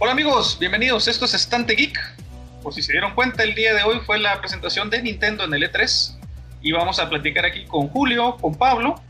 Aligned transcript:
Hola 0.00 0.12
amigos, 0.12 0.56
bienvenidos. 0.60 1.08
Esto 1.08 1.24
es 1.24 1.34
Estante 1.34 1.74
Geek. 1.74 1.98
Por 2.62 2.72
si 2.72 2.82
se 2.82 2.92
dieron 2.92 3.16
cuenta, 3.16 3.42
el 3.42 3.56
día 3.56 3.74
de 3.74 3.82
hoy 3.82 3.98
fue 4.06 4.20
la 4.20 4.38
presentación 4.38 4.90
de 4.90 5.02
Nintendo 5.02 5.42
en 5.42 5.52
el 5.52 5.64
E3 5.64 6.16
y 6.62 6.70
vamos 6.70 7.00
a 7.00 7.08
platicar 7.10 7.44
aquí 7.44 7.64
con 7.64 7.88
Julio, 7.88 8.36
con 8.36 8.54
Pablo, 8.54 9.02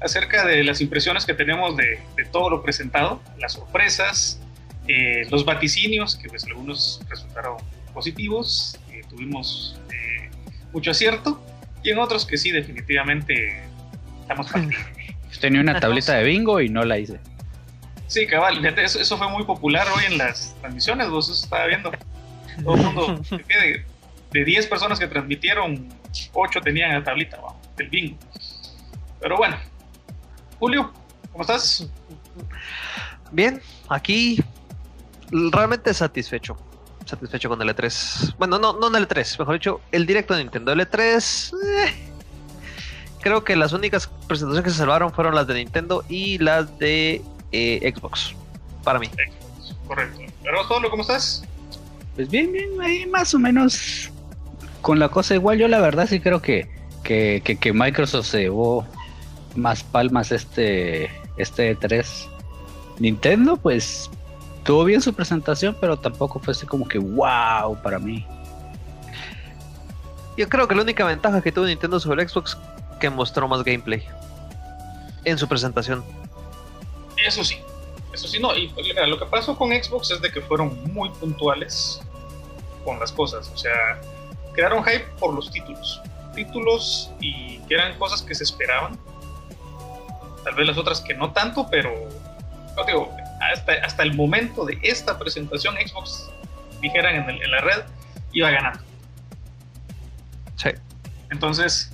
acerca 0.00 0.46
de 0.46 0.62
las 0.62 0.80
impresiones 0.80 1.26
que 1.26 1.34
tenemos 1.34 1.76
de, 1.76 1.98
todo 2.30 2.50
lo 2.50 2.62
presentado, 2.62 3.20
las 3.40 3.54
sorpresas, 3.54 4.40
eh, 4.86 5.26
los 5.28 5.44
vaticinios, 5.44 6.14
que 6.14 6.28
pues 6.28 6.44
algunos 6.44 7.00
resultaron 7.08 7.56
positivos, 7.92 8.78
eh, 8.92 9.00
tuvimos 9.10 9.80
eh, 9.92 10.30
mucho 10.72 10.92
acierto, 10.92 11.44
y 11.82 11.90
en 11.90 11.98
otros 11.98 12.24
que 12.24 12.38
sí, 12.38 12.52
definitivamente 12.52 13.60
estamos 14.20 14.46
partidos. 14.52 14.84
Tenía 15.40 15.60
una 15.60 15.80
tablita 15.80 16.14
de 16.14 16.22
bingo 16.22 16.60
y 16.60 16.68
no 16.68 16.84
la 16.84 16.96
hice. 16.96 17.18
Sí, 18.08 18.26
cabal, 18.26 18.64
eso, 18.64 19.18
fue 19.18 19.28
muy 19.28 19.44
popular 19.44 19.86
hoy 19.94 20.04
en 20.06 20.18
las 20.18 20.56
transmisiones, 20.60 21.10
vos 21.10 21.28
eso 21.28 21.44
estaba 21.44 21.66
viendo. 21.66 21.92
Todo 22.64 22.74
el 22.74 22.82
mundo, 22.82 23.20
de, 23.30 23.84
de 24.32 24.44
10 24.44 24.66
personas 24.66 24.98
que 24.98 25.06
transmitieron, 25.06 25.88
8 26.32 26.60
tenían 26.62 26.94
la 26.94 27.04
tablita 27.04 27.38
del 27.76 27.88
bingo. 27.90 28.16
Pero 29.20 29.36
bueno, 29.36 29.56
Julio, 30.58 30.92
¿cómo 31.30 31.42
estás? 31.42 31.86
Bien, 33.30 33.60
aquí 33.88 34.42
realmente 35.30 35.92
satisfecho. 35.92 36.56
Satisfecho 37.04 37.48
con 37.50 37.60
el 37.60 37.68
E3. 37.68 38.36
Bueno, 38.38 38.58
no, 38.58 38.72
no 38.72 38.96
el 38.96 39.06
E3, 39.06 39.38
mejor 39.38 39.54
dicho, 39.54 39.80
el 39.92 40.06
directo 40.06 40.34
de 40.34 40.44
Nintendo. 40.44 40.72
El 40.72 40.80
E3. 40.80 41.52
Eh, 41.52 41.94
creo 43.20 43.44
que 43.44 43.54
las 43.54 43.72
únicas 43.72 44.08
presentaciones 44.26 44.64
que 44.64 44.70
se 44.70 44.78
salvaron 44.78 45.12
fueron 45.12 45.34
las 45.34 45.46
de 45.46 45.54
Nintendo 45.54 46.04
y 46.08 46.38
las 46.38 46.78
de 46.78 47.22
eh, 47.52 47.92
Xbox. 47.94 48.34
Para 48.84 48.98
mí. 48.98 49.06
Xbox, 49.06 49.76
correcto. 49.86 50.20
Pero 50.42 50.66
solo, 50.66 50.90
¿cómo 50.90 51.02
estás? 51.02 51.44
Pues 52.14 52.28
bien, 52.30 52.52
bien, 52.52 52.80
ahí 52.80 53.06
más 53.06 53.32
o 53.34 53.38
menos 53.38 54.10
con 54.80 54.98
la 54.98 55.08
cosa 55.08 55.34
igual. 55.34 55.58
Yo 55.58 55.68
la 55.68 55.80
verdad 55.80 56.06
sí 56.08 56.20
creo 56.20 56.40
que, 56.42 56.68
que, 57.02 57.42
que 57.42 57.72
Microsoft 57.72 58.26
se 58.26 58.40
llevó 58.40 58.86
más 59.54 59.82
palmas 59.82 60.32
este, 60.32 61.10
este 61.36 61.74
3. 61.74 62.28
Nintendo, 62.98 63.56
pues 63.56 64.10
tuvo 64.64 64.84
bien 64.84 65.00
su 65.00 65.14
presentación, 65.14 65.76
pero 65.80 65.98
tampoco 65.98 66.40
fue 66.40 66.52
así 66.52 66.66
como 66.66 66.86
que 66.86 66.98
wow 66.98 67.80
para 67.82 67.98
mí. 67.98 68.26
Yo 70.36 70.48
creo 70.48 70.68
que 70.68 70.74
la 70.74 70.82
única 70.82 71.04
ventaja 71.04 71.40
que 71.40 71.50
tuvo 71.52 71.66
Nintendo 71.66 71.98
sobre 71.98 72.28
Xbox 72.28 72.56
que 73.00 73.10
mostró 73.10 73.48
más 73.48 73.62
gameplay 73.64 74.02
en 75.24 75.38
su 75.38 75.48
presentación. 75.48 76.04
Eso 77.26 77.44
sí, 77.44 77.58
eso 78.12 78.28
sí, 78.28 78.38
no. 78.40 78.54
Y 78.56 78.72
lo 79.06 79.18
que 79.18 79.26
pasó 79.26 79.56
con 79.56 79.70
Xbox 79.70 80.10
es 80.10 80.20
de 80.20 80.30
que 80.30 80.40
fueron 80.40 80.92
muy 80.92 81.10
puntuales 81.10 82.00
con 82.84 82.98
las 82.98 83.12
cosas. 83.12 83.50
O 83.52 83.56
sea, 83.56 84.00
quedaron 84.54 84.84
hype 84.84 85.06
por 85.18 85.34
los 85.34 85.50
títulos. 85.50 86.00
Títulos 86.34 87.10
y 87.20 87.58
que 87.66 87.74
eran 87.74 87.98
cosas 87.98 88.22
que 88.22 88.34
se 88.34 88.44
esperaban 88.44 88.98
tal 90.44 90.54
vez 90.54 90.66
las 90.66 90.78
otras 90.78 91.00
que 91.00 91.14
no 91.14 91.32
tanto, 91.32 91.68
pero 91.70 92.08
digo, 92.86 93.14
hasta, 93.52 93.72
hasta 93.84 94.02
el 94.02 94.14
momento 94.14 94.64
de 94.64 94.78
esta 94.82 95.18
presentación 95.18 95.74
Xbox, 95.76 96.30
dijeran 96.80 97.28
en, 97.28 97.50
la 97.50 97.60
red, 97.60 97.82
iba 98.32 98.50
ganando. 98.50 98.80
Sí. 100.56 100.70
Entonces, 101.30 101.92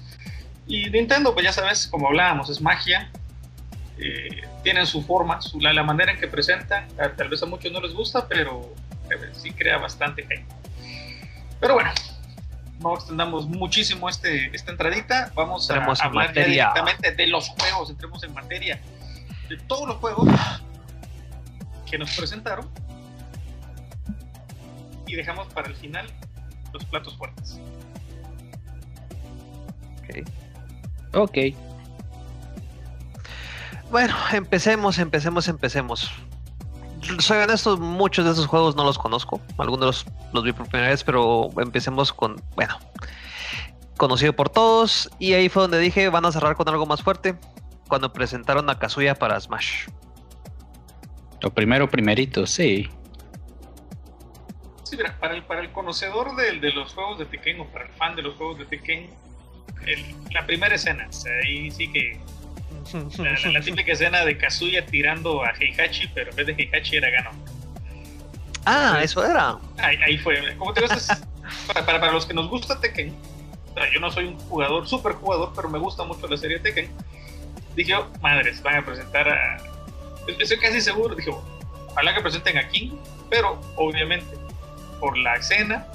y 0.67 0.89
Nintendo, 0.91 1.35
pues 1.35 1.45
ya 1.45 1.53
sabes, 1.53 1.87
como 1.87 2.09
hablábamos, 2.09 2.49
es 2.49 2.61
magia. 2.61 3.11
Eh, 3.99 4.43
tienen 4.65 4.87
su 4.87 5.03
forma, 5.03 5.41
su, 5.41 5.61
la, 5.61 5.83
manera 5.85 6.11
en 6.13 6.19
que 6.19 6.27
presentan. 6.27 6.89
Tal 7.17 7.29
vez 7.29 7.43
a 7.43 7.47
muchos 7.47 7.71
no 7.71 7.81
les 7.81 7.93
gusta, 7.93 8.27
pero 8.27 8.75
sí 9.33 9.53
crea 9.53 9.77
bastante 9.79 10.23
hype. 10.23 10.47
Pero 11.61 11.75
bueno, 11.75 11.91
no 12.81 12.95
extendamos 12.95 13.47
muchísimo 13.47 14.09
este, 14.09 14.55
esta 14.57 14.73
entradita. 14.73 15.31
Vamos 15.35 15.71
a 15.71 15.85
hablar 16.03 16.33
directamente 16.33 17.13
de 17.13 17.27
los 17.29 17.51
juegos. 17.51 17.91
Entremos 17.91 18.25
en 18.25 18.33
materia 18.33 18.81
de 19.49 19.59
todos 19.59 19.87
los 19.87 19.97
juegos 19.99 20.29
que 21.89 21.99
nos 21.99 22.17
presentaron. 22.17 22.69
Y 25.07 25.15
dejamos 25.15 25.47
para 25.53 25.69
el 25.69 25.77
final 25.77 26.07
los 26.73 26.85
platos 26.87 27.17
fuertes. 27.19 27.61
Ok. 29.99 30.29
Ok. 31.13 31.39
Bueno, 33.91 34.15
empecemos, 34.33 34.99
empecemos, 34.99 35.49
empecemos 35.49 36.11
soy 37.19 37.39
honesto, 37.39 37.77
muchos 37.77 38.25
de 38.25 38.33
esos 38.33 38.47
juegos 38.47 38.77
no 38.77 38.85
los 38.85 38.99
conozco. 38.99 39.41
Algunos 39.59 40.07
los, 40.33 40.45
vi 40.45 40.53
por 40.53 40.69
primera 40.69 40.91
vez, 40.91 41.05
pero 41.05 41.51
empecemos 41.59 42.13
con, 42.13 42.43
bueno, 42.55 42.79
conocido 43.97 44.33
por 44.33 44.49
todos. 44.49 45.11
Y 45.19 45.35
ahí 45.35 45.49
fue 45.49 45.63
donde 45.63 45.79
dije, 45.79 46.09
van 46.09 46.25
a 46.25 46.33
cerrar 46.33 46.57
con 46.57 46.69
algo 46.69 46.87
más 46.87 47.03
fuerte. 47.03 47.37
Cuando 47.89 48.13
presentaron 48.13 48.69
a 48.71 48.79
Kazuya 48.79 49.15
para 49.15 49.39
Smash. 49.39 49.89
Lo 51.41 51.53
primero, 51.53 51.89
primerito, 51.89 52.47
sí. 52.47 52.89
Sí, 54.85 54.97
mira, 54.97 55.17
para 55.19 55.35
el, 55.35 55.45
para 55.45 55.61
el 55.61 55.73
conocedor 55.73 56.35
de, 56.37 56.59
de 56.61 56.73
los 56.73 56.95
juegos 56.95 57.19
de 57.19 57.27
Tekken 57.27 57.61
o 57.61 57.67
para 57.67 57.87
el 57.87 57.93
fan 57.93 58.17
de 58.17 58.23
los 58.23 58.35
juegos 58.37 58.59
de 58.59 58.65
Tekken, 58.65 59.11
la 60.33 60.47
primera 60.47 60.75
escena, 60.75 61.09
ahí 61.45 61.71
sí 61.71 61.93
que 61.93 62.19
la, 62.95 63.61
típica 63.61 63.93
escena 63.93 64.25
de 64.25 64.39
Kazuya 64.39 64.87
tirando 64.87 65.43
a 65.43 65.51
Heihachi, 65.51 66.09
pero 66.15 66.31
en 66.31 66.37
vez 66.37 66.47
de 66.47 66.53
Heihachi 66.53 66.97
era 66.97 67.11
Gano. 67.11 67.31
Ah, 68.65 69.01
eso 69.03 69.25
era. 69.25 69.59
Ahí, 69.79 70.17
fue. 70.19 70.57
Como 70.57 70.73
te 70.73 70.83
ves, 70.83 71.09
para, 71.67 71.85
para, 71.85 72.13
los 72.13 72.25
que 72.25 72.35
nos 72.35 72.49
gusta 72.49 72.81
Tekken, 72.81 73.15
yo 73.93 74.01
no 74.01 74.11
soy 74.11 74.27
un 74.27 74.39
jugador, 74.39 74.89
super 74.89 75.13
jugador, 75.13 75.53
pero 75.55 75.69
me 75.69 75.79
gusta 75.79 76.05
mucho 76.05 76.27
la 76.29 76.37
serie 76.37 76.61
Tekken. 76.61 76.91
Dije, 77.75 77.95
oh, 77.97 78.09
madres, 78.23 78.63
van 78.63 78.77
a 78.77 78.87
presentar 78.87 79.29
a. 79.29 79.57
Estoy 80.39 80.59
casi 80.59 80.81
seguro, 80.81 81.15
dije, 81.15 81.31
ojalá 81.89 82.15
que 82.15 82.21
presenten 82.21 82.57
a 82.57 82.69
King, 82.69 82.93
pero 83.29 83.61
obviamente, 83.77 84.37
por 85.01 85.19
la 85.19 85.35
escena, 85.35 85.87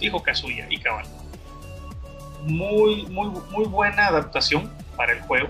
dijo 0.00 0.22
Kazuya 0.22 0.66
y 0.70 0.78
cabal. 0.78 1.04
Muy, 2.44 3.06
muy, 3.06 3.28
muy 3.50 3.66
buena 3.66 4.08
adaptación 4.08 4.72
para 4.96 5.12
el 5.12 5.20
juego 5.20 5.48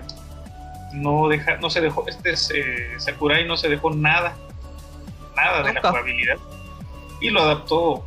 no 0.93 1.27
deja, 1.27 1.57
no 1.57 1.69
se 1.69 1.81
dejó, 1.81 2.05
este 2.07 2.31
eh, 2.31 2.99
Sakurai 2.99 3.45
no 3.45 3.57
se 3.57 3.67
dejó 3.67 3.91
nada, 3.91 4.35
nada 5.35 5.63
de 5.63 5.73
la 5.73 5.81
jugabilidad 5.81 6.37
y 7.19 7.29
lo 7.29 7.41
adaptó, 7.41 8.05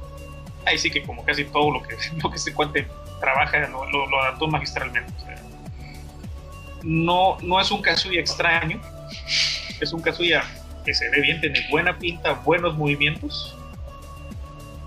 ahí 0.65 0.79
sí 0.79 0.91
que 0.91 1.03
como 1.03 1.25
casi 1.25 1.45
todo 1.45 1.71
lo 1.71 1.83
que, 1.83 1.97
lo 2.23 2.31
que 2.31 2.39
se 2.39 2.55
cuente 2.55 2.87
trabaja, 3.21 3.67
lo, 3.69 4.23
adaptó 4.23 4.47
magistralmente. 4.47 5.13
no, 6.83 7.39
no 7.41 7.61
es 7.61 7.71
un 7.71 7.83
Kazuya 7.83 8.21
extraño, 8.21 8.81
es 9.81 9.93
un 9.93 10.01
Kazuya 10.01 10.45
que 10.85 10.95
se 10.95 11.09
ve 11.11 11.21
bien, 11.21 11.41
tiene 11.41 11.67
buena 11.71 11.99
pinta, 11.99 12.33
buenos 12.33 12.77
movimientos 12.77 13.57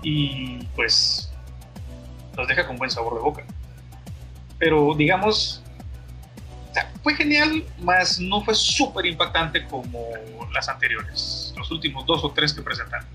y 0.02 0.64
pues 0.74 1.30
nos 2.36 2.48
deja 2.48 2.66
con 2.66 2.78
buen 2.78 2.90
sabor 2.90 3.14
de 3.14 3.20
boca. 3.20 3.44
Pero 4.58 4.94
digamos, 4.94 5.62
fue 7.02 7.14
genial, 7.14 7.64
más 7.80 8.18
no 8.18 8.42
fue 8.42 8.54
súper 8.54 9.06
impactante 9.06 9.64
como 9.66 10.06
las 10.52 10.68
anteriores, 10.68 11.54
los 11.56 11.70
últimos 11.70 12.04
dos 12.06 12.24
o 12.24 12.30
tres 12.30 12.52
que 12.52 12.62
presentaron. 12.62 13.06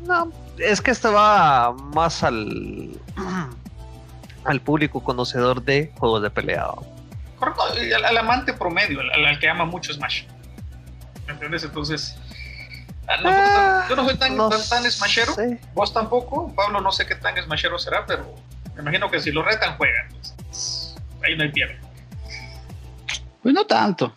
No, 0.00 0.32
es 0.58 0.80
que 0.80 0.90
esto 0.90 1.12
va 1.12 1.72
más 1.72 2.22
al, 2.22 3.00
al 4.44 4.60
público 4.60 5.02
conocedor 5.02 5.62
de 5.62 5.92
juegos 5.98 6.22
de 6.22 6.30
pelea. 6.30 6.66
Correcto, 7.38 7.62
al, 8.06 8.16
amante 8.18 8.52
promedio, 8.52 9.00
al, 9.00 9.38
que 9.38 9.48
ama 9.48 9.64
mucho 9.64 9.92
Smash. 9.92 10.24
¿Me 11.26 11.32
entiendes? 11.32 11.64
Entonces, 11.64 12.16
ah, 13.08 13.14
ah, 13.24 13.86
yo 13.88 13.96
no 13.96 14.04
soy 14.04 14.16
tan, 14.16 14.36
tan, 14.36 14.90
smashero, 14.90 15.34
vos 15.74 15.92
tampoco, 15.92 16.52
Pablo 16.54 16.80
no 16.80 16.90
sé 16.90 17.06
qué 17.06 17.14
tan 17.14 17.36
smashero 17.42 17.78
será, 17.78 18.04
pero 18.06 18.34
me 18.74 18.82
imagino 18.82 19.10
que 19.10 19.20
si 19.20 19.30
lo 19.30 19.42
retan 19.42 19.76
juegan. 19.76 20.08
ahí 21.24 21.36
no 21.36 21.44
hay 21.44 21.52
pierde. 21.52 21.91
Pues 23.42 23.54
no 23.54 23.64
tanto. 23.66 24.14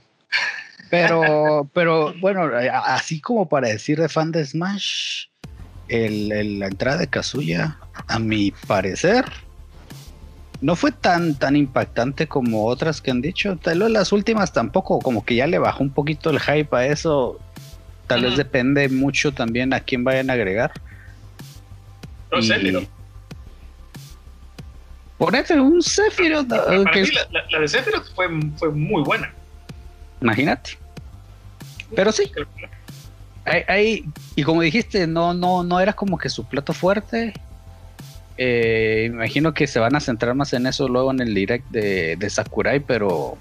Pero, 0.90 1.70
pero 1.74 2.14
bueno, 2.20 2.50
así 2.86 3.20
como 3.20 3.48
para 3.48 3.70
decir 3.70 4.00
de 4.00 4.10
fan 4.10 4.32
de 4.32 4.46
Smash, 4.46 5.26
el, 5.88 6.60
la 6.60 6.68
entrada 6.68 6.98
de 6.98 7.08
Kazuya, 7.08 7.78
a 8.08 8.20
mi 8.20 8.52
parecer, 8.52 9.26
no 10.62 10.76
fue 10.76 10.92
tan, 10.92 11.36
tan 11.36 11.56
impactante 11.56 12.28
como 12.28 12.66
otras 12.66 13.02
que 13.02 13.12
han 13.12 13.22
dicho. 13.22 13.58
Tal 13.58 13.80
vez 13.80 13.92
las 13.92 14.12
últimas 14.12 14.54
tampoco, 14.54 15.00
como 15.00 15.26
que 15.26 15.36
ya 15.36 15.48
le 15.48 15.60
bajó 15.60 15.84
un 15.84 15.92
poquito 15.92 16.30
el 16.30 16.40
hype 16.40 16.76
a 16.76 16.86
eso. 16.88 17.40
Tal 18.08 18.22
vez 18.22 18.38
depende 18.38 18.88
mucho 18.90 19.32
también 19.32 19.74
a 19.74 19.80
quién 19.80 20.04
vayan 20.04 20.30
a 20.30 20.34
agregar. 20.34 20.72
No 22.32 22.42
sé, 22.42 22.60
pero... 22.62 22.82
Ponete 25.18 25.60
un 25.60 25.82
Sephiroth. 25.82 26.50
la, 26.50 27.60
de 27.60 27.68
Sephiroth 27.68 28.14
fue, 28.14 28.28
muy 28.28 29.04
buena. 29.04 29.34
Imagínate. 30.22 30.78
Pero 31.96 32.12
sí. 32.12 32.32
Hay, 33.46 34.04
y 34.36 34.44
como 34.44 34.62
dijiste, 34.62 35.06
no, 35.08 35.34
no, 35.34 35.64
no 35.64 35.80
era 35.80 35.94
como 35.94 36.18
que 36.18 36.30
su 36.30 36.46
plato 36.46 36.74
fuerte. 36.74 37.34
Eh, 38.38 39.06
imagino 39.08 39.54
que 39.54 39.68
se 39.68 39.80
van 39.80 39.96
a 39.96 40.00
centrar 40.00 40.36
más 40.36 40.52
en 40.54 40.68
eso 40.68 40.90
luego 40.90 41.12
en 41.12 41.22
el 41.22 41.34
direct 41.34 41.70
de, 41.70 42.18
de 42.18 42.30
Sakurai, 42.30 42.82
pero 42.82 43.38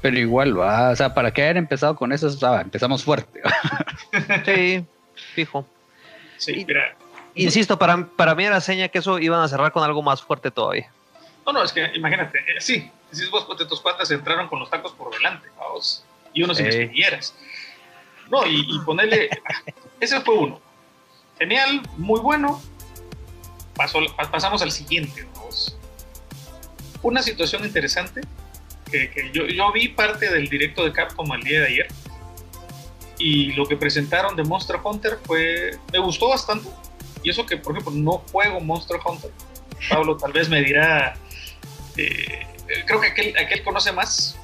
pero 0.00 0.18
igual 0.18 0.58
va, 0.58 0.90
o 0.90 0.96
sea, 0.96 1.12
para 1.12 1.32
que 1.32 1.42
hayan 1.42 1.56
empezado 1.56 1.96
con 1.96 2.12
eso, 2.12 2.28
empezamos 2.60 3.02
fuerte. 3.02 3.40
sí, 4.44 4.84
fijo. 5.34 5.66
Sí, 6.36 6.64
mira. 6.66 6.96
Insisto, 7.38 7.78
para, 7.78 8.06
para 8.06 8.34
mí 8.34 8.44
era 8.44 8.60
seña 8.60 8.88
que 8.88 8.98
eso 8.98 9.18
iban 9.18 9.40
a 9.40 9.48
cerrar 9.48 9.72
con 9.72 9.84
algo 9.84 10.02
más 10.02 10.22
fuerte 10.22 10.50
todavía. 10.50 10.90
No, 11.46 11.52
no, 11.52 11.62
es 11.62 11.72
que 11.72 11.90
imagínate, 11.94 12.38
eh, 12.38 12.60
sí, 12.60 12.90
si 13.10 13.26
vos 13.30 13.44
pues, 13.46 13.66
tus 13.68 13.80
cuates 13.80 14.10
entraron 14.10 14.48
con 14.48 14.58
los 14.60 14.68
tacos 14.68 14.92
por 14.92 15.12
delante, 15.12 15.48
vamos, 15.58 16.04
y 16.34 16.42
unos 16.42 16.58
sin 16.58 16.68
No, 18.30 18.46
y, 18.46 18.66
y 18.68 18.78
ponerle, 18.84 19.30
ese 20.00 20.20
fue 20.20 20.34
uno. 20.34 20.60
Genial, 21.38 21.82
muy 21.96 22.20
bueno. 22.20 22.60
pasamos 24.30 24.60
al 24.60 24.72
siguiente, 24.72 25.26
vamos. 25.34 25.76
Una 27.02 27.22
situación 27.22 27.64
interesante 27.64 28.22
que, 28.90 29.30
yo, 29.32 29.46
yo, 29.46 29.70
vi 29.72 29.88
parte 29.88 30.30
del 30.30 30.48
directo 30.48 30.84
de 30.84 30.92
Capcom 30.92 31.32
el 31.32 31.42
día 31.42 31.60
de 31.60 31.66
ayer 31.66 31.88
y 33.18 33.52
lo 33.52 33.66
que 33.66 33.76
presentaron 33.76 34.34
de 34.34 34.44
Monster 34.44 34.76
Hunter 34.82 35.18
fue 35.24 35.72
me 35.92 35.98
gustó 35.98 36.28
bastante 36.28 36.68
y 37.22 37.30
eso 37.30 37.46
que 37.46 37.56
por 37.56 37.72
ejemplo 37.72 37.92
no 37.94 38.24
juego 38.32 38.60
Monster 38.60 38.98
Hunter 39.04 39.30
Pablo 39.88 40.16
tal 40.16 40.32
vez 40.32 40.48
me 40.48 40.62
dirá 40.62 41.16
eh, 41.96 42.46
creo 42.86 43.00
que 43.00 43.08
aquel, 43.08 43.36
aquel 43.36 43.62
conoce 43.62 43.92
más 43.92 44.38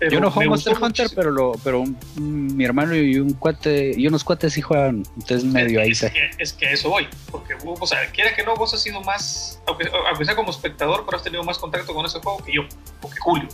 yo 0.00 0.20
no 0.20 0.30
juego 0.30 0.50
Monster 0.50 0.76
Hunter, 0.80 1.10
pero 1.14 1.30
lo, 1.30 1.52
pero 1.64 1.84
mi 2.16 2.64
hermano 2.64 2.94
y 2.94 3.18
un 3.18 3.32
cuate 3.32 3.92
y 3.96 4.06
unos 4.06 4.22
cuates 4.22 4.52
sí 4.52 4.62
juegan, 4.62 5.02
entonces 5.16 5.44
medio 5.44 5.80
ahí. 5.80 5.90
Es 5.90 6.00
que, 6.02 6.30
es 6.38 6.52
que 6.52 6.72
eso 6.72 6.90
voy, 6.90 7.08
porque 7.30 7.56
o 7.64 7.86
sea, 7.86 8.06
quiera 8.12 8.34
que 8.34 8.44
no, 8.44 8.54
vos 8.54 8.72
has 8.74 8.82
sido 8.82 9.00
más, 9.02 9.60
aunque, 9.66 9.90
sea 10.24 10.36
como 10.36 10.50
espectador, 10.50 11.04
pero 11.04 11.16
has 11.16 11.24
tenido 11.24 11.42
más 11.42 11.58
contacto 11.58 11.92
con 11.94 12.06
ese 12.06 12.20
juego 12.20 12.44
que 12.44 12.52
yo, 12.52 12.62
o 13.02 13.10
que 13.10 13.18
Julio. 13.18 13.48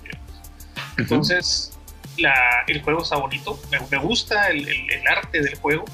Entonces, 0.98 1.78
la, 2.18 2.34
el 2.66 2.82
juego 2.82 3.02
está 3.02 3.16
bonito, 3.16 3.58
me, 3.70 3.78
me 3.90 3.98
gusta 4.04 4.48
el, 4.48 4.68
el, 4.68 5.06
arte 5.08 5.40
del 5.40 5.54
juego. 5.56 5.84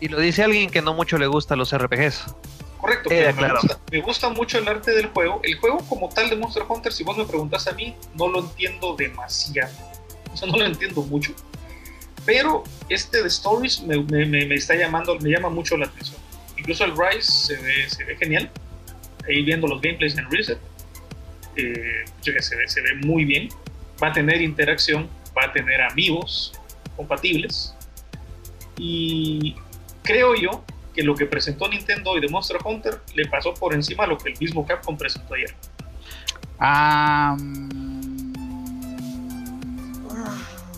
Y 0.00 0.08
lo 0.08 0.20
dice 0.20 0.44
alguien 0.44 0.70
que 0.70 0.82
no 0.82 0.94
mucho 0.94 1.18
le 1.18 1.26
gusta 1.26 1.56
los 1.56 1.76
RPGs. 1.76 2.34
Correcto, 2.80 3.10
eh, 3.10 3.32
me, 3.32 3.50
gusta, 3.50 3.80
me, 3.90 4.00
gusta, 4.00 4.28
mucho 4.30 4.58
el 4.58 4.68
arte 4.68 4.92
del 4.92 5.06
juego. 5.06 5.40
El 5.42 5.58
juego 5.58 5.78
como 5.88 6.08
tal 6.08 6.30
de 6.30 6.36
Monster 6.36 6.62
Hunter, 6.68 6.92
si 6.92 7.02
vos 7.02 7.16
me 7.16 7.24
preguntas 7.24 7.66
a 7.66 7.72
mí, 7.72 7.96
no 8.14 8.28
lo 8.28 8.40
entiendo 8.40 8.94
demasiado 8.96 9.88
no 10.46 10.58
lo 10.58 10.66
entiendo 10.66 11.02
mucho. 11.02 11.32
Pero 12.24 12.64
este 12.88 13.22
de 13.22 13.28
Stories 13.28 13.82
me, 13.82 13.98
me, 14.04 14.54
está 14.54 14.74
llamando, 14.74 15.18
me 15.18 15.30
llama 15.30 15.48
mucho 15.48 15.76
la 15.76 15.86
atención. 15.86 16.18
Incluso 16.56 16.84
el 16.84 16.92
Rise 16.92 17.30
se 17.30 17.56
ve, 17.56 17.88
se 17.88 18.04
ve 18.04 18.16
genial. 18.16 18.50
Ahí 19.26 19.42
viendo 19.42 19.66
los 19.66 19.80
gameplays 19.80 20.16
en 20.18 20.30
Reset, 20.30 20.58
eh, 21.56 22.04
se, 22.20 22.32
ve, 22.32 22.68
se 22.68 22.80
ve 22.82 22.94
muy 23.04 23.24
bien. 23.24 23.48
Va 24.02 24.08
a 24.08 24.12
tener 24.12 24.42
interacción, 24.42 25.08
va 25.36 25.44
a 25.44 25.52
tener 25.52 25.80
amigos 25.80 26.52
compatibles. 26.96 27.74
Y 28.76 29.56
creo 30.08 30.34
yo 30.34 30.64
que 30.94 31.02
lo 31.02 31.14
que 31.14 31.26
presentó 31.26 31.68
Nintendo 31.68 32.16
y 32.16 32.20
de 32.20 32.28
Monster 32.28 32.56
Hunter 32.64 32.98
le 33.14 33.26
pasó 33.26 33.52
por 33.52 33.74
encima 33.74 34.04
a 34.04 34.06
lo 34.06 34.16
que 34.16 34.30
el 34.30 34.38
mismo 34.38 34.66
Capcom 34.66 34.96
presentó 34.96 35.34
ayer. 35.34 35.54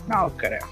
No 0.07 0.35
creo. 0.35 0.67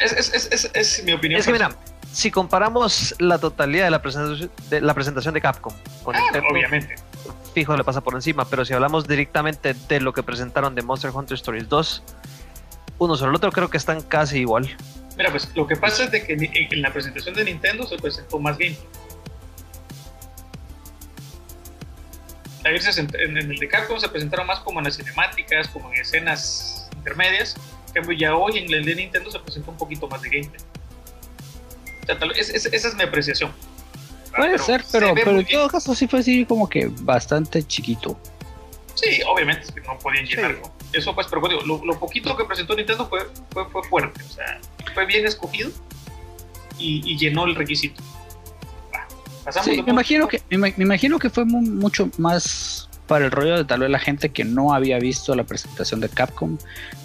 es, 0.00 1.02
mi 1.04 1.12
opinión. 1.12 1.38
Es 1.38 1.46
que 1.46 1.52
mira, 1.52 1.70
si 2.12 2.32
comparamos 2.32 3.14
la 3.20 3.38
totalidad 3.38 3.84
de 3.84 3.90
la 3.92 4.02
presentación 4.02 4.50
de, 4.68 4.80
la 4.80 4.94
presentación 4.94 5.32
de 5.32 5.40
Capcom 5.40 5.72
con 6.02 6.16
ah, 6.16 6.20
obviamente. 6.50 6.96
fijo 7.54 7.76
le 7.76 7.84
pasa 7.84 8.00
por 8.00 8.14
encima, 8.14 8.44
pero 8.46 8.64
si 8.64 8.74
hablamos 8.74 9.06
directamente 9.06 9.74
de 9.74 10.00
lo 10.00 10.12
que 10.12 10.24
presentaron 10.24 10.74
de 10.74 10.82
Monster 10.82 11.12
Hunter 11.14 11.36
Stories 11.36 11.68
2, 11.68 12.02
uno 12.98 13.16
sobre 13.16 13.30
el 13.30 13.36
otro 13.36 13.52
creo 13.52 13.70
que 13.70 13.76
están 13.76 14.02
casi 14.02 14.40
igual. 14.40 14.76
Mira, 15.16 15.30
pues 15.30 15.48
lo 15.54 15.66
que 15.66 15.76
pasa 15.76 16.04
es 16.04 16.10
de 16.10 16.24
que 16.24 16.34
en 16.70 16.82
la 16.82 16.92
presentación 16.92 17.34
de 17.34 17.44
Nintendo 17.44 17.86
se 17.86 17.96
presentó 17.96 18.38
más 18.38 18.58
gameplay. 18.58 18.88
En 22.64 23.36
el 23.36 23.56
de 23.56 23.68
Capcom 23.68 23.98
se 24.00 24.08
presentaron 24.08 24.46
más 24.46 24.60
como 24.60 24.80
en 24.80 24.86
las 24.86 24.96
cinemáticas, 24.96 25.68
como 25.68 25.92
en 25.92 26.00
escenas 26.00 26.88
intermedias. 26.96 27.56
En 27.88 27.94
cambio, 27.94 28.16
ya 28.18 28.34
hoy 28.34 28.58
en 28.58 28.72
el 28.72 28.84
de 28.84 28.94
Nintendo 28.94 29.30
se 29.30 29.38
presenta 29.38 29.70
un 29.70 29.76
poquito 29.76 30.08
más 30.08 30.22
de 30.22 30.30
gameplay. 30.30 30.62
esa 32.36 32.88
es 32.88 32.94
mi 32.94 33.02
apreciación. 33.02 33.52
Puede 34.34 34.58
ser, 34.58 34.84
pero, 34.90 35.14
pero 35.14 35.38
en 35.38 35.46
todo 35.46 35.68
caso 35.68 35.94
sí 35.94 36.08
fue 36.08 36.20
así 36.20 36.44
como 36.44 36.68
que 36.68 36.90
bastante 36.90 37.62
chiquito. 37.62 38.18
Sí, 38.94 39.20
obviamente, 39.26 39.68
no 39.82 39.98
podían 39.98 40.24
llenarlo. 40.24 40.72
Eso 40.94 41.14
pues, 41.14 41.26
pero 41.26 41.42
lo, 41.62 41.98
poquito 41.98 42.36
que 42.36 42.44
presentó 42.44 42.76
Nintendo 42.76 43.06
fue, 43.08 43.28
fue, 43.50 43.68
fue, 43.70 43.82
fuerte, 43.84 44.22
o 44.22 44.28
sea, 44.28 44.60
fue 44.94 45.04
bien 45.06 45.26
escogido 45.26 45.70
y, 46.78 47.16
llenó 47.16 47.46
el 47.46 47.54
requisito. 47.54 48.00
sí, 49.62 49.82
me 49.82 49.90
imagino, 49.90 50.28
que, 50.28 50.40
me, 50.50 50.72
imagino 50.78 51.18
que 51.18 51.30
fue 51.30 51.44
mucho 51.44 52.08
más 52.18 52.88
para 53.06 53.26
el 53.26 53.30
rollo 53.30 53.56
de 53.56 53.64
tal 53.64 53.80
vez 53.80 53.90
la 53.90 53.98
gente 53.98 54.30
que 54.30 54.44
no 54.44 54.72
había 54.72 54.98
visto 54.98 55.34
la 55.34 55.44
presentación 55.44 56.00
de 56.00 56.08
Capcom, 56.08 56.56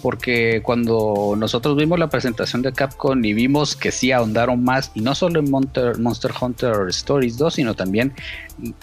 porque 0.02 0.62
cuando 0.62 1.34
nosotros 1.36 1.76
vimos 1.76 1.98
la 1.98 2.08
presentación 2.08 2.62
de 2.62 2.72
Capcom 2.72 3.22
y 3.24 3.34
vimos 3.34 3.76
que 3.76 3.92
sí 3.92 4.10
ahondaron 4.12 4.64
más, 4.64 4.90
y 4.94 5.00
no 5.00 5.14
solo 5.14 5.40
en 5.40 5.50
Monster, 5.50 6.32
Hunter 6.40 6.88
Stories 6.88 7.36
2, 7.36 7.54
sino 7.54 7.74
también 7.74 8.14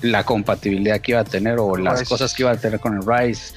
la 0.01 0.23
compatibilidad 0.23 1.01
que 1.01 1.13
iba 1.13 1.21
a 1.21 1.25
tener 1.25 1.57
o 1.59 1.75
las 1.75 2.07
cosas 2.07 2.33
que 2.33 2.43
iba 2.43 2.51
a 2.51 2.57
tener 2.57 2.79
con 2.79 2.95
el 2.95 3.03
Rise 3.05 3.53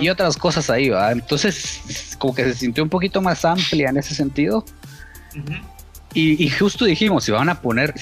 y 0.00 0.08
otras 0.08 0.36
cosas 0.36 0.68
ahí, 0.70 0.90
¿va? 0.90 1.12
Entonces, 1.12 2.16
como 2.18 2.34
que 2.34 2.44
se 2.44 2.54
sintió 2.54 2.82
un 2.82 2.90
poquito 2.90 3.22
más 3.22 3.44
amplia 3.44 3.88
en 3.88 3.96
ese 3.96 4.14
sentido. 4.14 4.64
y, 6.12 6.42
y, 6.42 6.50
justo 6.50 6.84
dijimos, 6.84 7.24
si 7.24 7.32
van 7.32 7.48
a 7.48 7.60
poner, 7.60 7.94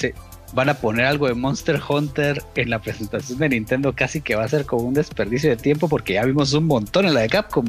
van 0.57 0.71
a 0.71 0.75
poner 0.75 1.05
algo 1.05 1.29
de 1.29 1.35
Monster 1.35 1.79
Hunter 1.87 2.43
en 2.55 2.71
la 2.71 2.79
presentación 2.79 3.39
de 3.39 3.51
Nintendo, 3.51 3.93
casi 3.95 4.23
que 4.23 4.35
va 4.37 4.45
a 4.45 4.49
ser 4.49 4.65
como 4.65 4.85
un 4.85 4.95
desperdicio 4.95 5.51
de 5.51 5.57
tiempo 5.57 5.87
porque 5.87 6.15
ya 6.15 6.25
vimos 6.25 6.55
un 6.55 6.65
montón 6.65 7.05
en 7.05 7.13
la 7.13 7.21
de 7.21 7.29
Capcom. 7.29 7.67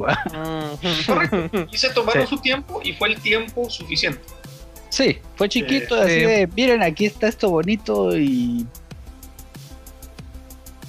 Correcto. 1.05 1.67
Y 1.69 1.77
se 1.77 1.89
tomaron 1.89 2.25
su 2.25 2.37
tiempo 2.37 2.79
y 2.81 2.93
fue 2.93 3.09
el 3.09 3.19
tiempo 3.19 3.69
suficiente. 3.69 4.21
Sí, 4.87 5.19
fue 5.35 5.49
chiquito, 5.49 5.95
así 5.95 6.21
de, 6.21 6.49
miren, 6.55 6.81
aquí 6.81 7.05
está 7.05 7.27
esto 7.27 7.49
bonito 7.49 8.17
y... 8.17 8.65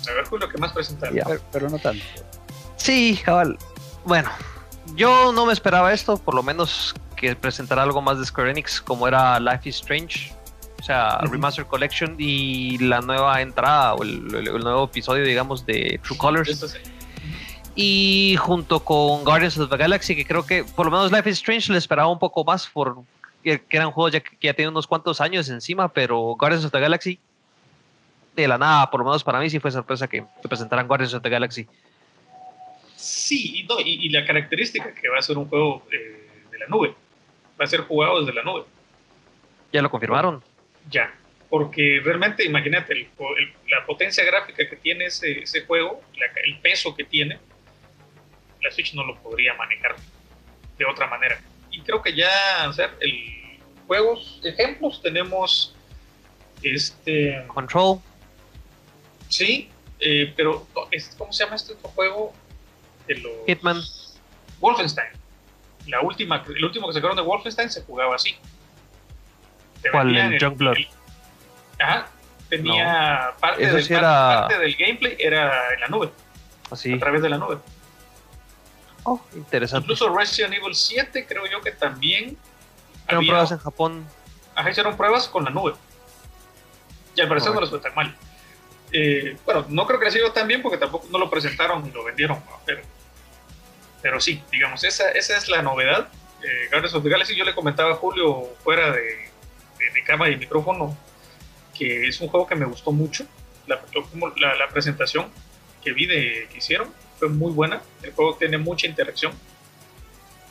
A 0.09 0.15
ver, 0.15 0.27
fue 0.27 0.39
lo 0.39 0.49
que 0.49 0.57
más 0.57 0.73
presentaron. 0.73 1.19
pero, 1.51 1.69
no 1.69 1.81
tanto. 1.81 2.05
Sí, 2.77 3.19
cabal. 3.25 3.59
Bueno, 4.05 4.31
yo 4.95 5.33
no 5.33 5.47
me 5.47 5.53
esperaba 5.53 5.93
esto, 5.93 6.17
por 6.17 6.37
lo 6.37 6.45
menos 6.45 6.95
que 7.17 7.35
presentara 7.35 7.83
algo 7.83 8.01
más 8.01 8.21
de 8.21 8.25
Square 8.25 8.53
Enix 8.53 8.81
como 8.81 9.09
era 9.09 9.41
Life 9.41 9.69
is 9.69 9.75
Strange 9.75 10.38
o 10.79 10.83
sea, 10.83 11.19
Remaster 11.23 11.67
Collection 11.67 12.15
y 12.19 12.79
la 12.79 13.01
nueva 13.01 13.41
entrada 13.43 13.95
o 13.95 14.03
el, 14.03 14.29
nuevo 14.29 14.85
episodio, 14.85 15.25
digamos, 15.25 15.67
de 15.67 16.01
True 16.03 16.17
Colors. 16.17 16.79
Y 17.75 18.37
junto 18.39 18.85
con 18.85 19.25
Guardians 19.25 19.59
of 19.59 19.71
the 19.71 19.77
Galaxy, 19.77 20.17
que 20.17 20.25
creo 20.25 20.45
que 20.45 20.65
por 20.65 20.87
lo 20.87 20.93
menos 20.93 21.13
Life 21.13 21.31
is 21.31 21.37
Strange 21.37 21.73
le 21.73 21.79
esperaba 21.79 22.09
un 22.09 22.19
poco 22.19 22.45
más 22.45 22.67
por 22.67 22.97
que, 23.43 23.63
eran 23.71 23.91
juegos 23.91 24.13
ya 24.13 24.21
que 24.21 24.37
ya 24.41 24.55
tienen 24.55 24.71
unos 24.71 24.87
cuantos 24.87 25.21
años 25.21 25.49
encima, 25.49 25.89
pero 25.89 26.37
Guardians 26.37 26.65
of 26.65 26.73
the 26.73 26.81
Galaxy 26.81 27.19
de 28.35 28.49
la 28.49 28.59
nada, 28.59 28.91
por 28.91 29.01
lo 29.01 29.07
menos 29.07 29.25
para 29.25 29.41
mí 29.41 29.51
sí 29.51 29.59
fue 29.59 29.71
sorpresa 29.71 30.07
que, 30.07 30.25
presentaran 30.49 30.87
Guardians 30.87 31.15
of 31.15 31.23
the 31.23 31.29
Galaxy. 31.29 31.67
Sí, 32.95 33.67
y, 33.85 34.09
la 34.11 34.25
característica 34.25 34.93
que 34.93 35.09
va 35.09 35.19
a 35.19 35.23
ser 35.23 35.39
un 35.39 35.49
juego 35.49 35.83
eh, 35.93 36.29
de 36.51 36.59
la 36.59 36.67
nube, 36.67 36.95
va 37.61 37.65
a 37.65 37.69
ser 37.69 37.81
jugado 37.81 38.21
desde 38.21 38.33
la 38.33 38.43
nube. 38.43 38.65
¿Ya 39.73 39.83
lo 39.83 39.91
confirmaron? 39.91 40.43
Ya. 40.91 41.15
Porque 41.49 42.01
realmente, 42.05 42.45
imagínate, 42.45 43.09
la 43.69 43.87
potencia 43.87 44.23
gráfica 44.25 44.69
que 44.69 44.77
tiene 44.77 45.07
ese, 45.07 45.65
juego, 45.67 46.03
el 46.45 46.59
peso 46.59 46.95
que 46.95 47.05
tiene, 47.05 47.39
la 48.63 48.71
Switch 48.71 48.93
no 48.95 49.05
lo 49.05 49.17
podría 49.23 49.55
manejar 49.55 49.97
de 50.77 50.85
otra 50.85 51.07
manera. 51.07 51.41
Y 51.71 51.81
creo 51.81 52.03
que 52.03 52.15
ya, 52.15 52.67
o 52.69 52.73
sea, 52.73 52.95
el 53.01 53.39
juegos, 53.89 54.39
ejemplos, 54.45 55.03
tenemos 55.03 55.75
este... 56.63 57.43
Control. 57.49 57.99
Sí, 59.29 59.71
eh, 59.99 60.33
pero 60.37 60.67
¿cómo 61.17 61.33
se 61.33 61.45
llama 61.45 61.57
este 61.57 61.73
otro 61.73 61.89
juego? 61.89 62.33
De 63.09 63.17
los... 63.17 63.33
Hitman. 63.47 63.81
Wolfenstein. 64.61 65.09
La 65.87 66.03
última, 66.03 66.45
el 66.47 66.65
último 66.65 66.87
que 66.87 66.95
sacaron 66.95 67.17
de 67.17 67.23
Wolfenstein 67.23 67.71
se 67.71 67.83
jugaba 67.83 68.15
así. 68.15 68.37
¿Cuál? 69.93 70.17
El 70.17 70.39
Youngblood. 70.39 70.77
Ajá. 71.79 72.07
Tenía 72.49 73.33
parte, 73.41 73.67
del, 73.67 73.89
parte, 74.01 74.59
del 74.59 74.75
gameplay 74.77 75.17
era 75.19 75.75
en 75.75 75.81
la 75.81 75.89
nube. 75.89 76.11
Así. 76.71 76.93
A 76.95 76.99
través 76.99 77.21
de 77.23 77.29
la 77.29 77.37
nube. 77.39 77.59
Oh, 79.05 79.21
interesante. 79.35 79.85
Incluso 79.85 80.15
Resident 80.15 80.55
Evil 80.55 80.75
7 80.75 81.27
creo 81.27 81.47
yo 81.47 81.61
que 81.61 81.73
también 81.73 82.25
Hicieron 83.05 83.19
había- 83.19 83.29
pruebas 83.31 83.53
en 83.53 83.59
Japón. 83.59 84.07
Ajá, 84.55 84.71
hicieron 84.71 84.97
pruebas 84.97 85.29
con 85.29 85.45
la 85.45 85.51
nube. 85.51 85.75
Y 87.15 87.21
al 87.21 87.29
parecer 87.29 87.53
no 87.53 87.61
les 87.61 87.71
fue 87.71 87.79
tan 87.81 87.95
mal. 87.95 88.17
Eh, 88.93 89.37
bueno, 89.45 89.67
no 89.69 89.87
creo 89.87 89.99
que 89.99 90.07
les 90.07 90.15
haya 90.15 90.25
ido 90.25 90.33
tan 90.33 90.49
bien 90.49 90.63
porque 90.63 90.79
tampoco 90.79 91.07
no 91.11 91.19
lo 91.19 91.29
presentaron 91.29 91.85
ni 91.85 91.91
lo 91.91 92.03
vendieron, 92.05 92.39
¿no? 92.49 92.59
pero, 92.65 92.81
pero 94.01 94.21
sí, 94.21 94.43
digamos, 94.51 94.83
esa, 94.85 95.11
esa 95.11 95.37
es 95.37 95.49
la 95.49 95.61
novedad. 95.63 96.09
Eh, 96.43 96.69
Guardians 96.71 96.95
of 96.95 97.03
the 97.03 97.11
Galaxy, 97.11 97.37
yo 97.37 97.45
le 97.45 97.55
comentaba 97.55 97.93
a 97.93 97.97
Julio 97.97 98.49
fuera 98.65 98.91
de, 98.93 99.28
de, 99.79 99.91
de 99.93 100.05
cámara 100.05 100.31
y 100.31 100.37
micrófono 100.37 100.97
que 101.79 102.09
es 102.09 102.21
un 102.21 102.29
juego 102.29 102.47
que 102.47 102.57
me 102.57 102.67
gustó 102.67 102.91
mucho. 102.91 103.25
La, 103.67 103.81
la, 104.37 104.55
la 104.57 104.69
presentación 104.69 105.31
que 105.83 105.93
vi 105.93 106.07
de 106.07 106.49
que 106.51 106.59
hicieron 106.59 106.93
fue 107.19 107.29
muy 107.29 107.53
buena. 107.53 107.81
El 108.03 108.13
juego 108.13 108.35
tiene 108.37 108.59
mucha 108.59 108.87
interacción. 108.87 109.33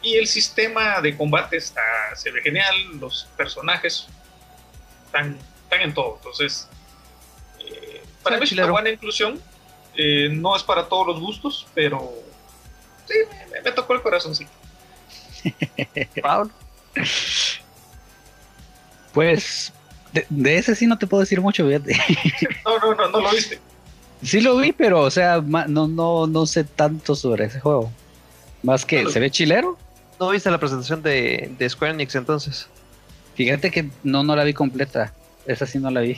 Y 0.01 0.15
el 0.15 0.27
sistema 0.27 1.01
de 1.01 1.17
combate 1.17 1.57
está, 1.57 1.81
se 2.15 2.31
ve 2.31 2.41
genial, 2.41 2.75
los 2.99 3.27
personajes 3.35 4.07
están, 5.05 5.37
están 5.63 5.81
en 5.81 5.93
todo. 5.93 6.15
Entonces, 6.17 6.69
eh, 7.59 8.01
para 8.23 8.37
mí 8.37 8.45
es 8.45 8.51
una 8.53 8.71
buena 8.71 8.89
inclusión. 8.89 9.41
Eh, 9.95 10.29
no 10.31 10.55
es 10.55 10.63
para 10.63 10.87
todos 10.87 11.07
los 11.07 11.19
gustos, 11.19 11.67
pero 11.73 12.13
sí, 13.07 13.15
me, 13.51 13.61
me 13.61 13.71
tocó 13.71 13.95
el 13.95 14.01
corazoncito. 14.01 14.51
Pablo. 16.21 16.51
Pues 19.17 19.73
de, 20.13 20.27
de 20.29 20.57
ese 20.59 20.75
sí 20.75 20.85
no 20.85 20.95
te 20.99 21.07
puedo 21.07 21.21
decir 21.21 21.41
mucho, 21.41 21.65
fíjate. 21.67 21.97
No, 22.63 22.77
no, 22.77 22.93
no, 22.95 23.09
no 23.09 23.19
lo 23.21 23.31
viste. 23.31 23.57
Sí 24.21 24.41
lo 24.41 24.55
vi, 24.57 24.73
pero 24.73 25.01
o 25.01 25.09
sea, 25.09 25.41
ma- 25.41 25.65
no, 25.65 25.87
no, 25.87 26.27
no 26.27 26.45
sé 26.45 26.63
tanto 26.63 27.15
sobre 27.15 27.45
ese 27.45 27.59
juego. 27.59 27.91
Más 28.61 28.85
que 28.85 28.97
Claro. 28.97 29.09
se 29.09 29.19
ve 29.19 29.31
chilero. 29.31 29.75
¿No 30.19 30.29
viste 30.29 30.51
la 30.51 30.59
presentación 30.59 31.01
de, 31.01 31.51
de 31.57 31.67
Square 31.69 31.93
Enix 31.95 32.13
entonces? 32.13 32.67
Fíjate 33.33 33.71
que 33.71 33.89
no, 34.03 34.23
no 34.23 34.35
la 34.35 34.43
vi 34.43 34.53
completa. 34.53 35.11
Esa 35.47 35.65
sí 35.65 35.79
no 35.79 35.89
la 35.89 36.01
vi. 36.01 36.17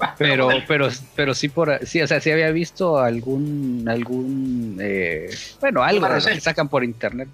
Bah, 0.00 0.16
Pero, 0.18 0.48
pero, 0.66 0.88
pero 1.14 1.32
sí 1.34 1.48
por 1.48 1.86
sí, 1.86 2.02
o 2.02 2.06
sea, 2.08 2.20
sí 2.20 2.30
había 2.32 2.50
visto 2.50 2.98
algún, 2.98 3.84
algún, 3.88 4.78
eh, 4.80 5.30
bueno, 5.60 5.82
algo 5.84 6.08
que 6.24 6.40
sacan 6.40 6.68
por 6.68 6.82
internet. 6.82 7.28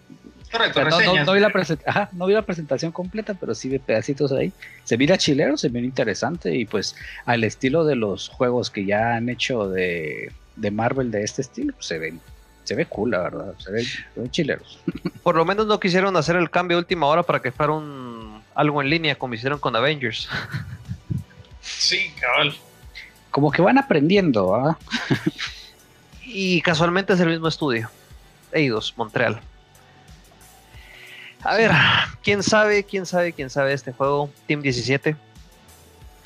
Correcto, 0.59 0.81
O 0.81 0.83
sea, 0.83 0.91
no, 0.91 0.91
no- 0.91 0.99
reseñas. 0.99 1.27
no 1.27 1.33
vi 1.33 1.41
la 1.41 1.49
present- 1.51 1.83
ajá, 1.87 2.09
no 2.13 2.27
vi 2.27 2.35
la 2.35 2.43
presentación 2.43 2.93
completa, 2.93 3.35
pero 3.35 3.55
sí 3.55 3.69
vi 3.69 3.79
pedacitos 3.79 4.33
ahí. 4.33 4.53
Se 4.85 4.97
mira 4.99 5.17
chilero, 5.19 5.57
se 5.57 5.71
mira 5.71 5.85
interesante 5.87 6.55
y 6.55 6.65
pues 6.65 6.95
al 7.25 7.45
estilo 7.45 7.85
de 7.85 7.97
los 7.97 8.29
juegos 8.29 8.71
que 8.71 8.85
ya 8.85 9.15
han 9.17 9.29
hecho 9.29 9.69
de, 9.69 10.33
de 10.57 10.71
Marvel 10.71 11.11
de 11.11 11.23
este 11.25 11.43
estilo, 11.43 11.73
pues, 11.75 11.87
se 11.87 11.99
ven, 11.99 12.21
se 12.65 12.75
ve 12.75 12.87
cool, 12.87 13.11
la 13.13 13.21
verdad, 13.21 13.55
se 13.59 13.71
ven, 13.73 13.85
se 13.85 14.05
ven 14.21 14.31
chileros. 14.31 14.79
Por 15.23 15.37
lo 15.37 15.45
menos 15.45 15.67
no 15.67 15.79
quisieron 15.81 16.17
hacer 16.17 16.37
el 16.37 16.51
cambio 16.51 16.77
a 16.77 16.81
última 16.81 17.07
hora 17.07 17.23
para 17.23 17.41
que 17.41 17.53
fuera 17.53 17.73
un 17.73 18.43
algo 18.55 18.81
en 18.81 18.89
línea 18.91 19.15
como 19.17 19.35
hicieron 19.35 19.59
con 19.59 19.75
Avengers. 19.77 20.29
Sí, 21.61 22.13
cabal. 22.21 22.55
Como 23.33 23.51
que 23.51 23.61
van 23.61 23.77
aprendiendo, 23.77 24.55
¿ah? 24.55 24.79
Y 26.25 26.61
casualmente 26.63 27.13
es 27.13 27.21
el 27.21 27.29
mismo 27.29 27.49
estudio. 27.49 27.91
Eidos, 28.53 28.95
Montreal. 28.97 29.41
A 31.47 31.55
ver, 31.55 31.71
¿quién 32.25 32.43
sabe, 32.43 32.83
quién 32.83 33.07
sabe, 33.07 33.33
quién 33.33 33.51
sabe 33.51 33.73
este 33.73 33.93
juego? 33.93 34.31
Team 34.49 34.63
17. 34.63 35.15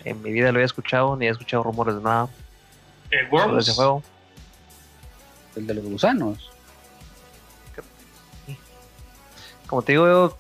En 0.05 0.23
mi 0.23 0.33
vida 0.33 0.51
lo 0.51 0.57
había 0.57 0.65
escuchado, 0.65 1.15
ni 1.15 1.27
he 1.27 1.29
escuchado 1.29 1.63
rumores 1.63 1.95
de 1.95 2.01
nada 2.01 2.29
Eh, 3.11 3.19
sobre 3.29 3.31
Worms, 3.31 3.69
ese 3.69 3.77
juego. 3.77 4.03
El 5.57 5.67
de 5.67 5.75
los 5.75 5.85
gusanos. 5.85 6.51
Como 9.67 9.83
te 9.83 9.93
digo, 9.93 10.07
yo 10.07 10.39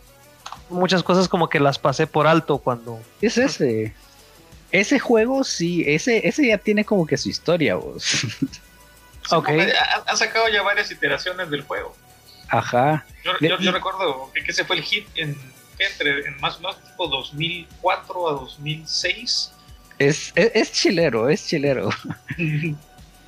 muchas 0.70 1.02
cosas 1.02 1.28
como 1.28 1.50
que 1.50 1.60
las 1.60 1.78
pasé 1.78 2.06
por 2.06 2.26
alto 2.26 2.56
cuando... 2.56 2.98
¿Qué 3.20 3.26
es 3.26 3.36
ese? 3.36 3.94
Ese 4.72 4.98
juego 4.98 5.44
sí, 5.44 5.84
ese, 5.86 6.26
ese 6.26 6.46
ya 6.48 6.56
tiene 6.56 6.86
como 6.86 7.06
que 7.06 7.18
su 7.18 7.28
historia, 7.28 7.74
vos. 7.74 8.02
sí, 8.02 8.26
ok. 9.30 9.44
porque 9.44 9.60
han, 9.60 10.02
han 10.06 10.16
sacado 10.16 10.48
ya 10.48 10.62
varias 10.62 10.90
iteraciones 10.90 11.50
del 11.50 11.62
juego. 11.62 11.94
Ajá. 12.50 13.04
Yo, 13.24 13.32
De- 13.40 13.48
yo- 13.48 13.58
yo 13.60 13.72
recuerdo 13.72 14.30
que, 14.34 14.40
ese 14.50 14.64
fue 14.64 14.76
el 14.76 14.82
hit 14.82 15.06
en, 15.14 15.36
entre, 15.78 16.26
en 16.26 16.40
más 16.40 16.56
o 16.56 16.60
menos 16.60 16.82
tipo 16.84 17.06
2004 17.08 18.28
a 18.28 18.32
2006. 18.32 19.52
Es, 19.98 20.32
es, 20.34 20.50
es 20.54 20.72
chilero, 20.72 21.28
es 21.28 21.46
chilero. 21.46 21.90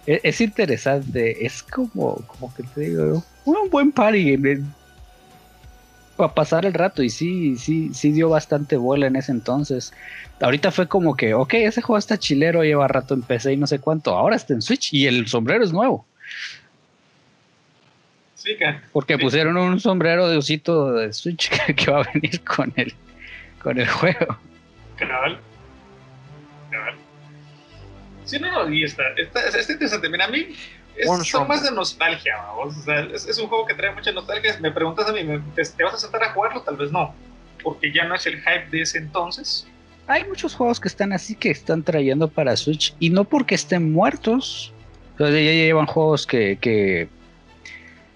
Es, 0.07 0.21
es 0.25 0.41
interesante, 0.41 1.45
es 1.45 1.63
como, 1.63 2.17
como 2.27 2.53
que 2.55 2.63
te 2.63 2.81
digo, 2.83 3.23
un 3.45 3.71
buen 3.71 3.93
party 3.93 4.37
para 6.17 6.35
pasar 6.35 6.67
el 6.67 6.75
rato 6.75 7.03
y 7.03 7.09
sí, 7.11 7.57
sí, 7.57 7.91
sí 7.95 8.13
dio 8.13 8.29
bastante 8.29 8.77
bola 8.77 9.07
en 9.07 9.17
ese 9.17 9.33
entonces. 9.33 9.93
Ahorita 10.41 10.71
fue 10.71 10.87
como 10.87 11.17
que, 11.17 11.35
ok, 11.35 11.55
ese 11.55 11.81
juego 11.83 11.99
está 11.99 12.19
chilero, 12.19 12.63
lleva 12.63 12.87
rato 12.87 13.15
en 13.15 13.23
PC 13.23 13.55
y 13.55 13.57
no 13.57 13.67
sé 13.67 13.79
cuánto, 13.79 14.15
ahora 14.17 14.37
está 14.37 14.53
en 14.53 14.63
Switch 14.63 14.93
y 14.93 15.07
el 15.07 15.27
sombrero 15.27 15.65
es 15.65 15.73
nuevo, 15.73 16.07
porque 18.93 19.17
Sí. 19.17 19.23
pusieron 19.23 19.57
un 19.57 19.81
sombrero 19.81 20.29
de 20.29 20.37
osito 20.37 20.93
de 20.93 21.13
Switch 21.13 21.51
que, 21.77 21.91
va 21.91 22.01
a 22.03 22.11
venir 22.13 22.43
con 22.45 22.73
el, 22.77 22.93
con 23.63 23.79
el 23.79 23.89
juego. 23.89 24.39
cabal. 24.97 25.39
Cabal. 26.71 26.95
Sí, 28.25 28.39
no, 28.39 28.51
no, 28.65 28.73
y 28.73 28.85
está, 28.85 29.03
está, 29.17 29.41
está 29.47 29.73
interesante. 29.73 30.09
Mira, 30.09 30.27
a 30.27 30.29
mí 30.29 30.49
es, 30.97 31.29
son 31.29 31.49
más 31.49 31.63
de 31.63 31.71
nostalgia, 31.73 32.37
vamos. 32.37 32.77
O 32.79 32.83
sea, 32.83 33.01
es, 33.01 33.27
es 33.27 33.39
un 33.39 33.49
juego 33.49 33.67
que 33.67 33.75
trae 33.75 33.93
mucha 33.95 34.13
nostalgia. 34.13 34.57
Me 34.61 34.71
preguntas 34.71 35.09
a 35.09 35.13
mí, 35.13 35.25
¿me- 35.25 35.41
te, 35.55 35.63
te 35.65 35.85
vas 35.85 35.95
a 35.95 35.99
sentar 35.99 36.23
a 36.23 36.33
jugarlo? 36.33 36.63
Tal 36.63 36.77
vez 36.77 36.91
no, 36.93 37.15
porque 37.63 37.93
ya 37.93 38.05
no 38.05 38.15
es 38.15 38.27
el 38.27 38.37
hype 38.41 38.69
de 38.71 38.83
ese 38.83 38.99
entonces. 38.99 39.67
Hay 40.07 40.25
muchos 40.25 40.55
juegos 40.55 40.81
que 40.81 40.89
están 40.89 41.13
así 41.13 41.35
que 41.35 41.51
están 41.51 41.83
trayendo 41.83 42.29
para 42.29 42.57
Switch 42.57 42.95
y 42.99 43.11
no 43.11 43.25
porque 43.25 43.55
estén 43.55 43.93
muertos. 43.93 44.73
O 45.15 45.19
sea, 45.19 45.29
ya 45.31 45.41
llevan 45.53 45.87
juegos 45.87 46.27
que, 46.27 46.59
que, 46.61 47.09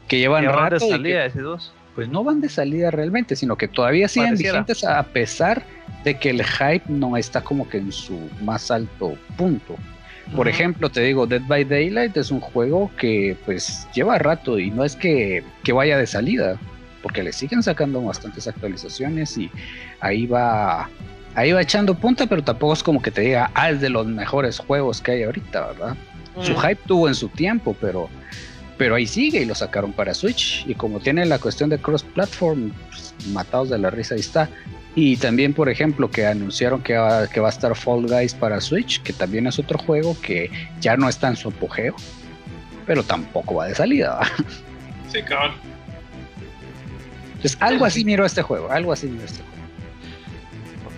que 0.09 0.19
llevan 0.19 0.43
que 0.43 0.49
de 0.49 0.53
rato 0.55 0.77
y 0.87 0.91
salida, 0.91 1.21
que, 1.23 1.27
ese 1.27 1.41
dos. 1.41 1.73
pues 1.95 2.09
no 2.09 2.25
van 2.25 2.41
de 2.41 2.49
salida 2.49 2.91
realmente, 2.91 3.37
sino 3.37 3.57
que 3.57 3.69
todavía 3.69 4.09
siguen 4.09 4.31
Pareciera. 4.31 4.53
vigentes 4.61 4.85
a 4.85 5.03
pesar 5.03 5.63
de 6.05 6.19
que 6.19 6.31
el 6.31 6.45
hype 6.45 6.85
no 6.89 7.17
está 7.17 7.41
como 7.43 7.69
que 7.69 7.79
en 7.79 7.91
su 7.93 8.19
más 8.43 8.71
alto 8.71 9.17
punto. 9.37 9.77
Por 10.35 10.49
ejemplo, 10.49 10.89
te 10.91 11.03
digo, 11.03 11.27
Dead 11.29 11.43
by 11.47 11.65
Daylight 11.65 12.17
es 12.17 12.33
un 12.33 12.41
juego 12.41 12.91
que 12.99 13.37
pues 13.45 13.87
lleva 13.95 14.19
rato 14.19 14.59
y 14.59 14.73
no 14.73 14.85
es 14.85 14.97
que, 14.97 15.45
que 15.63 15.73
vaya 15.73 15.97
de 15.99 16.07
salida, 16.07 16.59
porque 17.01 17.23
le 17.23 17.33
siguen 17.33 17.63
sacando 17.63 18.03
bastantes 18.03 18.49
actualizaciones 18.49 19.39
y 19.39 19.51
ahí 20.01 20.27
va 20.27 20.89
ahí 21.37 21.53
va 21.53 21.63
echando 21.63 21.95
punta, 21.95 22.27
pero 22.27 22.43
tampoco 22.43 22.73
es 22.73 22.83
como 22.83 23.01
que 23.03 23.11
te 23.13 23.21
diga, 23.21 23.51
ah, 23.55 23.71
es 23.71 23.81
de 23.81 23.89
los 23.91 24.07
mejores 24.07 24.59
juegos 24.59 25.01
que 25.01 25.13
hay 25.13 25.23
ahorita, 25.23 25.67
¿verdad? 25.69 25.97
Su 26.43 26.53
Mm. 26.53 26.57
hype 26.61 26.81
tuvo 26.87 27.09
en 27.09 27.15
su 27.15 27.29
tiempo, 27.29 27.77
pero 27.81 28.09
pero 28.79 28.95
ahí 28.95 29.07
sigue 29.07 29.43
y 29.43 29.45
lo 29.45 29.55
sacaron 29.55 29.93
para 29.93 30.15
Switch 30.15 30.65
y 30.67 30.75
como 30.75 31.01
tiene 31.01 31.25
la 31.25 31.39
cuestión 31.39 31.71
de 31.71 31.79
cross 31.79 32.03
platform, 32.03 32.73
pues, 32.89 33.15
matados 33.29 33.71
de 33.71 33.79
la 33.79 33.91
risa 33.91 34.15
ahí 34.15 34.21
está. 34.21 34.49
Y 34.95 35.17
también, 35.19 35.53
por 35.53 35.69
ejemplo, 35.69 36.11
que 36.11 36.27
anunciaron 36.27 36.83
que 36.83 36.97
va, 36.97 37.29
que 37.29 37.39
va 37.41 37.49
a 37.49 37.51
estar 37.51 37.75
Fall 37.77 38.07
Guys 38.07 38.35
para 38.35 38.61
Switch, 38.61 39.03
que 39.03 39.13
también 39.13 39.47
es 39.47 39.59
otro 39.59 39.79
juego 39.79 40.17
que 40.21 40.51
ya 40.81 40.97
no 40.97 41.09
está 41.09 41.29
en 41.29 41.37
su 41.37 41.49
apogeo, 41.49 41.95
pero 42.87 43.03
tampoco 43.03 43.57
va 43.57 43.67
de 43.69 43.75
salida. 43.75 44.17
¿va? 44.17 44.27
Sí, 45.13 45.23
cabal. 45.23 45.53
Entonces, 47.37 47.57
algo 47.61 47.85
así 47.85 48.05
miro 48.05 48.27
este 48.27 48.43
juego, 48.43 48.71
algo 48.73 48.93
así 48.93 49.07
miro 49.07 49.25
este 49.25 49.41
juego. 49.43 49.57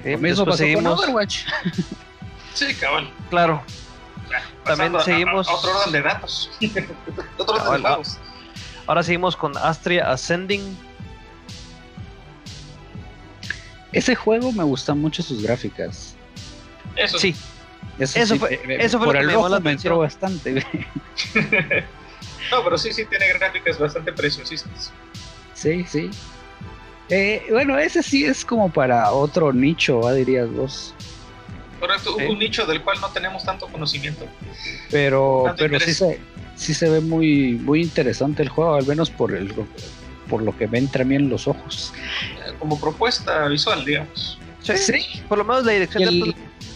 Lo 0.04 0.18
mismo 0.18 0.44
después 0.47 0.61
pasó 0.61 0.75
con 0.75 0.87
Overwatch. 0.87 1.40
Sí, 2.54 2.75
cabal. 2.75 3.08
claro, 3.28 3.62
También 4.76 4.96
a- 4.96 5.00
seguimos- 5.04 5.48
A, 5.48 5.50
a 5.50 5.54
otro 5.54 5.70
orden 5.78 5.92
de 5.92 6.02
datos. 6.02 6.50
otro 7.38 7.54
orden 7.54 7.64
Cabal, 7.64 7.82
de 7.82 7.88
juegos. 7.88 8.18
ahora 8.87 9.02
seguimos 9.02 9.37
con 9.37 9.56
Astria 9.56 10.10
Ascending. 10.10 10.76
Ese 13.92 14.14
juego 14.14 14.52
me 14.52 14.64
gustan 14.64 14.98
mucho 15.00 15.22
sus 15.22 15.42
gráficas. 15.42 16.14
Eso 16.94 17.18
Sí, 17.18 17.34
Eso, 17.98 18.18
Eso 18.18 18.34
sí, 18.34 18.38
fue- 18.40 18.60
me- 18.66 18.76
me- 18.78 18.84
eso 18.84 18.98
fue 18.98 19.06
por 19.06 19.14
lo 19.14 19.20
que 19.20 19.22
el 19.22 19.26
me 19.26 19.32
llamó 19.32 19.44
rojo 19.44 19.54
la 19.54 19.60
me 19.60 19.70
entró 19.72 19.98
bastante. 19.98 20.66
No, 22.50 22.64
pero 22.64 22.78
sí, 22.78 22.92
sí 22.94 23.04
tiene 23.04 23.28
gráficas 23.34 23.78
bastante 23.78 24.10
preciosísimas. 24.12 24.90
Sí, 25.52 25.84
sí. 25.84 26.08
Eh, 27.10 27.44
bueno, 27.50 27.76
ese 27.78 28.02
sí 28.02 28.25
es 28.25 28.42
como 28.44 28.70
para 28.72 29.10
otro 29.12 29.52
nicho, 29.52 30.00
¿va? 30.00 30.14
dirías 30.14 30.50
vos. 30.50 30.94
Correcto, 31.80 32.14
Sí. 32.18 32.25
un 32.25 32.38
nicho 32.38 32.66
del 32.66 32.82
cual 32.82 32.99
no 33.00 33.08
tenemos 33.08 33.44
tanto 33.44 33.66
conocimiento. 33.68 34.26
Pero, 34.90 35.42
Tanto 35.47 35.64
pero 35.64 35.80
sí 35.80 35.94
se, 35.94 36.20
sí 36.56 36.75
se 36.75 36.88
ve 36.88 37.00
muy, 37.00 37.52
muy 37.52 37.80
interesante 37.82 38.42
el 38.42 38.49
juego, 38.49 38.75
al 38.75 38.87
menos 38.87 39.11
por 39.11 39.35
el 39.35 39.52
por 40.28 40.42
lo 40.42 40.56
que 40.56 40.68
me 40.68 40.78
entra 40.78 41.02
a 41.02 41.04
mí 41.06 41.14
en 41.14 41.30
los 41.30 41.49
ojos. 41.49 41.92
Eh, 42.47 42.52
Como 42.58 42.78
propuesta 42.78 43.47
visual, 43.49 43.85
digamos. 43.85 44.38
sí, 44.62 44.76
Sí. 44.76 45.23
por 45.28 45.38
lo 45.38 45.44
menos 45.44 45.64
la 45.64 45.73
dirección 45.73 46.02
de 46.04 46.08
el- 46.11 46.35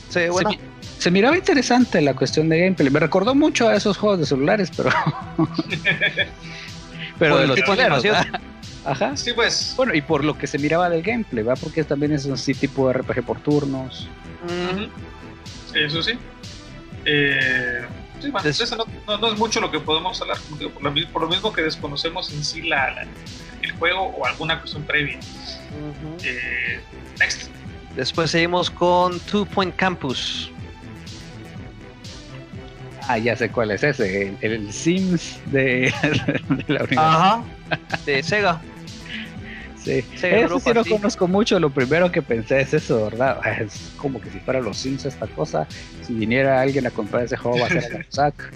se 0.09 0.21
ve 0.21 0.31
buena. 0.31 0.51
Se, 0.51 0.57
mi- 0.57 0.63
se 0.99 1.11
miraba 1.11 1.37
interesante 1.37 2.01
la 2.01 2.15
cuestión 2.15 2.49
de 2.49 2.61
gameplay. 2.61 2.89
Me 2.91 3.01
recordó 3.01 3.35
mucho 3.35 3.69
a 3.69 3.75
esos 3.75 3.97
juegos 3.99 4.21
de 4.21 4.27
celulares, 4.27 4.71
pero. 4.77 4.89
pero 7.19 7.39
de 7.39 7.47
los 7.47 7.57
tipo 7.57 7.73
de 7.73 7.77
chileros, 7.79 8.05
animación. 8.05 8.33
¿verdad? 8.33 8.41
Ajá. 8.85 9.17
Sí, 9.17 9.33
pues. 9.35 9.75
Bueno, 9.77 9.95
y 9.95 10.03
por 10.03 10.25
lo 10.25 10.37
que 10.37 10.47
se 10.47 10.59
miraba 10.59 10.89
del 10.91 11.03
gameplay, 11.03 11.45
¿va? 11.45 11.55
Porque 11.55 11.85
también 11.85 12.13
es 12.13 12.25
un 12.25 12.37
sí, 12.37 12.55
tipo 12.55 12.93
RPG 12.93 13.23
por 13.25 13.41
turnos. 13.41 14.09
Eso 15.75 16.03
sí. 16.03 16.13
Eh, 17.05 17.83
sí, 18.21 18.31
bueno, 18.31 18.49
eso 18.49 18.77
no, 18.77 18.85
no- 19.07 19.19
no 19.19 19.33
es 19.33 19.39
mucho 19.39 19.61
lo 19.61 19.71
que 19.71 19.81
podemos 19.81 20.21
hablar, 20.21 20.39
por, 20.73 20.83
lo, 20.83 20.91
mi- 20.93 21.07
por 21.07 21.23
lo 21.23 21.29
mismo 21.29 21.53
que 21.53 21.63
desconocemos 21.63 22.33
en 22.33 22.45
sí 22.45 22.63
la, 22.63 22.91
la- 22.93 23.07
el 23.63 23.73
juego 23.73 24.03
o 24.07 24.27
alguna 24.27 24.59
cuestión 24.61 24.83
previa. 24.85 25.19
Eh, 26.25 26.81
next. 27.19 27.49
Después 27.97 28.31
seguimos 28.31 28.71
con 28.71 29.19
Two 29.21 29.45
Point 29.47 29.75
Campus. 29.77 30.51
Ah, 33.09 33.19
ya 33.19 33.37
sé 33.37 33.51
cuál 33.51 33.73
es 33.73 33.83
ese, 33.83 34.29
el, 34.29 34.53
el 34.53 34.73
Sims 34.73 35.39
de, 35.47 35.93
de 36.03 36.65
la 36.69 36.85
universidad. 36.85 36.97
Ajá. 36.97 37.45
De 38.07 38.23
Sega. 38.23 38.61
Sí, 39.85 40.03
Sega 40.17 40.37
eso 40.37 40.45
Europa, 40.45 40.71
sí 40.71 40.75
lo 40.75 40.85
sí. 40.85 40.91
conozco 40.91 41.27
mucho. 41.29 41.59
Lo 41.59 41.71
primero 41.71 42.11
que 42.13 42.23
pensé 42.23 42.61
es 42.61 42.75
eso, 42.75 43.05
¿verdad? 43.05 43.39
Es 43.61 43.93
como 43.97 44.21
que 44.21 44.31
si 44.31 44.39
fuera 44.41 44.61
los 44.61 44.77
Sims 44.79 45.05
esta 45.07 45.27
cosa. 45.27 45.67
Si 46.03 46.15
viniera 46.15 46.61
alguien 46.61 46.87
a 46.87 46.91
comprar 46.91 47.25
ese 47.25 47.37
juego, 47.37 47.59
va 47.61 47.67
a 47.67 47.71
ser 47.71 47.97
a 47.97 48.05
sac. 48.11 48.53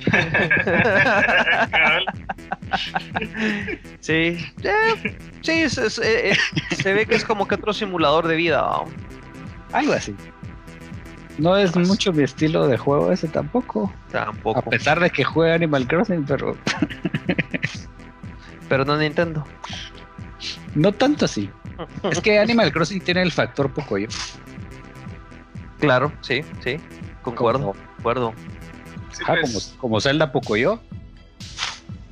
Sí. 4.00 4.38
Eh, 4.62 5.16
sí, 5.42 5.52
es- 5.52 5.78
es- 5.78 5.98
eh, 5.98 6.30
eh, 6.32 6.36
se 6.76 6.92
ve 6.94 7.06
que 7.06 7.14
es 7.16 7.24
como 7.24 7.46
que 7.46 7.54
otro 7.56 7.72
simulador 7.72 8.26
de 8.28 8.36
vida. 8.36 8.64
Algo 9.72 9.92
así. 9.92 10.14
No 11.38 11.56
es 11.56 11.74
mucho 11.76 12.12
mi 12.12 12.22
estilo 12.22 12.66
de 12.66 12.76
juego 12.76 13.12
ese 13.12 13.28
tampoco. 13.28 13.92
A 14.08 14.12
Tampoco. 14.12 14.70
pesar 14.70 15.00
de 15.00 15.10
que 15.10 15.24
juega 15.24 15.54
Animal 15.54 15.86
Crossing, 15.86 16.24
pero 16.24 16.56
Pero 18.68 18.84
no 18.84 18.96
Nintendo. 18.98 19.46
No 20.74 20.92
tanto 20.92 21.24
así. 21.24 21.50
Es 22.10 22.20
que 22.20 22.38
Animal 22.38 22.72
Crossing 22.72 23.00
tiene 23.00 23.22
el 23.22 23.32
factor 23.32 23.72
poco 23.72 23.96
yo. 23.98 24.08
Claro, 25.78 26.12
sí, 26.20 26.42
sí. 26.62 26.76
Concuerdo, 27.22 27.60
Como, 27.72 27.74
concuerdo. 27.96 28.34
Sí, 29.12 29.22
ajá, 29.24 29.36
pues, 29.40 29.52
como, 29.76 29.78
como 29.80 30.00
Zelda 30.00 30.30
poco 30.32 30.56
yo. 30.56 30.80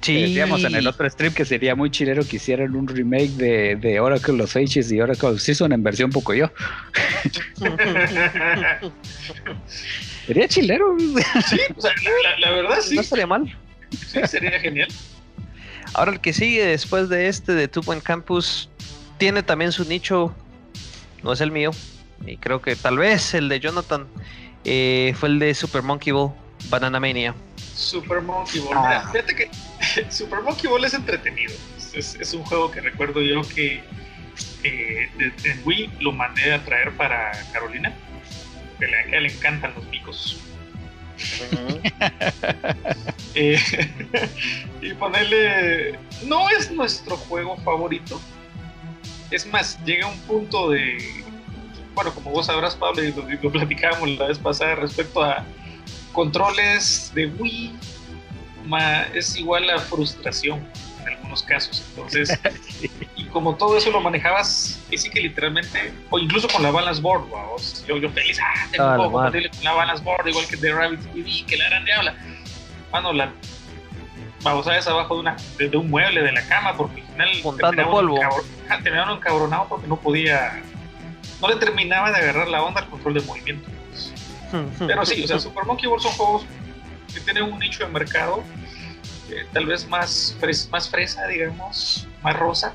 Sí. 0.00 0.23
Decíamos 0.23 0.65
en 0.65 0.75
el 0.75 0.87
otro 0.87 1.09
stream 1.11 1.35
que 1.35 1.45
sería 1.45 1.75
muy 1.75 1.91
chilero 1.91 2.25
que 2.27 2.37
hicieran 2.37 2.75
un 2.75 2.87
remake 2.88 3.31
de, 3.33 3.77
de 3.77 4.00
Oracle 4.00 4.43
of 4.43 4.57
Ages 4.57 4.91
y 4.91 5.00
Oracle 5.00 5.31
of 5.31 5.41
Season 5.41 5.71
en 5.73 5.83
versión 5.83 6.09
poco 6.11 6.33
yo. 6.33 6.50
Sería 10.27 10.49
chilero. 10.49 10.97
sí, 10.99 11.59
o 11.77 11.81
sea, 11.81 11.93
la, 12.05 12.11
la- 12.31 12.38
la 12.38 12.50
verdad 12.57 12.79
sí, 12.81 12.95
No 12.95 13.00
estaría 13.03 13.27
mal. 13.27 13.57
sí, 13.91 14.21
sería 14.27 14.59
genial. 14.61 14.88
Ahora 15.95 16.12
el 16.12 16.21
que 16.21 16.33
sigue 16.33 16.64
después 16.66 17.09
de 17.09 17.28
este 17.28 17.52
de 17.52 17.68
Two 17.68 17.83
Point 17.83 18.02
Campus 18.02 18.68
tiene 19.18 19.42
también 19.42 19.73
su 19.73 19.85
nicho. 19.85 20.35
No 21.23 21.33
es 21.33 21.40
el 21.40 21.50
mío. 21.50 21.71
Y 22.26 22.37
creo 22.37 22.61
que 22.62 22.76
tal 22.76 22.99
vez 22.99 23.35
el 23.35 23.49
de 23.49 23.61
Jonathan 23.61 24.07
eh, 24.64 25.14
fue 25.18 25.28
el 25.28 25.38
de 25.38 25.54
Super 25.54 25.83
Monkey 25.83 26.12
Ball, 26.12 26.33
Banana 26.68 27.00
Mania. 27.00 27.35
Super 27.75 28.21
Monkey 28.21 28.61
Ball. 28.61 28.76
Ah. 28.76 29.11
Mira, 29.12 29.25
fíjate 29.26 29.35
que 29.37 30.11
Super 30.11 30.42
Monkey 30.42 30.68
Ball 30.68 30.85
es 30.85 30.95
entretenido. 30.95 31.52
Es, 31.95 32.33
un 32.35 32.45
juego 32.45 32.71
que 32.71 32.80
recuerdo 32.80 33.21
yo 33.23 33.42
que 33.42 33.83
eh, 34.62 35.09
de- 35.16 35.50
en 35.50 35.62
Wii 35.64 35.90
lo 36.00 36.12
mandé 36.12 36.52
a 36.52 36.64
traer 36.64 36.92
para 36.92 37.33
Carolina. 37.52 37.92
Que 38.78 38.87
le, 38.87 38.97
a 38.97 39.04
ella 39.07 39.21
le 39.21 39.33
encantan 39.33 39.75
los 39.75 39.85
micos. 39.88 40.38
Eh, 43.35 43.61
y 44.83 44.94
ponerle. 44.94 45.96
No 46.24 46.48
es 46.50 46.72
nuestro 46.72 47.16
juego 47.16 47.57
favorito. 47.59 48.20
Es 49.31 49.46
más, 49.46 49.78
llega 49.85 50.09
un 50.09 50.18
punto 50.20 50.70
de. 50.70 51.22
Bueno, 51.94 52.12
como 52.14 52.31
vos 52.31 52.46
sabrás, 52.46 52.74
Pablo, 52.74 53.04
y 53.04 53.12
lo, 53.12 53.31
y 53.31 53.37
platicábamos 53.37 54.18
la 54.18 54.28
vez 54.28 54.38
pasada 54.38 54.76
respecto 54.76 55.22
a 55.22 55.44
controles 56.12 57.12
de 57.14 57.26
Wii, 57.26 57.76
es 59.14 59.37
igual 59.37 59.68
a 59.70 59.78
frustración 59.78 60.66
algunos 61.29 61.43
casos. 61.43 61.85
Entonces, 61.91 62.38
y 63.17 63.25
como 63.25 63.57
todo 63.57 63.77
eso 63.77 63.91
lo 63.91 64.01
manejabas, 64.01 64.81
sí 64.91 65.11
que 65.11 65.21
literalmente, 65.21 65.93
o 66.11 66.19
incluso 66.19 66.49
con 66.49 66.62
la 66.62 66.71
balance 66.71 67.01
board, 67.01 67.29
vamos, 67.31 67.85
yo, 67.87 67.99
yo 67.99 68.11
feliz, 68.11 68.38
ah, 68.43 68.67
tengo 68.71 68.85
Ah, 68.85 68.91
un 68.93 68.97
juego 68.97 69.12
compatible 69.12 69.51
con 69.51 69.64
la 69.64 69.73
balance 69.75 70.03
board, 70.05 70.29
igual 70.29 70.47
que 70.47 70.57
de 70.57 70.73
Rabbit 70.73 71.01
TV, 71.12 71.45
que 71.47 71.57
la 71.57 71.69
gran 71.69 71.85
diabla. 71.85 72.14
Mano, 72.93 73.12
la 73.12 73.33
babosada 74.43 74.79
es 74.79 74.87
abajo 74.87 75.14
de, 75.14 75.21
una, 75.21 75.37
de, 75.59 75.69
de 75.69 75.77
un 75.77 75.91
mueble 75.91 76.23
de 76.23 76.33
la 76.33 76.47
cama, 76.49 76.77
porque 76.77 77.03
al 77.03 77.07
final 77.09 77.57
terminaba 77.59 77.91
polvo. 77.91 78.19
uno 79.03 79.14
encabronado 79.17 79.67
porque 79.69 79.87
no 79.87 79.97
podía, 79.97 80.62
no 81.41 81.49
le 81.49 81.57
terminaba 81.57 82.11
de 82.11 82.19
agarrar 82.19 82.49
la 82.49 82.62
onda 82.62 82.81
al 82.81 82.88
control 82.88 83.14
de 83.14 83.21
movimiento. 83.23 83.69
Pero 84.79 85.05
sí, 85.05 85.23
o 85.25 85.27
sea, 85.27 85.38
Super 85.38 85.64
Monkey 85.67 85.87
Ball 85.88 86.01
son 86.01 86.12
juegos 86.12 86.47
que 87.12 87.21
tienen 87.21 87.45
un 87.45 87.59
nicho 87.59 87.85
de 87.85 87.93
mercado 87.93 88.43
eh, 89.31 89.47
tal 89.53 89.67
vez 89.67 89.87
más, 89.88 90.37
fres- 90.41 90.69
más 90.71 90.88
fresa, 90.88 91.27
digamos, 91.27 92.07
más 92.23 92.37
rosa. 92.37 92.73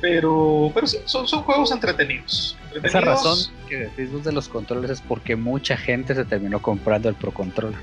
Pero, 0.00 0.70
pero 0.74 0.86
sí, 0.86 0.98
son, 1.06 1.26
son 1.26 1.42
juegos 1.42 1.70
entretenidos. 1.72 2.56
Esa 2.66 2.76
entretenidos. 2.76 3.04
razón 3.24 3.54
que 3.68 3.76
decís 3.78 4.12
vos 4.12 4.24
de 4.24 4.32
los 4.32 4.48
controles 4.48 4.90
es 4.90 5.00
porque 5.00 5.34
mucha 5.36 5.76
gente 5.76 6.14
se 6.14 6.24
terminó 6.24 6.60
comprando 6.60 7.08
el 7.08 7.14
Pro 7.14 7.32
Control. 7.32 7.74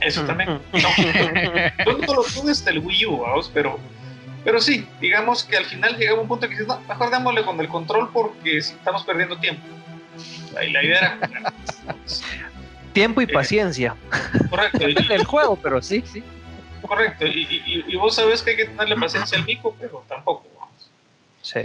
Eso 0.00 0.24
también. 0.24 0.58
No, 0.72 0.80
yo 1.86 1.98
no 1.98 2.14
lo 2.14 2.22
tuve 2.24 2.50
hasta 2.50 2.70
el 2.70 2.80
Wii 2.80 3.06
U, 3.06 3.18
vamos, 3.18 3.50
pero, 3.54 3.78
pero 4.42 4.60
sí, 4.60 4.84
digamos 5.00 5.44
que 5.44 5.56
al 5.56 5.64
final 5.66 5.96
llegaba 5.96 6.20
un 6.22 6.26
punto 6.26 6.48
que 6.48 6.54
dices, 6.54 6.66
no, 6.66 6.80
mejor 6.88 7.10
démosle 7.10 7.44
con 7.44 7.60
el 7.60 7.68
control 7.68 8.10
porque 8.12 8.58
estamos 8.58 9.04
perdiendo 9.04 9.38
tiempo. 9.38 9.62
Y 10.66 10.70
la 10.72 10.82
idea 10.82 10.98
era 10.98 11.28
jugar. 11.28 11.52
Tiempo 12.92 13.20
y 13.20 13.24
Eh. 13.24 13.28
paciencia. 13.28 13.94
Correcto. 14.50 14.78
el 15.14 15.24
juego, 15.24 15.56
pero 15.56 15.80
sí, 15.80 16.02
sí. 16.12 16.22
Correcto, 16.82 17.26
y, 17.26 17.40
y- 17.50 17.84
y 17.88 17.96
vos 17.96 18.14
sabes 18.14 18.42
que 18.42 18.50
hay 18.50 18.56
que 18.56 18.64
tenerle 18.66 18.96
paciencia 18.96 19.38
al 19.38 19.44
mico, 19.44 19.74
pero 19.80 20.04
tampoco. 20.08 20.46
vamos. 20.58 20.90
Sí. 21.40 21.60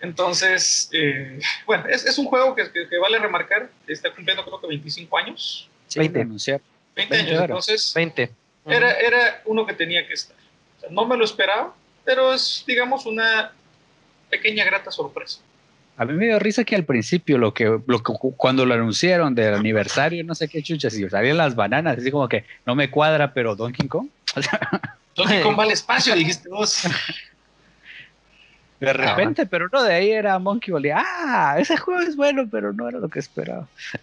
Entonces, 0.00 0.88
eh, 0.92 1.38
bueno, 1.66 1.86
es, 1.88 2.04
es 2.04 2.18
un 2.18 2.26
juego 2.26 2.54
que, 2.54 2.70
que- 2.70 2.88
que 2.88 2.98
vale 2.98 3.18
remarcar, 3.18 3.70
está 3.86 4.10
cumpliendo 4.14 4.44
creo 4.44 4.60
que 4.60 4.66
25 4.68 5.16
años, 5.18 5.68
Sí, 5.88 5.98
20. 5.98 6.18
lo 6.18 6.22
anunciaron. 6.24 6.66
20 6.94 7.14
20 7.16 7.30
años, 7.32 7.42
entonces 7.42 7.92
20. 7.94 8.30
era, 8.66 8.92
era 8.92 9.42
uno 9.46 9.66
que 9.66 9.72
tenía 9.74 10.06
que 10.06 10.14
estar. 10.14 10.36
O 10.76 10.80
sea, 10.80 10.90
no 10.90 11.04
me 11.06 11.16
lo 11.16 11.24
esperaba, 11.24 11.74
pero 12.04 12.32
es, 12.34 12.62
digamos, 12.66 13.06
una 13.06 13.52
pequeña 14.30 14.64
grata 14.64 14.90
sorpresa. 14.90 15.40
A 15.96 16.04
mí 16.04 16.12
me 16.14 16.26
dio 16.26 16.38
risa 16.40 16.64
que 16.64 16.74
al 16.74 16.84
principio, 16.84 17.38
lo 17.38 17.54
que, 17.54 17.78
lo 17.86 18.02
que 18.02 18.12
cuando 18.36 18.66
lo 18.66 18.74
anunciaron 18.74 19.32
del 19.34 19.54
aniversario, 19.54 20.24
no 20.24 20.34
sé 20.34 20.48
qué 20.48 20.62
chuchas, 20.62 20.94
y 20.94 21.08
salían 21.08 21.36
las 21.36 21.54
bananas, 21.54 21.98
así 21.98 22.10
como 22.10 22.28
que 22.28 22.44
no 22.66 22.74
me 22.74 22.90
cuadra, 22.90 23.32
pero 23.32 23.54
Donkey 23.54 23.86
Kong. 23.86 24.08
Donkey 25.14 25.42
Kong 25.42 25.56
va 25.58 25.62
al 25.62 25.70
espacio, 25.70 26.16
dijiste 26.16 26.48
vos. 26.48 26.82
de 28.80 28.92
repente, 28.92 29.46
pero 29.46 29.68
no, 29.72 29.84
de 29.84 29.94
ahí 29.94 30.10
era 30.10 30.36
Monkey 30.40 30.72
Ball. 30.72 30.86
y, 30.86 30.90
ah, 30.90 31.54
ese 31.58 31.76
juego 31.76 32.00
es 32.00 32.16
bueno, 32.16 32.48
pero 32.50 32.72
no 32.72 32.88
era 32.88 32.98
lo 32.98 33.08
que 33.08 33.20
esperaba. 33.20 33.68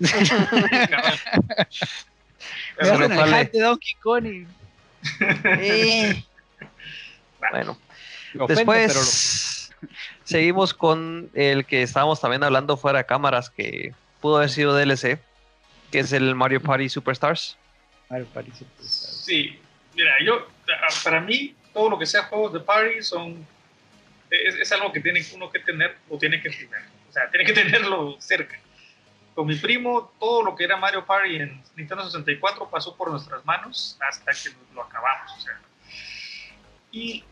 Me 2.80 2.90
hacen 2.90 3.12
el 3.12 3.18
vale. 3.18 3.38
hype 3.38 3.58
de 3.58 3.64
Donkey 3.64 3.94
Kong 4.02 4.26
y 4.26 4.48
Eh. 5.44 6.24
Bueno, 7.52 7.78
me 8.34 8.44
ofende, 8.44 8.56
después 8.56 9.72
seguimos 10.24 10.74
con 10.74 11.30
el 11.34 11.66
que 11.66 11.84
estábamos 11.84 12.22
también 12.22 12.44
hablando 12.44 12.78
fuera 12.78 13.00
de 13.00 13.06
cámaras, 13.06 13.50
que 13.50 13.94
pudo 14.20 14.38
haber 14.38 14.50
sido 14.50 14.76
DLC, 14.76 15.20
que 15.92 16.00
es 16.00 16.14
el 16.14 16.36
Mario 16.36 16.62
Party 16.62 16.90
Superstars. 16.90 17.58
Mario 18.10 18.28
Party 18.28 18.52
Superstars. 18.52 19.24
Sí, 19.26 19.60
mira, 19.96 20.14
yo, 20.24 20.48
para 21.04 21.20
mí, 21.22 21.56
todo 21.74 21.90
lo 21.90 22.00
que 22.00 22.06
sea 22.06 22.24
juegos 22.24 22.54
de 22.54 22.60
party 22.60 23.02
son. 23.02 23.46
Es, 24.30 24.56
es 24.56 24.72
algo 24.72 24.94
que 24.94 25.02
tiene 25.02 25.22
uno 25.34 25.50
que 25.52 25.60
tener 25.60 25.98
o 26.10 26.18
tiene 26.18 26.42
que 26.42 26.52
jugar. 26.52 26.84
O 27.10 27.14
sea, 27.14 27.30
tiene 27.30 27.46
que 27.46 27.54
tenerlo 27.62 28.16
cerca. 28.20 28.60
Con 29.36 29.48
mi 29.48 29.56
primo, 29.56 30.14
todo 30.20 30.44
lo 30.44 30.56
que 30.56 30.66
era 30.66 30.78
Mario 30.78 31.06
Party 31.06 31.38
en 31.38 31.62
Nintendo 31.76 32.04
64 32.04 32.70
pasó 32.70 32.96
por 32.96 33.10
nuestras 33.10 33.44
manos 33.46 33.98
hasta 34.00 34.32
que 34.32 34.56
lo 34.74 34.84
acabamos. 34.84 35.32
O 35.38 35.40
sea. 35.40 35.60
Y 36.92 37.24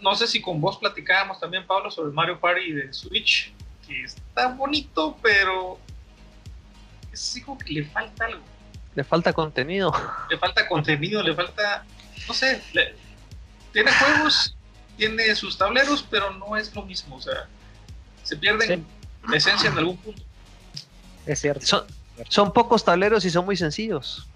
no 0.00 0.14
sé 0.14 0.26
si 0.26 0.40
con 0.40 0.60
vos 0.60 0.78
platicábamos 0.78 1.40
también, 1.40 1.66
Pablo, 1.66 1.90
sobre 1.90 2.08
el 2.08 2.14
Mario 2.14 2.38
Party 2.38 2.72
de 2.72 2.92
Switch, 2.92 3.52
que 3.86 4.02
está 4.04 4.48
bonito, 4.48 5.16
pero 5.22 5.78
es 7.12 7.36
algo 7.36 7.56
que 7.58 7.72
le 7.72 7.84
falta 7.84 8.26
algo 8.26 8.42
Le 8.94 9.04
falta 9.04 9.32
contenido. 9.32 9.92
le 10.30 10.38
falta 10.38 10.68
contenido, 10.68 11.22
le 11.22 11.34
falta, 11.34 11.84
no 12.28 12.34
sé, 12.34 12.62
le- 12.72 12.94
tiene 13.72 13.90
juegos, 13.92 14.56
tiene 14.96 15.34
sus 15.34 15.56
tableros, 15.58 16.04
pero 16.10 16.30
no 16.32 16.56
es 16.56 16.74
lo 16.74 16.82
mismo, 16.82 17.16
o 17.16 17.20
sea, 17.20 17.46
se 18.22 18.36
pierden 18.36 18.86
la 19.28 19.36
esencia 19.36 19.70
en 19.70 19.78
algún 19.78 19.96
punto. 19.98 20.22
Es 21.26 21.40
cierto. 21.40 21.64
Son, 21.66 21.84
son 22.28 22.52
pocos 22.52 22.84
tableros 22.84 23.24
y 23.24 23.30
son 23.30 23.44
muy 23.44 23.56
sencillos. 23.56 24.26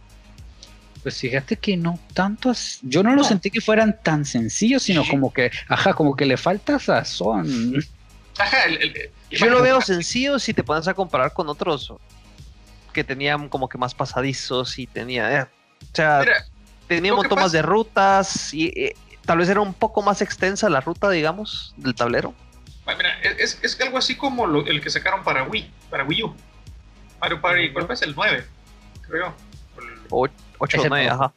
Pues 1.03 1.19
fíjate 1.19 1.57
que 1.57 1.77
no 1.77 1.99
tanto, 2.13 2.53
yo 2.83 3.03
no, 3.03 3.15
lo 3.15 3.25
sentí 3.25 3.51
que 3.51 3.63
fueran 3.63 3.99
tan 4.03 4.27
sencillos, 4.27 4.83
sino 4.83 5.03
como 5.09 5.33
que, 5.33 5.51
ajá, 5.69 5.95
como 5.95 6.15
que 6.15 6.27
le 6.27 6.37
falta 6.37 6.79
sazón. 6.79 7.83
Ajá, 8.39 8.59
yo 9.31 9.47
lo 9.49 9.63
veo 9.63 9.81
sencillo 9.81 10.39
si 10.39 10.53
te 10.53 10.63
pones 10.63 10.89
a 10.89 10.95
comparar 10.95 11.33
con 11.33 11.49
otros 11.49 11.93
que 12.93 13.03
tenían 13.05 13.49
como 13.49 13.69
que 13.69 13.79
más 13.79 13.95
pasadizos 13.95 14.79
y 14.79 14.87
tenía, 14.87 15.41
eh, 15.41 15.43
o 15.43 15.95
sea, 15.95 16.23
tenía 16.87 17.13
un 17.13 17.19
montón 17.19 17.39
más 17.39 17.53
de 17.53 17.63
rutas 17.63 18.53
y 18.53 18.67
eh, 18.67 18.95
tal 19.25 19.39
vez 19.39 19.49
era 19.49 19.61
un 19.61 19.73
poco 19.73 20.03
más 20.03 20.21
extensa 20.21 20.69
la 20.69 20.81
ruta, 20.81 21.09
digamos, 21.09 21.73
del 21.77 21.95
tablero. 21.95 22.35
Mira, 22.87 23.21
es, 23.39 23.59
es 23.63 23.81
algo 23.81 23.97
así 23.97 24.17
como 24.17 24.45
el 24.61 24.81
que 24.81 24.91
sacaron 24.91 25.23
para 25.23 25.45
Wii, 25.45 25.71
para 25.89 26.05
Wii 26.05 26.23
U. 26.25 26.35
Mario 27.21 27.41
Party, 27.41 27.73
¿cuál 27.73 27.87
fue? 27.87 27.95
El 28.03 28.15
9, 28.15 28.45
creo. 29.07 29.35
8 30.11 30.50
o 30.61 30.89
9, 30.89 31.09
ajá. 31.09 31.33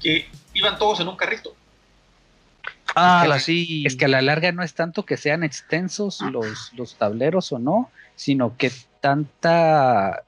que 0.00 0.28
iban 0.54 0.78
todos 0.78 1.00
en 1.00 1.08
un 1.08 1.16
carrito. 1.16 1.54
Ah, 2.94 3.24
es 3.26 3.32
que, 3.32 3.40
sí. 3.40 3.84
Es 3.86 3.96
que 3.96 4.06
a 4.06 4.08
la 4.08 4.22
larga 4.22 4.52
no 4.52 4.62
es 4.62 4.74
tanto 4.74 5.04
que 5.04 5.16
sean 5.16 5.44
extensos 5.44 6.20
los, 6.20 6.72
los 6.74 6.94
tableros 6.94 7.52
o 7.52 7.58
no, 7.58 7.90
sino 8.16 8.56
que 8.56 8.72
tanta 9.00 10.22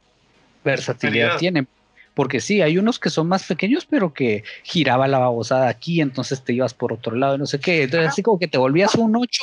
versatilidad 0.65 1.39
tienen. 1.39 1.69
Porque 2.15 2.41
sí, 2.41 2.61
hay 2.61 2.77
unos 2.77 2.99
que 2.99 3.09
son 3.09 3.29
más 3.29 3.45
pequeños, 3.45 3.87
pero 3.89 4.13
que 4.13 4.45
giraba 4.63 5.09
la 5.09 5.19
babosada 5.19 5.69
aquí, 5.69 6.01
entonces 6.01 6.43
te 6.43 6.53
ibas 6.53 6.75
por 6.75 6.93
otro 6.93 7.17
lado, 7.17 7.39
no 7.39 7.47
sé 7.47 7.61
qué. 7.61 7.85
Entonces, 7.85 8.11
así 8.11 8.23
como 8.23 8.39
que 8.39 8.49
te 8.49 8.59
volvías 8.59 8.95
un 8.97 9.17
8 9.17 9.43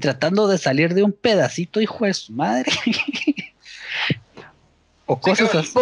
tratando 0.00 0.46
de 0.48 0.58
salir 0.58 0.94
de 0.94 1.04
un 1.04 1.12
pedacito, 1.12 1.80
hijo 1.80 2.04
de 2.04 2.14
su 2.14 2.32
madre. 2.32 2.70
o 5.08 5.18
cosas 5.18 5.54
así. 5.54 5.74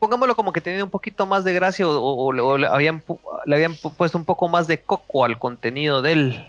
Pongámoslo 0.00 0.34
como 0.34 0.52
que 0.52 0.60
tenía 0.60 0.82
un 0.82 0.90
poquito 0.90 1.24
más 1.24 1.44
de 1.44 1.54
gracia 1.54 1.86
o, 1.88 2.32
le, 2.32 2.66
habían, 2.66 3.02
le 3.46 3.54
habían 3.54 3.76
puesto 3.76 4.18
un 4.18 4.24
poco 4.24 4.48
más 4.48 4.66
de 4.66 4.82
coco 4.82 5.24
al 5.24 5.38
contenido 5.38 6.02
del, 6.02 6.44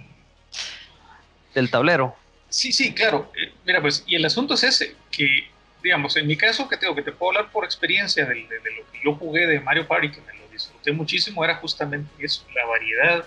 del 1.53 1.69
tablero. 1.69 2.15
Sí, 2.49 2.71
sí, 2.71 2.91
claro. 2.93 3.31
Eh, 3.39 3.53
mira, 3.65 3.81
pues, 3.81 4.03
y 4.07 4.15
el 4.15 4.25
asunto 4.25 4.55
es 4.55 4.63
ese, 4.63 4.95
que, 5.11 5.47
digamos, 5.83 6.17
en 6.17 6.25
mi 6.25 6.35
caso, 6.35 6.67
que 6.67 6.77
tengo 6.77 6.95
que 6.95 7.03
te 7.03 7.11
puedo 7.11 7.37
hablar 7.37 7.51
por 7.51 7.63
experiencia 7.63 8.25
de, 8.25 8.35
lo 8.35 8.91
que 8.91 8.99
yo 9.03 9.13
jugué 9.13 9.45
de 9.45 9.59
Mario 9.59 9.87
Party, 9.87 10.09
que 10.09 10.21
me 10.21 10.33
lo 10.39 10.47
disfruté 10.51 10.91
muchísimo, 10.91 11.45
era 11.45 11.57
justamente 11.57 12.09
eso, 12.17 12.43
la 12.55 12.65
variedad, 12.65 13.25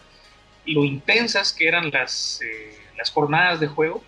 lo 0.66 0.84
intensas 0.84 1.52
que 1.52 1.68
eran 1.68 1.92
las, 1.92 2.40
eh, 2.42 2.76
las 2.98 3.10
jornadas 3.10 3.60
de 3.60 3.68
juego, 3.68 4.02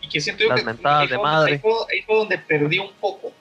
y 0.00 0.08
que 0.08 0.18
siento 0.20 0.44
yo 0.44 0.54
que 0.54 0.62
ahí, 0.62 1.08
de 1.08 1.18
madre. 1.18 1.52
ahí 1.52 2.02
fue 2.06 2.16
donde 2.16 2.38
perdí 2.38 2.78
un 2.78 2.92
poco 2.94 3.32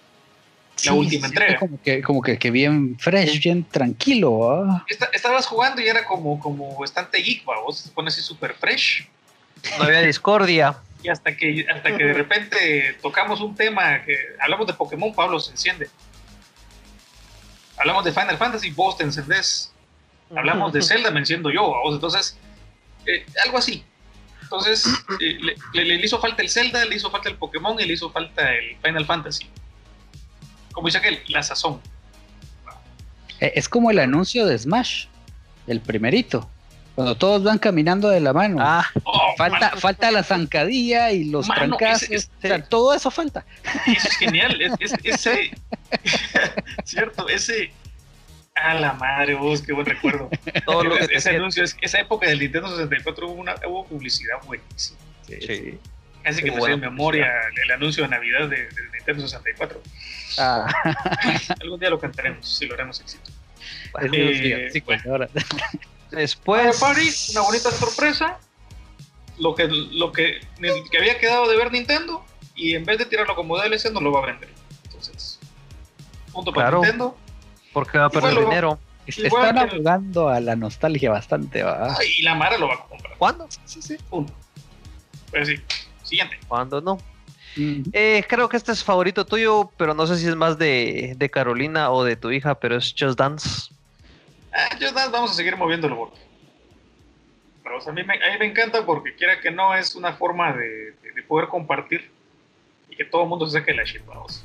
la 0.85 0.93
última 0.93 1.27
entrega. 1.27 1.59
Como 1.59 1.81
que, 1.81 2.01
como 2.01 2.21
que, 2.21 2.37
que, 2.37 2.51
bien 2.51 2.97
fresh, 2.99 3.41
bien 3.43 3.63
tranquilo. 3.63 4.83
estabas 5.13 5.45
jugando 5.45 5.81
y 5.81 5.87
era 5.87 6.05
como, 6.05 6.39
como 6.39 6.77
bastante 6.77 7.19
geek, 7.19 7.45
vos 7.45 7.79
se 7.79 7.89
pone 7.91 8.07
así 8.07 8.21
súper 8.21 8.53
fresh. 8.55 9.07
No 9.77 9.85
había 9.85 10.01
discordia. 10.01 10.77
Y 11.03 11.09
hasta 11.09 11.35
que, 11.35 11.65
hasta 11.73 11.95
que 11.95 12.03
de 12.03 12.13
repente 12.13 12.97
tocamos 13.01 13.41
un 13.41 13.55
tema 13.55 14.03
que 14.03 14.15
hablamos 14.39 14.67
de 14.67 14.73
Pokémon, 14.73 15.13
Pablo 15.13 15.39
se 15.39 15.51
enciende. 15.51 15.89
Hablamos 17.77 18.03
de 18.05 18.11
Final 18.11 18.37
Fantasy, 18.37 18.71
vos 18.71 18.97
te 18.97 19.03
encendés. 19.03 19.71
Hablamos 20.35 20.71
de 20.71 20.81
Zelda, 20.81 21.11
me 21.11 21.19
enciendo 21.19 21.49
yo, 21.51 21.63
vos. 21.63 21.95
Entonces, 21.95 22.37
eh, 23.05 23.25
algo 23.43 23.57
así. 23.57 23.83
Entonces, 24.43 24.85
eh, 25.19 25.39
le, 25.73 25.85
le, 25.85 25.95
hizo 25.95 26.19
falta 26.19 26.41
el 26.41 26.49
Zelda, 26.49 26.85
le 26.85 26.95
hizo 26.95 27.09
falta 27.09 27.29
el 27.29 27.35
Pokémon 27.35 27.79
y 27.79 27.85
le 27.85 27.93
hizo 27.93 28.11
falta 28.11 28.53
el 28.53 28.77
Final 28.81 29.05
Fantasy 29.05 29.49
como 30.71 30.87
dice 30.87 30.99
aquel, 30.99 31.19
la 31.27 31.43
sazón. 31.43 31.79
Eh, 33.39 33.53
es 33.55 33.67
como 33.67 33.91
el 33.91 33.99
anuncio 33.99 34.45
de 34.45 34.57
Smash, 34.57 35.05
el 35.67 35.81
primerito. 35.81 36.49
Cuando 36.95 37.15
todos 37.15 37.43
van 37.43 37.57
caminando 37.57 38.09
de 38.09 38.19
la 38.19 38.33
mano. 38.33 38.57
Ah, 38.59 38.85
oh, 39.03 39.33
falta, 39.37 39.71
falta 39.77 40.11
la 40.11 40.23
zancadilla 40.23 41.11
y 41.11 41.23
los 41.23 41.47
trancazos. 41.47 42.29
todo 42.69 42.93
eso 42.93 43.09
falta. 43.09 43.45
Eso 43.87 44.07
es 44.07 44.17
genial. 44.17 44.59
ese, 44.79 45.51
cierto, 46.83 47.27
ese. 47.29 47.71
A 48.53 48.73
la 48.73 48.93
madre, 48.93 49.33
vos, 49.35 49.61
qué 49.61 49.71
buen 49.71 49.85
recuerdo. 49.85 50.29
Todo 50.65 50.83
lo 50.83 50.97
que 50.97 51.15
ese 51.15 51.29
anuncio, 51.29 51.63
esa 51.63 51.99
época 51.99 52.27
del 52.27 52.39
Nintendo 52.39 52.69
64 52.69 53.27
hubo, 53.29 53.33
una, 53.33 53.55
hubo 53.65 53.85
publicidad 53.85 54.35
buenísima. 54.45 54.99
Sí. 55.25 55.79
Casi 56.23 56.43
que 56.43 56.51
me 56.51 56.71
en 56.71 56.79
memoria 56.79 57.31
el, 57.63 57.71
anuncio 57.71 58.03
de 58.03 58.09
Navidad 58.09 58.47
de, 58.47 58.67
de 58.67 58.81
Nintendo 58.93 59.23
64. 59.23 59.81
Ah. 60.37 60.67
Algún 61.61 61.79
día 61.79 61.89
lo 61.89 61.99
cantaremos 61.99 62.47
si 62.47 62.67
logramos 62.67 62.99
éxito. 62.99 63.31
Eh, 64.01 64.81
pues, 64.85 65.03
Después. 66.11 67.29
una 67.31 67.41
bonita 67.41 67.71
sorpresa. 67.71 68.37
Lo 69.37 69.55
que, 69.55 69.67
lo 69.67 70.11
que, 70.11 70.39
que, 70.91 70.97
había 70.97 71.17
quedado 71.17 71.49
de 71.49 71.57
ver 71.57 71.71
Nintendo. 71.71 72.23
Y 72.55 72.75
en 72.75 72.85
vez 72.85 72.99
de 72.99 73.05
tirarlo 73.05 73.35
como 73.35 73.57
DLC, 73.57 73.91
no 73.91 74.01
lo 74.01 74.11
va 74.11 74.23
a 74.23 74.25
vender. 74.27 74.49
Entonces, 74.85 75.39
punto 76.31 76.53
para 76.53 76.71
Nintendo. 76.71 77.17
Porque 77.73 77.97
va 77.97 78.05
a 78.05 78.09
perder 78.09 78.37
dinero. 78.37 78.79
Están 79.07 79.69
jugando 79.69 80.29
a 80.29 80.39
la 80.39 80.55
nostalgia 80.55 81.09
bastante. 81.09 81.63
Y 82.17 82.21
la 82.21 82.35
Mara 82.35 82.57
lo 82.57 82.67
va 82.67 82.75
a 82.75 82.87
comprar. 82.87 83.17
¿Cuándo? 83.17 83.47
Sí, 83.65 83.81
sí. 83.81 83.97
Punto. 84.09 84.33
Pues 85.31 85.47
sí. 85.47 85.55
Siguiente. 86.11 86.37
¿Cuándo 86.45 86.81
no? 86.81 86.97
Eh, 87.55 88.25
creo 88.27 88.49
que 88.49 88.57
este 88.57 88.73
es 88.73 88.83
favorito 88.83 89.25
tuyo, 89.25 89.71
pero 89.77 89.93
no 89.93 90.05
sé 90.05 90.17
si 90.17 90.27
es 90.27 90.35
más 90.35 90.57
de, 90.57 91.29
Carolina 91.31 91.89
o 91.89 92.03
de 92.03 92.17
tu 92.17 92.31
hija, 92.31 92.55
pero 92.55 92.75
es 92.75 92.93
Just 92.97 93.17
Dance. 93.17 93.73
Ah, 94.51 94.75
Just 94.77 94.93
Dance 94.93 95.09
vamos 95.09 95.31
a 95.31 95.33
seguir 95.35 95.55
moviéndolo 95.55 95.95
porque. 95.95 96.19
Pero, 97.63 97.79
a, 97.79 97.91
mí 97.93 98.03
me, 98.03 98.15
a, 98.15 98.33
mí 98.33 98.39
me, 98.39 98.45
encanta 98.47 98.85
porque 98.85 99.15
quiera 99.15 99.39
que 99.39 99.51
no 99.51 99.73
es 99.73 99.95
una 99.95 100.11
forma 100.11 100.51
de, 100.51 100.95
poder 101.29 101.47
compartir 101.47 102.11
y 102.89 102.95
que 102.97 103.05
todo 103.05 103.23
el 103.23 103.29
mundo 103.29 103.45
se 103.45 103.57
saque 103.57 103.73
la 103.73 103.85
shit, 103.85 104.05
vamos. 104.05 104.43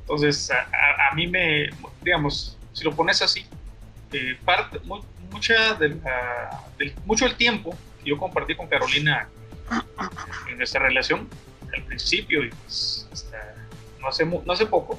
Entonces, 0.00 0.50
a, 0.50 1.14
mí 1.14 1.28
me, 1.28 1.70
digamos, 2.02 2.58
si 2.72 2.82
lo 2.82 2.90
pones 2.96 3.22
así, 3.22 3.46
eh, 4.12 4.36
parte, 4.44 4.80
mucha 5.30 5.74
de 5.74 5.96
mucho 7.04 7.26
del 7.26 7.36
tiempo 7.36 7.76
que 8.02 8.10
yo 8.10 8.18
compartí 8.18 8.56
con 8.56 8.66
Carolina 8.66 9.28
en 10.48 10.58
nuestra 10.58 10.82
relación 10.82 11.28
al 11.74 11.82
principio 11.84 12.44
y 12.44 12.50
pues 12.50 13.08
hasta 13.12 13.54
no 14.00 14.08
hace, 14.08 14.24
no 14.24 14.52
hace 14.52 14.66
poco, 14.66 14.98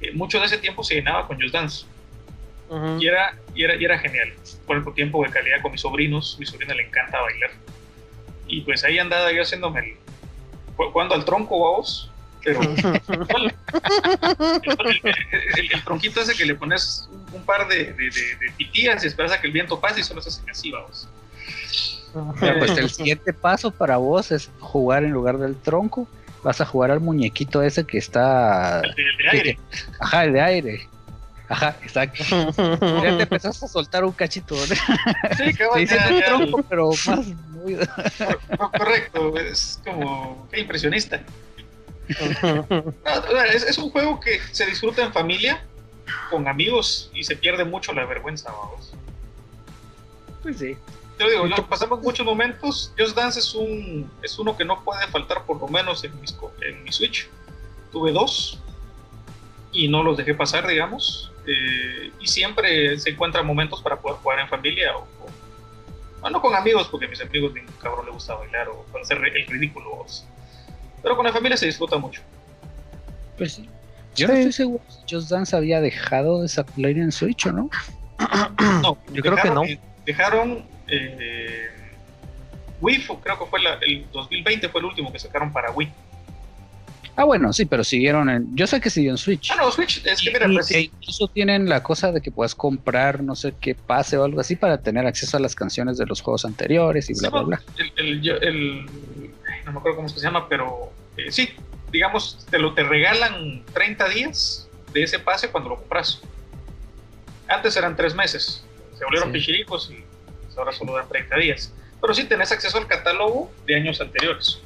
eh, 0.00 0.12
mucho 0.12 0.38
de 0.40 0.46
ese 0.46 0.58
tiempo 0.58 0.82
se 0.82 0.94
llenaba 0.94 1.26
con 1.26 1.40
Just 1.40 1.52
Dance. 1.52 1.86
y, 2.98 3.06
era, 3.06 3.36
y, 3.54 3.64
era, 3.64 3.76
y 3.76 3.84
era 3.84 3.98
genial. 3.98 4.32
Por 4.66 4.76
el 4.76 4.94
tiempo 4.94 5.22
de 5.24 5.30
calidad 5.30 5.60
con 5.60 5.72
mis 5.72 5.80
sobrinos, 5.80 6.36
mi 6.38 6.46
sobrina 6.46 6.74
le 6.74 6.86
encanta 6.86 7.20
bailar. 7.20 7.50
Y 8.46 8.62
pues 8.62 8.82
ahí 8.84 8.98
andaba 8.98 9.30
yo 9.32 9.42
haciéndome 9.42 9.80
el. 9.80 9.96
jugando 10.76 11.14
al 11.14 11.24
tronco, 11.24 11.58
vos. 11.58 12.10
Pero. 12.42 12.60
el, 12.62 13.52
el, 15.72 15.84
tronquito 15.84 16.22
ese 16.22 16.34
que 16.34 16.46
le 16.46 16.54
pones 16.54 17.08
un, 17.32 17.44
par 17.44 17.68
de, 17.68 17.92
de, 17.92 18.10
de, 18.10 18.52
pitías 18.56 19.04
y 19.04 19.08
esperas 19.08 19.32
a 19.32 19.40
que 19.40 19.46
el 19.46 19.52
viento 19.52 19.78
pase 19.78 20.00
y 20.00 20.02
solo 20.02 20.22
se 20.22 20.30
hacen 20.30 20.48
así, 20.48 20.70
vamos 20.70 21.08
pues 22.12 22.76
el 22.78 22.90
siguiente 22.90 23.32
paso 23.32 23.70
para 23.70 23.96
vos 23.96 24.32
es 24.32 24.50
jugar 24.60 25.04
en 25.04 25.10
lugar 25.10 25.38
del 25.38 25.56
tronco. 25.56 26.08
Vas 26.42 26.60
a 26.60 26.64
jugar 26.64 26.90
al 26.90 27.00
muñequito 27.00 27.62
ese 27.62 27.84
que 27.84 27.98
está. 27.98 28.80
El 28.80 28.94
de, 28.94 29.28
aire. 29.30 29.58
ajá, 30.00 30.24
el 30.24 30.32
de 30.32 30.40
aire. 30.40 30.88
Ajá, 31.48 31.76
exacto. 31.82 32.24
ya 32.56 33.16
te 33.16 33.22
empezaste 33.24 33.66
a 33.66 33.68
soltar 33.68 34.04
un 34.04 34.12
cachito. 34.12 34.56
Sí, 34.56 35.52
que 35.54 35.66
va 35.66 36.24
tronco, 36.26 36.62
pero 36.68 36.90
más. 37.06 37.26
Muy... 37.50 37.76
Correcto, 38.78 39.36
es 39.38 39.80
como. 39.84 40.48
Qué 40.50 40.60
impresionista. 40.60 41.20
es, 42.08 43.78
un 43.78 43.90
juego 43.90 44.18
que 44.18 44.40
se 44.52 44.64
disfruta 44.64 45.04
en 45.04 45.12
familia, 45.12 45.62
con 46.30 46.48
amigos, 46.48 47.10
y 47.12 47.24
se 47.24 47.36
pierde 47.36 47.64
mucho 47.64 47.92
la 47.92 48.06
vergüenza, 48.06 48.50
vamos. 48.50 48.94
Pues 50.42 50.56
sí 50.56 50.76
te 51.26 51.30
digo, 51.30 51.66
pasamos 51.68 52.00
muchos 52.00 52.24
momentos. 52.24 52.92
Just 52.98 53.16
Dance 53.16 53.38
es, 53.38 53.54
un, 53.54 54.10
es 54.22 54.38
uno 54.38 54.56
que 54.56 54.64
no 54.64 54.82
puede 54.82 55.06
faltar 55.08 55.44
por 55.44 55.60
lo 55.60 55.68
menos 55.68 56.02
en, 56.04 56.12
en 56.62 56.84
mi 56.84 56.92
Switch. 56.92 57.28
Tuve 57.92 58.12
dos 58.12 58.58
y 59.72 59.88
no 59.88 60.02
los 60.02 60.16
dejé 60.16 60.34
pasar, 60.34 60.66
digamos. 60.66 61.32
Eh, 61.46 62.10
y 62.20 62.26
siempre 62.26 62.98
se 62.98 63.10
encuentran 63.10 63.46
momentos 63.46 63.82
para 63.82 64.00
poder 64.00 64.18
jugar 64.18 64.40
en 64.40 64.48
familia 64.48 64.96
o, 64.96 65.06
bueno, 66.20 66.40
con 66.40 66.54
amigos, 66.54 66.88
porque 66.88 67.06
a 67.06 67.08
mis 67.08 67.20
amigos 67.20 67.52
ningún 67.54 67.74
cabrón 67.74 68.06
le 68.06 68.12
gusta 68.12 68.34
bailar 68.34 68.68
o 68.68 68.84
hacer 69.00 69.18
el 69.18 69.46
ridículo. 69.46 70.06
Pero 71.02 71.16
con 71.16 71.26
la 71.26 71.32
familia 71.32 71.56
se 71.56 71.66
disfruta 71.66 71.98
mucho. 71.98 72.22
Pues 73.36 73.54
sí. 73.54 73.68
Yo 74.16 74.26
no 74.26 74.34
estoy 74.34 74.52
seguro 74.52 74.84
si 74.88 75.14
Just 75.14 75.30
Dance 75.30 75.56
había 75.56 75.80
dejado 75.80 76.42
de 76.42 76.48
salir 76.48 76.98
en 76.98 77.12
Switch 77.12 77.46
o 77.46 77.52
no. 77.52 77.70
no, 78.82 78.98
yo 79.12 79.22
creo 79.22 79.36
que 79.36 79.50
no. 79.50 79.62
Dejaron 80.04 80.64
eh, 80.90 81.68
Wii 82.80 83.04
creo 83.22 83.38
que 83.38 83.46
fue 83.46 83.60
el 83.86 84.06
2020 84.12 84.68
fue 84.68 84.80
el 84.80 84.86
último 84.86 85.12
que 85.12 85.18
sacaron 85.18 85.52
para 85.52 85.70
Wii. 85.72 85.92
Ah, 87.16 87.24
bueno, 87.24 87.52
sí, 87.52 87.66
pero 87.66 87.84
siguieron 87.84 88.30
en. 88.30 88.56
Yo 88.56 88.66
sé 88.66 88.80
que 88.80 88.88
siguió 88.88 89.10
en 89.10 89.18
Switch. 89.18 89.50
Ah, 89.50 89.56
no, 89.56 89.70
Switch, 89.70 90.04
es 90.06 90.22
que 90.22 90.30
mira, 90.30 90.48
Y- 90.48 90.54
pues, 90.54 90.70
e 90.70 90.80
incluso 90.82 91.28
tienen 91.28 91.68
la 91.68 91.82
cosa 91.82 92.12
de 92.12 92.22
que 92.22 92.30
puedes 92.30 92.54
comprar 92.54 93.22
no 93.22 93.34
sé 93.34 93.52
qué 93.60 93.74
pase 93.74 94.16
o 94.16 94.24
algo 94.24 94.40
así 94.40 94.56
para 94.56 94.80
tener 94.80 95.06
acceso 95.06 95.36
a 95.36 95.40
las 95.40 95.54
canciones 95.54 95.98
de 95.98 96.06
los 96.06 96.22
juegos 96.22 96.44
anteriores 96.46 97.10
y 97.10 97.14
bla, 97.14 97.28
Sí, 97.28 97.32
bla, 97.32 97.42
bla. 97.42 97.62
El, 97.96 98.86
no 99.66 99.72
me 99.72 99.78
acuerdo 99.78 99.96
cómo 99.96 100.06
es 100.06 100.14
que 100.14 100.20
se 100.20 100.26
llama, 100.26 100.48
pero 100.48 100.92
eh, 101.18 101.30
sí, 101.30 101.50
digamos, 101.92 102.46
te 102.50 102.58
lo 102.58 102.72
te 102.72 102.84
regalan 102.84 103.64
30 103.74 104.08
días 104.08 104.68
de 104.94 105.02
ese 105.02 105.18
pase 105.18 105.48
cuando 105.50 105.70
lo 105.70 105.76
compras. 105.76 106.22
Antes 107.48 107.76
eran 107.76 107.96
3 107.96 108.14
meses, 108.14 108.64
se 108.96 109.04
volvieron 109.04 109.30
Sí. 109.30 109.38
pichiricos 109.38 109.90
y 109.90 109.94
pues, 109.96 110.09
ahora 110.60 110.72
solo 110.72 110.94
dan 110.94 111.08
30 111.08 111.36
días. 111.36 111.72
Pero 112.00 112.14
sí 112.14 112.24
tenés 112.24 112.52
acceso 112.52 112.78
al 112.78 112.86
catálogo 112.86 113.50
de 113.66 113.76
años 113.76 114.00
anteriores. 114.00 114.60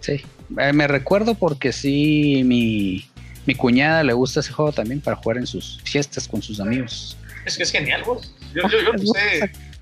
Sí. 0.00 0.24
Eh, 0.58 0.72
me 0.72 0.86
recuerdo 0.86 1.34
porque 1.34 1.72
sí, 1.72 2.42
mi, 2.44 3.06
mi 3.46 3.54
cuñada 3.54 4.04
le 4.04 4.12
gusta 4.12 4.40
ese 4.40 4.52
juego 4.52 4.72
también 4.72 5.00
para 5.00 5.16
jugar 5.16 5.38
en 5.38 5.46
sus 5.46 5.80
fiestas 5.84 6.28
con 6.28 6.40
sus 6.42 6.60
amigos. 6.60 7.16
Es 7.44 7.56
que 7.56 7.64
es 7.64 7.72
genial, 7.72 8.02
vos. 8.04 8.34
Yo, 8.54 8.62
yo, 8.68 8.80
yo 8.80 8.92
no 8.92 8.98
sé. 8.98 9.50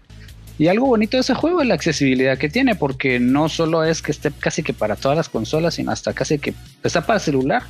Y 0.57 0.69
algo 0.69 0.87
bonito 0.87 1.17
de 1.17 1.23
ese 1.23 1.35
juego 1.35 1.63
es 1.63 1.67
la 1.67 1.75
accesibilidad 1.75 2.39
que 2.39 2.49
tiene, 2.49 2.77
porque 2.77 3.19
no 3.19 3.49
solo 3.49 3.83
es 3.83 4.03
que 4.03 4.13
esté 4.13 4.31
casi 4.31 4.63
que 4.63 4.73
para 4.73 4.95
todas 4.95 5.17
las 5.17 5.29
consolas, 5.29 5.75
sino 5.75 5.91
hasta 5.91 6.13
casi 6.13 6.39
que 6.39 6.55
está 6.85 7.05
para 7.05 7.19
celular. 7.19 7.65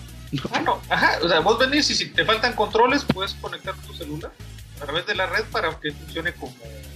Bueno, 0.50 0.80
ajá, 0.90 1.18
o 1.22 1.28
sea, 1.28 1.40
vos 1.40 1.58
venís 1.58 1.88
y 1.90 1.94
si 1.94 2.10
te 2.10 2.24
faltan 2.24 2.52
controles, 2.52 3.04
puedes 3.04 3.32
conectar 3.34 3.74
tu 3.86 3.94
celular 3.94 4.32
a 4.80 4.84
través 4.84 5.06
de 5.06 5.14
la 5.14 5.26
red 5.26 5.44
para 5.50 5.78
que 5.80 5.92
funcione 5.92 6.32
como, 6.34 6.52
como 6.52 6.93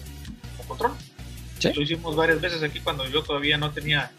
control. 0.68 0.92
Sí. 1.58 1.72
Lo 1.74 1.82
hicimos 1.82 2.14
varias 2.14 2.40
veces 2.40 2.62
aquí 2.62 2.78
cuando 2.80 3.06
yo 3.08 3.22
todavía 3.22 3.58
no 3.58 3.72
tenía 3.72 4.12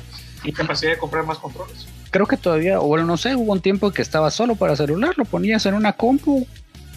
Y- 0.44 0.52
capacidad 0.52 0.92
de 0.92 0.98
comprar 0.98 1.26
más 1.26 1.38
controles. 1.38 1.88
creo 2.12 2.26
que 2.26 2.36
todavía, 2.38 2.80
o 2.82 2.88
bueno, 2.88 3.06
no 3.06 3.16
sé, 3.18 3.36
hubo 3.36 3.54
un 3.54 3.62
tiempo 3.62 3.92
que 3.92 4.02
estaba 4.02 4.30
solo 4.32 4.56
para 4.56 4.76
celular, 4.76 5.14
lo 5.18 5.24
ponías 5.26 5.66
en 5.68 5.76
una 5.76 5.94
compu, 5.94 6.46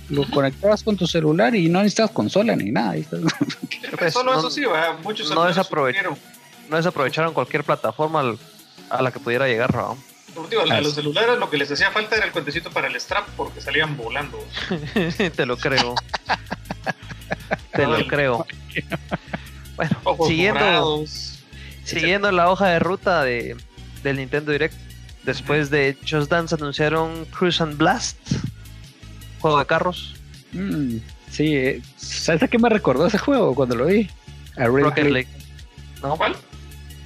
lo 0.09 0.29
conectabas 0.31 0.83
con 0.83 0.97
tu 0.97 1.07
celular 1.07 1.55
y 1.55 1.69
no 1.69 1.79
necesitabas 1.81 2.11
consola 2.13 2.57
ni 2.57 2.71
nada. 2.73 2.95
Pues, 3.99 4.13
Solo 4.15 4.33
no- 4.33 4.39
eso 4.41 4.51
sí, 4.51 4.63
¿verdad? 4.63 4.99
muchos 5.05 5.31
no 5.31 5.43
amigos 5.43 5.57
desaprove- 5.69 5.87
sufrieron. 5.93 6.19
No 6.71 6.77
desaprovecharon 6.77 7.35
cualquier 7.35 7.63
plataforma 7.65 8.21
al- 8.21 8.39
a 8.91 9.01
la 9.03 9.11
que 9.13 9.21
pudiera 9.21 9.47
llegar, 9.47 9.75
¿no? 9.75 9.97
Digo, 10.49 10.63
a 10.63 10.81
los 10.81 10.95
celulares 10.95 11.39
lo 11.39 11.51
que 11.51 11.59
les 11.59 11.71
hacía 11.71 11.91
falta 11.91 12.17
era 12.17 12.25
el 12.25 12.33
cuentecito 12.33 12.71
para 12.71 12.89
el 12.89 12.97
strap 12.99 13.29
porque 13.37 13.61
salían 13.61 13.97
volando. 13.99 14.39
Te 15.37 15.45
lo 15.47 15.57
creo. 15.59 15.95
Te 17.73 17.87
lo 17.87 18.07
creo. 18.07 18.47
Bueno, 19.89 20.01
Ojos 20.05 20.29
siguiendo, 20.29 21.05
siguiendo 21.85 22.33
la 22.33 22.51
hoja 22.51 22.69
de 22.69 22.79
ruta 22.79 23.23
de, 23.25 23.57
del 24.03 24.17
Nintendo 24.17 24.53
Direct, 24.53 24.75
después 25.25 25.71
de 25.71 25.97
Just 26.09 26.31
Dance 26.31 26.55
anunciaron 26.55 27.25
Cruise 27.27 27.61
and 27.61 27.77
Blast, 27.77 28.17
juego 29.41 29.59
de 29.59 29.67
carros, 29.67 30.17
Mm, 30.55 30.99
sí, 31.31 31.57
eh, 31.57 31.81
¿sabes 31.97 32.43
a 32.43 32.49
qué 32.49 32.59
me 32.59 32.69
recordó 32.69 33.07
ese 33.07 33.17
juego 33.17 33.55
cuando 33.55 33.75
lo 33.75 33.87
vi? 33.87 34.11
A 34.59 34.67
Rocket 34.67 35.07
League. 35.07 35.29
¿No? 36.03 36.15
¿Cuál? 36.17 36.37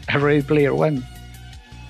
a 0.09 0.19
Ready 0.19 0.43
Player 0.43 0.71
One, 0.71 1.01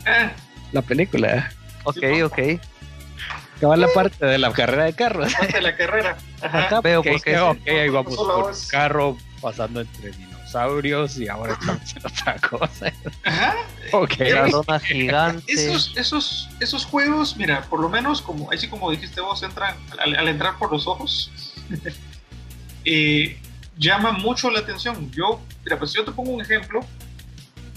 Ah, 0.07 0.31
la 0.73 0.83
película. 0.83 1.51
Ok, 1.85 1.97
ok. 2.25 2.37
Que 2.37 3.65
va 3.67 3.75
la 3.77 3.89
parte 3.89 4.25
de 4.27 4.37
la 4.39 4.53
carrera 4.53 4.85
de 4.85 4.93
carros. 4.93 5.33
parte 5.33 5.55
de 5.55 5.63
la 5.63 5.75
carrera. 5.77 6.17
Ajá. 6.43 6.67
Acá, 6.67 6.81
Veo 6.83 7.03
porque 7.03 7.13
por 7.13 7.23
qué 7.23 7.31
dice, 7.31 7.43
sí. 7.43 7.49
ok, 7.49 7.69
ahí 7.69 7.89
vamos 7.89 8.19
un 8.19 8.69
carro 8.71 9.17
pasando 9.41 9.81
entre 9.81 10.11
dinosaurios 10.57 11.19
y 11.19 11.29
ahora 11.29 11.53
estamos 11.55 11.97
en 11.97 12.07
otra 12.07 12.37
cosa. 12.49 12.93
Ajá. 13.25 13.55
Ok, 13.93 14.19
La 14.19 14.47
lona 14.49 14.81
gigante. 14.81 15.53
Esos, 15.53 15.93
esos, 15.97 16.49
esos 16.61 16.85
juegos, 16.85 17.37
mira, 17.37 17.63
por 17.63 17.81
lo 17.81 17.89
menos, 17.89 18.23
como 18.23 18.51
así 18.51 18.69
como 18.69 18.91
dijiste 18.91 19.21
vos, 19.21 19.43
entran 19.43 19.77
al, 19.99 20.17
al 20.17 20.29
entrar 20.29 20.59
por 20.59 20.73
los 20.73 20.87
ojos, 20.87 21.31
eh, 22.85 23.39
llama 23.79 24.13
mucho 24.13 24.51
la 24.51 24.61
atención. 24.61 25.11
Yo, 25.11 25.41
mira, 25.65 25.79
pues 25.79 25.93
yo 25.93 26.05
te 26.05 26.13
pongo 26.13 26.33
un 26.33 26.41
ejemplo. 26.43 26.81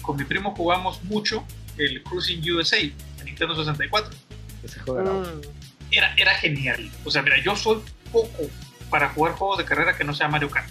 Con 0.02 0.16
mi 0.16 0.24
primo 0.24 0.54
jugamos 0.56 1.02
mucho 1.04 1.44
el 1.76 2.02
Cruising 2.02 2.42
USA 2.52 2.78
en 2.78 2.94
Nintendo 3.24 3.54
64. 3.54 4.10
ese 4.64 4.80
juego 4.80 5.00
era- 5.00 5.10
Mm, 5.12 5.40
Era, 5.92 6.14
era 6.16 6.34
genial. 6.36 6.90
O 7.04 7.10
sea, 7.10 7.20
mira, 7.22 7.36
yo 7.42 7.54
soy 7.56 7.80
poco 8.12 8.30
para 8.90 9.08
jugar 9.10 9.34
juegos 9.34 9.58
de 9.58 9.64
carrera 9.64 9.96
que 9.96 10.04
no 10.04 10.14
sea 10.14 10.28
Mario 10.28 10.48
Kart. 10.50 10.68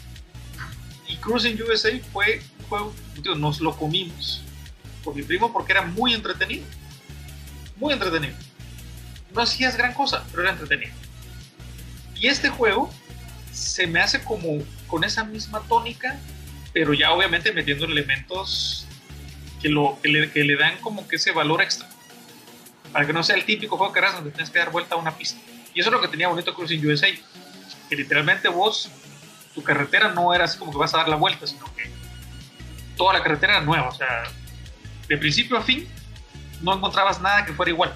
Y 1.09 1.17
Cruising 1.17 1.61
USA 1.61 1.89
fue 2.13 2.41
un 2.59 2.65
juego, 2.69 2.93
nos 3.35 3.59
lo 3.59 3.75
comimos 3.75 4.41
con 5.03 5.15
mi 5.15 5.23
primo 5.23 5.51
porque 5.51 5.73
era 5.73 5.81
muy 5.81 6.13
entretenido. 6.13 6.63
Muy 7.75 7.93
entretenido. 7.93 8.35
No 9.33 9.41
hacías 9.41 9.75
gran 9.75 9.93
cosa, 9.93 10.23
pero 10.29 10.43
era 10.43 10.51
entretenido. 10.51 10.93
Y 12.15 12.27
este 12.27 12.49
juego 12.49 12.93
se 13.51 13.87
me 13.87 13.99
hace 13.99 14.23
como 14.23 14.63
con 14.87 15.03
esa 15.03 15.23
misma 15.23 15.61
tónica, 15.61 16.19
pero 16.73 16.93
ya 16.93 17.11
obviamente 17.11 17.51
metiendo 17.51 17.85
elementos 17.85 18.85
que, 19.61 19.69
lo, 19.69 19.97
que, 20.01 20.09
le, 20.09 20.31
que 20.31 20.43
le 20.43 20.55
dan 20.55 20.77
como 20.77 21.07
que 21.07 21.15
ese 21.15 21.31
valor 21.31 21.61
extra. 21.61 21.89
Para 22.91 23.05
que 23.05 23.13
no 23.13 23.23
sea 23.23 23.35
el 23.35 23.45
típico 23.45 23.77
juego 23.77 23.91
de 23.91 23.95
carreras 23.95 24.15
donde 24.15 24.31
tienes 24.31 24.49
que 24.49 24.59
dar 24.59 24.71
vuelta 24.71 24.95
a 24.95 24.97
una 24.97 25.17
pista. 25.17 25.39
Y 25.73 25.79
eso 25.79 25.89
es 25.89 25.93
lo 25.93 26.01
que 26.01 26.07
tenía 26.07 26.27
bonito 26.27 26.53
Cruising 26.53 26.85
USA. 26.85 27.07
Que 27.89 27.95
literalmente 27.95 28.47
vos, 28.49 28.89
tu 29.59 29.65
carretera 29.65 30.13
no 30.13 30.33
era 30.33 30.45
así 30.45 30.57
como 30.57 30.71
que 30.71 30.77
vas 30.77 30.93
a 30.93 30.99
dar 30.99 31.09
la 31.09 31.17
vuelta, 31.17 31.45
sino 31.45 31.65
que 31.75 31.91
toda 32.95 33.13
la 33.13 33.21
carretera 33.21 33.57
era 33.57 33.65
nueva. 33.65 33.89
O 33.89 33.93
sea, 33.93 34.23
de 35.07 35.17
principio 35.17 35.57
a 35.57 35.61
fin, 35.61 35.85
no 36.61 36.73
encontrabas 36.73 37.19
nada 37.21 37.45
que 37.45 37.51
fuera 37.51 37.71
igual. 37.71 37.93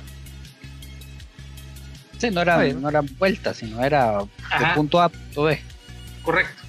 Sí, 2.17 2.30
no 2.32 2.41
era, 2.41 2.63
no 2.65 2.89
era 2.89 3.02
vuelta, 3.17 3.54
sino 3.54 3.82
era 3.84 4.19
de 4.19 4.30
Ajá, 4.49 4.76
punto 4.76 4.99
A 4.99 5.06
a 5.06 5.10
punto 5.10 5.43
B. 5.43 5.62
correcto. 6.21 6.62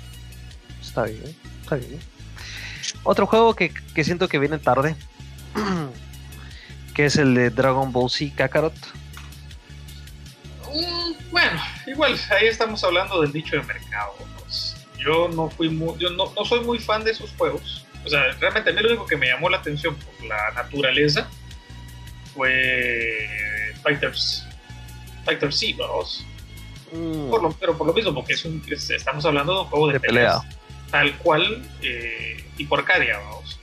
Está 0.81 1.05
bien, 1.05 1.37
está 1.63 1.77
bien. 1.77 1.99
Otro 3.03 3.27
juego 3.27 3.55
que, 3.55 3.73
que 3.95 4.05
siento 4.05 4.29
que 4.29 4.39
viene 4.39 4.59
tarde, 4.59 4.95
que 6.95 7.07
es 7.07 7.17
el 7.17 7.35
de 7.35 7.51
Dragon 7.51 7.91
Ball 7.93 8.11
Z 8.11 8.33
Kakarot. 8.37 8.75
Mm, 10.73 11.31
bueno, 11.33 11.61
igual, 11.87 12.17
ahí 12.31 12.47
estamos 12.47 12.83
hablando 12.85 13.21
del 13.23 13.33
nicho 13.33 13.57
de 13.57 13.63
mercado. 13.65 14.34
Yo 15.05 15.29
no 15.29 15.51
fui 15.51 15.69
muy, 15.69 15.99
yo 15.99 16.11
no, 16.11 16.33
no 16.35 16.45
soy 16.45 16.61
muy 16.61 16.79
fan 16.79 17.05
de 17.05 17.11
esos 17.13 17.31
juegos. 17.37 17.85
O 18.05 18.09
sea, 18.09 18.33
realmente 18.41 18.71
a 18.71 18.73
mí 18.73 18.81
lo 18.83 18.89
único 18.89 19.07
que 19.07 19.17
me 19.17 19.27
llamó 19.29 19.49
la 19.51 19.59
atención 19.59 19.95
por 19.97 20.27
la 20.27 20.51
naturaleza 20.53 21.29
fue 22.35 23.29
Fighters. 23.83 24.45
Fighters 25.25 25.57
sí, 25.57 25.73
vamos. 25.75 26.25
Por 27.31 27.43
lo, 27.43 27.51
pero 27.53 27.77
por 27.77 27.87
lo 27.87 27.93
mismo, 27.93 28.15
porque 28.15 28.35
es 28.35 28.45
un, 28.45 28.63
es- 28.71 28.91
estamos 28.91 29.25
hablando 29.25 29.53
de 29.55 29.61
un 29.63 29.67
juego 29.67 29.87
de, 29.89 29.93
De 29.95 30.01
pelea. 30.01 30.41
tal 30.91 31.17
cual 31.19 31.63
eh, 31.83 32.45
y 32.57 32.65
por 32.67 32.81
Arcadia, 32.81 33.19
vamos. 33.19 33.59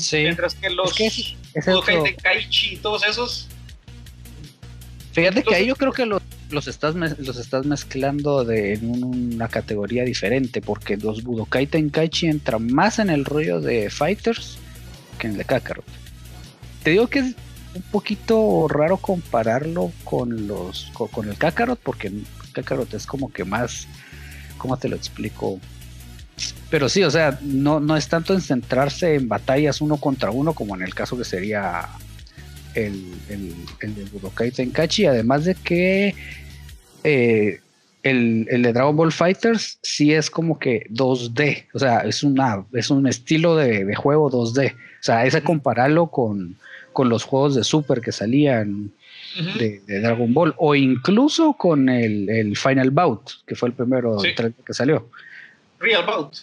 Sí. 0.00 0.18
Mientras 0.18 0.54
que 0.54 0.70
los 0.70 0.90
Es 0.90 0.96
que 0.96 1.06
es-. 1.54 1.84
Tenkaichi 1.84 2.74
y 2.74 2.76
todos 2.76 3.04
esos, 3.04 3.48
Fíjate 5.12 5.42
que 5.42 5.50
Los- 5.50 5.54
ahí 5.54 5.66
yo 5.66 5.76
creo 5.76 5.92
que 5.92 6.06
lo- 6.06 6.22
los, 6.52 6.68
estás, 6.68 6.94
los 6.94 7.36
estás 7.38 7.66
mezclando 7.66 8.48
en 8.50 8.88
un- 8.88 9.34
una 9.34 9.48
categoría 9.48 10.04
diferente, 10.04 10.60
porque 10.60 10.96
los 10.96 11.22
Budokai 11.22 11.66
Tenkaichi 11.66 12.26
entran 12.26 12.72
más 12.72 12.98
en 12.98 13.10
el 13.10 13.24
rollo 13.24 13.60
de 13.60 13.90
Fighters 13.90 14.58
que 15.18 15.26
en 15.26 15.32
el 15.32 15.38
de 15.38 15.44
Kakarot. 15.44 15.84
Te 16.82 16.90
digo 16.90 17.06
que 17.08 17.20
es 17.20 17.34
un 17.74 17.82
poquito 17.90 18.66
raro 18.68 18.96
compararlo 18.98 19.92
con 20.04 20.46
los 20.46 20.90
con, 20.92 21.28
el 21.28 21.36
Kakarot, 21.36 21.78
porque 21.82 22.12
Kakarot 22.52 22.92
es 22.94 23.06
como 23.06 23.32
que 23.32 23.44
más, 23.44 23.86
¿cómo 24.58 24.76
te 24.76 24.88
lo 24.88 24.96
explico? 24.96 25.58
Pero 26.70 26.88
sí, 26.88 27.02
o 27.04 27.10
sea, 27.10 27.38
no, 27.42 27.80
no 27.80 27.96
es 27.96 28.08
tanto 28.08 28.34
en 28.34 28.40
centrarse 28.40 29.14
en 29.14 29.28
batallas 29.28 29.80
uno 29.80 29.96
contra 29.98 30.30
uno 30.30 30.54
como 30.54 30.74
en 30.74 30.82
el 30.82 30.94
caso 30.94 31.16
que 31.16 31.24
sería 31.24 31.88
el, 32.74 33.04
el, 33.28 33.54
el 33.80 33.94
de 33.94 34.04
Budokai 34.04 34.50
Tenkaichi, 34.50 35.04
además 35.06 35.44
de 35.44 35.54
que 35.54 36.14
eh, 37.04 37.60
el, 38.02 38.46
el 38.50 38.62
de 38.62 38.72
Dragon 38.72 38.96
Ball 38.96 39.12
Fighters 39.12 39.78
sí 39.82 40.12
es 40.12 40.30
como 40.30 40.58
que 40.58 40.86
2D, 40.90 41.66
o 41.72 41.78
sea, 41.78 42.00
es, 42.00 42.22
una, 42.22 42.64
es 42.72 42.90
un 42.90 43.06
estilo 43.06 43.54
de, 43.56 43.84
de 43.84 43.94
juego 43.94 44.30
2D, 44.30 44.72
o 44.74 44.76
sea, 45.02 45.24
es 45.24 45.34
a 45.34 45.42
compararlo 45.42 46.08
con, 46.08 46.56
con 46.92 47.08
los 47.08 47.22
juegos 47.24 47.54
de 47.54 47.62
Super 47.64 48.00
que 48.00 48.10
salían 48.12 48.90
de, 49.58 49.80
de 49.86 50.00
Dragon 50.00 50.34
Ball, 50.34 50.54
o 50.58 50.74
incluso 50.74 51.52
con 51.54 51.88
el, 51.88 52.28
el 52.28 52.56
Final 52.56 52.90
Bout, 52.90 53.30
que 53.46 53.54
fue 53.54 53.68
el 53.68 53.74
primero 53.74 54.18
Sí. 54.18 54.28
3D 54.36 54.54
que 54.66 54.74
salió. 54.74 55.08
Real 55.78 56.04
Bout. 56.04 56.34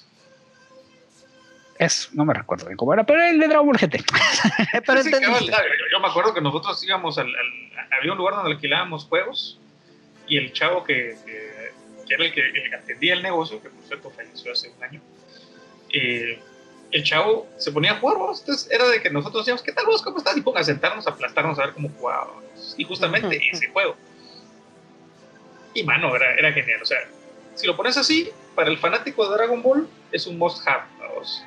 Es, 1.77 2.09
no 2.13 2.25
me 2.25 2.33
recuerdo 2.33 2.65
bien 2.65 2.75
cómo 2.77 2.93
era, 2.93 3.05
pero 3.05 3.21
el 3.23 3.39
de 3.39 3.47
Dragon 3.47 3.65
Ball 3.67 3.77
GT. 3.77 4.03
pero 4.85 5.01
Sí, 5.03 5.11
yo, 5.11 5.19
yo 5.19 5.99
me 6.01 6.07
acuerdo 6.07 6.33
que 6.33 6.41
nosotros 6.41 6.83
íbamos 6.83 7.17
al, 7.17 7.27
al- 7.27 7.93
había 7.99 8.11
un 8.11 8.17
lugar 8.17 8.35
donde 8.35 8.51
alquilábamos 8.51 9.05
juegos 9.05 9.58
y 10.29 10.37
el 10.37 10.53
chavo 10.53 10.83
que, 10.83 11.15
que- 11.25 11.59
que 12.07 12.13
era 12.15 12.25
el 12.25 12.33
que, 12.33 12.41
el 12.41 12.53
que 12.69 12.75
atendía 12.75 13.13
el 13.13 13.21
negocio, 13.21 13.61
que 13.61 13.69
por 13.69 13.83
cierto 13.85 14.09
falleció 14.09 14.51
hace 14.51 14.69
un 14.69 14.83
año, 14.83 15.01
eh, 15.93 16.39
el 16.91 17.03
chavo 17.03 17.47
se 17.57 17.71
ponía 17.71 17.91
a 17.91 17.99
jugar, 17.99 18.17
vos. 18.17 18.39
Entonces 18.39 18.67
era 18.71 18.87
de 18.87 18.99
que 19.01 19.11
nosotros 19.11 19.43
decíamos, 19.45 19.61
¿qué 19.61 19.71
tal 19.73 19.85
vos? 19.85 20.01
¿Cómo 20.01 20.17
estás? 20.17 20.35
Y 20.37 20.41
ponga 20.41 20.61
a 20.61 20.63
sentarnos, 20.63 21.05
a 21.05 21.11
aplastarnos, 21.11 21.59
a 21.59 21.65
ver 21.65 21.73
cómo 21.73 21.89
jugábamos. 21.89 22.73
Y 22.77 22.83
justamente 22.83 23.39
ese 23.51 23.67
juego. 23.67 23.95
Y 25.75 25.83
mano, 25.83 26.15
era, 26.15 26.33
era 26.33 26.51
genial. 26.51 26.81
O 26.81 26.85
sea, 26.85 26.97
si 27.55 27.67
lo 27.67 27.75
pones 27.77 27.95
así, 27.97 28.29
para 28.55 28.69
el 28.71 28.77
fanático 28.79 29.27
de 29.29 29.35
Dragon 29.37 29.61
Ball, 29.61 29.87
es 30.11 30.25
un 30.25 30.37
must 30.39 30.67
have, 30.67 30.83
vos. 31.13 31.43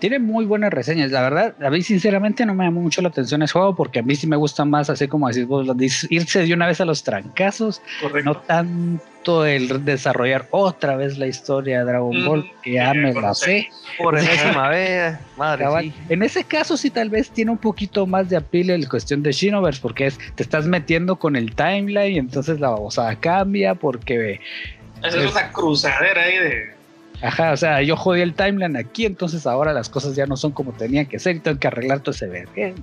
Tiene 0.00 0.18
muy 0.18 0.46
buenas 0.46 0.72
reseñas, 0.72 1.10
la 1.10 1.20
verdad. 1.20 1.54
A 1.62 1.70
mí, 1.70 1.82
sinceramente, 1.82 2.46
no 2.46 2.54
me 2.54 2.64
llamó 2.64 2.80
mucho 2.80 3.02
la 3.02 3.08
atención 3.08 3.42
ese 3.42 3.52
juego 3.52 3.76
porque 3.76 3.98
a 3.98 4.02
mí 4.02 4.16
sí 4.16 4.26
me 4.26 4.36
gusta 4.36 4.64
más, 4.64 4.88
así 4.90 5.06
como 5.08 5.28
decís 5.28 5.46
vos, 5.46 5.66
irse 6.08 6.44
de 6.46 6.54
una 6.54 6.66
vez 6.66 6.80
a 6.80 6.84
los 6.86 7.02
trancazos, 7.04 7.82
Correcto. 8.00 8.30
no 8.30 8.36
tanto 8.40 9.44
el 9.44 9.84
desarrollar 9.84 10.46
otra 10.50 10.96
vez 10.96 11.18
la 11.18 11.26
historia 11.26 11.80
de 11.80 11.84
Dragon 11.84 12.22
Mm, 12.22 12.26
Ball, 12.26 12.50
que 12.62 12.72
ya 12.72 12.94
me 12.94 13.12
la 13.12 13.34
sé. 13.34 13.68
Por 13.98 14.16
enésima 14.18 14.68
vez, 14.70 15.18
madre, 15.36 15.66
sí. 15.82 15.94
En 16.08 16.22
ese 16.22 16.44
caso 16.44 16.78
sí 16.78 16.90
tal 16.90 17.10
vez 17.10 17.30
tiene 17.30 17.50
un 17.50 17.58
poquito 17.58 18.06
más 18.06 18.30
de 18.30 18.38
apil 18.38 18.68
la 18.68 18.88
cuestión 18.88 19.22
de 19.22 19.32
Shinoverse 19.32 19.80
porque 19.82 20.06
es 20.06 20.18
te 20.34 20.42
estás 20.42 20.66
metiendo 20.66 21.16
con 21.16 21.36
el 21.36 21.54
timeline 21.54 22.12
y 22.14 22.18
entonces 22.18 22.58
la 22.58 22.70
babosada 22.70 23.14
cambia 23.16 23.74
porque 23.74 24.40
Esa 25.04 25.22
es 25.22 25.30
una 25.30 25.52
cruzadera 25.52 26.22
ahí 26.22 26.38
de. 26.38 26.79
Ajá, 27.22 27.52
o 27.52 27.56
sea, 27.56 27.82
yo 27.82 27.96
jodí 27.96 28.20
el 28.20 28.34
timeline 28.34 28.76
aquí, 28.76 29.06
entonces 29.06 29.46
ahora 29.46 29.72
las 29.72 29.88
cosas 29.88 30.14
ya 30.16 30.26
no 30.26 30.36
son 30.36 30.52
como 30.52 30.72
tenían 30.72 31.06
que 31.06 31.18
ser 31.18 31.36
y 31.36 31.40
tengo 31.40 31.58
que 31.58 31.66
arreglar 31.68 32.00
todo 32.00 32.12
ese 32.14 32.26
vergüenza. 32.26 32.82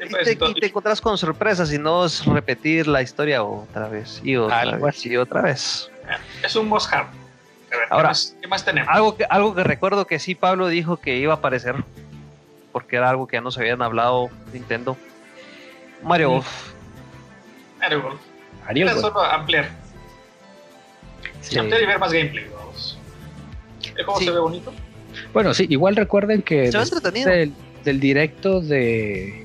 Y 0.00 0.08
pues, 0.10 0.24
te, 0.38 0.44
y 0.44 0.54
te 0.54 0.66
encontrás 0.66 1.00
con 1.00 1.18
sorpresas 1.18 1.72
y 1.72 1.78
no 1.78 2.04
es 2.04 2.24
repetir 2.24 2.86
la 2.86 3.02
historia 3.02 3.42
otra 3.42 3.88
vez 3.88 4.20
y 4.22 4.36
otra 4.36 4.60
Algo 4.60 4.86
vez 4.86 5.04
y 5.04 5.16
otra 5.16 5.42
vez. 5.42 5.90
Es 6.44 6.54
un 6.56 6.68
must 6.68 6.92
have. 6.92 7.08
A 7.72 7.76
ver, 7.76 7.86
Ahora- 7.90 8.02
¿qué, 8.04 8.08
más, 8.08 8.36
qué 8.40 8.48
más 8.48 8.64
tenemos? 8.64 8.88
Algo 8.94 9.16
que, 9.16 9.24
algo 9.28 9.54
que 9.54 9.64
recuerdo 9.64 10.06
que 10.06 10.18
sí 10.18 10.34
Pablo 10.34 10.68
dijo 10.68 10.98
que 10.98 11.16
iba 11.16 11.34
a 11.34 11.36
aparecer, 11.36 11.74
porque 12.72 12.96
era 12.96 13.10
algo 13.10 13.26
que 13.26 13.36
ya 13.36 13.40
nos 13.40 13.58
habían 13.58 13.82
hablado 13.82 14.30
Nintendo. 14.52 14.96
Mario 16.02 16.28
Mm. 16.28 16.32
Golf. 16.34 16.48
Mario 17.80 18.02
Golf. 18.02 18.20
Mario 18.66 18.86
Golf. 18.86 19.00
solo 19.00 19.20
ampliar. 19.20 19.68
Sí. 21.40 21.58
Ampliar 21.58 21.82
y 21.82 21.86
ver 21.86 21.98
más 21.98 22.12
gameplay, 22.12 22.46
vamos. 22.56 22.67
El 23.98 24.04
juego 24.06 24.18
Sí. 24.20 24.24
se 24.26 24.30
ve 24.32 24.38
bonito. 24.38 24.72
Bueno, 25.34 25.52
sí, 25.52 25.66
igual 25.68 25.96
recuerden 25.96 26.40
que 26.42 26.70
del, 26.70 27.52
del 27.84 28.00
directo 28.00 28.60
de, 28.60 29.44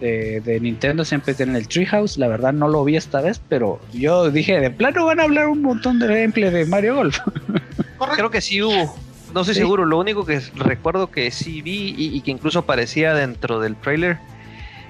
de, 0.00 0.40
de 0.42 0.60
Nintendo 0.60 1.04
siempre 1.04 1.34
tienen 1.34 1.56
el 1.56 1.66
Treehouse. 1.68 2.18
La 2.18 2.28
verdad 2.28 2.52
no 2.52 2.68
lo 2.68 2.84
vi 2.84 2.96
esta 2.96 3.20
vez, 3.20 3.40
pero 3.48 3.80
yo 3.92 4.30
dije, 4.30 4.60
de 4.60 4.70
plano 4.70 5.06
van 5.06 5.20
a 5.20 5.24
hablar 5.24 5.48
un 5.48 5.62
montón 5.62 5.98
de 5.98 6.06
gameplay 6.06 6.50
de 6.50 6.66
Mario 6.66 6.94
Golf. 6.96 7.18
Correcto. 7.98 8.16
Creo 8.16 8.30
que 8.30 8.40
sí 8.40 8.62
hubo. 8.62 8.94
No 9.34 9.40
estoy 9.42 9.54
Sí. 9.54 9.60
seguro. 9.60 9.84
Lo 9.86 9.98
único 9.98 10.24
que 10.26 10.40
recuerdo 10.56 11.10
que 11.10 11.30
sí 11.30 11.62
vi 11.62 11.94
y, 11.96 12.16
y 12.16 12.20
que 12.20 12.30
incluso 12.30 12.58
aparecía 12.60 13.14
dentro 13.14 13.60
del 13.60 13.76
trailer 13.76 14.18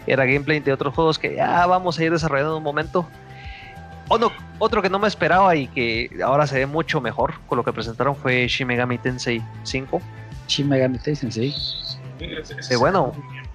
era 0.06 0.24
gameplay 0.24 0.60
de 0.60 0.72
otros 0.72 0.94
juegos 0.94 1.18
que 1.18 1.36
ya 1.36 1.66
vamos 1.66 1.98
a 1.98 2.04
ir 2.04 2.10
desarrollando 2.10 2.52
en 2.52 2.58
un 2.58 2.62
momento. 2.64 3.06
O 4.12 4.18
no, 4.18 4.32
otro 4.58 4.82
que 4.82 4.90
no 4.90 4.98
me 4.98 5.06
esperaba 5.06 5.54
y 5.54 5.68
que 5.68 6.10
ahora 6.24 6.44
se 6.46 6.58
ve 6.58 6.66
mucho 6.66 7.00
mejor 7.00 7.34
con 7.46 7.56
lo 7.56 7.64
que 7.64 7.72
presentaron 7.72 8.16
fue 8.16 8.48
Shin 8.48 8.66
Megami 8.66 8.98
Tensei 8.98 9.40
5. 9.62 10.02
Shin 10.48 10.68
Megami 10.68 10.98
Tensei, 10.98 11.30
sí. 11.30 11.54
Es- 12.18 12.50
es- 12.50 12.70
Eh, 12.72 12.76
bueno. 12.76 13.12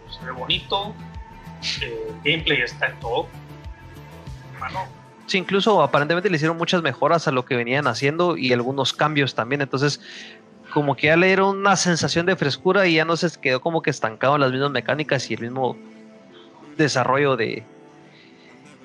Se 0.09 0.25
ve 0.25 0.31
bonito. 0.31 0.93
eh, 1.81 2.11
gameplay 2.23 2.61
está 2.61 2.87
en 2.87 2.99
todo. 2.99 3.27
Mano, 4.59 4.79
Sí, 5.27 5.39
incluso 5.39 5.81
aparentemente 5.81 6.29
le 6.29 6.35
hicieron 6.35 6.55
muchas 6.55 6.81
mejoras 6.83 7.27
a 7.27 7.31
lo 7.31 7.43
que 7.45 7.55
venían 7.55 7.87
haciendo 7.87 8.37
y 8.37 8.53
algunos 8.53 8.93
cambios 8.93 9.33
también. 9.35 9.61
Entonces, 9.61 9.99
como 10.71 10.95
que 10.95 11.07
ya 11.07 11.17
le 11.17 11.27
dieron 11.27 11.57
una 11.57 11.75
sensación 11.75 12.25
de 12.27 12.35
frescura 12.35 12.85
y 12.87 12.93
ya 12.95 13.05
no 13.05 13.17
se 13.17 13.29
quedó 13.41 13.59
como 13.59 13.81
que 13.81 13.89
estancado 13.89 14.35
en 14.35 14.41
las 14.41 14.51
mismas 14.51 14.69
mecánicas 14.71 15.29
y 15.31 15.33
el 15.33 15.41
mismo 15.41 15.75
desarrollo 16.77 17.35
de, 17.35 17.63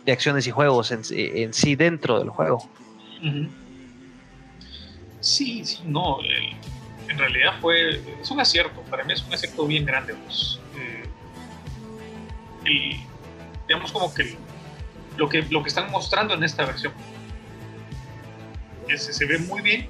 de 0.04 0.12
acciones 0.12 0.46
y 0.46 0.50
juegos 0.50 0.90
en, 0.92 1.02
en 1.10 1.52
sí 1.54 1.76
dentro 1.76 2.18
del 2.18 2.30
juego. 2.30 2.68
Sí, 5.20 5.64
sí, 5.64 5.80
no. 5.84 6.18
en 7.08 7.18
realidad 7.18 7.54
fue. 7.60 8.00
Es 8.20 8.30
un 8.30 8.40
acierto. 8.40 8.80
Para 8.82 9.04
mí 9.04 9.12
es 9.12 9.22
un 9.22 9.34
acierto 9.34 9.66
bien 9.66 9.84
grande. 9.84 10.14
pues. 10.14 10.58
Eh, 10.78 11.04
el- 12.64 13.00
digamos 13.68 13.92
como 13.92 14.12
que 14.14 14.36
lo 15.16 15.28
que 15.28 15.42
lo 15.42 15.62
que 15.62 15.68
están 15.68 15.90
mostrando 15.90 16.34
en 16.34 16.42
esta 16.44 16.64
versión. 16.64 16.92
Se 18.96 19.24
ve 19.26 19.38
muy 19.38 19.60
bien. 19.60 19.82
Eh, 19.82 19.88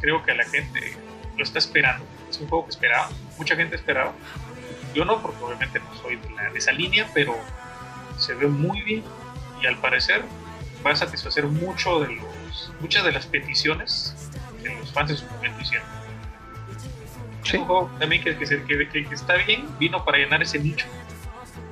creo 0.00 0.22
que 0.22 0.34
la 0.34 0.44
gente 0.44 0.96
lo 1.36 1.42
está 1.44 1.58
esperando. 1.58 2.04
Es 2.30 2.38
un 2.38 2.48
juego 2.48 2.64
que 2.66 2.70
esperaba. 2.70 3.10
Mucha 3.36 3.56
gente 3.56 3.76
esperaba. 3.76 4.12
Yo 4.94 5.04
no, 5.04 5.20
porque 5.20 5.42
obviamente 5.42 5.80
no 5.80 5.94
soy 6.00 6.16
de, 6.16 6.30
la- 6.30 6.50
de 6.50 6.58
esa 6.58 6.72
línea, 6.72 7.10
pero 7.12 7.34
se 8.24 8.34
ve 8.34 8.46
muy 8.46 8.82
bien. 8.82 9.02
Y 9.62 9.66
al 9.66 9.78
parecer 9.78 10.22
va 10.84 10.90
a 10.92 10.96
satisfacer 10.96 11.46
mucho 11.46 12.00
de 12.00 12.14
los, 12.14 12.70
muchas 12.80 13.04
de 13.04 13.12
las 13.12 13.26
peticiones 13.26 14.14
que 14.62 14.74
los 14.74 14.90
fans 14.92 15.10
en 15.10 15.16
su 15.18 15.26
momento 15.26 15.60
hicieron. 15.60 15.86
Es 17.44 17.50
Sí. 17.50 17.56
un 17.58 17.64
juego 17.66 17.90
también 17.98 18.22
que, 18.24 18.36
que, 18.36 18.88
que- 18.88 19.06
está 19.14 19.34
bien, 19.34 19.66
vino 19.78 20.04
para 20.04 20.18
llenar 20.18 20.42
ese 20.42 20.58
nicho 20.58 20.86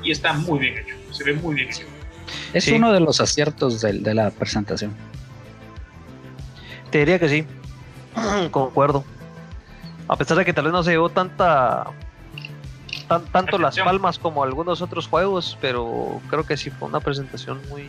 y 0.03 0.11
está 0.11 0.33
muy 0.35 0.59
bien 0.59 0.77
hecho, 0.79 0.95
se 1.13 1.25
ve 1.25 1.33
muy 1.35 1.55
bien 1.55 1.69
hecho. 1.71 1.87
Es 2.53 2.65
Sí. 2.65 2.73
uno 2.73 2.93
de 2.93 3.01
los 3.01 3.21
aciertos 3.21 3.81
del- 3.81 4.03
de, 4.03 4.15
la 4.15 4.31
presentación. 4.31 4.95
Te 6.91 6.99
diría 6.99 7.19
que 7.19 7.29
sí. 7.29 7.47
Concuerdo. 8.51 9.05
A 10.09 10.17
pesar 10.17 10.37
de 10.37 10.45
que 10.45 10.53
tal 10.53 10.65
vez 10.65 10.73
no 10.73 10.83
se 10.83 10.91
llevó 10.91 11.09
tanta. 11.09 11.87
Tan- 13.09 13.25
tanto 13.27 13.59
las 13.59 13.79
palmas 13.79 14.19
como 14.19 14.45
algunos 14.45 14.83
otros 14.83 15.09
juegos, 15.09 15.57
pero 15.61 16.21
creo 16.29 16.45
que 16.45 16.57
sí 16.57 16.71
fue 16.71 16.89
una 16.89 17.01
presentación 17.01 17.61
muy. 17.71 17.89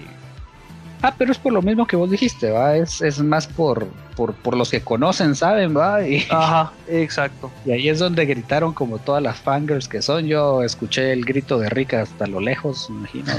Ah, 1.02 1.14
pero 1.18 1.34
es 1.34 1.38
por 1.38 1.52
lo 1.52 1.62
mismo 1.62 1.86
que 1.86 1.98
vos 1.98 2.10
dijiste, 2.10 2.50
¿va? 2.52 2.78
Es, 2.78 3.02
es 3.02 3.22
más 3.22 3.46
por, 3.46 3.88
por, 4.16 4.34
por 4.36 4.56
los 4.56 4.72
que 4.72 4.82
conocen, 4.82 5.36
¿saben? 5.36 5.76
¿va? 5.78 6.02
Y, 6.08 6.26
Ajá, 6.30 6.72
exacto. 6.88 7.52
y 7.66 7.72
ahí 7.74 7.90
es 7.90 8.00
donde 8.00 8.26
gritaron 8.26 8.74
como 8.74 9.00
todas 9.00 9.22
las 9.22 9.38
fangirls 9.40 9.90
que 9.90 10.02
son. 10.02 10.26
Yo 10.28 10.64
escuché 10.64 11.12
el 11.12 11.26
grito 11.26 11.60
de 11.60 11.70
Rika 11.70 12.02
hasta 12.04 12.26
lo 12.28 12.40
lejos, 12.40 12.88
imagino. 12.90 13.34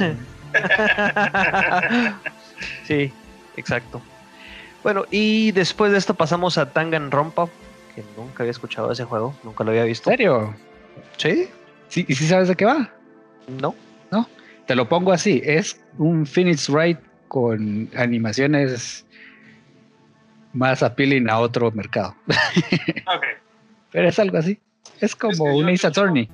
sí, 2.86 3.12
exacto. 3.56 4.00
Bueno, 4.82 5.04
y 5.10 5.52
después 5.52 5.92
de 5.92 5.98
esto 5.98 6.14
pasamos 6.14 6.58
a 6.58 6.66
Danganronpa, 6.66 7.46
que 7.94 8.04
nunca 8.16 8.42
había 8.42 8.50
escuchado 8.50 8.92
ese 8.92 9.04
juego, 9.04 9.34
nunca 9.42 9.64
lo 9.64 9.70
había 9.70 9.82
¿En 9.82 9.88
visto. 9.88 10.10
serio? 10.10 10.54
¿Sí? 11.16 11.48
¿Sí, 11.94 12.04
¿Y 12.08 12.14
sí 12.16 12.26
sabes 12.26 12.48
de 12.48 12.56
qué 12.56 12.64
va? 12.64 12.90
No. 13.60 13.72
Te 14.66 14.74
lo 14.74 14.88
pongo 14.88 15.12
así, 15.12 15.40
es 15.44 15.80
un 15.98 16.26
Phoenix 16.26 16.68
Wright 16.68 16.98
con 17.28 17.88
animaciones 17.94 19.06
más 20.54 20.82
appealing 20.82 21.28
a 21.30 21.38
otro 21.38 21.70
mercado. 21.70 22.16
Ok, 23.06 23.24
Pero 23.92 24.08
es 24.08 24.18
algo 24.18 24.38
así. 24.38 24.58
Es 25.00 25.14
como 25.14 25.32
Es 25.32 25.38
que 25.38 25.44
un 25.44 25.68
Ace 25.68 25.86
Attorney. 25.86 26.28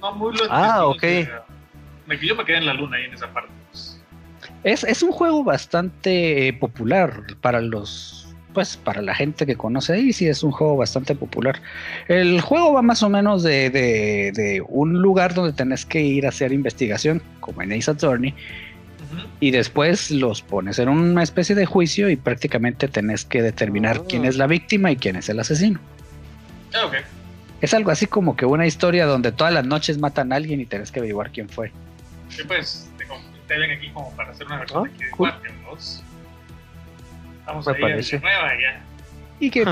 no 0.00 0.12
muy 0.14 0.34
lo 0.34 0.44
Ah, 0.50 0.86
ok. 0.86 1.02
me, 2.06 2.18
yo 2.18 2.34
me 2.34 2.44
quedé 2.44 2.56
en 2.56 2.66
la 2.66 2.74
luna 2.74 2.96
ahí 2.96 3.04
en 3.04 3.12
esa 3.12 3.32
parte. 3.32 3.52
pues. 3.70 4.02
Es, 4.64 4.82
es 4.82 5.02
un 5.04 5.12
juego 5.12 5.44
bastante 5.44 6.48
eh, 6.48 6.52
popular 6.54 7.22
para 7.40 7.60
los. 7.60 8.23
Pues 8.54 8.76
para 8.76 9.02
la 9.02 9.14
gente 9.16 9.44
que 9.46 9.56
conoce 9.56 9.94
ahí, 9.94 10.12
sí 10.12 10.28
es 10.28 10.42
un 10.44 10.52
juego 10.52 10.76
bastante 10.76 11.14
popular. 11.16 11.60
El 12.06 12.40
juego 12.40 12.72
va 12.72 12.82
más 12.82 13.02
o 13.02 13.10
menos 13.10 13.42
de, 13.42 13.68
de- 13.68 14.30
de 14.32 14.62
un 14.66 14.94
lugar 15.02 15.34
donde 15.34 15.52
tenés 15.52 15.84
que 15.84 16.00
ir 16.00 16.24
a 16.24 16.28
hacer 16.28 16.52
investigación, 16.52 17.20
como 17.40 17.62
en 17.62 17.72
Ace 17.72 17.90
Attorney, 17.90 18.32
y 19.40 19.50
después 19.50 20.10
los 20.12 20.40
pones 20.42 20.78
en 20.78 20.88
una 20.88 21.22
especie 21.24 21.54
de 21.56 21.66
juicio 21.66 22.08
y 22.08 22.16
prácticamente 22.16 22.86
tenés 22.88 23.24
que 23.24 23.42
determinar 23.42 23.98
Ah. 24.00 24.04
quién 24.08 24.24
es 24.24 24.36
la 24.36 24.46
víctima 24.46 24.90
y 24.92 24.96
quién 24.96 25.16
es 25.16 25.28
el 25.28 25.40
asesino. 25.40 25.80
Ah, 26.74 26.86
ok. 26.86 26.94
Es 27.60 27.74
algo 27.74 27.90
así 27.90 28.06
como 28.06 28.36
que 28.36 28.46
una 28.46 28.66
historia 28.66 29.06
donde 29.06 29.32
todas 29.32 29.52
las 29.52 29.66
noches 29.66 29.98
matan 29.98 30.32
a 30.32 30.36
alguien 30.36 30.60
y 30.60 30.66
tenés 30.66 30.92
que 30.92 31.00
averiguar 31.00 31.30
quién 31.32 31.48
fue. 31.48 31.72
Sí, 32.28 32.42
pues 32.46 32.88
te, 32.98 33.04
te 33.48 33.58
ven 33.58 33.70
aquí 33.72 33.90
como 33.90 34.10
para 34.14 34.30
hacer 34.30 34.46
una 34.46 34.58
versión 34.60 34.86
Ah, 34.86 34.90
aquí 34.94 35.04
de 35.04 35.10
cool. 35.10 35.30
Guardian 35.30 35.54
2. 35.70 36.02
Vamos 37.46 37.66
Me 37.66 37.72
a 37.72 37.76
ir 37.76 37.80
parece. 37.82 38.16
de 38.16 38.22
nueva 38.22 38.48
ya. 38.60 38.82
Y 39.40 39.50
que 39.50 39.64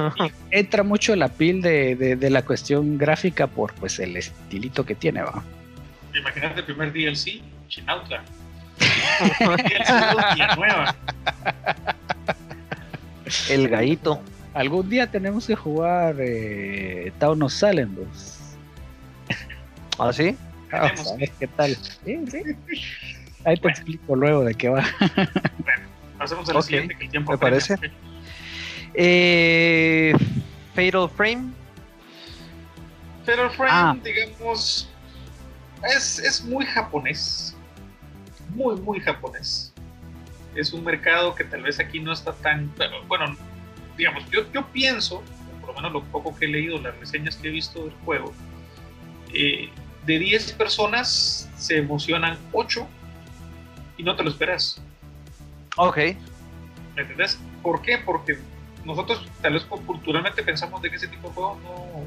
entra 0.50 0.82
mucho 0.82 1.14
la 1.16 1.28
piel 1.28 1.62
de, 1.62 1.94
de- 1.96 2.16
de 2.16 2.30
la 2.30 2.42
cuestión 2.42 2.98
gráfica 2.98 3.46
por 3.46 3.72
pues 3.74 3.98
el 4.00 4.16
estilito 4.16 4.84
que 4.84 4.94
tiene, 4.94 5.22
va. 5.22 5.42
Imagínate 6.14 6.60
el 6.60 6.66
primer 6.66 6.92
DLC, 6.92 7.40
Chinautla. 7.68 8.22
DLC 9.40 10.36
y 10.36 10.56
nueva. 10.56 10.94
El 13.48 13.68
gallito. 13.68 14.20
Algún 14.54 14.90
día 14.90 15.06
tenemos 15.10 15.46
que 15.46 15.54
jugar 15.56 16.16
eh, 16.18 17.12
Town 17.18 17.42
of 17.42 17.52
Salem, 17.52 17.94
pues. 17.94 18.38
¿Ah, 19.98 20.12
sí? 20.12 20.36
Vamos 20.70 20.90
Tenemos 20.90 21.12
a 21.12 21.16
ver 21.16 21.30
qué 21.38 21.46
tal. 21.46 21.76
Sí, 21.76 22.18
sí. 22.30 22.42
Ahí 23.44 23.54
te 23.56 23.60
Bueno. 23.62 23.68
explico 23.68 24.16
luego 24.16 24.44
de 24.44 24.54
qué 24.54 24.68
va. 24.68 24.84
Pasemos 26.22 26.48
a 26.48 26.52
la 26.52 26.60
Ok, 26.60 26.66
siguiente 26.66 26.96
que 26.96 27.04
el 27.06 27.10
tiempo 27.10 27.32
me 27.32 27.38
parece. 27.38 27.76
Eh, 28.94 30.14
Fatal 30.72 31.10
Frame. 31.10 31.50
Fatal 33.26 33.50
Frame, 33.50 33.72
ah. 33.72 33.96
digamos, 34.04 34.88
es, 35.82 36.20
es 36.20 36.44
muy 36.44 36.64
japonés. 36.64 37.56
Muy, 38.50 38.76
muy 38.82 39.00
japonés. 39.00 39.72
Es 40.54 40.72
un 40.72 40.84
mercado 40.84 41.34
que 41.34 41.42
tal 41.42 41.62
vez 41.62 41.80
aquí 41.80 41.98
no 41.98 42.12
está 42.12 42.32
tan. 42.34 42.72
Bueno, 43.08 43.36
digamos, 43.96 44.22
yo, 44.30 44.42
yo 44.52 44.64
pienso, 44.68 45.24
por 45.60 45.70
lo 45.70 45.74
menos 45.74 45.92
lo 45.92 46.04
poco 46.04 46.36
que 46.36 46.44
he 46.44 46.48
leído, 46.48 46.80
las 46.80 46.96
reseñas 47.00 47.34
que 47.34 47.48
he 47.48 47.50
visto 47.50 47.82
del 47.86 47.94
juego, 48.04 48.32
eh, 49.34 49.70
de 50.06 50.18
10 50.20 50.52
personas 50.52 51.50
se 51.56 51.78
emocionan 51.78 52.38
8 52.52 52.86
y 53.96 54.04
no 54.04 54.14
te 54.14 54.22
lo 54.22 54.30
esperas. 54.30 54.80
Ok. 55.76 55.96
¿Me 56.96 57.02
entendés? 57.02 57.38
¿Por 57.62 57.82
qué? 57.82 57.98
Porque 57.98 58.38
nosotros 58.84 59.26
tal 59.40 59.54
vez 59.54 59.64
culturalmente 59.64 60.42
pensamos 60.42 60.82
de 60.82 60.90
que 60.90 60.96
ese 60.96 61.08
tipo 61.08 61.28
de 61.28 61.34
juegos 61.34 61.58
no, 61.62 62.04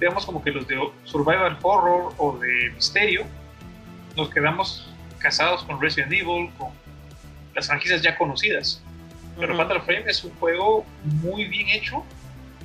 digamos 0.00 0.24
como 0.24 0.42
que 0.42 0.50
los 0.50 0.66
de 0.66 0.78
survival 1.04 1.58
horror 1.62 2.14
o 2.18 2.38
de 2.38 2.70
misterio, 2.74 3.24
nos 4.16 4.30
quedamos 4.30 4.88
casados 5.18 5.64
con 5.64 5.80
Resident 5.80 6.12
Evil, 6.12 6.50
con 6.56 6.68
las 7.54 7.66
franquicias 7.66 8.02
ya 8.02 8.16
conocidas. 8.16 8.82
Pero 9.38 9.54
Fatal 9.56 9.82
Frame 9.82 10.04
es 10.06 10.24
un 10.24 10.34
juego 10.36 10.86
muy 11.04 11.44
bien 11.44 11.68
hecho, 11.68 12.02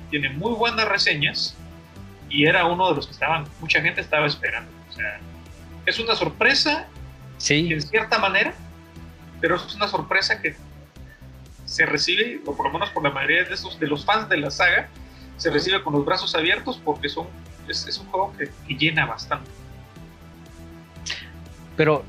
tiene 0.10 0.30
muy 0.30 0.54
buenas 0.54 0.88
reseñas 0.88 1.56
y 2.30 2.46
era 2.46 2.66
uno 2.66 2.89
de 2.89 2.96
los 2.96 3.08
que 3.08 3.14
estaban, 3.14 3.46
mucha 3.60 3.82
gente 3.82 4.00
estaba 4.00 4.26
esperando. 4.26 4.72
O 4.89 4.94
sea, 4.94 5.20
es 5.86 6.00
una 6.00 6.16
sorpresa, 6.16 6.88
sí. 7.38 7.68
en 7.72 7.82
cierta 7.82 8.20
manera, 8.20 8.54
pero 9.42 9.56
es 9.56 9.76
una 9.76 9.88
sorpresa 9.88 10.39
que 10.39 10.56
se 11.66 11.86
recibe, 11.86 12.39
o 12.46 12.56
por 12.56 12.68
lo 12.68 12.74
menos 12.74 12.89
por 12.92 13.04
la 13.04 13.10
mayoría 13.10 13.44
de, 13.44 13.54
esos, 13.54 13.80
de 13.80 13.88
los 13.88 14.06
fans 14.06 14.30
de 14.30 14.38
la 14.38 14.52
saga, 14.52 14.88
se 15.38 15.50
recibe 15.50 15.82
con 15.82 15.94
los 15.94 16.06
brazos 16.06 16.36
abiertos 16.36 16.80
porque 16.84 17.10
son, 17.10 17.28
es, 17.68 17.98
un 17.98 18.06
juego 18.08 18.34
que, 18.38 18.76
llena 18.76 19.06
bastante. 19.06 19.50
Pero 21.76 22.04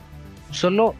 solo 0.50 0.94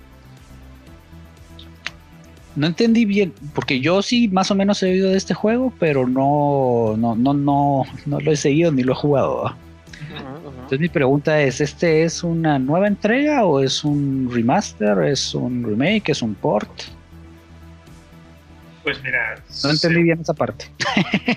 no 2.57 2.66
entendí 2.66 3.05
bien, 3.05 3.35
porque 3.55 3.80
yo 3.80 4.01
sí 4.01 4.28
más 4.28 4.51
o 4.51 4.55
menos 4.55 4.83
he 4.83 4.93
oído 4.93 5.11
de 5.11 5.16
este 5.16 5.35
juego, 5.35 5.72
pero 5.78 6.07
no, 6.07 6.95
no, 6.97 7.14
no, 7.14 7.35
no, 7.35 7.85
no 8.07 8.20
lo 8.20 8.33
he 8.33 8.37
seguido 8.37 8.72
ni 8.72 8.83
lo 8.83 8.93
he 8.93 8.97
jugado. 8.97 9.55
Entonces 10.11 10.80
mi 10.80 10.88
pregunta 10.88 11.40
es, 11.40 11.61
¿este 11.61 12.05
es 12.05 12.22
una 12.22 12.59
nueva 12.59 12.86
entrega 12.86 13.44
o 13.44 13.61
es 13.61 13.84
un 13.84 14.28
remaster, 14.32 14.98
es 15.05 15.34
un 15.34 15.64
remake, 15.64 16.11
es 16.11 16.22
un 16.22 16.34
port? 16.34 16.70
Pues 18.82 19.03
mira. 19.03 19.36
No 19.62 19.70
entendí 19.70 20.03
bien 20.03 20.20
esa 20.20 20.34
parte. 20.34 20.66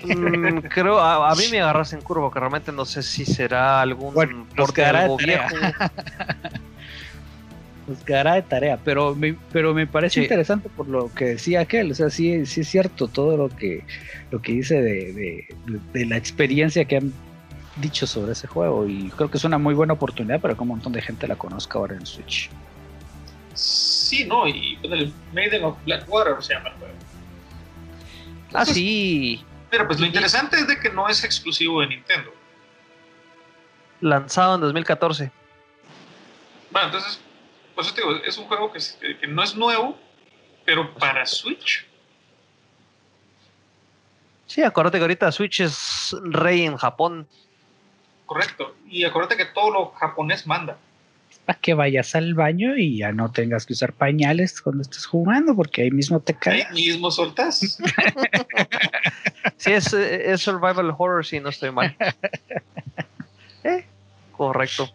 Mm, 0.04 0.58
creo, 0.70 0.98
a, 0.98 1.34
mí 1.36 1.44
me 1.50 1.60
agarras 1.60 1.92
en 1.92 2.00
curva, 2.00 2.30
que 2.32 2.40
realmente 2.40 2.72
no 2.72 2.84
sé 2.84 3.02
si 3.02 3.24
será 3.24 3.80
algún 3.80 4.12
bueno, 4.14 4.46
nos 4.56 4.72
quedará 4.72 5.08
de 5.08 5.16
tarea. 5.16 5.48
nos 7.86 7.98
quedará 8.04 8.34
de 8.34 8.42
tarea, 8.42 8.78
pero 8.84 9.14
me, 9.14 9.36
pero 9.52 9.74
me 9.74 9.86
parece 9.86 10.22
interesante 10.22 10.68
por 10.68 10.88
lo 10.88 11.12
que 11.14 11.26
decía 11.26 11.60
aquel, 11.60 11.92
o 11.92 11.94
sea, 11.94 12.10
sí, 12.10 12.44
sí 12.46 12.62
es 12.62 12.68
cierto 12.68 13.06
todo 13.06 13.36
lo 13.36 13.48
que, 13.48 13.84
lo 14.32 14.42
que 14.42 14.52
dice 14.52 14.82
de, 14.82 15.46
de, 15.92 16.06
la 16.06 16.16
experiencia 16.16 16.84
que 16.84 16.96
han 16.96 17.12
dicho 17.76 18.06
sobre 18.06 18.32
ese 18.32 18.46
juego 18.46 18.86
y 18.86 19.10
creo 19.10 19.30
que 19.30 19.36
es 19.36 19.44
una 19.44 19.58
muy 19.58 19.74
buena 19.74 19.92
oportunidad 19.92 20.40
para 20.40 20.54
que 20.54 20.62
un 20.62 20.68
montón 20.68 20.92
de 20.92 21.02
gente 21.02 21.26
la 21.28 21.36
conozca 21.36 21.78
ahora 21.78 21.94
en 21.94 22.06
Switch. 22.06 22.50
Sí, 23.54 24.24
no, 24.24 24.46
y 24.46 24.78
el 24.82 25.12
Maiden 25.32 25.64
of 25.64 25.76
Blackwater 25.84 26.42
se 26.42 26.54
llama 26.54 26.70
el 26.70 26.74
juego. 26.76 26.94
Ah, 28.52 28.64
sí. 28.64 29.44
Pero 29.70 29.86
pues 29.86 30.00
lo 30.00 30.06
interesante 30.06 30.56
es 30.56 30.66
de 30.66 30.78
que 30.78 30.90
no 30.90 31.08
es 31.08 31.24
exclusivo 31.24 31.80
de 31.80 31.88
Nintendo. 31.88 32.32
Lanzado 34.00 34.54
en 34.56 34.60
2014. 34.60 35.30
Bueno, 36.70 36.88
entonces, 36.88 37.20
pues 37.74 37.94
digo, 37.94 38.12
es 38.24 38.38
un 38.38 38.44
juego 38.44 38.72
que, 38.72 38.80
que 39.18 39.26
no 39.26 39.42
es 39.42 39.56
nuevo, 39.56 39.98
pero 40.64 40.94
para 40.94 41.24
Switch. 41.26 41.86
Sí, 44.46 44.62
acuérdate 44.62 44.98
que 44.98 45.02
ahorita 45.02 45.32
Switch 45.32 45.60
es 45.60 46.14
rey 46.22 46.64
en 46.64 46.76
Japón. 46.76 47.26
Correcto. 48.26 48.76
Y 48.88 49.04
acuérdate 49.04 49.36
que 49.36 49.46
todo 49.46 49.70
lo 49.70 49.86
japonés 49.92 50.46
manda 50.46 50.76
para 51.46 51.58
que 51.60 51.74
vayas 51.74 52.14
al 52.16 52.34
baño 52.34 52.76
y 52.76 52.98
ya 52.98 53.12
no 53.12 53.30
tengas 53.30 53.64
que 53.64 53.72
usar 53.72 53.92
pañales 53.92 54.60
cuando 54.60 54.82
estés 54.82 55.06
jugando, 55.06 55.54
porque 55.54 55.82
ahí 55.82 55.90
mismo 55.92 56.18
te 56.20 56.34
caes. 56.34 56.66
Ahí 56.66 56.86
mismo 56.86 57.10
soltas. 57.10 57.60
sí, 59.56 59.72
es, 59.72 59.92
es, 59.92 60.40
survival 60.40 60.92
horror, 60.98 61.24
si 61.24 61.40
no 61.40 61.48
estoy 61.48 61.70
mal. 61.70 61.96
Eh, 63.64 63.84
correcto. 64.30 64.88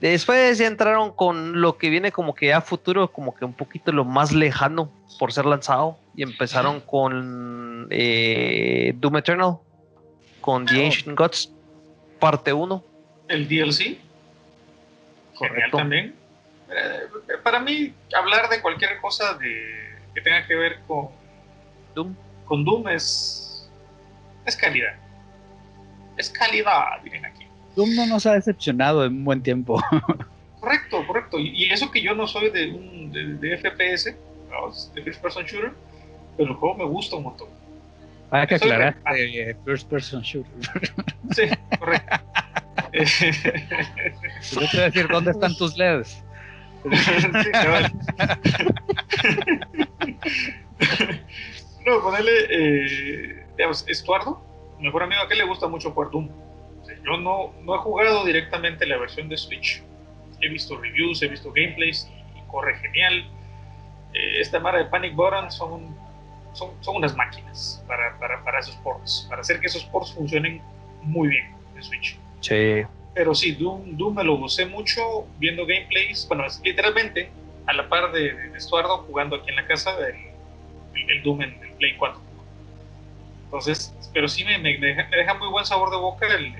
Después 0.00 0.56
ya 0.56 0.66
entraron 0.66 1.12
con 1.12 1.60
lo 1.60 1.76
que 1.76 1.90
viene 1.90 2.12
como 2.12 2.34
que 2.34 2.54
a 2.54 2.62
futuro, 2.62 3.12
como 3.12 3.34
que 3.34 3.44
un 3.44 3.52
poquito 3.52 3.92
lo 3.92 4.06
más 4.06 4.32
lejano 4.32 4.90
por 5.18 5.34
ser 5.34 5.44
lanzado. 5.44 5.98
Y 6.16 6.22
empezaron 6.22 6.80
con 6.80 7.88
eh, 7.90 8.94
Doom 8.96 9.18
Eternal, 9.18 9.56
con 10.40 10.64
The 10.64 10.80
oh. 10.80 10.86
Ancient 10.86 11.18
Gods, 11.18 11.52
parte 12.18 12.52
1. 12.52 12.84
El 13.28 13.48
DLC 13.48 13.98
genial 15.38 15.70
también. 15.70 16.14
Eh, 16.70 17.34
para 17.42 17.60
mí, 17.60 17.94
hablar 18.14 18.48
de 18.48 18.60
cualquier 18.60 19.00
cosa 19.00 19.34
de, 19.34 19.96
que 20.14 20.20
tenga 20.20 20.46
que 20.46 20.54
ver 20.54 20.80
con 20.86 21.08
Doom, 21.94 22.14
con 22.44 22.64
Doom 22.64 22.88
es, 22.88 23.70
es 24.44 24.56
calidad. 24.56 24.96
Es 26.16 26.30
calidad, 26.30 27.02
miren 27.02 27.24
aquí. 27.24 27.46
Doom 27.76 27.94
no 27.94 28.06
nos 28.06 28.26
ha 28.26 28.34
decepcionado 28.34 29.04
en 29.04 29.12
un 29.18 29.24
buen 29.24 29.42
tiempo. 29.42 29.80
correcto, 30.60 31.06
correcto. 31.06 31.38
Y, 31.38 31.70
eso 31.70 31.90
que 31.90 32.02
yo 32.02 32.14
no 32.14 32.26
soy 32.26 32.50
de, 32.50 32.70
un, 32.70 33.12
de, 33.12 33.56
FPS, 33.56 34.16
de 34.94 35.02
First 35.02 35.22
Person 35.22 35.44
Shooter, 35.44 35.72
pero 36.36 36.50
el 36.50 36.56
juego 36.56 36.76
me 36.76 36.84
gusta 36.84 37.16
un 37.16 37.24
montón. 37.24 37.48
Hay 38.30 38.46
que 38.46 38.56
aclarar, 38.56 38.96
First 39.64 39.88
Person 39.88 40.22
Shooter. 40.22 40.52
Sí, 41.34 41.42
correcto. 41.78 42.16
Yo 42.92 44.60
te 44.60 44.76
voy 44.76 44.80
a 44.80 44.84
decir 44.84 45.08
dónde 45.08 45.32
están 45.32 45.54
tus 45.56 45.76
LEDs. 45.76 46.24
no, 51.86 52.00
ponerle, 52.02 52.32
eh, 52.50 53.46
digamos, 53.56 53.84
Estuardo, 53.88 54.40
mi 54.78 54.84
mejor 54.86 55.02
amigo, 55.02 55.22
a 55.22 55.28
que 55.28 55.34
le 55.34 55.44
gusta 55.44 55.66
mucho 55.66 55.90
jugar 55.90 56.10
Doom. 56.10 56.30
yo 57.04 57.16
no, 57.18 57.52
no 57.62 57.74
he 57.74 57.78
jugado 57.78 58.24
directamente 58.24 58.86
la 58.86 58.96
versión 58.96 59.28
de 59.28 59.36
Switch. 59.36 59.82
He 60.40 60.48
visto 60.48 60.78
reviews, 60.78 61.20
he 61.22 61.28
visto 61.28 61.52
gameplays 61.52 62.08
y, 62.36 62.40
corre 62.48 62.78
genial. 62.78 63.28
Eh, 64.14 64.40
esta 64.40 64.60
mara 64.60 64.78
de 64.78 64.84
Panic 64.86 65.14
Button 65.14 65.50
son, 65.50 65.94
son, 66.52 66.70
son 66.80 66.96
unas 66.96 67.16
máquinas 67.16 67.82
para, 67.86 68.18
para, 68.18 68.42
para, 68.44 68.58
esos 68.58 68.76
ports, 68.76 69.26
para 69.28 69.40
hacer 69.40 69.60
que 69.60 69.66
esos 69.66 69.84
ports 69.84 70.12
funcionen 70.12 70.62
muy 71.02 71.28
bien 71.28 71.54
en 71.76 71.82
Switch. 71.82 72.18
Sí. 72.40 72.82
Pero 73.14 73.34
sí, 73.34 73.52
Doom, 73.52 73.96
Doom 73.96 74.14
me 74.16 74.24
lo 74.24 74.36
gocé 74.36 74.66
mucho 74.66 75.26
viendo 75.38 75.66
gameplays. 75.66 76.26
Bueno, 76.28 76.46
es 76.46 76.60
literalmente 76.62 77.30
a 77.66 77.72
la 77.72 77.88
par 77.88 78.12
de, 78.12 78.52
Estuardo 78.56 78.98
jugando 78.98 79.36
aquí 79.36 79.50
en 79.50 79.56
la 79.56 79.66
casa 79.66 79.90
el, 80.06 81.10
el, 81.10 81.22
Doom 81.22 81.42
en 81.42 81.62
el 81.62 81.72
Play 81.72 81.96
4. 81.96 82.20
Entonces, 83.44 83.94
pero 84.12 84.28
sí 84.28 84.44
me, 84.44 84.58
me, 84.58 84.78
deja, 84.78 85.34
muy 85.34 85.48
buen 85.48 85.64
sabor 85.64 85.90
de 85.90 85.96
boca 85.96 86.26
el, 86.26 86.54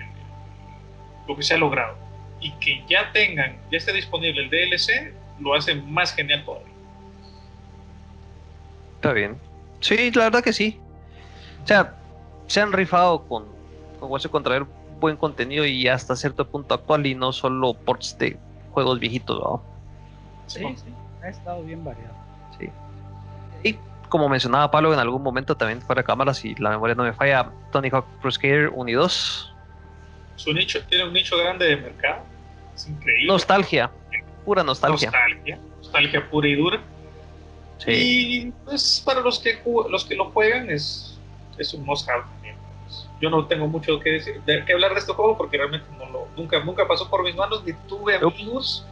lo 1.27 1.37
que 1.37 1.43
se 1.43 1.55
ha 1.55 1.59
logrado. 1.59 1.97
Y 2.41 2.53
que 2.53 2.83
ya 2.89 3.13
tengan, 3.13 3.57
ya 3.71 3.79
esté 3.79 3.93
disponible 3.93 4.43
el 4.43 4.51
DLC, 4.51 5.13
lo 5.41 5.55
hace 5.55 5.75
más 5.75 6.15
genial 6.15 6.45
todavía. 6.45 6.73
Está 8.97 9.13
bien. 9.13 9.48
Sí, 9.81 10.11
la 10.13 10.25
verdad 10.25 10.43
que 10.43 10.53
sí. 10.53 10.81
O 11.65 11.67
sea, 11.67 11.95
se 12.47 12.61
han 12.61 12.73
rifado 12.73 13.27
con, 13.27 13.47
con 14.01 14.11
Hueso 14.11 14.31
contra 14.31 14.67
buen 14.99 15.17
contenido 15.17 15.65
y 15.65 15.87
hasta 15.89 16.17
cierto 16.17 16.47
punto 16.49 16.75
actual 16.75 17.07
y 17.07 17.15
no 17.15 17.33
solo 17.33 17.75
ports 17.75 18.19
de 18.19 18.39
juegos 18.73 18.99
viejitos, 18.99 19.39
¿no? 19.39 19.63
Sí, 20.47 20.61
sí, 20.77 20.93
ha 21.23 21.29
estado 21.29 21.63
bien 21.63 21.85
variado. 21.85 22.15
Sí. 22.59 22.71
Y 23.63 23.77
como 24.09 24.29
mencionaba 24.29 24.71
Pablo 24.71 24.93
en 24.93 24.99
algún 24.99 25.23
momento 25.23 25.57
también 25.57 25.81
fuera 25.83 26.03
de 26.03 26.07
cámara, 26.07 26.35
si 26.35 26.55
la 26.57 26.71
memoria 26.71 26.95
no 26.95 27.05
me 27.05 27.13
falla, 27.13 27.51
Tony 27.71 27.91
Hawk 27.91 28.07
Pro 28.21 28.31
Skater 28.31 28.71
1 28.75 28.91
y 28.91 28.95
2. 28.95 29.55
Su 30.37 30.53
nicho 30.53 30.83
tiene 30.85 31.05
un 31.05 31.13
nicho 31.13 31.37
grande 31.37 31.67
de 31.67 31.77
mercado. 31.77 32.23
Es 32.75 32.89
increíble. 32.89 33.27
Nostalgia, 33.27 33.91
pura 34.45 34.63
nostalgia. 34.63 35.11
Nostalgia, 35.11 35.59
nostalgia 35.79 36.31
pura 36.31 36.49
y 36.49 36.55
dura. 36.55 36.81
Sí. 37.79 37.93
Y 37.93 38.53
pues 38.65 39.03
para 39.05 39.21
los 39.21 39.39
que 39.39 39.61
los 39.89 40.05
que 40.05 40.15
lo 40.15 40.31
juegan 40.31 40.71
es, 40.71 41.19
es 41.57 41.75
un 41.75 41.85
must 41.85 42.09
have 42.09 42.25
yo 43.21 43.31
no 43.31 43.47
tengo 43.47 43.67
mucho 43.67 43.99
que 44.01 44.11
decir, 44.11 44.41
de, 44.43 44.65
que 44.65 44.73
hablar 44.73 44.93
de 44.93 45.01
este 45.01 45.13
juego 45.13 45.37
porque 45.37 45.57
realmente 45.57 45.87
no 45.99 46.07
lo, 46.07 46.29
nunca, 46.37 46.63
nunca 46.65 46.87
pasó 46.87 47.09
por 47.11 47.25
mis 47.25 47.35
manos, 47.35 47.65
ni 47.65 47.73
tuve 47.89 48.17
amigos 48.17 48.87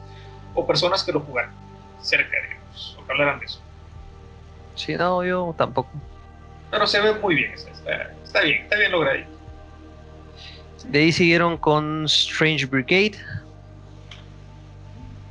o 0.55 0.67
personas 0.67 1.05
que 1.05 1.13
lo 1.13 1.21
jugaran 1.21 1.53
cerca 2.01 2.31
de 2.31 2.55
ellos, 2.55 2.97
o 3.01 3.07
que 3.07 3.13
hablaran 3.13 3.39
de 3.39 3.47
eso. 3.47 3.61
Sí, 4.75 4.95
no, 4.97 5.25
yo 5.25 5.55
tampoco. 5.57 5.91
Pero 6.71 6.87
se 6.87 7.01
ve 7.01 7.15
muy 7.15 7.37
bien, 7.37 7.53
está, 7.53 7.71
está 8.25 8.41
bien, 8.41 8.63
está 8.63 8.77
bien 8.77 8.93
logradito. 8.93 9.31
De 10.87 11.01
ahí 11.01 11.13
siguieron 11.13 11.57
con 11.57 12.05
Strange 12.05 12.67
Brigade. 12.67 13.19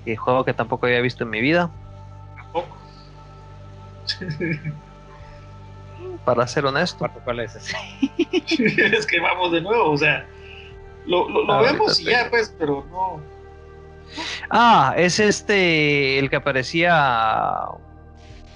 Que 0.04 0.16
juego 0.16 0.44
que 0.44 0.54
tampoco 0.54 0.86
había 0.86 1.02
visto 1.02 1.24
en 1.24 1.30
mi 1.30 1.42
vida. 1.42 1.72
Tampoco. 2.36 2.78
Para 6.26 6.48
ser 6.48 6.66
honesto. 6.66 7.10
¿Cuál 7.24 7.40
es 7.42 7.56
ese? 7.56 7.76
es 8.98 9.06
que 9.06 9.20
vamos 9.20 9.52
de 9.52 9.62
nuevo, 9.62 9.92
o 9.92 9.98
sea, 9.98 10.26
lo, 11.06 11.30
lo, 11.30 11.46
lo 11.46 11.54
Ahorita 11.54 11.74
vemos 11.74 12.00
y 12.00 12.06
ya, 12.06 12.28
pues, 12.30 12.54
pero 12.58 12.86
no. 12.90 13.22
Ah, 14.50 14.94
es 14.98 15.20
este. 15.20 16.20
El 16.20 16.30
que 16.30 16.36
aparecía. 16.36 17.60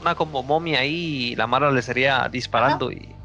Una 0.02 0.16
como 0.16 0.44
momia 0.44 0.80
ahí. 0.80 1.32
Y 1.32 1.36
la 1.36 1.48
Mara 1.48 1.72
le 1.72 1.82
sería 1.82 2.30
disparando. 2.30 2.92
Y 2.92 3.16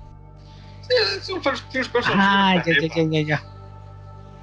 Sí, 0.89 0.95
es 1.16 1.29
un 1.31 1.43
first, 1.43 1.64
first 1.72 1.93
person. 1.93 2.12
Ah, 2.16 2.62
ya, 2.64 2.75
ya, 2.81 2.89
ya, 2.95 3.03
ya, 3.11 3.20
ya. 3.22 3.43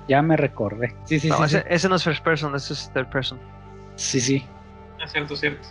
Ya 0.08 0.22
me 0.22 0.36
recordé. 0.36 0.96
Sí, 1.06 1.20
sí, 1.20 1.30
no, 1.30 1.38
sí, 1.38 1.44
ese, 1.44 1.60
sí. 1.60 1.66
ese 1.70 1.90
no 1.90 1.96
es 1.96 2.04
first 2.04 2.24
person, 2.24 2.56
ese 2.56 2.74
es 2.74 2.92
third 2.94 3.10
person. 3.10 3.40
Sí, 3.96 4.20
sí. 4.20 4.46
Es 5.04 5.12
cierto, 5.12 5.36
cierto. 5.36 5.68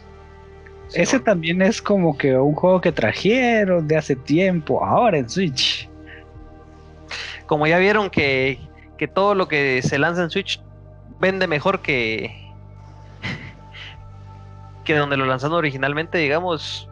Sí, 0.90 1.00
Ese 1.00 1.18
no. 1.18 1.24
también 1.24 1.62
es 1.62 1.80
como 1.80 2.18
que 2.18 2.36
un 2.36 2.54
juego 2.54 2.80
que 2.80 2.92
trajeron 2.92 3.86
de 3.86 3.96
hace 3.96 4.16
tiempo, 4.16 4.84
ahora 4.84 5.18
en 5.18 5.30
Switch. 5.30 5.88
Como 7.46 7.66
ya 7.66 7.78
vieron 7.78 8.10
que, 8.10 8.58
que 8.98 9.08
todo 9.08 9.34
lo 9.34 9.48
que 9.48 9.82
se 9.82 9.98
lanza 9.98 10.22
en 10.22 10.30
Switch 10.30 10.60
vende 11.20 11.46
mejor 11.46 11.80
que. 11.80 12.52
que 14.84 14.96
donde 14.96 15.16
lo 15.16 15.26
lanzaron 15.26 15.56
originalmente, 15.56 16.18
digamos. 16.18 16.88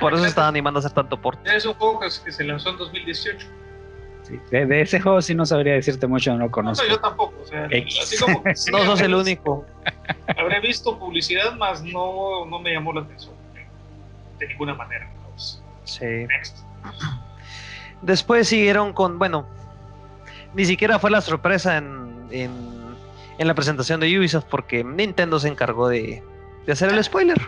Por 0.00 0.14
eso 0.14 0.24
están 0.26 0.46
animando 0.46 0.78
a 0.78 0.80
hacer 0.80 0.92
tanto 0.92 1.20
port. 1.20 1.40
Es 1.46 1.64
un 1.66 1.74
juego 1.74 2.00
que, 2.00 2.08
que 2.24 2.30
se 2.30 2.44
lanzó 2.44 2.70
en 2.70 2.76
2018. 2.76 3.46
Sí, 4.28 4.38
De, 4.50 4.66
de 4.66 4.82
ese 4.82 5.00
juego 5.00 5.22
sí 5.22 5.34
no 5.34 5.46
sabría 5.46 5.72
decirte 5.74 6.06
mucho, 6.06 6.32
no 6.32 6.38
lo 6.38 6.44
No, 6.46 6.50
conozco. 6.50 6.84
no, 6.84 6.90
yo 6.90 7.00
tampoco. 7.00 7.34
O 7.42 7.46
sea, 7.46 7.66
X. 7.70 7.98
así 8.02 8.18
como. 8.18 8.42
que 8.44 8.54
sí, 8.54 8.70
No 8.70 8.84
sos 8.84 9.00
el 9.00 9.14
único. 9.14 9.64
Habré 10.36 10.60
visto 10.60 10.98
publicidad, 10.98 11.54
más 11.56 11.82
no, 11.82 12.44
no 12.46 12.58
me 12.60 12.72
llamó 12.72 12.92
la 12.92 13.00
atención. 13.00 13.34
De, 14.38 14.46
ninguna 14.48 14.74
manera. 14.74 15.08
Pues, 15.30 15.62
Sí. 15.84 16.04
next. 16.04 16.58
Después 18.02 18.46
siguieron 18.48 18.92
con, 18.92 19.18
bueno, 19.18 19.46
ni 20.54 20.64
siquiera 20.66 20.98
fue 20.98 21.10
la 21.10 21.20
sorpresa 21.20 21.78
en, 21.78 22.26
en, 22.30 22.50
en 23.38 23.46
la 23.46 23.54
presentación 23.54 23.98
de 24.00 24.18
Ubisoft 24.18 24.44
porque 24.44 24.84
Nintendo 24.84 25.40
se 25.40 25.48
encargó 25.48 25.88
de, 25.88 26.22
de 26.66 26.72
hacer 26.72 26.90
el 26.92 27.02
spoiler 27.02 27.40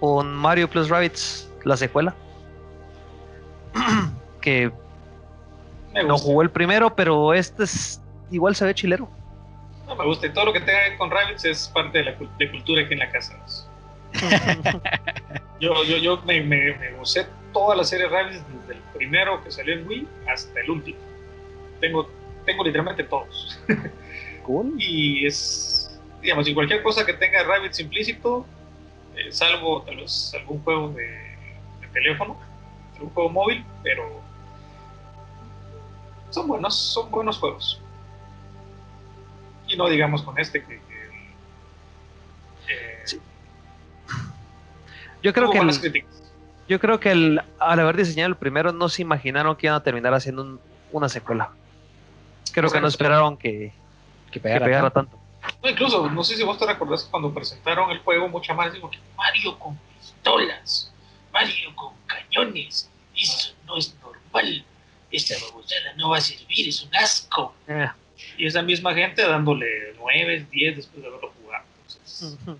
con 0.00 0.34
Mario 0.34 0.70
Plus 0.70 0.88
Rabbids, 0.88 1.50
la 1.64 1.76
secuela. 1.76 2.14
que 4.40 4.70
Me 5.94 6.02
no 6.04 6.18
jugó 6.18 6.42
el 6.42 6.50
primero, 6.50 6.94
pero 6.94 7.34
este 7.34 7.64
es 7.64 8.00
igual 8.30 8.54
se 8.54 8.64
ve 8.64 8.74
chilero. 8.74 9.08
No 9.86 9.96
me 9.96 10.04
gusta. 10.04 10.26
Y 10.26 10.32
todo 10.32 10.46
lo 10.46 10.52
que 10.52 10.60
tenga 10.60 10.84
que 10.84 10.90
ver 10.90 10.98
con 10.98 11.10
Rabbits 11.10 11.44
es 11.44 11.68
parte 11.68 11.98
de 11.98 12.04
la 12.04 12.16
de 12.38 12.50
cultura 12.50 12.82
aquí 12.82 12.92
en 12.92 13.00
la 13.00 13.10
casa. 13.10 13.38
Yo, 15.60 15.82
yo, 15.82 15.96
yo 15.96 16.22
me, 16.24 16.40
me, 16.40 16.72
me 16.78 16.92
gocé 16.92 17.26
toda 17.52 17.74
la 17.74 17.82
serie 17.82 18.08
Rabbids 18.08 18.44
desde 18.60 18.74
el 18.74 18.80
primero 18.94 19.42
que 19.42 19.50
salió 19.50 19.74
en 19.74 19.88
Wii 19.88 20.08
hasta 20.28 20.60
el 20.60 20.70
último. 20.70 20.98
Tengo, 21.80 22.08
tengo 22.46 22.64
literalmente 22.64 23.04
todos. 23.04 23.60
Cool. 24.44 24.72
Y 24.78 25.26
es, 25.26 26.00
digamos, 26.22 26.48
y 26.48 26.54
cualquier 26.54 26.82
cosa 26.82 27.04
que 27.04 27.12
tenga 27.12 27.42
Rabbids 27.42 27.80
implícito, 27.80 28.46
eh, 29.14 29.30
salvo 29.30 29.82
tal 29.82 29.96
vez 29.96 30.32
algún 30.40 30.62
juego 30.62 30.88
de, 30.88 31.02
de 31.02 31.86
teléfono, 31.92 32.40
algún 32.94 33.10
juego 33.10 33.28
móvil, 33.28 33.62
pero 33.82 34.22
son 36.30 36.46
buenos, 36.48 36.76
son 36.78 37.10
buenos 37.10 37.38
juegos. 37.38 37.80
Y 39.66 39.76
no 39.76 39.88
digamos 39.88 40.22
con 40.22 40.38
este 40.38 40.62
que, 40.64 40.80
que, 40.80 41.04
eh, 42.68 43.02
Sí. 43.04 43.20
Yo 45.22 45.32
creo 45.32 45.50
que 45.50 45.58
el- 45.58 46.04
yo 46.68 46.78
creo 46.80 47.00
que 47.00 47.10
el- 47.10 47.42
al 47.58 47.80
haber 47.80 47.96
diseñado 47.96 48.28
el 48.28 48.36
primero 48.36 48.72
no 48.72 48.88
se 48.88 49.02
imaginaron 49.02 49.56
que 49.56 49.66
iban 49.66 49.76
a 49.76 49.82
terminar 49.82 50.14
haciendo 50.14 50.42
un- 50.42 50.60
una 50.92 51.08
secuela. 51.08 51.50
Creo 52.52 52.70
que 52.70 52.80
no 52.80 52.88
esperaron 52.88 53.36
que, 53.36 53.72
Que 54.26 54.32
que 54.32 54.40
pegara, 54.40 54.64
pegara 54.64 54.90
tanto. 54.90 55.18
tanto. 55.18 55.58
No, 55.62 55.70
incluso, 55.70 56.10
no 56.10 56.24
sé 56.24 56.36
si 56.36 56.42
vos 56.44 56.58
te 56.58 56.66
recordás 56.66 57.04
cuando 57.04 57.32
presentaron 57.32 57.90
el 57.90 57.98
juego, 58.00 58.28
mucha 58.28 58.54
más 58.54 58.72
digo 58.72 58.90
que 58.90 58.98
Mario 59.16 59.58
con 59.58 59.76
pistolas, 59.98 60.92
Mario 61.32 61.74
con 61.74 61.94
cañones, 62.06 62.90
eso 63.14 63.54
no 63.66 63.76
es 63.76 63.94
normal, 64.00 64.64
esta 65.10 65.34
babosada 65.40 65.94
no 65.96 66.10
va 66.10 66.18
a 66.18 66.20
servir, 66.20 66.68
es 66.68 66.82
un 66.82 66.94
asco. 66.96 67.54
Eh. 67.68 67.88
Y 68.36 68.46
esa 68.46 68.62
misma 68.62 68.94
gente 68.94 69.22
dándole 69.22 69.66
9, 69.98 70.46
10 70.50 70.76
después 70.76 71.02
de 71.02 71.08
haberlo 71.08 71.32
jugado. 71.42 71.64
Entonces, 71.86 72.38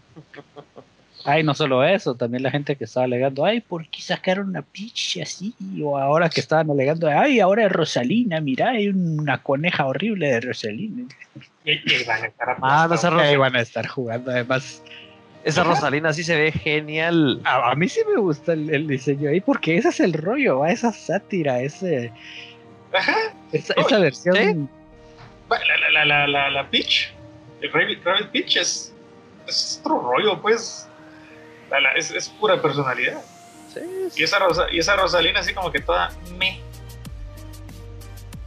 Ay, 1.24 1.42
no 1.42 1.52
solo 1.52 1.84
eso, 1.84 2.14
también 2.14 2.44
la 2.44 2.50
gente 2.50 2.76
que 2.76 2.84
estaba 2.84 3.04
alegando, 3.04 3.44
ay, 3.44 3.60
¿por 3.60 3.86
qué 3.88 4.00
sacaron 4.00 4.48
una 4.48 4.62
Peach 4.62 5.18
así? 5.20 5.52
O 5.82 5.98
ahora 5.98 6.30
que 6.30 6.40
estaban 6.40 6.70
alegando, 6.70 7.08
ay, 7.08 7.40
ahora 7.40 7.66
es 7.66 7.72
Rosalina, 7.72 8.40
mira, 8.40 8.70
hay 8.70 8.88
una 8.88 9.42
coneja 9.42 9.84
horrible 9.86 10.28
de 10.28 10.40
Rosalina. 10.40 11.04
y, 11.64 11.72
y 11.72 12.04
van 12.04 12.22
a 12.22 12.26
estar 12.28 12.56
Ah, 12.62 12.86
no 12.88 12.96
se 12.96 13.06
aplastados. 13.08 13.22
Ahí 13.22 13.36
van 13.36 13.56
a 13.56 13.60
estar 13.60 13.86
jugando, 13.88 14.30
además. 14.30 14.82
Esa 15.48 15.64
Rosalina 15.64 16.12
sí 16.12 16.22
se 16.24 16.36
ve 16.36 16.52
genial. 16.52 17.40
A, 17.44 17.70
a 17.70 17.74
mí 17.74 17.88
sí 17.88 18.00
me 18.12 18.20
gusta 18.20 18.52
el, 18.52 18.68
el 18.72 18.86
diseño 18.86 19.30
ahí, 19.30 19.40
porque 19.40 19.76
ese 19.78 19.88
es 19.88 20.00
el 20.00 20.12
rollo, 20.12 20.58
¿va? 20.60 20.70
esa 20.70 20.92
sátira, 20.92 21.60
ese, 21.60 22.12
Ajá. 22.92 23.16
esa, 23.52 23.74
No, 23.76 23.86
esa 23.86 23.98
versión. 23.98 24.36
¿sí? 24.36 24.68
La, 25.50 25.58
la, 25.58 25.90
la, 25.90 26.04
la, 26.04 26.26
la, 26.26 26.50
la 26.50 26.70
Peach, 26.70 27.12
el 27.62 27.72
Rabbit, 27.72 28.04
Rabbit 28.04 28.28
Peach 28.30 28.56
es, 28.58 28.94
es 29.46 29.80
otro 29.80 30.00
rollo, 30.00 30.40
pues. 30.42 30.86
La- 31.70 31.80
la- 31.80 31.92
es, 31.92 32.10
es 32.10 32.28
pura 32.28 32.60
personalidad. 32.60 33.20
Sí, 33.72 33.80
Y 34.16 34.22
esa, 34.22 34.38
Rosa, 34.38 34.66
y 34.70 34.78
esa 34.78 34.96
Rosalina 34.96 35.40
así 35.40 35.52
como 35.54 35.70
que 35.72 35.80
toda 35.80 36.10
me. 36.38 36.60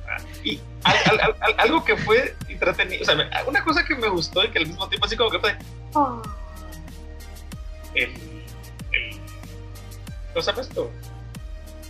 Ah, 0.07 0.17
Y 0.43 0.59
al- 0.83 0.97
al- 1.11 1.19
al- 1.21 1.35
al- 1.39 1.55
algo 1.59 1.83
que 1.85 1.95
fue 1.97 2.35
entretenido, 2.49 3.03
o 3.03 3.05
sea, 3.05 3.15
una 3.47 3.63
cosa 3.63 3.85
que 3.85 3.95
me 3.95 4.07
gustó 4.09 4.43
y 4.43 4.49
que 4.49 4.59
al 4.59 4.67
mismo 4.67 4.87
tiempo 4.89 5.05
así 5.05 5.15
como 5.15 5.29
que 5.29 5.39
fue... 5.39 5.55
ah, 5.95 6.21
El... 7.95 8.11
el 8.91 9.19
¿Cómo 10.33 10.41
se 10.41 10.51
llama 10.51 10.61
esto? 10.61 10.91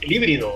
El 0.01 0.11
híbrido 0.11 0.53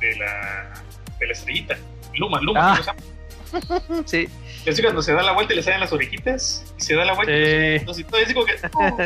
de 0.00 0.16
la, 0.16 0.74
de 1.18 1.26
la 1.26 1.32
estrellita. 1.32 1.78
Luma, 2.14 2.40
Luma. 2.40 2.72
Ah. 2.72 2.76
¿cómo 2.76 2.82
se 2.82 2.90
llama? 2.90 4.02
sí. 4.06 4.28
Es 4.66 4.80
cuando 4.80 5.02
se 5.02 5.12
da 5.14 5.22
la 5.22 5.32
vuelta 5.32 5.54
y 5.54 5.56
le 5.56 5.62
salen 5.62 5.80
las 5.80 5.92
orejitas 5.92 6.64
y 6.78 6.82
se 6.82 6.94
da 6.94 7.04
la 7.04 7.14
vuelta 7.14 7.32
Sí. 7.32 8.02
y 8.02 8.04
todo, 8.04 8.20
así 8.22 8.34
como 8.34 8.46
que... 8.46 8.54
oh. 8.74 8.96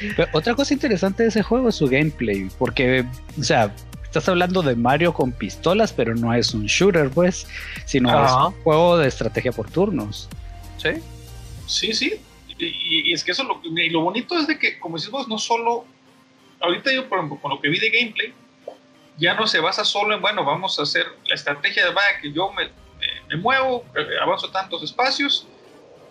Pero 0.16 0.28
otra 0.32 0.54
cosa 0.54 0.72
interesante 0.72 1.24
de 1.24 1.28
ese 1.30 1.42
juego 1.42 1.68
es 1.68 1.74
su 1.74 1.88
gameplay, 1.88 2.48
porque, 2.58 3.04
o 3.38 3.42
sea, 3.42 3.74
estás 4.04 4.28
hablando 4.28 4.62
de 4.62 4.76
Mario 4.76 5.12
con 5.12 5.32
pistolas, 5.32 5.92
pero 5.92 6.14
no 6.14 6.32
es 6.34 6.54
un 6.54 6.66
shooter, 6.66 7.10
pues, 7.10 7.46
sino 7.86 8.24
es 8.24 8.32
un 8.32 8.52
juego 8.62 8.98
de 8.98 9.08
estrategia 9.08 9.52
por 9.52 9.70
turnos. 9.70 10.28
Sí. 10.76 10.90
Sí, 11.66 11.92
sí. 11.94 12.20
Y, 12.58 13.10
y- 13.10 13.12
es 13.12 13.24
que 13.24 13.32
eso 13.32 13.44
lo, 13.44 13.60
y 13.64 13.90
lo 13.90 14.00
bonito 14.02 14.38
es 14.38 14.46
de 14.46 14.58
que, 14.58 14.78
como 14.78 14.96
decís 14.96 15.10
vos, 15.10 15.28
no 15.28 15.38
solo. 15.38 15.84
Ahorita 16.60 16.92
yo, 16.92 17.08
por 17.08 17.18
ejemplo, 17.18 17.38
con 17.40 17.50
lo 17.50 17.60
que 17.60 17.68
vi 17.68 17.78
de 17.80 17.90
gameplay, 17.90 18.32
ya 19.18 19.34
no 19.34 19.46
se 19.46 19.58
basa 19.60 19.84
solo 19.84 20.14
en, 20.14 20.20
bueno, 20.22 20.44
vamos 20.44 20.78
a 20.78 20.82
hacer 20.82 21.06
la 21.26 21.34
estrategia 21.34 21.84
de, 21.84 21.92
vaya, 21.92 22.20
que 22.20 22.32
yo 22.32 22.52
me, 22.52 22.66
me- 22.66 22.72
me 23.28 23.36
muevo, 23.36 23.84
eh, 23.96 24.06
avanzo 24.22 24.50
tantos 24.50 24.82
espacios 24.82 25.46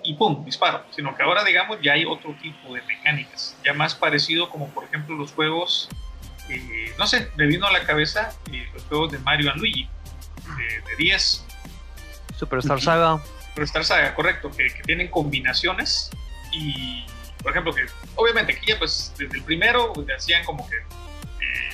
y 0.04 0.14
pum, 0.16 0.44
disparo. 0.44 0.84
Sino 0.92 1.16
que 1.16 1.24
ahora, 1.24 1.44
digamos, 1.44 1.80
ya 1.82 1.94
hay 1.94 2.04
otro 2.06 2.36
tipo 2.42 2.74
de 2.74 2.82
mecánicas, 2.84 3.56
ya 3.64 3.74
más 3.74 3.96
parecido 3.96 4.50
como, 4.50 4.68
por 4.70 4.84
ejemplo, 4.86 5.16
los 5.16 5.32
juegos, 5.32 5.88
eh, 6.50 6.94
no 6.98 7.08
sé, 7.08 7.30
me 7.38 7.46
vino 7.48 7.66
a 7.68 7.72
la 7.72 7.84
cabeza 7.86 8.36
eh, 8.52 8.68
los 8.74 8.84
juegos 8.84 9.12
de 9.12 9.20
Mario 9.20 9.52
and 9.52 9.60
Luigi, 9.60 9.88
de, 10.58 10.82
de 10.89 10.96
10. 10.98 11.46
Superstar. 12.38 12.82
Saga. 12.82 13.22
Pero 13.54 13.66
Star 13.66 13.86
Saga, 13.86 14.16
correcto, 14.16 14.50
que, 14.52 14.68
que 14.68 14.82
tienen 14.84 15.10
combinaciones 15.10 16.10
y, 16.52 17.06
por 17.41 17.52
ejemplo, 17.52 17.74
que 17.74 17.86
obviamente 18.16 18.54
aquí 18.54 18.68
ya 18.68 18.78
pues 18.78 19.14
desde 19.18 19.38
el 19.38 19.43
primero 19.43 19.93
pues, 19.93 20.08
hacían 20.16 20.43
como 20.45 20.70
que 20.70 20.78
eh, 20.78 21.70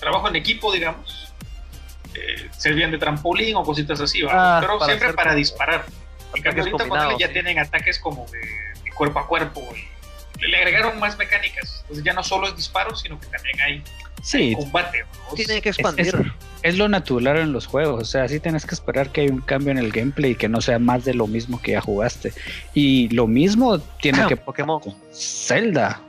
trabajo 0.00 0.28
en 0.28 0.36
equipo, 0.36 0.72
digamos, 0.72 1.32
eh, 2.14 2.48
servían 2.56 2.90
de 2.90 2.98
trampolín 2.98 3.56
o 3.56 3.62
cositas 3.62 4.00
así. 4.00 4.22
Ah, 4.28 4.58
pero 4.60 4.78
para 4.78 4.92
siempre 4.92 5.12
para 5.14 5.34
disparar. 5.34 5.86
En 6.34 6.42
cambio, 6.42 6.64
ahorita 6.64 7.18
ya 7.18 7.26
sí. 7.28 7.32
tienen 7.32 7.58
ataques 7.58 7.98
como 7.98 8.26
de, 8.26 8.40
de 8.40 8.90
cuerpo 8.92 9.20
a 9.20 9.26
cuerpo 9.26 9.60
y 9.76 9.93
le, 10.48 10.56
agregaron 10.58 10.98
más 11.00 11.16
mecánicas. 11.18 11.78
Entonces 11.82 12.04
ya 12.04 12.12
no 12.12 12.22
solo 12.22 12.46
es 12.48 12.56
disparo, 12.56 12.94
sino 12.96 13.18
que 13.20 13.26
también 13.28 13.60
hay 13.60 13.82
Sí, 14.22 14.54
combate. 14.54 15.04
¿no? 15.28 15.34
Tienen 15.34 15.60
que 15.60 15.68
es- 15.68 15.78
expandir. 15.78 16.32
es 16.62 16.78
lo 16.78 16.88
natural 16.88 17.36
en 17.38 17.52
los 17.52 17.66
juegos, 17.66 18.00
o 18.00 18.04
sea, 18.06 18.26
sí 18.26 18.40
tienes 18.40 18.64
que 18.64 18.74
esperar 18.74 19.10
que 19.10 19.20
haya 19.22 19.30
un 19.32 19.42
cambio 19.42 19.70
en 19.72 19.76
el 19.78 19.92
gameplay 19.92 20.30
y 20.30 20.34
que 20.34 20.48
no 20.48 20.62
sea 20.62 20.78
más 20.78 21.04
de 21.04 21.12
lo 21.12 21.26
mismo 21.26 21.60
que 21.60 21.72
ya 21.72 21.82
jugaste. 21.82 22.32
Y 22.72 23.10
lo 23.10 23.26
mismo 23.26 23.78
tiene 23.78 24.26
que 24.26 24.36
Pokémon. 24.38 24.80
con 24.80 24.94
Zelda. 25.12 26.00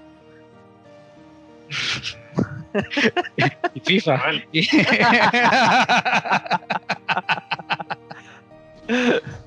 y 3.74 3.80
FIFA. 3.82 4.22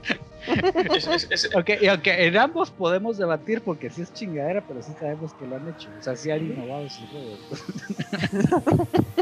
Vale. 0.63 0.89
Y- 0.93 0.97
Es- 0.97 1.07
es- 1.07 1.29
es- 1.31 1.55
Ok, 1.57 1.71
y 1.81 1.87
aunque 1.89 2.27
en 2.27 2.37
ambos 2.37 2.71
podemos 2.71 3.19
debatir 3.19 3.63
porque 3.63 3.91
sí 3.91 4.03
es 4.03 4.13
chingadera, 4.13 4.63
pero 4.67 4.83
sí 4.83 4.93
sabemos 4.99 5.33
que 5.35 5.47
lo 5.47 5.57
han 5.57 5.69
hecho. 5.69 5.89
O 5.99 6.03
sea, 6.03 6.17
sí 6.17 6.31
han 6.31 6.45
innovado 6.47 6.89
sus 6.89 7.09
juegos. 7.11 7.39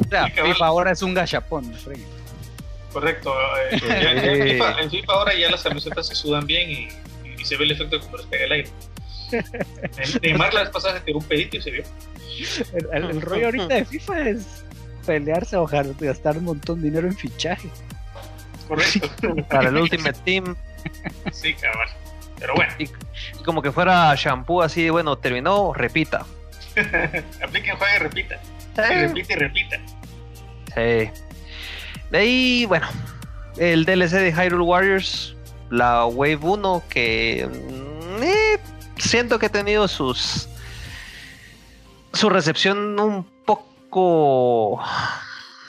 o 0.05 0.09
sea. 0.11 0.26
FIFA 0.28 0.66
ahora 0.66 0.93
es 0.93 1.03
un 1.03 1.14
gachapón, 1.14 1.72
fregues. 1.74 2.07
correcto. 2.93 3.32
eh, 3.72 3.78
ya- 3.80 3.89
ya 4.14 4.32
en, 4.32 4.49
FIFA, 4.49 4.80
en 4.82 4.91
FIFA 4.91 5.12
ahora 5.12 5.34
ya 5.34 5.51
las 5.51 5.62
camisetas 5.62 6.07
se 6.09 6.14
sudan 6.14 6.47
bien 6.47 6.70
y, 6.70 6.89
y 7.41 7.45
se 7.45 7.57
ve 7.57 7.64
el 7.64 7.72
efecto 7.72 7.97
de 7.97 8.01
cuando 8.01 8.18
les 8.18 8.26
pega 8.26 8.45
el 8.45 8.53
aire. 8.53 8.70
Ne- 9.32 10.20
Neymar 10.22 10.55
la 10.55 10.61
vez 10.62 10.70
pasada 10.70 10.95
se 10.99 11.01
tiró 11.05 11.18
un 11.18 11.24
pedito 11.24 11.57
y 11.57 11.62
se 11.62 11.70
vio. 11.72 11.84
El, 12.74 12.89
el- 12.93 13.11
el 13.11 13.20
rollo 13.22 13.47
ahorita 13.47 13.66
de 13.68 13.84
FIFA 13.84 14.28
es 14.30 14.47
pelearse 15.05 15.57
o 15.57 15.66
gastar 15.66 16.39
un 16.39 16.45
montón 16.45 16.80
de 16.80 16.89
dinero 16.89 17.07
en 17.09 17.16
fichaje. 17.16 17.68
Correcto. 18.68 19.09
Para 19.49 19.68
el 19.68 19.76
Ultimate 19.76 20.18
Team. 20.24 20.57
Sí, 21.32 21.55
cabal. 21.55 21.89
Pero 22.39 22.55
bueno, 22.55 22.72
Y 22.78 23.43
como 23.45 23.62
que 23.62 23.72
fuera 23.72 24.14
shampoo 24.14 24.62
así, 24.62 24.91
bueno, 24.91 25.16
terminó, 25.16 25.72
repita. 25.72 26.26
apliquen, 27.43 27.76
juegue 27.76 27.97
y 27.97 27.99
repita. 27.99 28.41
Y 28.76 28.95
repita 28.95 29.32
y 29.32 29.37
repita. 29.37 29.76
Sí. 30.74 31.11
De 32.11 32.18
ahí, 32.18 32.66
bueno, 32.66 32.87
el 33.57 33.84
DLC 33.84 34.12
de 34.12 34.32
Hyrule 34.32 34.62
Warriors, 34.64 35.34
la 35.70 36.05
Wave 36.07 36.39
1, 36.43 36.82
que 36.89 37.49
mm, 37.51 38.22
eh, 38.22 38.61
siento 38.99 39.39
que 39.39 39.47
ha 39.47 39.53
tenido 39.53 39.89
sus. 39.89 40.49
su 42.12 42.28
recepción 42.28 43.01
un 43.01 43.24
poco 43.45 44.82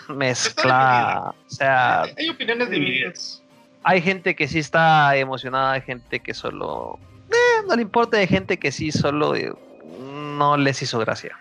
mezclada. 0.09 1.29
O 1.29 1.49
sea, 1.49 2.03
hay 2.03 2.29
opiniones 2.29 2.69
divididas. 2.69 3.43
Hay 3.89 4.01
gente 4.01 4.35
que 4.35 4.47
sí 4.49 4.59
está 4.59 5.15
emocionada, 5.15 5.71
hay 5.73 5.81
gente 5.81 6.19
que 6.19 6.33
solo. 6.33 6.99
eh, 7.31 7.65
no 7.67 7.75
le 7.75 7.81
importa, 7.83 8.17
hay 8.17 8.27
gente 8.27 8.57
que 8.59 8.71
sí 8.71 8.91
solo 8.91 9.33
eh, 9.35 9.53
no 9.99 10.57
les 10.57 10.81
hizo 10.81 10.99
gracia. 10.99 11.37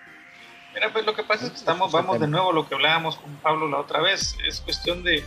Mira, 0.72 0.92
pues 0.92 1.04
lo 1.06 1.14
que 1.14 1.24
pasa 1.24 1.46
es 1.46 1.50
que 1.50 1.56
estamos, 1.56 1.90
vamos 1.90 2.20
de 2.20 2.28
nuevo 2.28 2.50
a 2.50 2.52
lo 2.52 2.68
que 2.68 2.74
hablábamos 2.76 3.16
con 3.16 3.34
Pablo 3.38 3.68
la 3.68 3.78
otra 3.78 4.00
vez. 4.00 4.36
Es 4.46 4.60
cuestión 4.60 5.02
de 5.02 5.24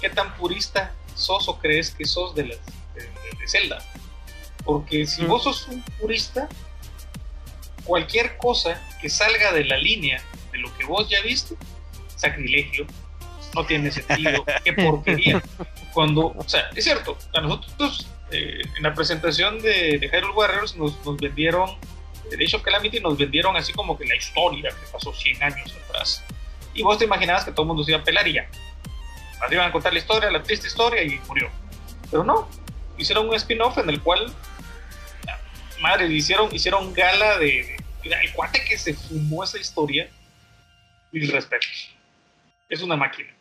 qué 0.00 0.08
tan 0.10 0.34
purista 0.36 0.92
sos 1.14 1.48
o 1.48 1.58
crees 1.58 1.90
que 1.92 2.04
sos 2.04 2.34
de, 2.34 2.44
las, 2.46 2.58
de, 2.94 3.02
de- 3.02 3.38
de 3.40 3.48
Zelda. 3.48 3.78
Porque 4.64 5.06
si 5.06 5.22
Mm. 5.22 5.28
vos 5.28 5.42
sos 5.44 5.66
un 5.68 5.82
purista, 5.98 6.48
cualquier 7.84 8.36
cosa 8.36 8.80
que 9.00 9.08
salga 9.08 9.52
de 9.52 9.64
la 9.64 9.78
línea 9.78 10.22
de 10.52 10.58
lo 10.58 10.72
que 10.76 10.84
vos 10.84 11.08
ya 11.08 11.20
viste, 11.22 11.56
sacrilegio, 12.16 12.86
no 13.56 13.64
tiene 13.66 13.90
sentido, 13.90 14.44
qué 14.62 14.72
porquería. 14.74 15.42
Cuando, 15.92 16.26
o 16.36 16.44
sea, 16.48 16.68
es 16.74 16.84
cierto, 16.84 17.16
a 17.34 17.40
nosotros 17.40 18.06
eh, 18.30 18.60
en 18.76 18.82
la 18.82 18.94
presentación 18.94 19.60
de, 19.60 19.98
de 19.98 20.08
Hyrule 20.08 20.34
Warriors 20.34 20.76
nos, 20.76 21.04
nos 21.04 21.16
vendieron, 21.16 21.70
de 22.30 22.50
of 22.54 22.62
Calamity 22.62 23.00
nos 23.00 23.16
vendieron 23.16 23.56
así 23.56 23.72
como 23.72 23.96
que 23.96 24.04
la 24.06 24.14
historia 24.16 24.70
que 24.70 24.86
pasó 24.92 25.12
100 25.12 25.42
años 25.42 25.74
atrás. 25.88 26.22
Y 26.74 26.82
vos 26.82 26.98
te 26.98 27.06
imaginabas 27.06 27.44
que 27.44 27.50
todo 27.52 27.62
el 27.62 27.68
mundo 27.68 27.82
se 27.82 27.92
iba 27.92 28.00
a 28.00 28.04
pelar 28.04 28.28
y 28.28 28.34
ya. 28.34 28.46
Así 29.40 29.54
iban 29.54 29.68
a 29.68 29.72
contar 29.72 29.92
la 29.92 29.98
historia, 29.98 30.30
la 30.30 30.42
triste 30.42 30.66
historia 30.66 31.02
y 31.02 31.18
murió. 31.26 31.50
Pero 32.10 32.22
no, 32.24 32.48
hicieron 32.98 33.28
un 33.28 33.34
spin-off 33.34 33.78
en 33.78 33.88
el 33.88 34.00
cual, 34.02 34.32
madre, 35.80 36.06
hicieron, 36.08 36.54
hicieron 36.54 36.92
gala 36.92 37.38
de, 37.38 37.76
de- 38.02 38.14
el 38.22 38.32
cuate 38.32 38.62
que 38.64 38.76
se 38.78 38.92
fumó 38.94 39.44
esa 39.44 39.58
historia, 39.58 40.08
mil 41.12 41.30
respetos. 41.32 41.90
Es 42.68 42.82
una 42.82 42.96
máquina. 42.96 43.35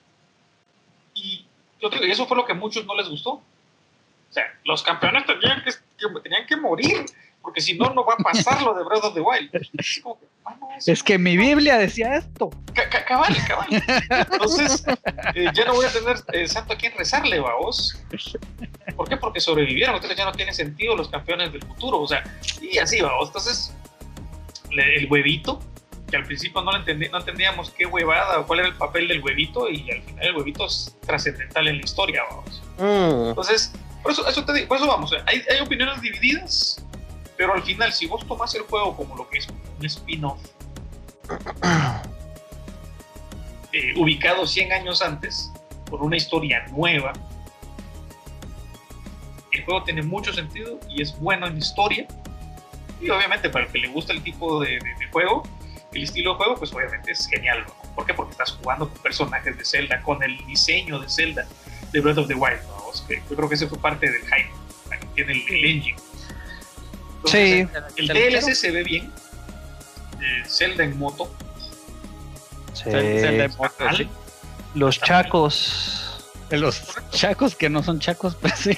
Y 1.16 1.46
yo 1.82 1.90
digo, 1.90 2.06
y 2.06 2.12
eso 2.12 2.28
fue 2.28 2.38
lo 2.38 2.46
que 2.46 2.52
a 2.52 2.56
muchos 2.56 2.86
no 2.86 2.96
les 2.96 3.10
gustó. 3.10 3.32
O 3.32 3.42
sea, 4.30 4.44
los 4.66 4.84
campeones 4.84 5.26
tenían 5.26 5.64
que, 5.64 5.72
que- 5.72 6.20
tenían 6.22 6.46
que 6.46 6.58
morir, 6.58 7.06
porque 7.42 7.62
si 7.62 7.78
no, 7.78 7.94
no 7.94 8.04
va 8.06 8.16
a 8.16 8.18
pasar 8.18 8.62
lo 8.62 8.74
de 8.74 8.84
Breath 8.84 9.04
of 9.06 9.14
the 9.14 9.22
Wild. 9.22 9.50
Es 9.78 10.02
como 10.04 10.20
que, 10.20 10.26
mano, 10.44 10.68
eso 10.78 10.92
Es 10.92 11.02
que 11.04 11.18
mi 11.18 11.38
Biblia 11.38 11.78
decía 11.78 12.16
esto. 12.18 12.50
Ca- 12.74 12.90
ca- 12.90 13.06
cabal, 13.06 13.34
cabal. 13.48 13.68
Entonces, 14.32 14.84
eh, 15.36 15.46
ya 15.54 15.66
no 15.66 15.74
voy 15.76 15.86
a 15.86 15.92
tener 15.94 16.18
eh, 16.34 16.48
santo 16.48 16.74
a 16.74 16.78
quien 16.78 16.92
rezarle, 16.98 17.40
vos. 17.40 17.98
¿Por 18.98 19.08
qué? 19.08 19.16
Porque 19.18 19.40
sobrevivieron, 19.40 19.96
entonces 19.96 20.18
ya 20.18 20.26
no 20.26 20.34
tiene 20.34 20.54
sentido 20.54 20.96
los 20.98 21.08
campeones 21.08 21.54
del 21.54 21.62
futuro, 21.64 22.02
o 22.02 22.08
sea, 22.08 22.24
y 22.62 22.78
así, 22.78 23.00
vamos. 23.02 23.28
Entonces, 23.30 23.74
el 24.72 25.10
huevito, 25.10 25.62
que 26.16 26.22
al 26.22 26.26
principio 26.28 26.62
no, 26.62 26.72
entendíamos 26.76 27.72
qué 27.72 27.86
huevada 27.86 28.40
o 28.40 28.48
cuál 28.48 28.60
era 28.60 28.70
el 28.70 28.76
papel 28.76 29.08
del 29.10 29.22
huevito, 29.22 29.70
y 29.70 29.90
al 29.92 30.02
final 30.02 30.26
el 30.28 30.36
huevito 30.36 30.66
es 30.66 30.96
trascendental 31.06 31.68
en 31.68 31.78
la 31.78 31.84
historia, 31.84 32.24
vamos. 32.30 32.62
Entonces, 33.30 33.74
por 34.02 34.14
eso, 34.14 34.26
eso 34.28 34.46
te 34.46 34.54
digo, 34.54 34.68
por 34.70 34.78
eso 34.78 34.88
vamos, 34.88 35.12
eh, 35.12 35.18
hay, 35.26 35.42
hay 35.50 35.60
opiniones 35.60 36.02
divididas, 36.02 36.82
pero 37.36 37.54
al 37.54 37.64
final, 37.64 37.92
si 37.92 38.06
vos 38.08 38.26
tomás 38.26 38.56
el 38.56 38.62
juego 38.62 38.96
como 38.96 39.16
lo 39.18 39.28
que 39.30 39.40
es 39.40 39.48
un 39.80 39.86
spin-off, 39.86 40.40
eh, 43.74 43.94
ubicado 43.98 44.46
100 44.48 44.72
años 44.72 45.02
antes, 45.02 45.52
con 45.90 46.02
una 46.02 46.16
historia 46.18 46.66
nueva, 46.72 47.12
el 49.52 49.64
juego 49.66 49.84
tiene 49.84 50.02
mucho 50.02 50.34
sentido 50.34 50.80
y 50.90 51.02
es 51.02 51.18
bueno 51.20 51.48
en 51.48 51.58
historia. 51.58 52.08
Y 53.02 53.10
obviamente 53.10 53.50
para 53.50 53.66
el 53.66 53.72
que 53.72 53.80
le 53.80 53.88
gusta 53.90 54.14
el 54.14 54.24
tipo 54.24 54.62
de, 54.62 54.72
de- 54.80 54.80
de 55.00 55.08
juego, 55.12 55.44
el 55.96 56.04
estilo 56.04 56.32
de 56.32 56.38
juego, 56.38 56.56
pues 56.56 56.74
obviamente 56.74 57.12
es 57.12 57.28
genial. 57.28 57.66
¿no? 57.68 57.96
¿Por 57.96 58.06
qué? 58.06 58.14
Porque 58.14 58.32
estás 58.32 58.52
jugando 58.52 58.90
con 58.90 59.02
personajes 59.02 59.58
de 59.58 59.66
Zelda, 59.66 60.02
con 60.02 60.22
el 60.24 60.38
diseño 60.46 61.00
de 61.00 61.10
Zelda 61.10 61.46
de 61.92 62.00
Breath 62.02 62.18
of 62.20 62.28
the 62.28 62.36
Wild. 62.36 62.62
¿no? 62.68 62.76
Yo 63.30 63.36
creo 63.36 63.50
que 63.50 63.56
ese 63.56 63.68
fue 63.68 63.78
parte 63.80 64.10
del 64.10 64.22
hype, 64.22 64.50
que 65.00 65.08
tiene 65.16 65.34
el, 65.34 65.56
el 65.56 65.66
engine. 65.66 65.98
Sí. 67.26 67.68
El 67.98 68.08
DLC 68.08 68.54
se 68.54 68.72
ve 68.72 68.84
bien. 68.84 69.12
eh, 70.22 70.44
Zelda 70.48 70.84
en 70.84 70.98
moto. 70.98 71.34
Sí. 72.74 72.84
Zelda 72.92 73.46
en 73.46 73.56
moto, 73.58 73.86
sí. 73.98 74.08
Los 74.76 75.00
chacos. 75.00 76.02
De 76.50 76.58
los 76.58 76.84
chacos 77.10 77.56
que 77.56 77.70
no 77.70 77.82
son 77.82 78.00
chacos, 78.00 78.36
pues 78.42 78.54
sí. 78.60 78.78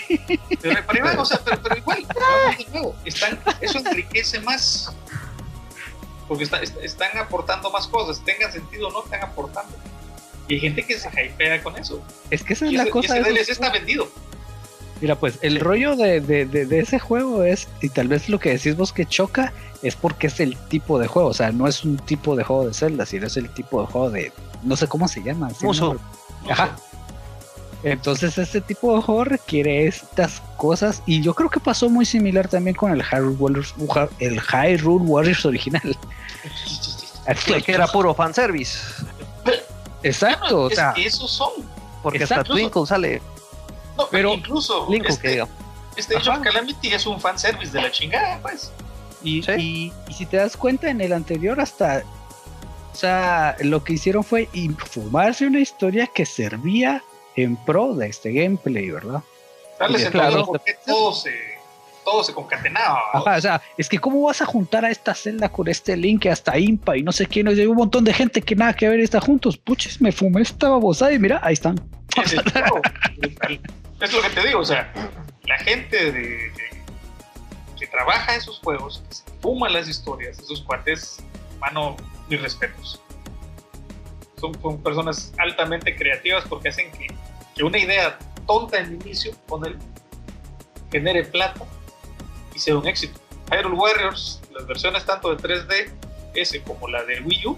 Pero, 0.62 0.82
pero 0.90 1.22
o 1.22 1.26
sea, 1.26 1.40
pero, 1.44 1.62
pero 1.62 1.76
igual, 1.78 2.06
vamos 2.08 2.58
de 2.58 2.66
nuevo, 2.72 2.96
están, 3.04 3.38
eso 3.60 3.80
enriquece 3.80 4.40
más. 4.40 4.96
Porque 6.28 6.44
está- 6.44 6.62
est- 6.62 6.78
están 6.84 7.18
aportando 7.18 7.70
más 7.72 7.88
cosas, 7.88 8.24
tengan 8.26 8.52
sentido 8.52 8.88
o 8.90 8.92
no, 8.92 9.04
están 9.04 9.22
aportando. 9.24 9.74
Y 10.48 10.56
hay 10.56 10.60
gente 10.60 10.84
que 10.86 10.98
se 10.98 11.10
hypea 11.10 11.62
con 11.64 11.78
eso. 11.78 12.02
Es 12.30 12.44
que 12.44 12.54
esa 12.54 12.66
es 12.66 12.72
Y 12.72 12.76
la 12.78 12.84
ese, 12.84 12.90
y 12.90 12.92
cosa. 12.92 13.18
ese 13.20 13.30
DLC 13.30 13.50
está 13.52 13.70
vendido. 13.72 14.08
Mira, 15.02 15.16
pues 15.16 15.38
el 15.42 15.60
rollo 15.60 15.96
de, 15.96 16.22
de- 16.22 16.46
de- 16.46 16.66
de 16.66 16.80
ese 16.80 17.00
juego 17.00 17.44
es, 17.44 17.68
y 17.82 17.90
tal 17.90 18.08
vez 18.08 18.30
lo 18.30 18.40
que 18.40 18.50
decís 18.50 18.76
vos 18.76 18.92
que 18.94 19.06
choca, 19.06 19.54
es 19.84 19.96
porque 19.96 20.28
es 20.28 20.40
el 20.40 20.58
tipo 20.70 20.98
de 21.00 21.08
juego. 21.08 21.30
O 21.30 21.34
sea, 21.34 21.52
no 21.52 21.68
es 21.68 21.84
un 21.84 21.98
tipo 21.98 22.36
de 22.36 22.44
juego 22.44 22.66
de 22.68 22.74
Zelda, 22.74 23.06
sino 23.06 23.28
es 23.28 23.38
el 23.38 23.50
tipo 23.50 23.82
de 23.82 23.88
juego 23.88 24.10
de. 24.10 24.32
No 24.64 24.76
sé 24.76 24.88
cómo 24.88 25.08
se 25.08 25.22
llama. 25.22 25.50
¿sí? 25.52 25.66
Muso. 25.66 25.98
Ajá. 26.50 26.76
Entonces, 27.84 28.38
este 28.38 28.60
tipo 28.62 28.96
de 28.96 29.02
juego 29.02 29.24
requiere 29.24 29.86
estas 29.88 30.42
cosas. 30.58 31.04
Y 31.06 31.22
yo 31.22 31.34
creo 31.34 31.50
que 31.50 31.60
pasó 31.60 31.90
muy 31.90 32.06
similar 32.06 32.48
también 32.48 32.76
con 32.76 32.92
el 32.92 33.04
Hyrule 33.04 33.36
Warriors, 33.38 33.74
el 34.20 34.42
Hyrule 34.42 35.06
Warriors 35.06 35.46
original. 35.46 35.98
Que 37.66 37.72
era 37.74 37.88
puro 37.88 38.14
fanservice. 38.14 38.80
Exacto, 40.04 40.62
o 40.64 40.70
es 40.70 40.76
sea, 40.76 40.94
que 40.94 41.06
esos 41.06 41.30
son. 41.30 41.50
Porque 42.04 42.20
Exacto. 42.20 42.42
hasta 42.44 42.54
Twinkle 42.54 42.86
sale. 42.86 43.22
No, 43.98 44.08
Pero- 44.12 44.34
incluso 44.36 44.88
que 44.88 44.98
este, 45.08 45.30
diga. 45.30 45.48
este 45.96 46.18
Age 46.18 46.30
of. 46.30 46.40
Calamity 46.40 46.90
es 46.94 47.06
un 47.06 47.20
fanservice 47.20 47.72
de 47.72 47.82
la 47.82 47.92
chingada, 47.92 48.40
pues. 48.42 48.72
Y, 49.24 49.42
Sí. 49.44 49.52
y- 49.58 49.94
y 50.08 50.14
si 50.14 50.26
te 50.26 50.38
das 50.38 50.56
cuenta, 50.56 50.90
en 50.90 51.02
el 51.02 51.12
anterior 51.14 51.60
hasta. 51.60 52.04
O 52.94 52.96
sea, 52.96 53.56
lo 53.60 53.84
que 53.84 53.94
hicieron 53.94 54.24
fue 54.24 54.48
in- 54.54 54.78
fumarse 54.78 55.46
una 55.48 55.60
historia 55.60 56.08
que 56.08 56.26
servía 56.26 57.04
en 57.38 57.56
pro 57.56 57.94
de 57.94 58.08
este 58.08 58.34
gameplay, 58.34 58.92
¿verdad? 58.92 59.22
Darle 59.80 60.00
sentido 60.00 60.24
claro. 60.24 60.46
porque 60.46 60.76
todo 60.86 61.14
se, 61.14 61.32
todo 62.04 62.24
se 62.24 62.34
concatenaba. 62.34 63.00
Ajá, 63.14 63.38
o 63.38 63.42
sea, 63.42 63.62
es 63.78 63.88
que 63.88 64.00
cómo 64.00 64.24
vas 64.24 64.42
a 64.42 64.46
juntar 64.46 64.84
a 64.84 64.90
esta 64.90 65.14
celda 65.14 65.50
con 65.50 65.68
este 65.68 65.96
link 65.96 66.26
hasta 66.26 66.58
Impa 66.58 66.98
y 66.98 67.04
no 67.04 67.12
sé 67.12 67.28
quién, 67.28 67.48
hay 67.48 67.66
un 67.66 67.78
montón 67.78 68.04
de 68.04 68.14
gente 68.14 68.42
que 68.42 68.56
nada 68.56 68.74
que 68.74 68.90
ver 68.90 69.00
está 69.00 69.22
juntos. 69.22 69.58
Puches, 69.58 70.02
me 70.02 70.12
fumé 70.12 70.42
esta 70.42 70.70
babosada 70.70 71.14
y 71.14 71.20
mira, 71.20 71.40
ahí 71.44 71.54
están. 71.54 71.80
Es 72.24 72.34
el. 72.34 72.42
Es 74.02 74.14
lo 74.14 74.22
que 74.22 74.30
te 74.30 74.48
digo, 74.48 74.60
o 74.60 74.66
sea, 74.66 74.92
la 75.46 75.58
gente 75.60 76.12
de, 76.12 76.12
de- 76.12 76.52
que 77.80 77.88
trabaja 77.88 78.34
en 78.34 78.40
esos 78.40 78.60
juegos, 78.60 79.04
que 79.08 79.16
se 79.16 79.24
fuma 79.42 79.70
las 79.70 79.88
historias, 79.88 80.40
esos 80.40 80.62
cuates, 80.62 81.18
mano, 81.60 81.96
mis 82.30 82.42
respetos. 82.42 83.02
Son, 84.40 84.60
son 84.62 84.82
personas 84.84 85.34
altamente 85.38 85.96
creativas 85.96 86.44
porque 86.48 86.70
hacen 86.70 86.92
que, 86.92 87.08
que 87.58 87.64
una 87.64 87.80
idea 87.80 88.18
tonta 88.46 88.80
en 88.80 88.86
el 88.86 88.94
inicio, 88.94 89.34
con 89.50 89.66
él, 89.66 89.78
genere 90.92 91.26
plata 91.26 91.66
y 92.54 92.60
sea 92.60 92.78
un 92.78 92.88
éxito. 92.88 93.20
Hyrule 93.52 93.76
Warriors, 93.76 94.42
las 94.54 94.68
versiones 94.68 95.06
tanto 95.06 95.36
de 95.36 95.42
3D, 95.42 95.92
ese 96.36 96.62
como 96.62 96.88
la 96.88 97.04
de 97.04 97.20
Wii 97.22 97.48
U, 97.48 97.58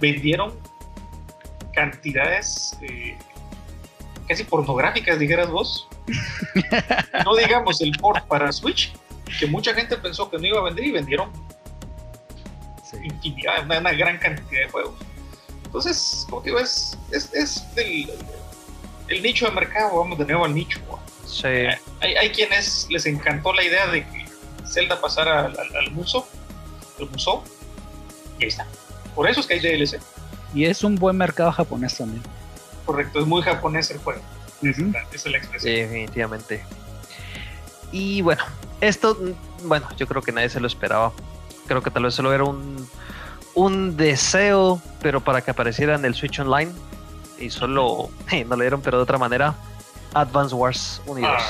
vendieron 0.00 0.52
cantidades 1.74 2.76
eh, 2.82 3.16
casi 4.28 4.44
pornográficas, 4.44 5.18
dijeras 5.18 5.50
vos. 5.50 5.88
no 7.24 7.36
digamos 7.36 7.80
el 7.80 7.92
port 7.92 8.26
para 8.26 8.52
Switch, 8.52 8.92
que 9.38 9.46
mucha 9.46 9.72
gente 9.72 9.96
pensó 9.96 10.30
que 10.30 10.38
no 10.38 10.46
iba 10.46 10.60
a 10.60 10.64
vender 10.64 10.84
y 10.84 10.90
vendieron 10.92 11.30
infinidad, 13.02 13.64
una, 13.64 13.78
una, 13.78 13.92
gran 13.92 14.18
cantidad 14.18 14.66
de 14.66 14.68
juegos. 14.70 14.94
Entonces, 15.64 16.26
como 16.28 16.42
digo, 16.42 16.58
es, 16.58 16.98
es, 17.10 17.32
es 17.32 17.74
del, 17.74 18.10
el 19.08 19.22
nicho 19.22 19.46
de 19.46 19.52
mercado, 19.52 19.98
vamos 19.98 20.18
de 20.18 20.24
nuevo 20.24 20.44
al 20.44 20.54
nicho. 20.54 20.80
Sí. 21.26 21.46
Eh, 21.46 21.78
hay, 22.00 22.14
hay, 22.14 22.30
quienes 22.30 22.86
les 22.90 23.06
encantó 23.06 23.52
la 23.52 23.62
idea 23.62 23.86
de 23.86 24.04
que 24.04 24.26
Zelda 24.66 25.00
pasara 25.00 25.46
al, 25.46 25.58
al, 25.58 25.76
al 25.76 25.90
muso, 25.92 26.26
el 26.98 27.08
muso, 27.10 27.42
y 28.38 28.44
ahí 28.44 28.48
está. 28.48 28.66
Por 29.14 29.28
eso 29.28 29.40
es 29.40 29.46
que 29.46 29.54
hay 29.54 29.60
DLC. 29.60 30.00
Y 30.54 30.64
es 30.64 30.84
un 30.84 30.96
buen 30.96 31.16
mercado 31.16 31.52
japonés 31.52 31.96
también. 31.96 32.22
Correcto, 32.84 33.20
es 33.20 33.26
muy 33.26 33.42
japonés 33.42 33.90
el 33.90 33.98
juego. 33.98 34.20
Uh 34.62 34.66
-huh. 34.66 34.96
Esa 35.12 35.28
es 35.28 35.32
la 35.32 35.38
expresión. 35.38 35.74
Sí, 35.74 35.80
definitivamente. 35.80 36.64
Y 37.90 38.22
bueno, 38.22 38.42
esto, 38.80 39.16
bueno, 39.64 39.86
yo 39.96 40.06
creo 40.06 40.22
que 40.22 40.32
nadie 40.32 40.48
se 40.48 40.60
lo 40.60 40.66
esperaba. 40.66 41.12
Creo 41.66 41.82
que 41.82 41.90
tal 41.90 42.04
vez 42.04 42.14
solo 42.14 42.32
era 42.32 42.44
un, 42.44 42.88
un 43.54 43.96
deseo, 43.96 44.80
pero 45.00 45.20
para 45.20 45.42
que 45.42 45.50
apareciera 45.50 45.94
en 45.94 46.04
el 46.04 46.14
Switch 46.14 46.38
Online. 46.40 46.72
Y 47.42 47.50
solo 47.50 48.10
eh, 48.30 48.44
no 48.48 48.56
le 48.56 48.64
dieron, 48.64 48.80
pero 48.80 48.98
de 48.98 49.02
otra 49.02 49.18
manera. 49.18 49.54
Advance 50.14 50.54
Wars 50.54 51.02
1 51.06 51.18
y 51.18 51.22
2. 51.22 51.30
Ah. 51.32 51.40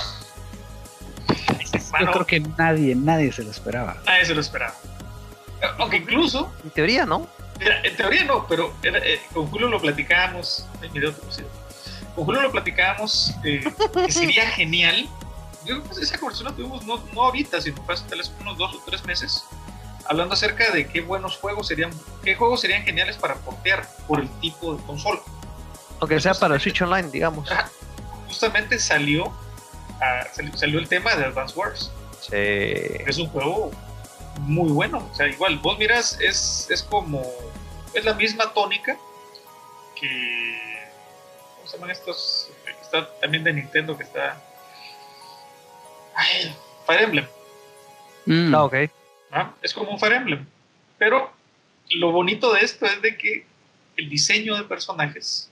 Yo 2.00 2.10
creo 2.10 2.26
que 2.26 2.40
nadie, 2.40 2.94
nadie 2.94 3.32
se 3.32 3.42
lo 3.42 3.50
esperaba. 3.50 3.96
Nadie 4.06 4.24
se 4.24 4.34
lo 4.34 4.40
esperaba. 4.40 4.74
Aunque 5.78 5.98
incluso. 5.98 6.50
En 6.64 6.70
teoría, 6.70 7.04
¿no? 7.04 7.26
Mira, 7.58 7.80
en 7.82 7.96
teoría 7.96 8.24
no, 8.24 8.46
pero 8.46 8.72
era, 8.82 8.98
eh, 8.98 9.20
con 9.32 9.46
Julio 9.48 9.68
lo 9.68 9.80
platicábamos. 9.80 10.66
En 10.80 10.92
video, 10.92 11.12
con 12.14 12.24
Julio 12.24 12.42
lo 12.42 12.50
platicábamos 12.50 13.34
eh, 13.44 13.62
que 13.94 14.12
sería 14.12 14.46
genial. 14.50 15.08
Yo 15.64 15.82
creo 15.82 15.94
que 15.94 16.02
esa 16.02 16.18
conversación 16.18 16.50
la 16.50 16.56
tuvimos 16.56 16.84
no, 16.86 17.00
no 17.12 17.22
ahorita, 17.22 17.60
sino 17.60 17.84
hace 17.88 18.04
tal 18.08 18.18
vez 18.18 18.32
unos 18.40 18.58
dos 18.58 18.74
o 18.74 18.82
tres 18.84 19.04
meses, 19.04 19.44
hablando 20.08 20.34
acerca 20.34 20.72
de 20.72 20.88
qué 20.88 21.02
buenos 21.02 21.36
juegos 21.36 21.68
serían, 21.68 21.92
qué 22.24 22.34
juegos 22.34 22.62
serían 22.62 22.82
geniales 22.82 23.16
para 23.16 23.36
portear 23.36 23.88
por 24.08 24.20
el 24.20 24.28
tipo 24.40 24.74
de 24.74 24.82
consola. 24.84 25.20
Aunque 26.02 26.18
sea 26.18 26.34
para 26.34 26.58
Switch 26.58 26.82
Online, 26.82 27.08
digamos. 27.10 27.48
Justamente 28.26 28.76
salió, 28.80 29.26
uh, 29.26 30.26
salió, 30.32 30.56
salió 30.56 30.78
el 30.80 30.88
tema 30.88 31.14
de 31.14 31.26
Advance 31.26 31.56
Wars. 31.56 31.92
Sí. 32.20 32.32
Es 32.32 33.18
un 33.18 33.28
juego 33.28 33.70
muy 34.40 34.72
bueno. 34.72 35.08
O 35.12 35.14
sea, 35.14 35.28
igual, 35.28 35.58
vos 35.58 35.78
miras, 35.78 36.18
es, 36.20 36.66
es 36.70 36.82
como. 36.82 37.22
Es 37.94 38.04
la 38.04 38.14
misma 38.14 38.52
tónica 38.52 38.96
que. 39.94 40.82
¿Cómo 41.54 41.68
se 41.68 41.76
llaman 41.76 41.90
estos? 41.92 42.50
Está 42.82 43.08
también 43.20 43.44
de 43.44 43.52
Nintendo 43.52 43.96
que 43.96 44.02
está. 44.02 44.42
Ay, 46.16 46.52
Fire 46.84 47.02
Emblem. 47.02 47.28
Mm. 48.26 48.52
Ah, 48.52 48.64
ok. 48.64 48.74
¿Ah? 49.30 49.52
Es 49.62 49.72
como 49.72 49.92
un 49.92 50.00
Fire 50.00 50.14
Emblem. 50.14 50.44
Pero 50.98 51.30
lo 51.90 52.10
bonito 52.10 52.52
de 52.54 52.62
esto 52.62 52.86
es 52.86 53.00
de 53.02 53.16
que 53.16 53.46
el 53.96 54.10
diseño 54.10 54.56
de 54.56 54.64
personajes, 54.64 55.51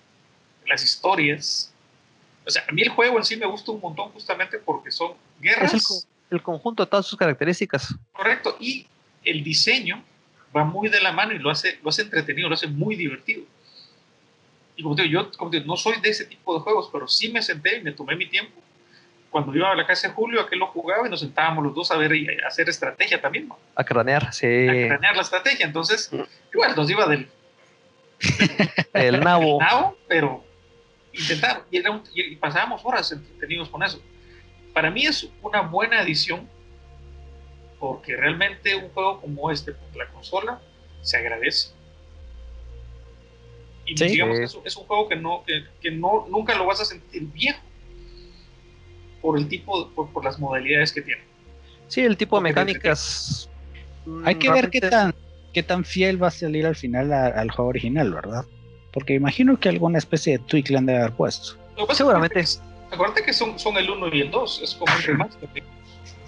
las 0.71 0.83
historias. 0.83 1.73
O 2.47 2.51
sea, 2.51 2.64
a 2.66 2.73
mí 2.73 2.81
el 2.83 2.89
juego 2.89 3.18
en 3.18 3.25
sí 3.25 3.37
me 3.37 3.47
gusta 3.47 3.73
un 3.73 3.81
montón 3.81 4.11
justamente 4.12 4.59
porque 4.59 4.91
son 4.91 5.12
guerras. 5.41 5.75
Es 5.75 6.07
el, 6.31 6.37
el 6.39 6.43
conjunto 6.43 6.85
de 6.85 6.91
todas 6.91 7.07
sus 7.07 7.18
características. 7.18 7.95
Correcto. 8.12 8.57
Y 8.59 8.87
el 9.25 9.45
diseño 9.45 10.03
va 10.57 10.64
muy 10.64 10.89
de 10.89 11.01
la 11.01 11.12
mano 11.12 11.33
y 11.33 11.39
lo 11.39 11.51
hace, 11.51 11.79
lo 11.83 11.91
hace 11.91 12.03
entretenido, 12.03 12.49
lo 12.49 12.55
hace 12.55 12.66
muy 12.66 12.97
divertido. 12.97 13.43
Y 14.77 14.83
como 14.83 14.97
te 14.97 15.03
digo, 15.03 15.25
yo 15.25 15.31
como 15.37 15.51
te 15.51 15.59
digo, 15.59 15.68
no 15.68 15.77
soy 15.77 16.01
de 16.01 16.09
ese 16.09 16.25
tipo 16.25 16.55
de 16.55 16.61
juegos, 16.61 16.89
pero 16.93 17.07
sí 17.07 17.31
me 17.31 17.43
senté 17.43 17.79
y 17.79 17.83
me 17.83 17.93
tomé 17.93 18.16
mi 18.16 18.27
tiempo. 18.27 18.61
Cuando 19.31 19.55
iba 19.55 19.71
a 19.71 19.77
la 19.77 19.87
casa 19.87 20.09
de 20.09 20.14
Julio, 20.14 20.41
aquel 20.41 20.59
lo 20.59 20.66
jugaba 20.68 21.07
y 21.07 21.11
nos 21.11 21.21
sentábamos 21.21 21.62
los 21.62 21.75
dos 21.75 21.91
a 21.93 21.97
ver 21.97 22.14
y 22.16 22.27
a 22.41 22.49
hacer 22.49 22.68
estrategia 22.68 23.21
también. 23.21 23.47
¿no? 23.47 23.59
A 23.77 23.85
cranear, 23.85 24.33
sí. 24.33 24.47
A 24.47 24.89
cranear 24.89 25.14
la 25.14 25.23
estrategia. 25.23 25.66
Entonces, 25.66 26.11
igual 26.53 26.75
nos 26.75 26.91
iba 26.91 27.07
del. 27.07 27.29
del 28.95 29.21
nabo. 29.21 29.59
Del 29.59 29.68
nabo, 29.68 29.97
pero 30.09 30.45
intentaron. 31.13 31.65
Y, 31.71 31.79
era 31.79 31.91
un, 31.91 32.03
y 32.15 32.37
pasábamos 32.37 32.83
horas 32.85 33.13
entretenidos 33.13 33.69
con 33.69 33.83
eso. 33.83 34.01
Para 34.73 34.91
mí 34.91 35.05
es 35.05 35.29
una 35.43 35.63
buena 35.63 36.03
edición 36.03 36.49
porque 37.81 38.15
realmente 38.15 38.77
un 38.77 38.91
juego 38.91 39.21
como 39.21 39.51
este, 39.51 39.75
la 39.97 40.07
consola, 40.11 40.61
se 41.01 41.17
agradece. 41.17 41.71
Y 43.87 43.97
sí, 43.97 44.05
digamos 44.05 44.39
que 44.39 44.45
es, 44.45 44.59
es, 44.65 44.77
un 44.77 44.85
juego 44.85 45.09
que, 45.09 45.17
no, 45.17 45.43
que, 45.47 45.65
que, 45.81 45.91
no, 45.91 46.27
nunca 46.29 46.55
lo 46.57 46.67
vas 46.67 46.81
a 46.81 46.85
sentir 46.85 47.23
viejo 47.23 47.59
por 49.23 49.39
el 49.39 49.49
tipo, 49.49 49.91
por, 49.91 50.13
por 50.13 50.25
las 50.25 50.39
modalidades 50.39 50.93
que 50.93 51.01
tiene. 51.01 51.23
Sí, 51.89 52.03
el 52.03 52.17
tipo 52.17 52.37
de 52.37 52.43
mecánicas. 52.43 53.51
Hay 54.25 54.37
que 54.37 54.51
ver 54.51 54.71
qué 54.71 54.81
tan, 54.81 55.15
qué 55.53 55.63
tan 55.63 55.85
fiel 55.85 56.23
va 56.23 56.29
a 56.29 56.31
salir 56.31 56.67
al 56.67 56.77
final 56.77 57.13
a, 57.13 57.27
al 57.27 57.51
juego 57.51 57.71
original, 57.71 58.13
¿verdad? 58.13 58.45
Porque 58.93 59.14
imagino 59.14 59.59
que 59.59 59.68
alguna 59.68 59.99
especie 59.99 60.38
de 60.38 60.45
tweak 60.45 60.70
le 60.70 60.78
han 60.78 60.86
de 60.86 60.97
haber 60.97 61.12
puesto. 61.12 61.57
Seguramente. 61.93 62.45
Acuérdate 62.91 63.22
que 63.22 63.32
son, 63.32 63.59
son 63.59 63.76
el 63.76 63.88
1 63.88 64.09
y 64.14 64.20
el 64.22 64.30
2, 64.30 64.61
es 64.62 64.74
como 64.74 64.93
un 64.95 65.03
remaster. 65.03 65.49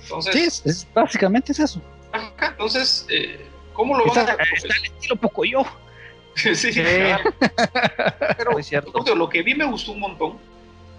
Entonces, 0.03 0.33
sí, 0.33 0.41
es, 0.41 0.67
es, 0.67 0.89
básicamente 0.95 1.53
es 1.53 1.59
eso. 1.59 1.83
Ajá, 2.13 2.49
entonces, 2.49 3.07
eh, 3.11 3.47
¿cómo 3.73 3.97
lo 3.97 4.07
está, 4.07 4.25
van 4.25 4.41
a 4.41 4.43
Está 4.43 4.77
el 4.77 4.85
estilo 4.85 5.17
poco 5.17 5.45
yo. 5.45 5.65
sí, 6.37 6.55
sí. 6.55 6.73
Claro. 6.73 7.35
Pero 8.37 8.59
es 8.59 8.67
cierto. 8.67 9.15
lo 9.15 9.29
que 9.29 9.43
vi 9.43 9.55
me 9.55 9.65
gustó 9.65 9.93
un 9.93 10.01
montón. 10.01 10.39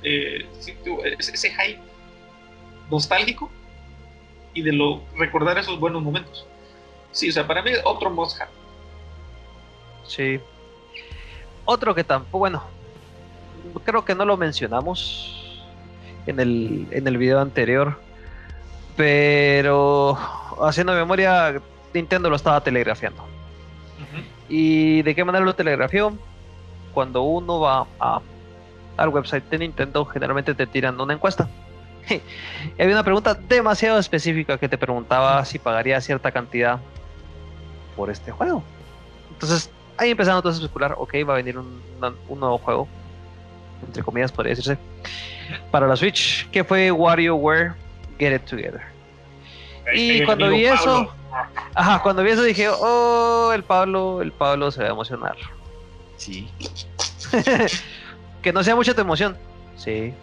Eh, 0.03 0.45
ese 1.17 1.49
hype 1.49 1.79
nostálgico 2.91 3.49
y 4.53 4.61
de 4.61 4.73
lo 4.73 5.01
recordar 5.17 5.57
esos 5.57 5.79
buenos 5.79 6.01
momentos. 6.01 6.45
Sí, 7.11 7.29
o 7.29 7.31
sea, 7.31 7.47
para 7.47 7.61
mí 7.61 7.71
otro 7.85 8.09
have. 8.09 8.51
Sí. 10.05 10.39
Otro 11.65 11.95
que 11.95 12.03
tampoco, 12.03 12.39
bueno, 12.39 12.63
creo 13.85 14.03
que 14.03 14.15
no 14.15 14.25
lo 14.25 14.37
mencionamos 14.37 15.61
en 16.25 16.39
el, 16.39 16.87
en 16.91 17.07
el 17.07 17.17
video 17.17 17.39
anterior, 17.39 17.99
pero 18.95 20.17
haciendo 20.61 20.93
memoria, 20.93 21.61
Nintendo 21.93 22.29
lo 22.29 22.35
estaba 22.35 22.61
telegrafiando. 22.61 23.21
Uh 23.21 23.25
-huh. 23.25 24.23
¿Y 24.49 25.01
de 25.03 25.15
qué 25.15 25.23
manera 25.23 25.45
lo 25.45 25.55
telegrafió? 25.55 26.17
Cuando 26.93 27.23
uno 27.23 27.59
va 27.59 27.87
a, 27.99 28.21
al 28.97 29.09
website 29.09 29.49
de 29.49 29.59
Nintendo, 29.59 30.05
generalmente 30.05 30.53
te 30.53 30.67
tiran 30.67 30.99
una 30.99 31.13
encuesta. 31.13 31.49
y 32.09 32.81
había 32.81 32.95
una 32.95 33.03
pregunta 33.03 33.33
demasiado 33.33 33.99
específica 33.99 34.57
que 34.57 34.69
te 34.69 34.77
preguntaba 34.77 35.43
si 35.45 35.59
pagaría 35.59 35.99
cierta 36.01 36.31
cantidad 36.31 36.79
por 37.95 38.09
este 38.09 38.31
juego. 38.31 38.63
Entonces, 39.31 39.69
ahí 39.97 40.11
empezaron 40.11 40.41
todos 40.41 40.55
a 40.55 40.59
especular, 40.59 40.95
ok, 40.97 41.13
va 41.27 41.33
a 41.33 41.37
venir 41.37 41.57
un, 41.57 41.81
un 42.27 42.39
nuevo 42.39 42.57
juego, 42.57 42.87
entre 43.87 44.03
comillas 44.03 44.31
podría 44.31 44.51
decirse, 44.51 44.77
para 45.71 45.87
la 45.87 45.95
Switch, 45.95 46.49
que 46.49 46.63
fue 46.63 46.91
WarioWare 46.91 47.73
Get 48.19 48.35
It 48.35 48.45
Together. 48.45 48.81
Y 49.93 50.23
cuando 50.23 50.49
vi 50.49 50.65
eso, 50.65 51.13
ajá, 51.73 52.01
cuando 52.01 52.23
vi 52.23 52.31
eso 52.31 52.43
dije, 52.43 52.69
oh, 52.69 53.51
el 53.53 53.63
Pablo, 53.63 54.21
el 54.21 54.31
Pablo 54.31 54.71
se 54.71 54.81
va 54.81 54.89
a 54.89 54.91
emocionar. 54.91 55.35
Sí. 56.17 56.49
que 58.41 58.53
no 58.53 58.63
sea 58.63 58.75
mucha 58.75 58.93
tu 58.93 59.01
emoción. 59.01 59.37
Sí. 59.75 60.13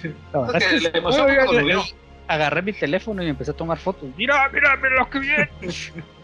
Que 0.00 0.14
la 0.32 0.98
emoción 0.98 1.26
Oiga, 1.28 1.46
cuando 1.46 1.68
yo-. 1.68 1.84
Agarré 2.28 2.62
mi 2.62 2.72
teléfono 2.72 3.24
y 3.24 3.28
empecé 3.28 3.50
a 3.50 3.54
tomar 3.54 3.78
fotos. 3.78 4.08
Mira, 4.16 4.48
mira, 4.52 4.76
mira 4.76 4.96
lo 4.96 5.10
que 5.10 5.18
viene. 5.18 5.50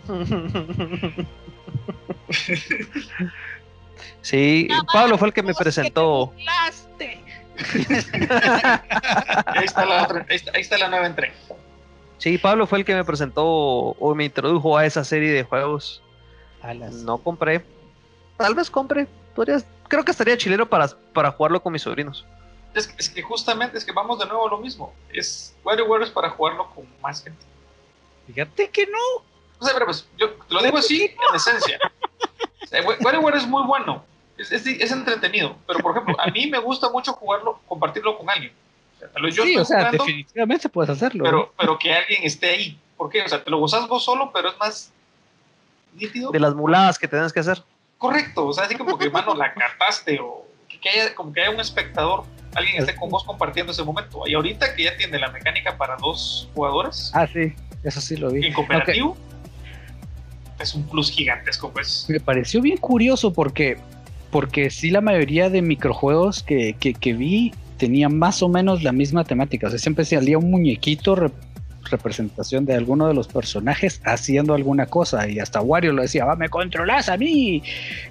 sí, 4.23 4.69
Pablo 4.93 5.19
fue 5.19 5.29
el 5.29 5.35
que 5.35 5.43
me 5.43 5.55
presentó. 5.55 6.33
Ahí 9.47 9.65
está 9.65 9.85
la 9.87 10.03
otra, 10.05 10.27
ahí 10.29 10.37
está, 10.37 10.53
ahí 10.55 10.61
está 10.61 10.79
la 10.79 10.89
nueva 10.89 11.07
entrega. 11.07 11.35
Sí, 12.19 12.39
Pablo 12.39 12.67
fue 12.67 12.79
el 12.79 12.85
que 12.85 12.95
me 12.95 13.05
presentó 13.05 13.45
o 13.47 14.15
me 14.15 14.25
introdujo 14.25 14.77
a 14.77 14.87
esa 14.87 15.05
serie 15.05 15.33
de 15.33 15.43
juegos. 15.45 16.03
Alas. 16.63 16.93
No 16.95 17.19
compré. 17.19 17.65
Tal 18.37 18.55
vez 18.55 18.71
compre. 18.71 19.07
Podrías, 19.35 19.67
creo 19.89 20.05
que 20.05 20.11
estaría 20.13 20.37
chilero 20.37 20.69
para, 20.69 20.89
para 21.13 21.31
jugarlo 21.31 21.63
con 21.63 21.73
mis 21.73 21.83
sobrinos. 21.83 22.25
Es, 22.75 22.89
que- 22.89 22.95
es 22.99 23.09
que 23.11 23.23
justamente 23.23 23.79
es 23.79 23.85
que 23.85 23.93
vamos 23.93 24.19
de 24.19 24.27
nuevo 24.27 24.47
a 24.47 24.51
lo 24.51 24.59
mismo. 24.59 24.93
Es 25.13 25.55
WarioWare 25.65 26.03
es 26.05 26.11
para 26.11 26.31
jugarlo 26.31 26.69
con 26.75 26.85
más 27.03 27.23
gente. 27.23 27.45
Fíjate 28.27 28.71
que 28.71 28.87
no. 28.87 29.25
O 29.59 29.65
sea, 29.65 29.75
pero 29.75 29.87
pues 29.87 30.07
yo 30.19 30.31
te 30.31 30.55
lo 30.55 30.63
digo 30.63 30.79
así 30.79 31.05
en 31.05 31.35
esencia. 31.37 31.79
O 32.63 32.67
sea, 32.67 32.83
Wa- 32.83 32.97
WarioWare 33.01 33.37
es 33.37 33.47
muy 33.47 33.63
bueno. 33.67 34.05
Es, 34.37 34.53
es, 34.53 34.67
es 34.67 34.93
entretenido. 34.93 35.57
Pero 35.67 35.79
por 35.81 35.93
ejemplo, 35.93 36.15
a 36.21 36.27
mí 36.31 36.47
me 36.49 36.59
gusta 36.59 36.91
mucho 36.91 37.13
jugarlo, 37.15 37.61
compartirlo 37.67 38.19
con 38.19 38.29
alguien. 38.29 38.53
O 38.97 38.99
sea, 38.99 39.09
yo 39.31 39.45
sí, 39.45 39.57
o 39.57 39.65
sea, 39.65 39.79
jugando, 39.79 40.05
definitivamente 40.05 40.69
puedes 40.69 40.91
hacerlo. 40.91 41.25
pero, 41.25 41.53
pero 41.59 41.79
que 41.79 41.93
alguien 41.95 42.23
esté 42.25 42.51
ahí. 42.51 42.79
¿Por 42.97 43.11
qué? 43.11 43.23
O 43.23 43.29
sea, 43.29 43.43
te 43.43 43.51
lo 43.51 43.59
gozas 43.59 43.87
vos 43.89 44.05
solo, 44.05 44.31
pero 44.33 44.51
es 44.51 44.59
más 44.59 44.93
nítido. 45.95 46.31
De 46.31 46.41
las 46.41 46.55
muladas 46.55 46.99
que 46.99 47.09
tenés 47.09 47.33
que 47.33 47.41
hacer. 47.41 47.63
Correcto, 47.99 48.47
o 48.47 48.53
sea, 48.53 48.65
así 48.65 48.75
como 48.75 48.99
que, 48.99 49.09
mano, 49.11 49.35
la 49.35 49.55
cataste 49.55 50.19
o 50.21 50.47
que 50.83 50.89
haya, 50.91 51.15
como 51.15 51.33
que 51.33 51.41
haya 51.41 51.51
un 51.51 51.61
espectador, 51.61 52.25
alguien 52.55 52.77
esté 52.79 52.95
con 52.95 53.09
vos 53.09 53.25
compartiendo 53.25 53.73
ese 53.73 53.83
momento. 53.83 54.27
Y 54.27 54.35
ahorita 54.35 54.75
que 54.75 54.85
ya 54.85 54.97
tiene 54.97 55.19
la 55.19 55.31
mecánica 55.31 55.77
para 55.79 55.97
dos 55.97 56.49
jugadores. 56.55 57.11
Ah, 57.15 57.27
sí, 57.27 57.55
eso 57.85 58.01
sí 58.01 58.17
lo 58.17 58.31
vi. 58.31 58.47
En 58.47 58.53
cooperativo. 58.53 59.17
Es 60.59 60.75
un 60.75 60.85
plus 60.85 61.11
gigantesco, 61.11 61.71
pues. 61.71 62.07
Me 62.09 62.21
pareció 62.21 62.61
bien 62.63 62.79
curioso 62.79 63.33
porque, 63.33 63.77
porque 64.31 64.71
sí 64.71 64.91
la 64.91 65.01
mayoría 65.01 65.51
de 65.51 65.63
microjuegos 65.63 66.43
que, 66.43 66.75
que, 66.79 66.95
que 66.95 67.13
vi 67.13 67.53
tenían 67.77 68.19
más 68.19 68.43
o 68.43 68.49
menos 68.49 68.83
la 68.83 68.93
misma 68.93 69.25
temática. 69.25 69.67
O 69.67 69.71
sea, 69.71 69.79
siempre 69.79 70.05
salía 70.05 70.39
un 70.39 70.51
muñequito 70.51 71.31
representación 71.91 72.65
de 72.65 72.75
alguno 72.75 73.07
de 73.07 73.15
los 73.15 73.29
personajes 73.29 74.01
haciendo 74.05 74.55
alguna 74.55 74.87
cosa 74.87 75.29
y 75.29 75.39
hasta 75.39 75.61
Wario 75.61 75.93
lo 75.93 76.03
decía, 76.03 76.25
va, 76.25 76.37
me 76.37 76.49
controlas 76.49 77.09
a 77.09 77.17
mí. 77.17 77.63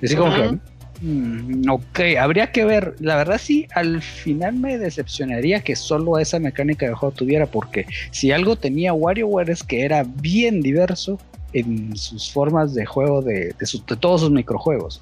Y 0.02 0.06
así 0.06 0.16
como 0.16 0.34
que, 0.34 0.58
mm, 1.02 1.70
ok, 1.70 2.00
habría 2.20 2.52
que 2.52 2.66
ver, 2.66 2.96
la 3.00 3.18
verdad 3.18 3.40
sí, 3.42 3.68
al 3.74 4.02
final 4.02 4.56
me 4.56 4.78
decepcionaría 4.78 5.62
que 5.62 5.76
solo 5.76 6.18
esa 6.20 6.40
mecánica 6.40 6.88
de 6.88 6.94
juego 6.94 7.14
tuviera, 7.14 7.46
porque 7.46 7.86
si 8.12 8.32
algo 8.32 8.56
tenía 8.56 8.94
WarioWare 8.94 9.50
es 9.50 9.64
que 9.64 9.84
era 9.84 10.04
bien 10.04 10.62
diverso 10.62 11.20
en 11.56 11.96
sus 11.96 12.32
formas 12.32 12.74
de 12.74 12.86
juego 12.86 13.22
de, 13.22 13.56
de, 13.58 13.96
todos 13.98 14.22
sus 14.22 14.32
microjuegos. 14.32 15.02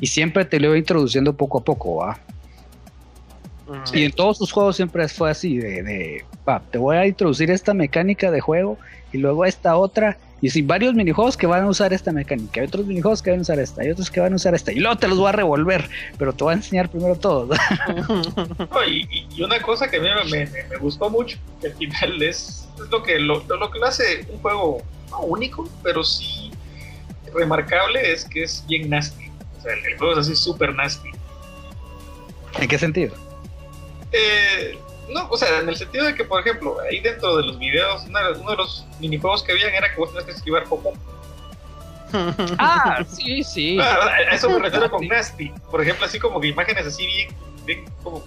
Y 0.00 0.06
siempre 0.06 0.44
te 0.44 0.60
lo 0.60 0.68
iba 0.68 0.78
introduciendo 0.78 1.32
poco 1.32 1.58
a 1.58 1.64
poco, 1.64 1.96
¿va? 1.96 2.18
Y 3.92 4.04
en 4.04 4.12
todos 4.12 4.38
sus 4.38 4.52
juegos 4.52 4.76
siempre 4.76 5.06
fue 5.08 5.30
así, 5.30 5.58
de, 5.58 5.82
de 5.82 6.24
te 6.70 6.78
voy 6.78 6.96
a 6.96 7.06
introducir 7.06 7.50
esta 7.50 7.74
mecánica 7.74 8.30
de 8.30 8.40
juego 8.40 8.78
y 9.12 9.18
luego 9.18 9.44
esta 9.44 9.76
otra. 9.76 10.16
Y 10.40 10.50
sin 10.50 10.68
varios 10.68 10.94
minijuegos 10.94 11.36
que 11.36 11.48
van 11.48 11.64
a 11.64 11.68
usar 11.68 11.92
esta 11.92 12.12
mecánica, 12.12 12.60
hay 12.60 12.68
otros 12.68 12.86
minijuegos 12.86 13.20
que 13.20 13.30
van 13.30 13.40
a 13.40 13.42
usar 13.42 13.58
esta, 13.58 13.82
hay 13.82 13.90
otros 13.90 14.08
que 14.08 14.20
van 14.20 14.32
a 14.32 14.36
usar 14.36 14.54
esta, 14.54 14.70
y 14.70 14.76
luego 14.76 14.96
te 14.96 15.08
los 15.08 15.18
voy 15.18 15.28
a 15.28 15.32
revolver, 15.32 15.90
pero 16.16 16.32
te 16.32 16.44
voy 16.44 16.52
a 16.52 16.56
enseñar 16.56 16.88
primero 16.88 17.16
todos. 17.16 17.58
y, 18.88 19.17
una 19.42 19.60
cosa 19.60 19.90
que 19.90 19.96
a 19.96 20.00
mí 20.00 20.08
me, 20.30 20.76
gustó 20.78 21.10
mucho, 21.10 21.38
que 21.60 21.68
al 21.68 21.74
final 21.74 22.22
es, 22.22 22.68
lo, 22.90 23.02
que, 23.02 23.18
lo, 23.18 23.46
que 23.46 23.78
lo 23.78 23.86
hace 23.86 24.26
un 24.30 24.40
juego 24.40 24.82
no 25.10 25.20
único, 25.20 25.68
pero 25.82 26.02
sí 26.04 26.50
remarcable, 27.34 28.12
es 28.12 28.24
que 28.24 28.44
es 28.44 28.64
bien 28.66 28.88
nasty. 28.90 29.30
O 29.58 29.62
sea, 29.62 29.72
el, 29.74 29.98
juego 29.98 30.14
es 30.14 30.18
así 30.20 30.36
súper 30.36 30.74
nasty. 30.74 31.10
¿En 32.58 32.68
qué 32.68 32.78
sentido? 32.78 33.14
Eh, 34.12 34.78
no, 35.10 35.28
o 35.28 35.36
sea, 35.36 35.60
en 35.60 35.68
el 35.68 35.76
sentido 35.76 36.06
de 36.06 36.14
que, 36.14 36.24
por 36.24 36.40
ejemplo, 36.40 36.76
ahí 36.80 37.00
dentro 37.00 37.36
de 37.36 37.46
los 37.46 37.58
videos, 37.58 38.04
uno 38.06 38.50
de 38.50 38.56
los 38.56 38.86
minijuegos 39.00 39.42
que 39.42 39.52
habían 39.52 39.74
era 39.74 39.92
que 39.92 40.00
vos 40.00 40.10
tenías 40.10 40.24
que 40.24 40.32
esquivar 40.32 40.64
popó. 40.64 40.92
ah, 42.58 43.04
sí, 43.08 43.42
sí. 43.42 43.78
Ah, 43.80 44.08
a 44.30 44.34
eso 44.34 44.48
me 44.48 44.60
refiero 44.60 44.90
con 44.90 45.06
Nasty. 45.06 45.52
Por 45.70 45.82
ejemplo, 45.82 46.06
así 46.06 46.18
como 46.18 46.40
que 46.40 46.48
imágenes 46.48 46.86
así 46.86 47.06
bien, 47.06 47.28
bien 47.66 47.84
como. 48.02 48.24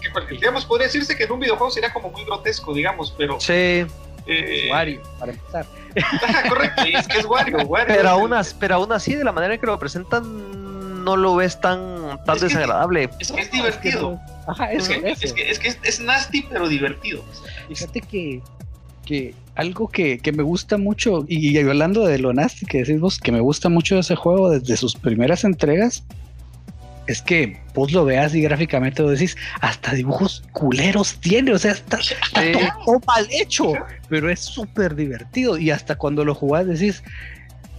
Que, 0.00 0.34
digamos, 0.34 0.64
podría 0.64 0.86
decirse 0.86 1.16
que 1.16 1.24
en 1.24 1.32
un 1.32 1.40
videojuego 1.40 1.70
sería 1.70 1.92
como 1.92 2.10
muy 2.10 2.24
grotesco, 2.24 2.74
digamos, 2.74 3.14
pero. 3.16 3.38
Sí. 3.40 3.86
Eh, 4.26 4.68
Wario, 4.70 5.02
para 5.18 5.32
empezar. 5.32 5.66
correcto, 6.48 6.82
es 6.84 7.08
que 7.08 7.18
es 7.18 7.24
Wario. 7.24 7.58
Wario 7.66 7.94
pero, 7.96 8.08
aún, 8.10 8.32
pero 8.58 8.74
aún 8.76 8.92
así, 8.92 9.14
de 9.14 9.24
la 9.24 9.32
manera 9.32 9.54
en 9.54 9.60
que 9.60 9.66
lo 9.66 9.78
presentan, 9.78 11.04
no 11.04 11.16
lo 11.16 11.36
ves 11.36 11.60
tan, 11.60 12.22
tan 12.24 12.38
desagradable. 12.38 13.10
es, 13.18 13.30
es 13.30 13.50
divertido. 13.50 14.20
Ajá, 14.46 14.72
es, 14.72 14.88
que, 14.88 15.02
es, 15.04 15.58
que, 15.58 15.76
es, 15.82 16.00
nasty, 16.00 16.42
pero 16.42 16.68
divertido. 16.68 17.24
Fíjate 17.68 18.00
que, 18.00 18.42
que 19.04 19.34
algo 19.54 19.88
que, 19.88 20.18
que, 20.18 20.32
me 20.32 20.42
gusta 20.42 20.76
mucho, 20.76 21.24
y, 21.28 21.56
hablando 21.58 22.06
de 22.06 22.18
lo 22.18 22.32
nasty 22.32 22.66
que 22.66 22.78
decís 22.78 23.00
vos, 23.00 23.18
que 23.18 23.32
me 23.32 23.40
gusta 23.40 23.68
mucho 23.68 23.98
ese 23.98 24.16
juego 24.16 24.50
desde 24.50 24.76
sus 24.76 24.96
primeras 24.96 25.44
entregas, 25.44 26.04
es 27.10 27.22
que 27.22 27.60
vos 27.74 27.92
lo 27.92 28.04
veas 28.04 28.34
y 28.34 28.42
gráficamente 28.42 29.02
lo 29.02 29.10
decís, 29.10 29.36
hasta 29.60 29.94
dibujos 29.94 30.42
culeros 30.52 31.14
tiene, 31.20 31.52
o 31.52 31.58
sea, 31.58 31.72
está, 31.72 31.98
todo 32.84 33.00
mal 33.06 33.26
hecho, 33.30 33.72
pero 34.08 34.30
es 34.30 34.40
súper 34.40 34.94
divertido. 34.94 35.58
Y 35.58 35.70
hasta 35.70 35.96
cuando 35.96 36.24
lo 36.24 36.34
jugás 36.34 36.66
decís, 36.66 37.02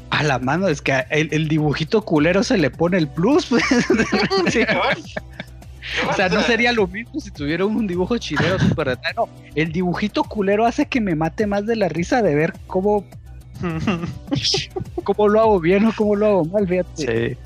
a 0.09 0.23
la 0.23 0.39
mano, 0.39 0.67
es 0.67 0.81
que 0.81 1.05
el, 1.09 1.47
dibujito 1.47 2.01
culero 2.03 2.43
se 2.43 2.57
le 2.57 2.69
pone 2.69 2.97
el 2.97 3.07
plus. 3.07 3.47
Pues. 3.47 3.63
O 6.09 6.13
sea, 6.13 6.29
no 6.29 6.41
sería 6.43 6.71
lo 6.71 6.87
mismo 6.87 7.19
si 7.19 7.31
tuviera 7.31 7.65
un 7.65 7.87
dibujo 7.87 8.17
chilero 8.17 8.59
super 8.59 8.97
No, 9.15 9.27
el 9.55 9.71
dibujito 9.71 10.23
culero 10.23 10.65
hace 10.65 10.85
que 10.85 11.01
me 11.01 11.15
mate 11.15 11.47
más 11.47 11.65
de 11.65 11.75
la 11.75 11.89
risa 11.89 12.21
de 12.21 12.35
ver 12.35 12.53
cómo. 12.67 13.03
cómo 15.03 15.27
lo 15.27 15.41
hago 15.41 15.59
bien 15.59 15.85
o 15.85 15.93
cómo 15.93 16.15
lo 16.15 16.25
hago 16.27 16.45
mal, 16.45 16.67
fíjate. 16.67 16.95
Sí. 16.95 17.37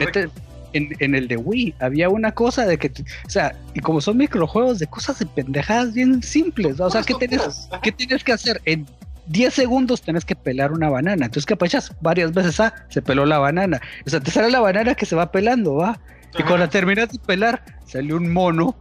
Este, 0.00 0.28
en, 0.76 1.14
el 1.14 1.28
de 1.28 1.36
Wii 1.36 1.74
había 1.80 2.08
una 2.08 2.32
cosa 2.32 2.66
de 2.66 2.78
que, 2.78 2.88
o 3.26 3.30
sea, 3.30 3.56
y 3.74 3.80
como 3.80 4.00
son 4.00 4.16
microjuegos 4.18 4.78
de 4.78 4.86
cosas 4.86 5.18
de 5.18 5.26
pendejadas 5.26 5.94
bien 5.94 6.22
simples, 6.22 6.80
o 6.80 6.90
sea, 6.90 7.02
¿qué 7.02 7.14
tienes, 7.14 7.68
¿qué 7.82 7.92
tienes 7.92 8.22
que 8.22 8.32
hacer? 8.32 8.60
En 8.64 8.86
10 9.26 9.52
segundos 9.52 10.02
tenés 10.02 10.24
que 10.24 10.36
pelar 10.36 10.72
una 10.72 10.88
banana. 10.88 11.26
Entonces, 11.26 11.46
¿qué 11.46 11.54
apachas? 11.54 11.92
Varias 12.00 12.32
veces, 12.32 12.60
ah, 12.60 12.72
se 12.88 13.02
peló 13.02 13.26
la 13.26 13.38
banana. 13.38 13.80
O 14.06 14.10
sea, 14.10 14.20
te 14.20 14.30
sale 14.30 14.50
la 14.50 14.60
banana 14.60 14.94
que 14.94 15.06
se 15.06 15.16
va 15.16 15.32
pelando, 15.32 15.74
¿va? 15.74 15.98
Y 16.38 16.42
cuando 16.42 16.68
terminas 16.68 17.10
de 17.10 17.18
pelar, 17.18 17.64
sale 17.86 18.14
un 18.14 18.32
mono 18.32 18.76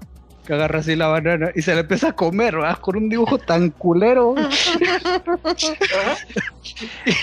que 0.45 0.53
agarra 0.53 0.79
así 0.79 0.95
la 0.95 1.07
banana 1.07 1.51
y 1.55 1.61
se 1.61 1.73
le 1.73 1.81
empieza 1.81 2.09
a 2.09 2.13
comer, 2.13 2.55
¿verdad? 2.55 2.77
Con 2.79 2.95
un 2.95 3.09
dibujo 3.09 3.37
tan 3.37 3.71
culero. 3.71 4.35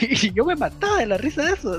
y, 0.00 0.32
yo 0.32 0.44
me 0.44 0.56
mataba 0.56 0.98
de 0.98 1.06
la 1.06 1.16
risa 1.16 1.44
de 1.44 1.52
eso. 1.52 1.78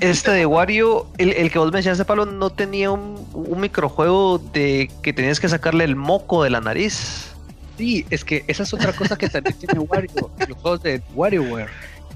este 0.00 0.30
de 0.30 0.46
Wario, 0.46 1.06
el, 1.18 1.50
que 1.50 1.58
vos 1.58 1.72
mencionaste, 1.72 2.04
Pablo, 2.04 2.26
no 2.26 2.50
tenía 2.50 2.90
un, 2.90 3.26
microjuego 3.56 4.38
de 4.38 4.90
que 5.02 5.12
tenías 5.12 5.40
que 5.40 5.48
sacarle 5.48 5.84
el 5.84 5.96
moco 5.96 6.42
de 6.44 6.50
la 6.50 6.60
nariz. 6.60 7.34
Sí, 7.76 8.06
es 8.10 8.24
que 8.24 8.44
esa 8.46 8.62
es 8.62 8.72
otra 8.72 8.92
cosa 8.92 9.16
que 9.16 9.28
también 9.28 9.56
tiene 9.58 9.80
Wario, 9.80 10.30
los 10.48 10.58
juegos 10.58 10.82
de 10.82 11.02
WarioWare. 11.14 11.68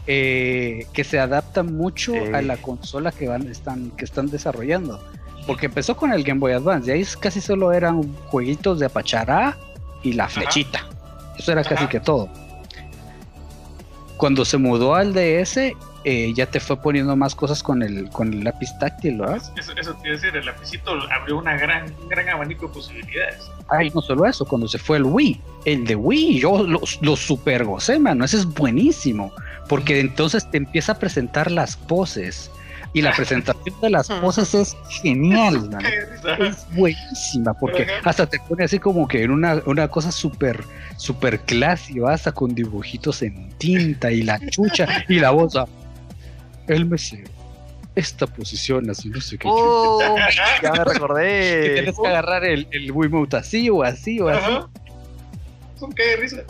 Eh, 0.08 0.86
que 0.92 1.02
se 1.02 1.18
adaptan 1.18 1.76
mucho 1.76 2.12
a 2.32 2.40
la 2.40 2.56
consola 2.58 3.10
que 3.10 3.26
van 3.26 3.48
están 3.48 3.90
que 3.90 4.04
están 4.04 4.28
desarrollando 4.28 5.02
porque 5.46 5.66
empezó 5.66 5.96
con 5.96 6.12
el 6.12 6.24
Game 6.24 6.40
Boy 6.40 6.52
Advance, 6.52 6.90
y 6.90 6.94
ahí 6.94 7.04
casi 7.20 7.40
solo 7.40 7.72
eran 7.72 8.02
jueguitos 8.26 8.78
de 8.78 8.86
apachará 8.86 9.56
y 10.02 10.12
la 10.12 10.28
flechita. 10.28 10.86
Eso 11.38 11.52
era 11.52 11.62
casi 11.62 11.86
que 11.86 12.00
todo. 12.00 12.28
Cuando 14.16 14.44
se 14.44 14.56
mudó 14.56 14.94
al 14.94 15.12
DS, 15.12 15.74
eh, 16.08 16.32
ya 16.34 16.46
te 16.46 16.60
fue 16.60 16.80
poniendo 16.80 17.16
más 17.16 17.34
cosas 17.34 17.62
con 17.62 17.82
el, 17.82 18.08
con 18.10 18.32
el 18.32 18.44
lápiz 18.44 18.70
táctil, 18.78 19.18
¿verdad? 19.18 19.42
Eso, 19.56 19.72
eso 19.76 19.94
quiere 19.96 20.12
decir, 20.12 20.36
el 20.36 20.46
lapicito 20.46 20.92
abrió 21.12 21.36
una 21.36 21.56
gran, 21.56 21.92
un 22.00 22.08
gran 22.08 22.28
abanico 22.28 22.68
de 22.68 22.74
posibilidades. 22.74 23.50
Ay, 23.68 23.90
no 23.92 24.00
solo 24.00 24.24
eso, 24.24 24.44
cuando 24.44 24.68
se 24.68 24.78
fue 24.78 24.98
el 24.98 25.02
Wii, 25.02 25.40
el 25.64 25.84
de 25.84 25.96
Wii, 25.96 26.38
yo 26.38 26.62
lo, 26.62 26.80
lo 27.00 27.16
super 27.16 27.64
gocé, 27.64 27.98
mano, 27.98 28.24
ese 28.24 28.36
es 28.36 28.46
buenísimo, 28.46 29.32
porque 29.68 29.98
entonces 29.98 30.48
te 30.48 30.58
empieza 30.58 30.92
a 30.92 30.98
presentar 30.98 31.50
las 31.50 31.76
poses, 31.76 32.52
y 32.96 33.02
la 33.02 33.12
presentación 33.12 33.78
de 33.82 33.90
las 33.90 34.08
cosas 34.08 34.54
es 34.54 34.74
genial, 35.02 35.68
es 36.40 36.66
buenísima, 36.74 37.52
porque 37.52 37.86
hasta 38.02 38.26
te 38.26 38.40
pone 38.40 38.64
así 38.64 38.78
como 38.78 39.06
que 39.06 39.22
en 39.22 39.32
una, 39.32 39.60
una 39.66 39.88
cosa 39.88 40.10
súper, 40.10 40.64
súper 40.96 41.40
clásica, 41.40 42.10
hasta 42.10 42.32
con 42.32 42.54
dibujitos 42.54 43.20
en 43.20 43.50
tinta 43.58 44.10
y 44.10 44.22
la 44.22 44.40
chucha 44.48 45.04
y 45.10 45.18
la 45.18 45.30
voz. 45.30 45.58
Él 46.68 46.86
me 46.86 46.96
sé 46.96 47.24
esta 47.94 48.26
posición 48.26 48.88
así, 48.88 49.10
no 49.10 49.20
sé 49.20 49.36
qué. 49.36 49.46
Oh, 49.46 50.00
ya 50.62 50.72
me 50.72 50.82
recordé. 50.82 51.74
tienes 51.74 51.96
que 51.98 52.08
agarrar 52.08 52.46
el, 52.46 52.66
el 52.70 52.92
Wiimote 52.92 53.36
así 53.36 53.68
o 53.68 53.82
así 53.82 54.20
o 54.20 54.28
así. 54.30 54.52
Son 55.78 55.92
qué 55.92 56.16
risa. 56.16 56.44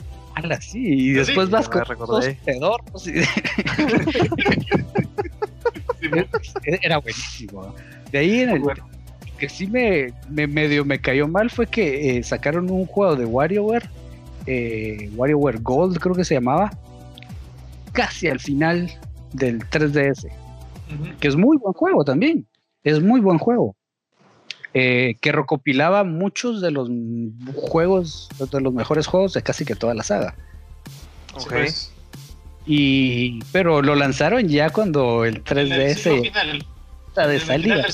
así, 0.53 0.79
y 0.79 1.11
después 1.11 1.51
vas 1.51 1.69
con 1.69 1.83
los 2.09 2.29
pedorros 2.45 3.09
y... 3.09 3.15
Era 6.83 6.99
buenísimo. 6.99 7.75
De 8.13 8.19
ahí 8.19 8.41
en 8.41 8.51
el 8.51 8.63
que 9.39 9.49
sí 9.49 9.67
me, 9.67 10.13
medio 10.29 10.85
me 10.85 11.01
cayó 11.01 11.29
mal 11.29 11.51
fue 11.51 11.67
que 11.67 12.19
eh, 12.19 12.23
sacaron 12.23 12.71
un 12.71 12.87
juego 12.87 13.17
de 13.17 13.27
WarioWare, 13.27 13.89
eh, 14.47 15.11
WarioWare 15.15 15.59
Gold 15.61 15.99
creo 15.99 16.15
que 16.15 16.25
se 16.25 16.35
llamaba, 16.35 16.71
casi 17.93 18.29
al 18.29 18.41
final 18.41 18.91
del 19.33 19.61
3DS, 19.61 20.29
que 21.21 21.29
es 21.29 21.37
muy 21.37 21.59
buen 21.59 21.75
juego 21.75 22.05
también, 22.05 22.47
es 22.85 23.03
muy 23.03 23.21
buen 23.21 23.39
juego. 23.39 23.77
Eh, 24.79 25.17
que 25.23 25.33
recopilaba 25.33 26.05
muchos 26.05 26.61
de 26.61 26.71
los 26.71 26.91
juegos, 27.55 28.29
de 28.39 28.61
los 28.61 28.75
mejores 28.75 29.07
juegos 29.07 29.33
de 29.33 29.41
casi 29.41 29.65
que 29.65 29.75
toda 29.75 29.95
la 29.95 30.03
saga. 30.03 30.35
Okay. 31.35 31.69
Y, 32.67 33.43
pero 33.53 33.81
lo 33.81 33.95
lanzaron 33.95 34.49
ya 34.49 34.71
cuando 34.71 35.25
el 35.25 35.45
3DS 35.45 36.33
está 37.09 37.27
de 37.29 37.41
salida. 37.41 37.87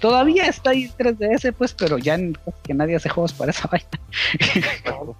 Todavía 0.00 0.46
está 0.46 0.70
ahí 0.70 0.90
el 0.98 1.16
3DS, 1.16 1.52
pues, 1.52 1.74
pero 1.74 1.98
ya 1.98 2.18
que 2.64 2.72
nadie 2.72 2.96
hace 2.96 3.10
juegos 3.10 3.34
para 3.34 3.50
esa 3.50 3.68
vaina. 3.72 5.14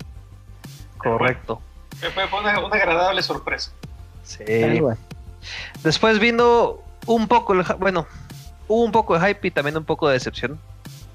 Correcto. 0.97 1.61
Fue 2.15 2.41
una, 2.41 2.65
una 2.65 2.77
agradable 2.77 3.23
sorpresa. 3.23 3.73
Sí. 4.23 4.45
Después 5.83 6.19
vino 6.19 6.79
un 7.07 7.29
poco, 7.29 7.53
el 7.53 7.65
bueno, 7.79 8.07
hubo 8.69 8.85
un 8.85 8.93
poco 8.93 9.19
de 9.19 9.29
hype 9.29 9.49
y 9.49 9.51
también 9.51 9.77
un 9.77 9.85
poco 9.85 10.09
de 10.09 10.15
decepción, 10.15 10.59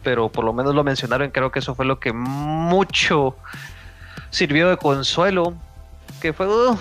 pero 0.03 0.30
por 0.30 0.43
lo 0.43 0.53
menos 0.53 0.76
lo 0.76 0.84
mencionaron, 0.84 1.32
creo 1.32 1.51
que 1.51 1.59
eso 1.59 1.73
fue 1.73 1.86
lo 1.86 1.99
que 1.99 2.13
mucho 2.13 3.36
sirvió 4.30 4.69
de 4.69 4.78
consuelo, 4.78 5.53
que 6.26 6.34
fue 6.34 6.47
una 6.47 6.80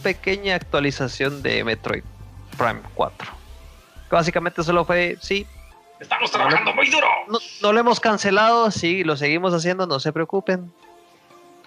pequeña 0.00 0.54
actualización 0.54 1.42
de 1.42 1.64
Metroid 1.64 2.04
Prime 2.56 2.80
4. 2.94 3.28
Básicamente 4.08 4.62
solo 4.62 4.84
fue, 4.84 5.18
sí, 5.20 5.44
Estamos 5.98 6.30
trabajando 6.30 6.72
muy 6.72 6.88
duro. 6.88 7.08
no, 7.28 7.38
no 7.62 7.72
lo 7.72 7.80
hemos 7.80 7.98
cancelado, 7.98 8.70
sí, 8.70 9.02
lo 9.02 9.16
seguimos 9.16 9.52
haciendo, 9.54 9.88
no 9.88 9.98
se 9.98 10.12
preocupen. 10.12 10.72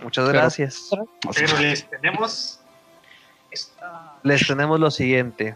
Muchas 0.02 0.28
Pero- 0.28 0.40
gracias. 0.40 0.90
Pero 1.36 1.58
les 1.60 1.90
tenemos. 1.90 2.62
esta- 3.52 4.14
Les 4.24 4.48
tenemos 4.48 4.80
lo 4.80 4.90
siguiente. 4.90 5.56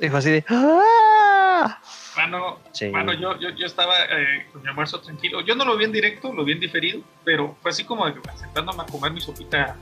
Dijo 0.00 0.16
así 0.16 0.30
de... 0.30 0.44
"¡Ah!". 0.48 1.78
Mano, 2.16 2.58
Sí. 2.72 2.88
mano 2.88 3.12
yo, 3.12 3.38
yo, 3.38 3.50
yo 3.50 3.66
estaba 3.66 3.94
eh, 4.04 4.46
con 4.50 4.62
mi 4.62 4.68
almuerzo 4.68 5.00
tranquilo. 5.02 5.42
Yo 5.42 5.54
no 5.54 5.66
lo 5.66 5.76
vi 5.76 5.84
en 5.84 5.92
directo, 5.92 6.32
lo 6.32 6.42
vi 6.44 6.52
en 6.52 6.60
diferido, 6.60 7.02
pero 7.22 7.54
fue 7.60 7.70
así 7.70 7.84
como 7.84 8.06
de 8.06 8.14
que 8.14 8.20
sentándome 8.38 8.82
a 8.84 8.86
comer 8.86 9.12
mi 9.12 9.20
sopita 9.20 9.76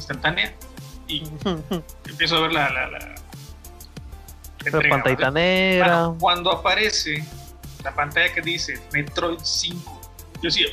instantánea 0.00 0.54
y 1.06 1.22
empiezo 2.08 2.36
a 2.36 2.40
ver 2.40 2.52
la. 2.52 2.70
la, 2.70 2.88
la, 2.88 2.98
la 2.98 3.14
Pero 4.62 4.76
entrega, 4.76 4.96
pantallita 4.96 5.30
¿vale? 5.30 5.40
negra. 5.40 6.12
Cuando 6.18 6.52
aparece 6.52 7.24
la 7.84 7.94
pantalla 7.94 8.32
que 8.32 8.42
dice 8.42 8.80
Metroid 8.92 9.38
5, 9.42 10.00
yo 10.42 10.50
sí, 10.50 10.66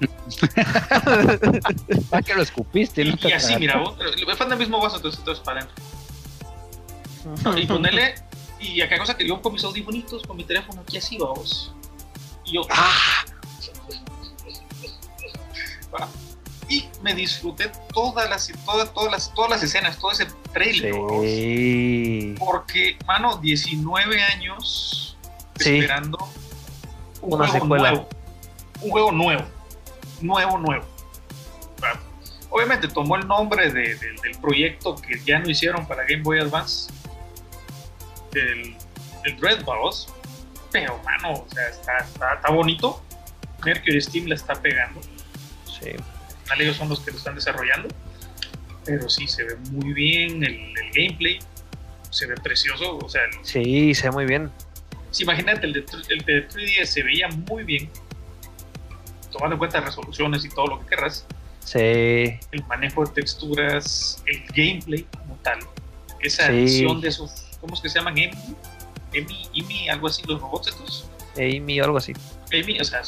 ah, 2.12 2.22
que 2.22 2.34
lo 2.34 2.42
escupiste, 2.42 3.02
y, 3.02 3.18
y 3.20 3.32
así, 3.32 3.56
mira, 3.56 3.78
vos, 3.78 3.96
eh, 4.00 4.34
fue 4.34 4.46
en 4.46 4.52
el 4.52 4.58
mismo 4.58 4.80
vaso, 4.80 4.96
entonces, 4.96 5.18
entonces 5.18 5.44
para 5.44 5.60
adentro. 5.60 5.84
Y 7.58 7.66
ponele, 7.66 8.14
y 8.58 8.80
acá 8.80 8.98
cosa 8.98 9.16
que 9.16 9.28
yo 9.28 9.42
con 9.42 9.52
mis 9.52 9.62
audífonitos, 9.62 10.22
con 10.22 10.36
mi 10.36 10.44
teléfono 10.44 10.80
aquí 10.80 10.96
así, 10.96 11.18
vamos. 11.18 11.74
Y 12.44 12.54
yo, 12.54 12.62
¡ah! 12.70 13.24
Y 16.70 16.88
me 17.02 17.14
disfruté 17.14 17.70
todas 17.92 18.30
las, 18.30 18.50
todas, 18.64 18.94
todas 18.94 19.10
las, 19.12 19.34
todas 19.34 19.50
las 19.50 19.62
escenas, 19.62 19.98
todo 19.98 20.12
ese 20.12 20.26
trailer. 20.52 20.94
Sí. 21.22 22.34
Porque, 22.38 22.96
mano, 23.06 23.36
19 23.38 24.22
años 24.22 25.18
Sí. 25.58 25.78
esperando 25.80 26.16
un 27.20 27.34
Una 27.34 27.48
juego 27.48 27.64
secuela. 27.64 27.90
nuevo. 27.90 28.08
Un 28.82 28.90
juego 28.90 29.12
nuevo. 29.12 29.44
Nuevo, 30.22 30.58
nuevo. 30.58 30.84
Va. 31.82 32.00
Obviamente 32.50 32.88
tomó 32.88 33.16
el 33.16 33.26
nombre 33.26 33.70
de- 33.72 33.94
de- 33.96 34.12
del 34.22 34.38
proyecto 34.40 34.94
que 34.96 35.20
ya 35.24 35.38
no 35.40 35.50
hicieron 35.50 35.86
para 35.86 36.02
Game 36.04 36.22
Boy 36.22 36.38
Advance. 36.38 36.90
El, 38.32 38.76
el 39.24 39.36
Dread 39.38 39.64
Balls. 39.64 40.06
Pero, 40.70 41.00
mano, 41.04 41.32
o 41.32 41.46
sea, 41.52 41.68
está, 41.68 41.98
está, 41.98 42.34
está 42.34 42.50
bonito. 42.50 43.02
Mercury 43.64 44.00
Steam 44.00 44.26
la 44.26 44.36
está 44.36 44.54
pegando. 44.54 45.00
Sí. 45.66 45.90
Al 46.50 46.56
final 46.56 46.60
ellos 46.66 46.76
son 46.76 46.88
los 46.88 47.00
que 47.00 47.10
lo 47.12 47.16
están 47.18 47.34
desarrollando. 47.34 47.88
Pero 48.84 49.08
sí, 49.08 49.26
se 49.28 49.44
ve 49.44 49.56
muy 49.70 49.92
bien 49.92 50.42
el, 50.42 50.54
el 50.54 50.90
gameplay. 50.92 51.38
Se 52.10 52.26
ve 52.26 52.34
precioso. 52.36 52.98
O 52.98 53.08
sea, 53.08 53.22
el- 53.24 53.44
Sí, 53.44 53.94
se 53.94 54.08
ve 54.08 54.10
muy 54.12 54.26
bien. 54.26 54.50
Sí, 55.12 55.22
imagínate, 55.24 55.66
el 55.66 55.72
de, 55.72 55.84
el 56.08 56.24
de 56.24 56.48
3DS 56.48 56.84
se 56.86 57.02
veía 57.02 57.28
muy 57.28 57.64
bien, 57.64 57.90
tomando 59.32 59.54
en 59.54 59.58
cuenta 59.58 59.80
resoluciones 59.80 60.44
y 60.44 60.48
todo 60.50 60.66
lo 60.68 60.80
que 60.80 60.86
querrás, 60.86 61.26
Sí. 61.64 61.78
el 61.80 62.64
manejo 62.68 63.04
de 63.04 63.12
texturas, 63.12 64.22
el 64.26 64.44
gameplay 64.54 65.02
como 65.18 65.34
tal, 65.42 65.58
esa 66.20 66.46
Sí. 66.46 66.52
adición 66.52 67.00
de 67.00 67.08
esos, 67.08 67.44
¿cómo 67.60 67.74
es 67.74 67.80
que 67.80 67.88
se 67.88 67.98
llaman? 67.98 68.16
Emi, 68.18 68.36
Emi, 69.12 69.48
Emi, 69.52 69.88
algo 69.88 70.06
así, 70.06 70.22
los 70.28 70.40
robots 70.40 70.68
estos. 70.68 71.08
Amy 71.36 71.80
o 71.80 71.84
algo 71.86 71.98
así. 71.98 72.12
Emi, 72.52 72.78
o 72.80 72.84
sea, 72.84 73.02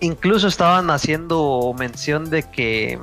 Incluso 0.00 0.48
estaban 0.48 0.90
haciendo 0.90 1.74
mención 1.78 2.30
de 2.30 2.42
que 2.42 2.98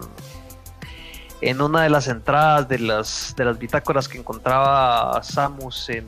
en 1.41 1.61
una 1.61 1.83
de 1.83 1.89
las 1.89 2.07
entradas 2.07 2.67
de 2.67 2.79
las 2.79 3.35
de 3.37 3.45
las 3.45 3.59
bitácoras 3.59 4.07
que 4.07 4.17
encontraba 4.17 5.21
Samus 5.21 5.89
en 5.89 6.07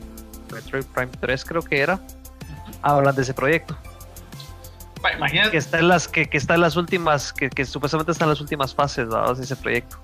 Metroid 0.52 0.84
Prime 0.86 1.12
3 1.20 1.44
creo 1.44 1.62
que 1.62 1.80
era, 1.80 2.00
hablan 2.82 3.14
de 3.14 3.22
ese 3.22 3.34
proyecto. 3.34 3.76
va, 5.04 5.10
Que 5.10 5.16
imagínate, 5.16 5.56
está 5.56 5.78
en 5.78 5.88
las, 5.88 6.08
que, 6.08 6.28
que 6.28 6.36
está 6.36 6.54
en 6.54 6.62
las 6.62 6.76
últimas, 6.76 7.32
que, 7.32 7.50
que 7.50 7.64
supuestamente 7.64 8.12
está 8.12 8.24
en 8.24 8.30
las 8.30 8.40
últimas 8.40 8.74
fases 8.74 9.08
¿verdad? 9.08 9.36
de 9.36 9.44
ese 9.44 9.56
proyecto. 9.56 9.98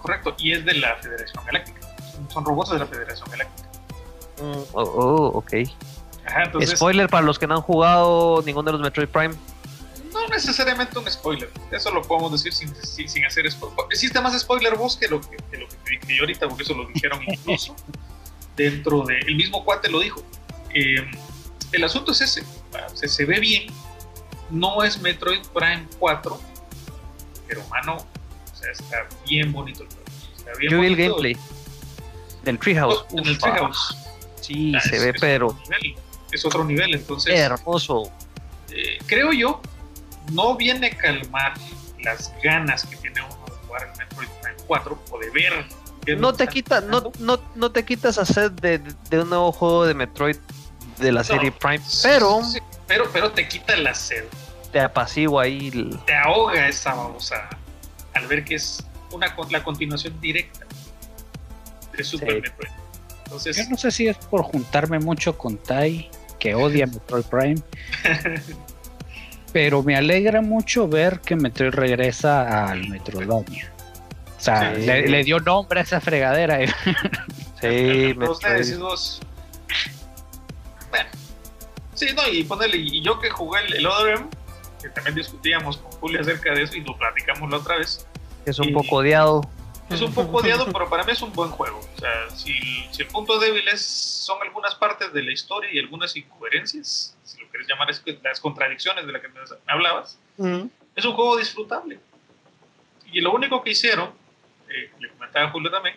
correcto, 0.00 0.34
y 0.38 0.52
es 0.52 0.64
de 0.64 0.74
la 0.74 0.96
Federación 0.96 1.44
Galáctica, 1.44 1.80
son, 2.28 2.44
robots 2.44 2.70
de 2.70 2.78
la 2.80 2.86
Federación 2.86 3.30
Galáctica. 3.30 3.68
Oh, 4.72 4.82
oh, 4.82 5.38
ok. 5.38 5.52
Ajá, 6.26 6.44
entonces, 6.44 6.70
Spoiler 6.70 7.08
para 7.08 7.24
los 7.24 7.38
que 7.38 7.46
no 7.46 7.54
han 7.54 7.62
jugado 7.62 8.42
ninguno 8.44 8.66
de 8.66 8.72
los 8.72 8.80
Metroid 8.80 9.08
Prime. 9.08 9.34
No 10.12 10.28
necesariamente 10.28 10.98
un 10.98 11.10
spoiler, 11.10 11.50
eso 11.70 11.90
lo 11.90 12.02
podemos 12.02 12.32
decir 12.32 12.52
sin, 12.52 12.74
sin, 12.84 13.08
sin 13.08 13.24
hacer 13.24 13.50
spoiler. 13.50 13.76
Existe 13.90 14.20
más 14.20 14.38
spoiler 14.40 14.76
vos 14.76 14.96
que 14.96 15.08
lo 15.08 15.20
que, 15.20 15.36
que 15.50 15.56
lo 15.58 15.68
que 15.68 15.76
te 15.76 15.90
dije 15.92 16.16
yo 16.16 16.22
ahorita, 16.22 16.48
porque 16.48 16.62
eso 16.64 16.74
lo 16.74 16.86
dijeron 16.88 17.20
incluso 17.26 17.74
dentro 18.56 19.02
de. 19.04 19.18
El 19.20 19.36
mismo 19.36 19.64
cuate 19.64 19.88
lo 19.90 20.00
dijo. 20.00 20.22
Eh, 20.74 20.96
el 21.72 21.84
asunto 21.84 22.12
es 22.12 22.20
ese: 22.20 22.42
o 22.92 22.96
sea, 22.96 23.08
se 23.08 23.24
ve 23.24 23.40
bien, 23.40 23.66
no 24.50 24.82
es 24.84 25.00
Metroid 25.00 25.40
Prime 25.54 25.86
4, 25.98 26.40
pero 27.48 27.62
mano, 27.68 27.96
o 27.96 28.56
sea, 28.56 28.70
está 28.70 29.06
bien 29.28 29.52
bonito 29.52 29.82
el 29.82 29.88
juego. 29.88 30.02
Está 30.36 30.52
bien 30.58 30.72
Yo 30.72 30.80
vi 30.80 30.86
el 30.88 30.96
gameplay 30.96 31.36
del 32.44 32.58
Treehouse. 32.58 33.04
En 33.12 33.26
el. 33.26 33.38
Treehouse. 33.38 33.96
Sí, 34.40 34.72
Ah, 34.76 34.80
se 34.80 34.96
es- 34.96 35.02
ve, 35.02 35.10
es 35.10 35.20
pero 35.20 35.46
otro 35.48 35.64
nivel, 35.80 35.94
es 36.32 36.44
otro 36.44 36.64
nivel, 36.64 36.94
entonces. 36.94 37.38
hermoso. 37.38 38.10
eh, 38.70 38.98
creo 39.06 39.32
yo, 39.32 39.60
no 40.32 40.56
viene 40.56 40.88
a 40.88 40.96
calmar 40.96 41.54
las 42.02 42.32
ganas 42.42 42.84
que 42.86 42.96
tiene 42.96 43.20
uno 43.22 43.44
de 43.46 43.66
jugar 43.66 43.82
el 43.92 43.98
Metroid 43.98 44.28
Prime 44.42 44.56
4 44.66 45.02
o 45.10 45.18
de 45.18 45.30
ver. 45.30 45.66
No 46.18 46.32
que 46.32 46.38
te 46.46 46.48
quita, 46.52 46.80
no, 46.80 47.12
no, 47.20 47.38
no 47.54 47.70
te 47.70 47.84
quitas 47.84 48.18
a 48.18 48.24
sed 48.24 48.50
de, 48.52 48.78
de 48.78 49.20
un 49.20 49.28
nuevo 49.28 49.52
juego 49.52 49.86
de 49.86 49.94
Metroid 49.94 50.36
de 50.98 51.12
la 51.12 51.20
No. 51.20 51.24
serie 51.24 51.52
Prime, 51.52 51.82
pero 52.02 52.42
Sí, 52.44 52.58
pero, 52.88 53.08
pero 53.12 53.30
te 53.30 53.46
quita 53.48 53.76
la 53.76 53.94
sed, 53.94 54.24
te 54.72 54.80
apacigua 54.80 55.44
ahí. 55.44 55.68
el- 55.68 55.98
te 56.04 56.14
ahoga 56.14 56.66
esa 56.68 56.94
babosa 56.94 57.48
al 58.14 58.26
ver 58.26 58.44
que 58.44 58.56
es 58.56 58.84
una, 59.12 59.34
la 59.50 59.62
continuación 59.62 60.20
directa 60.20 60.66
de 61.96 62.02
Super 62.04 62.28
Sí. 62.34 62.40
Metroid. 62.42 62.70
Entonces, 63.24 63.56
Yo 63.56 63.64
no 63.70 63.76
sé 63.78 63.90
si 63.90 64.08
es 64.08 64.16
por 64.18 64.42
juntarme 64.42 64.98
mucho 64.98 65.38
con 65.38 65.56
Tai, 65.56 66.10
que 66.38 66.54
odia 66.54 66.86
Metroid 66.92 67.24
Prime. 67.26 67.62
pero 69.52 69.82
me 69.82 69.96
alegra 69.96 70.40
mucho 70.40 70.88
ver 70.88 71.20
que 71.20 71.36
Metroid 71.36 71.72
regresa 71.72 72.66
al 72.70 72.88
Metroidvania. 72.88 73.70
O 74.38 74.40
sea, 74.40 74.74
Sí. 74.74 74.82
le, 74.86 75.06
le 75.08 75.24
dio 75.24 75.38
nombre 75.40 75.80
a 75.80 75.82
esa 75.82 76.00
fregadera. 76.00 76.58
Sí, 77.62 78.12
Pero 78.18 78.32
ustedes 78.32 78.68
y 78.70 78.72
Metroid. 78.72 78.90
dos. 78.90 79.20
Bueno, 80.90 81.08
sí, 81.94 82.06
no, 82.16 82.26
y 82.28 82.42
ponerle, 82.44 82.76
y 82.78 83.02
yo 83.02 83.20
que 83.20 83.30
jugué 83.30 83.60
el, 83.66 83.74
el 83.76 83.86
Other 83.86 84.16
M, 84.16 84.26
que 84.80 84.88
también 84.88 85.14
discutíamos 85.14 85.76
con 85.76 85.92
Julio 85.92 86.20
acerca 86.20 86.52
de 86.52 86.62
eso 86.64 86.74
y 86.76 86.80
lo 86.80 86.96
platicamos 86.98 87.48
la 87.50 87.58
otra 87.58 87.76
vez. 87.78 88.06
Es 88.44 88.58
un 88.58 88.70
y- 88.70 88.72
poco 88.72 88.96
odiado. 88.96 89.42
Es 89.90 90.00
un 90.00 90.12
poco 90.12 90.38
odiado, 90.38 90.66
pero 90.72 90.88
para 90.88 91.04
mí 91.04 91.12
es 91.12 91.20
un 91.22 91.32
buen 91.34 91.50
juego. 91.50 91.78
O 91.78 92.00
sea, 92.00 92.10
si, 92.34 92.54
si 92.90 93.02
el 93.02 93.08
punto 93.08 93.38
débil 93.38 93.68
es, 93.68 93.84
son 93.84 94.38
algunas 94.42 94.74
partes 94.74 95.12
de 95.12 95.22
la 95.22 95.32
historia 95.32 95.68
y 95.72 95.78
algunas 95.78 96.16
incoherencias, 96.16 97.14
quieres 97.52 97.68
llamar 97.68 97.90
es 97.90 98.02
las 98.22 98.40
contradicciones 98.40 99.06
de 99.06 99.12
las 99.12 99.22
que 99.22 99.28
me 99.28 99.40
hablabas, 99.66 100.18
es 100.96 101.04
un 101.04 101.12
juego 101.12 101.36
disfrutable. 101.36 102.00
Y 103.12 103.20
lo 103.20 103.32
único 103.32 103.62
que 103.62 103.70
hicieron, 103.70 104.10
eh, 104.68 104.90
le 104.98 105.10
comentaba 105.10 105.46
a 105.46 105.50
Julio 105.50 105.70
también, 105.70 105.96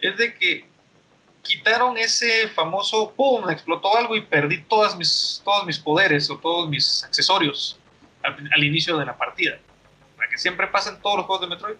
es 0.00 0.16
de 0.16 0.34
que 0.34 0.66
quitaron 1.42 1.96
ese 1.96 2.48
famoso 2.48 3.12
¡pum! 3.16 3.48
explotó 3.50 3.96
algo 3.96 4.16
y 4.16 4.20
perdí 4.20 4.62
todas 4.62 4.96
mis, 4.96 5.40
todos 5.44 5.64
mis 5.64 5.78
poderes 5.78 6.28
o 6.28 6.38
todos 6.38 6.68
mis 6.68 7.04
accesorios 7.04 7.78
al, 8.22 8.36
al 8.52 8.64
inicio 8.64 8.98
de 8.98 9.06
la 9.06 9.16
partida. 9.16 9.58
Para 10.16 10.28
que 10.28 10.38
siempre 10.38 10.66
pasen 10.66 11.00
todos 11.00 11.18
los 11.18 11.26
juegos 11.26 11.48
de 11.48 11.54
Metroid. 11.54 11.76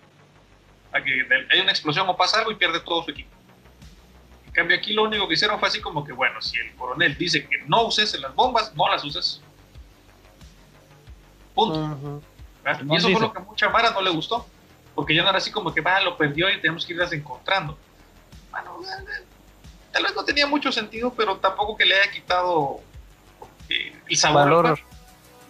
Para 0.91 1.05
que 1.05 1.27
hay 1.51 1.61
una 1.61 1.73
explosión 1.73 2.09
o 2.09 2.17
pasa 2.17 2.39
algo 2.39 2.53
y 2.53 2.55
pierde 2.55 2.81
todo 2.81 3.03
su 3.03 3.11
equipo. 3.11 3.31
Cambio, 4.61 4.77
aquí 4.77 4.93
lo 4.93 5.05
único 5.05 5.27
que 5.27 5.35
hicieron 5.35 5.59
fue 5.59 5.69
así 5.69 5.81
como 5.81 6.05
que, 6.05 6.13
bueno, 6.13 6.41
si 6.43 6.57
el 6.59 6.75
coronel 6.75 7.17
dice 7.17 7.47
que 7.47 7.59
no 7.67 7.83
uses 7.87 8.19
las 8.21 8.35
bombas, 8.35 8.75
no 8.75 8.89
las 8.91 9.03
uses. 9.05 9.41
Punto. 11.55 12.23
¿verdad? 12.63 12.83
No 12.83 12.95
Y 12.95 12.97
eso 12.99 13.07
fue 13.07 13.11
dice. 13.15 13.23
lo 13.23 13.33
que 13.33 13.39
a 13.39 13.43
mucha 13.43 13.69
Mara 13.71 13.91
no 13.91 14.01
le 14.03 14.11
gustó. 14.11 14.47
Porque 14.95 15.15
ya 15.15 15.23
no 15.23 15.29
era 15.31 15.39
así 15.39 15.51
como 15.51 15.73
que, 15.73 15.81
va, 15.81 16.01
lo 16.01 16.17
perdió 16.17 16.51
y 16.51 16.61
tenemos 16.61 16.85
que 16.85 16.93
irlas 16.93 17.13
encontrando. 17.13 17.79
Bueno, 18.51 18.81
tal 19.93 20.03
vez 20.03 20.15
no 20.15 20.25
tenía 20.25 20.47
mucho 20.47 20.71
sentido, 20.73 21.13
pero 21.15 21.37
tampoco 21.39 21.77
que 21.77 21.85
le 21.87 21.95
haya 21.99 22.11
quitado 22.11 22.81
eh, 23.69 23.97
el 24.09 24.17
sabor. 24.17 24.43
al 24.43 24.49
Valor. 24.51 24.81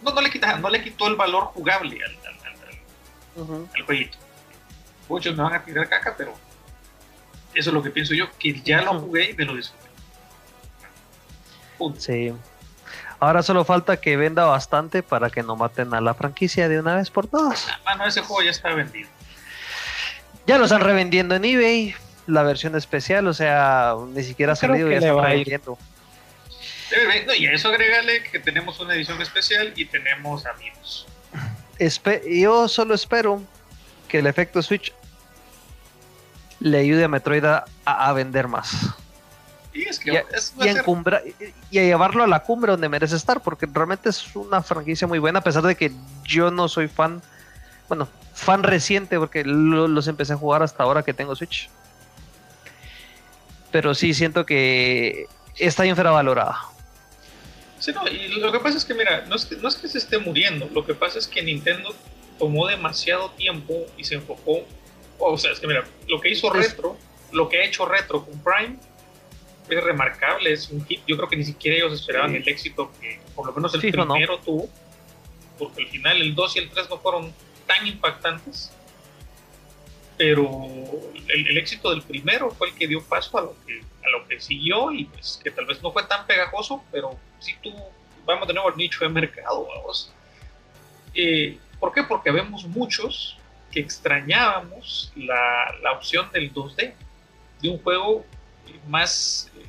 No, 0.03 0.11
no 0.13 0.21
le, 0.21 0.29
quita, 0.29 0.57
no 0.57 0.69
le 0.69 0.81
quitó 0.83 1.07
el 1.07 1.15
valor 1.15 1.45
jugable 1.45 1.99
al, 2.03 2.11
al, 2.11 2.39
al- 2.45 2.69
al- 2.69 3.41
Ujú. 3.43 3.69
al 3.75 3.81
jueguito. 3.83 4.17
Muchos 5.09 5.35
me 5.35 5.43
van 5.43 5.53
a 5.53 5.63
tirar 5.63 5.89
caca, 5.89 6.15
pero 6.17 6.33
Eso 7.53 7.69
es 7.69 7.73
lo 7.73 7.83
que 7.83 7.89
pienso 7.89 8.13
yo, 8.13 8.27
que 8.39 8.59
ya 8.61 8.81
lo 8.81 8.99
jugué 8.99 9.31
y 9.31 9.33
me 9.33 9.45
lo 9.45 9.55
disfruté. 9.55 9.87
Punto. 11.77 11.99
Sí. 11.99 12.33
Ahora 13.19 13.43
solo 13.43 13.65
falta 13.65 13.97
que 13.97 14.17
venda 14.17 14.45
bastante 14.45 15.03
para 15.03 15.29
que 15.29 15.43
no 15.43 15.55
maten 15.55 15.93
a 15.93 16.01
la 16.01 16.13
franquicia 16.13 16.67
de 16.69 16.79
una 16.79 16.95
vez 16.95 17.09
por 17.11 17.27
todas. 17.27 17.67
Ah, 17.69 17.79
Mano, 17.85 18.05
ese 18.07 18.21
juego 18.21 18.41
ya 18.41 18.51
está 18.51 18.73
vendido. 18.73 19.09
Ya 20.47 20.57
lo 20.57 20.63
están 20.65 20.81
revendiendo 20.81 21.35
en 21.35 21.45
eBay, 21.45 21.93
la 22.25 22.41
versión 22.43 22.75
especial, 22.75 23.27
o 23.27 23.33
sea, 23.33 23.93
ni 24.09 24.23
siquiera 24.23 24.53
ha 24.53 24.55
salido 24.55 24.89
que 24.89 24.97
y 24.97 24.99
ya 24.99 25.07
están 25.09 25.23
revendiendo. 25.23 25.77
No, 27.27 27.33
y 27.35 27.45
a 27.47 27.53
eso 27.53 27.69
agrégale 27.69 28.23
que 28.23 28.39
tenemos 28.39 28.79
una 28.79 28.95
edición 28.95 29.21
especial 29.21 29.71
y 29.75 29.85
tenemos 29.85 30.45
amigos. 30.45 31.05
Espe- 31.79 32.21
yo 32.41 32.67
solo 32.67 32.93
espero 32.95 33.41
que 34.09 34.19
el 34.19 34.27
efecto 34.27 34.61
Switch 34.61 34.91
le 36.61 36.77
ayude 36.77 37.03
a 37.03 37.07
Metroid 37.07 37.43
a, 37.43 37.65
a 37.85 38.13
vender 38.13 38.47
más. 38.47 38.71
Y 39.73 39.83
es 39.83 39.99
que 39.99 40.13
Y 40.13 40.15
a, 40.17 40.23
es- 40.33 40.53
y 40.57 41.77
y 41.77 41.79
llevarlo 41.81 42.23
a 42.23 42.27
la 42.27 42.41
cumbre 42.43 42.71
donde 42.71 42.87
merece 42.89 43.15
estar, 43.15 43.41
porque 43.41 43.67
realmente 43.71 44.09
es 44.09 44.35
una 44.35 44.61
franquicia 44.61 45.07
muy 45.07 45.19
buena, 45.19 45.39
a 45.39 45.43
pesar 45.43 45.63
de 45.63 45.75
que 45.75 45.91
yo 46.25 46.51
no 46.51 46.67
soy 46.67 46.87
fan, 46.87 47.21
bueno, 47.87 48.07
fan 48.33 48.63
reciente, 48.63 49.17
porque 49.17 49.43
lo- 49.43 49.87
los 49.87 50.07
empecé 50.07 50.33
a 50.33 50.37
jugar 50.37 50.61
hasta 50.63 50.83
ahora 50.83 51.03
que 51.03 51.13
tengo 51.13 51.35
Switch. 51.35 51.69
Pero 53.71 53.95
sí 53.95 54.13
siento 54.13 54.45
que 54.45 55.25
está 55.57 55.85
infravalorada. 55.85 56.59
Sí, 57.79 57.91
no, 57.93 58.07
y 58.07 58.27
lo 58.27 58.51
que 58.51 58.59
pasa 58.59 58.77
es 58.77 58.85
que, 58.85 58.93
mira, 58.93 59.25
no 59.27 59.35
es 59.35 59.45
que, 59.45 59.55
no 59.55 59.67
es 59.67 59.75
que 59.75 59.87
se 59.87 59.97
esté 59.97 60.19
muriendo, 60.19 60.69
lo 60.73 60.85
que 60.85 60.93
pasa 60.93 61.17
es 61.17 61.27
que 61.27 61.41
Nintendo 61.41 61.95
tomó 62.37 62.67
demasiado 62.67 63.31
tiempo 63.31 63.73
y 63.97 64.03
se 64.03 64.15
enfocó. 64.15 64.59
O 65.23 65.37
sea, 65.37 65.51
es 65.51 65.59
que, 65.59 65.67
mira, 65.67 65.85
lo 66.07 66.19
que 66.19 66.29
hizo 66.29 66.49
Retro, 66.51 66.97
lo 67.31 67.47
que 67.47 67.59
ha 67.59 67.65
hecho 67.65 67.85
Retro 67.85 68.25
con 68.25 68.39
Prime, 68.43 68.77
es 69.69 69.83
remarcable, 69.83 70.51
es 70.51 70.69
un 70.69 70.85
hit. 70.85 71.01
Yo 71.07 71.15
creo 71.15 71.29
que 71.29 71.37
ni 71.37 71.45
siquiera 71.45 71.77
ellos 71.77 71.93
esperaban 71.93 72.31
Sí. 72.31 72.37
el 72.37 72.47
éxito 72.49 72.91
que, 72.99 73.19
por 73.35 73.45
lo 73.45 73.53
menos 73.53 73.73
el 73.75 73.91
no. 73.95 74.07
primero 74.13 74.39
tuvo, 74.39 74.69
porque 75.57 75.83
al 75.83 75.87
final 75.89 76.21
el 76.21 76.35
2 76.35 76.55
y 76.55 76.59
el 76.59 76.69
3 76.69 76.89
no 76.89 76.97
fueron 76.97 77.33
tan 77.67 77.85
impactantes. 77.87 78.71
Pero 80.17 80.49
el, 81.29 81.47
el 81.47 81.57
éxito 81.57 81.89
del 81.91 82.01
primero 82.03 82.51
fue 82.51 82.69
el 82.69 82.75
que 82.75 82.87
dio 82.87 83.01
paso 83.03 83.37
a 83.37 83.41
lo 83.41 83.55
que, 83.65 83.81
a 84.05 84.09
lo 84.09 84.27
que 84.27 84.39
siguió 84.39 84.91
y 84.91 85.05
pues 85.05 85.39
que 85.43 85.49
tal 85.51 85.65
vez 85.65 85.81
no 85.81 85.91
fue 85.91 86.03
tan 86.03 86.27
pegajoso, 86.27 86.83
pero 86.91 87.17
sí 87.39 87.55
tuvo, 87.63 87.91
vamos 88.25 88.47
de 88.47 88.53
nuevo 88.53 88.69
al 88.69 88.77
nicho 88.77 88.99
de 89.03 89.09
mercado, 89.09 89.67
vamos. 89.67 90.11
Eh, 91.15 91.57
¿Por 91.79 91.91
qué? 91.93 92.03
Porque 92.03 92.29
vemos 92.31 92.65
muchos 92.65 93.37
que 93.71 93.79
extrañábamos 93.79 95.11
la, 95.15 95.73
la 95.81 95.91
opción 95.93 96.29
del 96.31 96.53
2D, 96.53 96.93
de 97.61 97.69
un 97.69 97.77
juego 97.81 98.25
más 98.87 99.49
eh, 99.57 99.65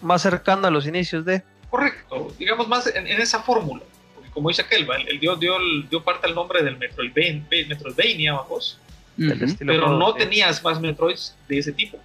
Más 0.00 0.22
cercano 0.22 0.66
a 0.66 0.70
los 0.70 0.86
inicios 0.86 1.24
de... 1.24 1.42
correcto, 1.68 2.32
digamos 2.38 2.66
más 2.68 2.86
en, 2.86 3.06
en 3.06 3.20
esa 3.20 3.42
fórmula. 3.42 3.82
Porque 4.14 4.30
como 4.30 4.48
dice 4.48 4.62
aquel, 4.62 4.88
¿va? 4.88 4.96
él 4.96 5.20
dio, 5.20 5.36
dio, 5.36 5.56
dio 5.90 6.02
parte 6.02 6.26
al 6.26 6.34
nombre 6.34 6.62
del 6.62 6.76
Metroidvania, 6.78 7.44
Metroidvania 7.68 8.32
vamos, 8.34 8.78
del 9.16 9.36
Ujú. 9.36 9.44
estilo 9.44 9.72
pero 9.72 9.88
no 9.98 10.14
tenías 10.14 10.62
más 10.64 10.80
Metroids 10.80 11.36
de 11.48 11.58
ese 11.58 11.72
tipo. 11.72 11.98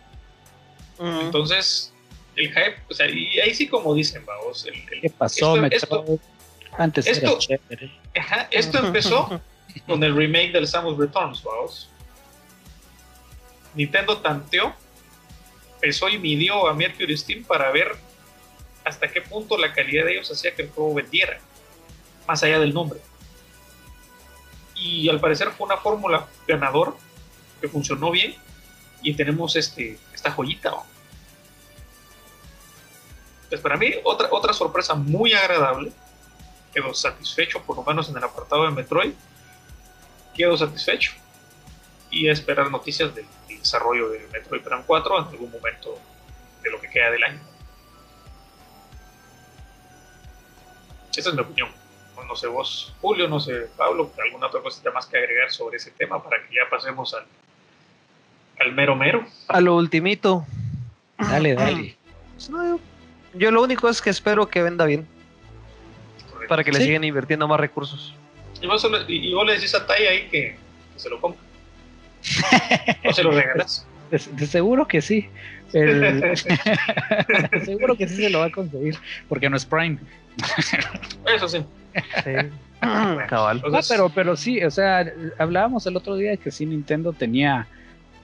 Ujú. 0.98 1.22
Entonces, 1.22 1.94
el 2.36 2.48
hype, 2.50 2.78
o 2.90 2.94
sea, 2.94 3.08
y 3.10 3.40
ahí 3.40 3.54
sí 3.54 3.68
como 3.68 3.94
dicen, 3.96 4.26
vamos, 4.26 4.66
el, 4.66 4.76
el- 4.92 5.02
¿Qué 5.02 5.10
pasó, 5.10 5.56
esto- 5.68 6.02
Metroid? 6.04 6.20
Antes 6.78 7.08
esto- 7.08 7.28
era 7.28 7.38
chévere. 7.38 7.92
ajá, 8.20 8.48
esto 8.52 8.80
empezó 8.86 9.42
con 9.88 10.04
el 10.04 10.16
remake 10.16 10.52
del 10.52 10.68
Samus 10.68 10.98
Returns, 10.98 11.44
vamos. 11.44 11.90
Nintendo 13.74 14.18
tanteó, 14.20 14.74
pesó 15.82 16.08
y 16.10 16.18
midió 16.18 16.68
a 16.68 16.74
Mercury 16.74 17.18
Steam 17.18 17.44
para 17.44 17.72
ver 17.72 17.96
hasta 18.86 19.12
qué 19.12 19.22
punto 19.22 19.58
la 19.58 19.74
calidad 19.74 20.06
de 20.06 20.14
ellos 20.14 20.32
hacía 20.32 20.56
que 20.56 20.64
el 20.64 20.70
juego 20.70 20.94
vendiera, 20.94 21.40
más 22.28 22.42
allá 22.44 22.60
del 22.60 22.74
nombre. 22.74 23.00
Y 24.76 25.10
al 25.10 25.20
parecer 25.20 25.52
fue 25.52 25.66
una 25.66 25.78
fórmula 25.78 26.28
ganador 26.48 26.96
que 27.60 27.68
funcionó 27.68 28.12
bien 28.12 28.36
y 29.02 29.14
tenemos 29.14 29.56
este, 29.56 29.98
esta 30.14 30.32
joyita. 30.32 30.72
¿no? 30.72 30.86
Pues 33.50 33.62
para 33.62 33.78
mí, 33.78 33.94
otra, 34.04 34.28
otra 34.32 34.54
sorpresa 34.54 34.96
muy 34.96 35.34
agradable. 35.34 35.92
Quedo 36.74 36.94
satisfecho, 36.94 37.62
por 37.62 37.78
lo 37.78 37.84
menos 37.84 38.10
en 38.10 38.18
el 38.18 38.24
apartado 38.24 38.66
de 38.66 38.72
Metroid. 38.72 39.14
Quedo 40.36 40.58
satisfecho. 40.58 41.14
Y 42.12 42.28
a 42.30 42.34
esperar 42.34 42.70
noticias 42.72 43.14
del, 43.16 43.26
del 43.48 43.60
desarrollo 43.60 44.10
de 44.10 44.28
Metroid 44.32 44.62
Prime 44.62 44.84
4 44.86 45.20
en 45.20 45.28
algún 45.28 45.52
momento 45.52 46.00
de 46.64 46.70
lo 46.72 46.80
que 46.80 46.90
queda 46.90 47.12
del 47.12 47.24
año. 47.24 47.40
Esa 51.16 51.30
es 51.30 51.36
mi 51.36 51.42
opinión. 51.42 51.70
No, 52.16 52.24
no 52.26 52.36
sé 52.36 52.48
vos, 52.48 52.94
Julio, 53.02 53.28
no 53.28 53.40
sé, 53.40 53.68
Pablo, 53.78 54.12
alguna 54.24 54.48
otra 54.48 54.62
cosita 54.62 54.92
más 54.92 55.06
que 55.06 55.18
agregar 55.18 55.52
sobre 55.52 55.78
ese 55.78 55.92
tema 55.92 56.22
para 56.24 56.46
que 56.46 56.56
ya 56.56 56.62
pasemos 56.70 57.14
al, 57.14 57.26
al 58.60 58.74
mero 58.74 58.96
mero. 58.96 59.26
A 59.50 59.60
lo 59.62 59.76
ultimito. 59.76 60.46
Dale, 61.18 61.56
dale. 61.56 61.98
No, 62.50 62.80
yo 63.34 63.52
lo 63.52 63.62
único 63.64 63.90
es 63.90 64.02
que 64.02 64.10
espero 64.10 64.48
que 64.48 64.62
venda 64.64 64.86
bien, 64.86 65.08
para 66.48 66.64
que 66.64 66.72
le 66.72 66.80
Sí. 66.80 66.86
sigan 66.86 67.04
invirtiendo 67.04 67.48
más 67.48 67.60
recursos. 67.60 68.14
Y 68.66 68.68
vos, 68.68 68.82
solo- 68.82 68.98
y- 69.08 69.30
y 69.30 69.34
vos 69.34 69.46
le 69.46 69.54
decís 69.54 69.74
a 69.76 69.86
Tai 69.86 70.06
ahí 70.08 70.28
que, 70.30 70.56
que 70.94 71.00
se 71.00 71.10
lo 71.10 71.22
compre. 71.22 71.40
o 73.08 73.14
se 73.14 73.24
lo 73.24 73.32
regalas. 73.32 73.86
De, 74.12 74.20
de 74.34 74.46
seguro 74.48 74.88
que 74.88 75.02
sí. 75.02 75.28
El- 75.74 76.22
de 76.22 77.62
seguro 77.66 77.96
que 77.96 78.08
sí 78.08 78.16
se 78.18 78.30
lo 78.30 78.40
va 78.40 78.46
a 78.46 78.52
conseguir. 78.52 78.96
Porque 79.28 79.50
no 79.50 79.58
es 79.58 79.66
Prime. 79.66 79.98
Eso 81.36 81.48
sí. 81.48 81.64
Sí. 82.24 82.32
Cabal. 83.28 83.62
No, 83.62 83.68
Entonces, 83.68 83.88
pero, 83.92 84.10
pero 84.10 84.36
sí, 84.36 84.64
o 84.64 84.70
sea, 84.70 85.12
hablábamos 85.40 85.86
el 85.88 85.96
otro 85.98 86.16
día 86.18 86.32
de 86.32 86.38
que 86.38 86.52
sí 86.52 86.66
Nintendo 86.68 87.14
tenía 87.14 87.68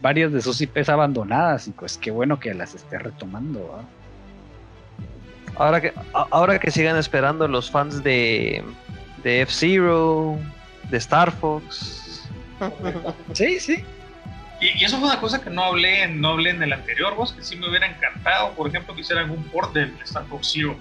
varias 0.02 0.32
de 0.32 0.42
sus 0.42 0.62
IPs 0.62 0.90
abandonadas 0.90 1.68
y 1.68 1.72
pues 1.72 1.98
qué 1.98 2.12
bueno 2.12 2.40
que 2.40 2.54
las 2.54 2.76
esté 2.76 3.00
retomando. 3.00 3.84
Ahora 5.56 5.82
que, 5.82 5.94
ahora 6.14 6.60
que 6.60 6.70
sigan 6.72 6.96
esperando 6.98 7.48
los 7.48 7.72
fans 7.72 8.04
de, 8.04 8.64
de 9.24 9.42
F-Zero, 9.42 10.38
de 10.90 10.98
Star 10.98 11.32
Fox. 11.32 11.98
Sí, 13.34 13.60
sí. 13.60 13.84
Y, 14.60 14.80
y 14.80 14.84
eso 14.86 15.00
fue 15.00 15.08
una 15.08 15.20
cosa 15.20 15.42
que 15.42 15.50
no 15.50 15.64
hablé, 15.64 16.04
en, 16.04 16.22
no 16.22 16.30
hablé 16.34 16.52
en 16.52 16.62
el 16.62 16.72
anterior, 16.72 17.16
vos, 17.16 17.34
que 17.34 17.44
sí 17.44 17.56
me 17.56 17.68
hubiera 17.68 17.88
encantado, 17.88 18.52
por 18.54 18.68
ejemplo, 18.68 18.94
que 18.94 19.02
hicieran 19.02 19.32
un 19.32 19.44
port 19.46 19.74
del 19.74 19.92
Star 20.04 20.26
Fox 20.28 20.52
Zero, 20.54 20.78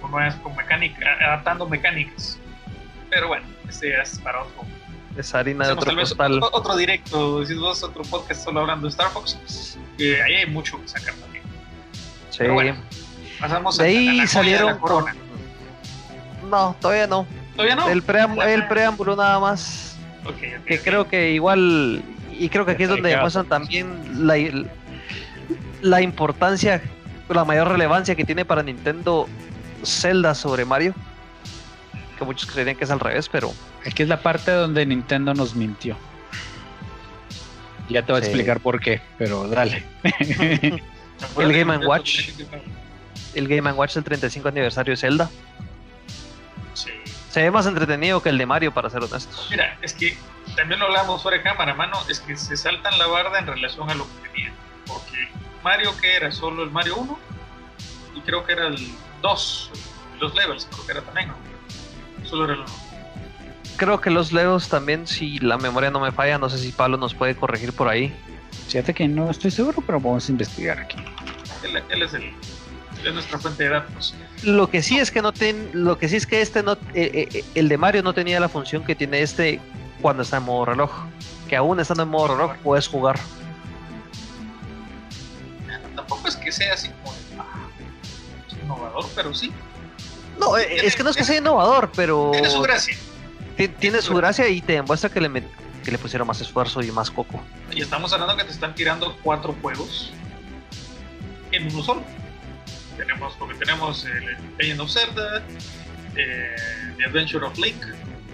con, 0.00 0.12
con 0.42 0.54
mecánica, 0.56 1.04
adaptando 1.20 1.68
mecánicas. 1.68 2.38
Pero 3.10 3.26
bueno, 3.26 3.44
ese 3.68 4.00
es 4.00 4.20
para 4.20 4.42
otro. 4.42 4.62
Es 5.16 5.34
harina 5.34 5.66
de 5.66 5.72
otro 5.72 5.86
tal 5.86 5.96
vez 5.96 6.10
costal. 6.10 6.34
otro, 6.40 6.50
otro 6.56 6.76
directo, 6.76 7.40
decís 7.40 7.58
vos, 7.58 7.82
otro 7.82 8.02
podcast 8.04 8.44
solo 8.44 8.60
hablando 8.60 8.86
de 8.86 8.90
Star 8.90 9.10
Fox, 9.10 9.76
que 9.96 10.22
ahí 10.22 10.34
hay 10.34 10.46
mucho 10.46 10.80
que 10.80 10.86
sacar 10.86 11.14
también. 11.14 11.42
Sí. 12.30 12.38
pero 12.38 12.54
bueno, 12.54 12.76
Pasamos 13.40 13.78
De 13.78 13.84
a, 13.84 13.86
a 13.86 13.88
ahí 13.88 14.04
la 14.04 14.12
joya 14.12 14.22
de 14.22 14.28
salieron. 14.28 14.66
la 14.68 14.78
corona. 14.78 15.16
No, 16.48 16.76
todavía 16.80 17.06
no. 17.06 17.26
¿Todavía 17.54 17.76
no? 17.76 17.88
El, 17.88 18.02
preámbulo, 18.02 18.42
el 18.46 18.66
preámbulo 18.68 19.16
nada 19.16 19.38
más. 19.40 19.96
Que 20.66 20.80
creo 20.80 21.08
que 21.08 21.32
igual. 21.32 22.02
Y 22.38 22.48
creo 22.48 22.64
que 22.64 22.72
aquí 22.72 22.84
es 22.84 22.88
donde 22.88 23.10
demuestran 23.10 23.46
también 23.46 24.26
la, 24.26 24.36
la 25.80 26.00
importancia, 26.00 26.82
la 27.28 27.44
mayor 27.44 27.68
relevancia 27.68 28.14
que 28.14 28.24
tiene 28.24 28.44
para 28.44 28.62
Nintendo 28.62 29.28
Zelda 29.84 30.34
sobre 30.34 30.64
Mario. 30.64 30.94
Que 32.18 32.24
muchos 32.24 32.50
creerían 32.50 32.76
que 32.76 32.84
es 32.84 32.90
al 32.90 33.00
revés, 33.00 33.28
pero 33.28 33.52
Aquí 33.86 34.02
es 34.02 34.08
la 34.08 34.20
parte 34.20 34.50
donde 34.50 34.84
Nintendo 34.84 35.34
nos 35.34 35.54
mintió. 35.54 35.96
Ya 37.88 38.04
te 38.04 38.12
voy 38.12 38.20
a 38.20 38.24
Sí. 38.24 38.30
explicar 38.30 38.60
por 38.60 38.80
qué, 38.80 39.00
pero 39.16 39.48
dale. 39.48 39.82
el 41.38 41.52
Game 41.52 41.86
Watch. 41.86 42.30
el 43.34 43.48
Game 43.48 43.72
Watch 43.72 43.94
del 43.94 44.04
35 44.04 44.48
aniversario 44.48 44.92
de 44.92 44.96
Zelda. 44.96 45.30
Se 47.30 47.42
ve 47.42 47.50
más 47.50 47.66
entretenido 47.66 48.22
que 48.22 48.30
el 48.30 48.38
de 48.38 48.46
Mario, 48.46 48.72
para 48.72 48.88
ser 48.90 49.02
honestos. 49.02 49.48
Mira, 49.50 49.78
es 49.82 49.92
que 49.92 50.16
también 50.56 50.80
lo 50.80 50.86
hablamos 50.86 51.22
fuera 51.22 51.38
de 51.38 51.44
cámara, 51.44 51.74
mano, 51.74 51.98
es 52.08 52.20
que 52.20 52.36
se 52.36 52.56
saltan 52.56 52.98
la 52.98 53.06
barda 53.06 53.38
en 53.38 53.46
relación 53.46 53.90
a 53.90 53.94
lo 53.94 54.04
que 54.04 54.28
tenían. 54.28 54.54
Porque 54.86 55.28
Mario, 55.62 55.94
que 56.00 56.16
era 56.16 56.32
solo 56.32 56.62
el 56.62 56.70
Mario 56.70 56.96
1, 56.96 57.18
y 58.16 58.20
creo 58.22 58.44
que 58.44 58.52
era 58.52 58.66
el 58.66 58.76
2, 59.22 59.70
los 60.20 60.34
levels, 60.34 60.68
creo 60.70 60.86
que 60.86 60.92
era 60.92 61.02
también, 61.02 61.28
¿no? 61.28 62.26
Solo 62.26 62.44
era 62.44 62.54
el 62.54 62.60
1. 62.60 62.68
Creo 63.76 64.00
que 64.00 64.10
los 64.10 64.32
Legos 64.32 64.68
también, 64.68 65.06
si 65.06 65.38
la 65.38 65.56
memoria 65.56 65.90
no 65.90 66.00
me 66.00 66.10
falla, 66.10 66.38
no 66.38 66.50
sé 66.50 66.58
si 66.58 66.72
Pablo 66.72 66.96
nos 66.96 67.14
puede 67.14 67.36
corregir 67.36 67.72
por 67.72 67.88
ahí. 67.88 68.12
Fíjate 68.66 68.92
que 68.92 69.06
no 69.06 69.30
estoy 69.30 69.52
seguro, 69.52 69.82
pero 69.86 70.00
vamos 70.00 70.28
a 70.28 70.32
investigar 70.32 70.80
aquí. 70.80 70.96
Él, 71.62 71.80
él 71.88 72.02
es 72.02 72.12
el, 72.14 72.32
es 73.04 73.14
nuestra 73.14 73.38
fuente 73.38 73.64
de 73.64 73.70
datos. 73.70 74.14
Lo 74.42 74.68
que 74.68 74.82
sí 74.82 74.98
es 74.98 75.10
que 75.10 75.22
no 75.22 75.32
ten, 75.32 75.70
lo 75.72 75.98
que 75.98 76.08
sí 76.08 76.16
es 76.16 76.26
que 76.26 76.40
este 76.40 76.62
no, 76.62 76.72
eh, 76.94 77.28
eh, 77.32 77.44
el 77.54 77.68
de 77.68 77.78
Mario 77.78 78.02
no 78.02 78.12
tenía 78.12 78.40
la 78.40 78.48
función 78.48 78.84
que 78.84 78.94
tiene 78.94 79.22
este 79.22 79.60
cuando 80.00 80.22
está 80.22 80.38
en 80.38 80.44
modo 80.44 80.66
reloj. 80.66 80.90
Que 81.48 81.56
aún 81.56 81.80
estando 81.80 82.02
en 82.02 82.08
modo 82.10 82.28
reloj 82.28 82.56
puedes 82.62 82.88
jugar. 82.88 83.18
sea 86.52 86.74
así 86.74 86.88
como 86.88 87.14
ah, 87.38 87.68
innovador, 88.62 89.06
pero 89.14 89.34
sí. 89.34 89.52
No, 90.38 90.56
eh, 90.56 90.86
es 90.86 90.94
que 90.94 91.02
no 91.02 91.10
es 91.10 91.16
que 91.16 91.24
sea 91.24 91.38
innovador, 91.38 91.90
pero. 91.94 92.30
Tiene 92.32 92.50
su 92.50 92.60
gracia. 92.60 92.96
Tiene 93.78 94.02
su 94.02 94.14
gracia 94.14 94.48
y 94.48 94.60
te 94.60 94.74
demuestra 94.74 95.10
que 95.10 95.20
le, 95.20 95.42
que 95.84 95.90
le 95.90 95.98
pusieron 95.98 96.28
más 96.28 96.40
esfuerzo 96.40 96.80
y 96.80 96.92
más 96.92 97.10
coco. 97.10 97.40
Y 97.72 97.82
estamos 97.82 98.12
hablando 98.12 98.36
que 98.36 98.44
te 98.44 98.52
están 98.52 98.74
tirando 98.74 99.16
cuatro 99.22 99.54
juegos 99.60 100.12
en 101.50 101.72
uno 101.72 101.82
solo. 101.82 102.02
Tenemos, 102.98 103.34
porque 103.38 103.54
tenemos 103.54 104.04
el 104.04 104.36
Legend 104.58 104.80
of 104.80 104.90
Zelda, 104.90 105.42
eh, 106.16 106.56
The 106.98 107.04
Adventure 107.04 107.46
of 107.46 107.56
Link, 107.56 107.76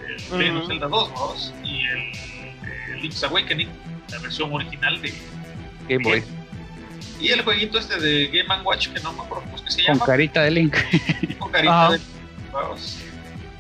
el 0.09 0.39
Legend 0.39 0.59
of 0.59 0.67
Zelda 0.67 0.89
2, 0.89 1.55
y 1.63 1.85
el, 1.87 3.03
Link's 3.03 3.23
Awakening, 3.23 3.69
la 4.11 4.19
versión 4.19 4.53
original 4.53 5.01
de 5.03 5.13
Game 5.89 6.03
Boy. 6.03 6.25
Y 7.21 7.29
el 7.29 7.43
jueguito 7.43 7.79
este 7.79 7.99
de 8.01 8.29
Game 8.29 8.63
Watch, 8.63 8.89
que 8.89 9.01
no 9.01 9.13
me 9.13 9.23
acuerdo 9.23 9.45
cómo 9.45 9.57
es 9.57 9.63
que 9.63 9.71
se 9.71 9.83
llama. 9.83 9.99
Con 9.99 10.07
carita 10.07 10.43
de 10.43 10.51
Link. 10.51 10.77
Con 11.39 11.53
carita 11.53 11.91
de 11.91 11.99
Link. 11.99 12.09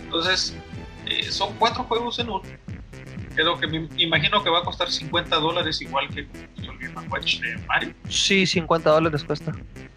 Entonces, 0.02 0.56
eh, 1.06 1.30
son 1.30 1.54
cuatro 1.58 1.84
juegos 1.84 2.18
en 2.18 2.30
uno. 2.30 2.42
Creo 3.34 3.58
que 3.58 3.66
me 3.66 3.88
imagino 3.96 4.42
que 4.42 4.50
va 4.50 4.60
a 4.60 4.62
costar 4.62 4.90
50 4.90 5.36
dólares 5.36 5.80
igual 5.80 6.08
que 6.08 6.20
el 6.20 6.78
Game 6.78 7.08
Watch 7.08 7.40
de 7.40 7.56
Mario. 7.66 7.94
Sí, 8.08 8.46
50 8.46 8.90
dólares 8.90 9.24
cuesta. 9.24 9.52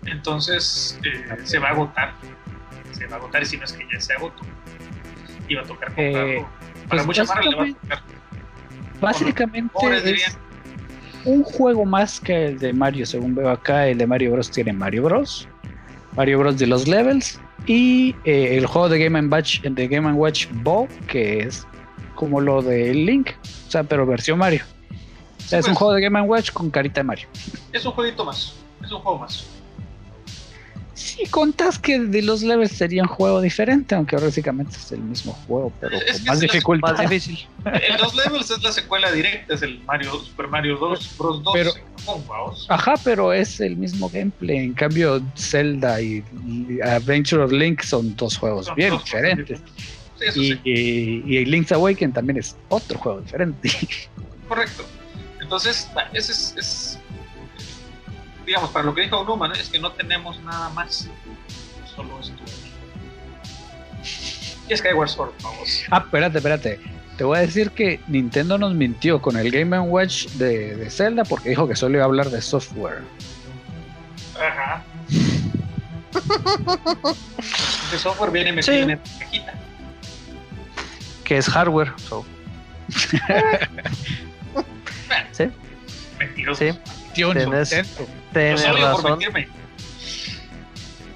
Entonces 0.05 0.99
eh, 1.03 1.37
se 1.43 1.59
va 1.59 1.69
a 1.69 1.71
agotar. 1.71 2.13
Se 2.91 3.05
va 3.05 3.15
a 3.15 3.19
agotar 3.19 3.43
y 3.43 3.45
si 3.45 3.57
no 3.57 3.65
es 3.65 3.73
que 3.73 3.85
ya 3.91 3.99
se 3.99 4.13
agotó. 4.13 4.43
Y 5.47 5.55
va 5.55 5.61
a 5.61 5.65
tocar 5.65 5.87
comprarlo. 5.89 6.27
Eh, 6.27 6.45
Para 6.89 7.03
pues 7.03 7.05
mucha 7.05 7.41
le 7.41 7.55
va 7.55 7.63
a 7.63 7.67
tocar. 7.67 8.03
Básicamente 8.99 9.73
es 10.03 10.37
un 11.25 11.43
juego 11.43 11.85
más 11.85 12.19
que 12.19 12.47
el 12.47 12.59
de 12.59 12.73
Mario, 12.73 13.05
según 13.05 13.35
veo 13.35 13.49
acá. 13.49 13.87
El 13.87 13.99
de 13.99 14.07
Mario 14.07 14.31
Bros. 14.31 14.49
tiene 14.49 14.73
Mario 14.73 15.03
Bros. 15.03 15.47
Mario 16.15 16.39
Bros. 16.39 16.57
de 16.57 16.67
los 16.67 16.87
levels. 16.87 17.39
Y 17.67 18.15
eh, 18.23 18.57
el 18.57 18.65
juego 18.65 18.89
de 18.89 18.97
Game 18.97 19.27
Watch, 19.27 19.61
de 19.61 19.87
Game 19.87 20.11
Watch 20.13 20.47
Ball, 20.63 20.87
que 21.07 21.41
es 21.41 21.67
como 22.17 22.41
lo 22.41 22.61
de 22.61 22.93
Link, 22.93 23.29
o 23.67 23.71
sea, 23.71 23.83
pero 23.83 24.05
versión 24.05 24.39
Mario. 24.39 24.63
es 25.39 25.53
un 25.53 25.61
pues. 25.61 25.77
juego 25.77 25.93
de 25.93 26.01
Game 26.01 26.19
Watch 26.21 26.51
con 26.51 26.69
carita 26.71 26.99
de 26.99 27.03
Mario. 27.05 27.27
Es 27.71 27.85
un 27.85 27.91
jueguito 27.93 28.25
más, 28.25 28.55
es 28.83 28.91
un 28.91 28.99
juego 28.99 29.19
más. 29.19 29.45
Si 30.95 31.27
contas 31.27 31.77
que 31.77 31.99
de 31.99 32.23
los 32.23 32.41
levels 32.41 32.71
sería 32.71 33.03
un 33.03 33.07
juego 33.07 33.39
diferente, 33.39 33.93
aunque 33.93 34.15
básicamente 34.15 34.77
es 34.77 34.91
el 34.91 35.01
mismo 35.01 35.31
juego, 35.45 35.71
pero 35.79 35.99
con 35.99 36.25
más 36.25 36.39
dificultad. 36.39 36.93
Más 36.93 37.01
difícil. 37.01 37.47
En 37.65 38.01
los 38.01 38.15
levels 38.15 38.49
es 38.49 38.63
la 38.63 38.71
secuela 38.71 39.11
directa, 39.11 39.53
es 39.53 39.61
el 39.61 39.79
Mario 39.81 40.19
Super 40.19 40.47
Mario 40.47 40.77
2, 40.77 41.17
Bros 41.19 41.43
2. 41.43 41.53
Pero, 41.53 41.71
ajá, 42.69 42.95
pero 43.03 43.31
es 43.31 43.59
el 43.59 43.77
mismo 43.77 44.09
gameplay. 44.09 44.57
En 44.57 44.73
cambio, 44.73 45.21
Zelda 45.35 46.01
y, 46.01 46.23
Adventure 46.83 47.43
of 47.43 47.51
Link 47.51 47.83
son 47.83 48.15
dos 48.15 48.35
juegos 48.35 48.73
bien 48.75 48.97
diferentes. 48.97 49.61
Y, 50.35 50.59
y, 50.63 51.45
Link's 51.45 51.71
Awakening 51.71 52.13
también 52.13 52.37
es 52.37 52.55
otro 52.69 52.97
juego 52.97 53.21
diferente. 53.21 53.69
Correcto. 54.47 54.85
Entonces, 55.39 55.89
ese 56.13 56.31
es 56.59 56.99
digamos, 58.47 58.71
para 58.71 58.85
lo 58.85 58.95
que 58.95 59.01
dijo 59.01 59.23
Newman, 59.25 59.51
es 59.51 59.69
que 59.69 59.77
no 59.77 59.91
tenemos 59.91 60.41
nada 60.41 60.69
más. 60.69 61.07
Solo 61.95 62.19
esto. 62.19 62.41
Y 64.69 64.75
Skyward 64.75 65.09
Sword, 65.09 65.31
vamos. 65.43 65.83
Ah, 65.91 65.99
espérate, 66.03 66.37
espérate. 66.37 66.79
Te 67.17 67.23
voy 67.23 67.37
a 67.37 67.41
decir 67.41 67.71
que 67.71 67.99
Nintendo 68.07 68.57
nos 68.57 68.73
mintió 68.73 69.21
con 69.21 69.37
el 69.37 69.51
Game 69.51 69.77
Watch 69.79 70.27
de, 70.33 70.75
de 70.75 70.89
Zelda 70.89 71.23
porque 71.23 71.49
dijo 71.49 71.67
que 71.67 71.75
solo 71.75 71.95
iba 71.95 72.03
a 72.03 72.05
hablar 72.05 72.29
de 72.29 72.41
software. 72.41 73.01
Ajá. 74.35 74.83
el 77.91 77.99
software 77.99 78.31
viene 78.31 78.53
metido 78.53 78.75
en 78.75 78.89
la 78.89 78.99
cajita. 79.19 79.53
Que 81.27 81.37
es 81.37 81.49
hardware. 81.49 81.91
So. 81.97 82.25
¿Sí? 85.33 85.51
Mentiroso. 86.17 86.63
Sí. 86.63 86.71
Tienes 87.13 87.49
razón. 88.79 89.19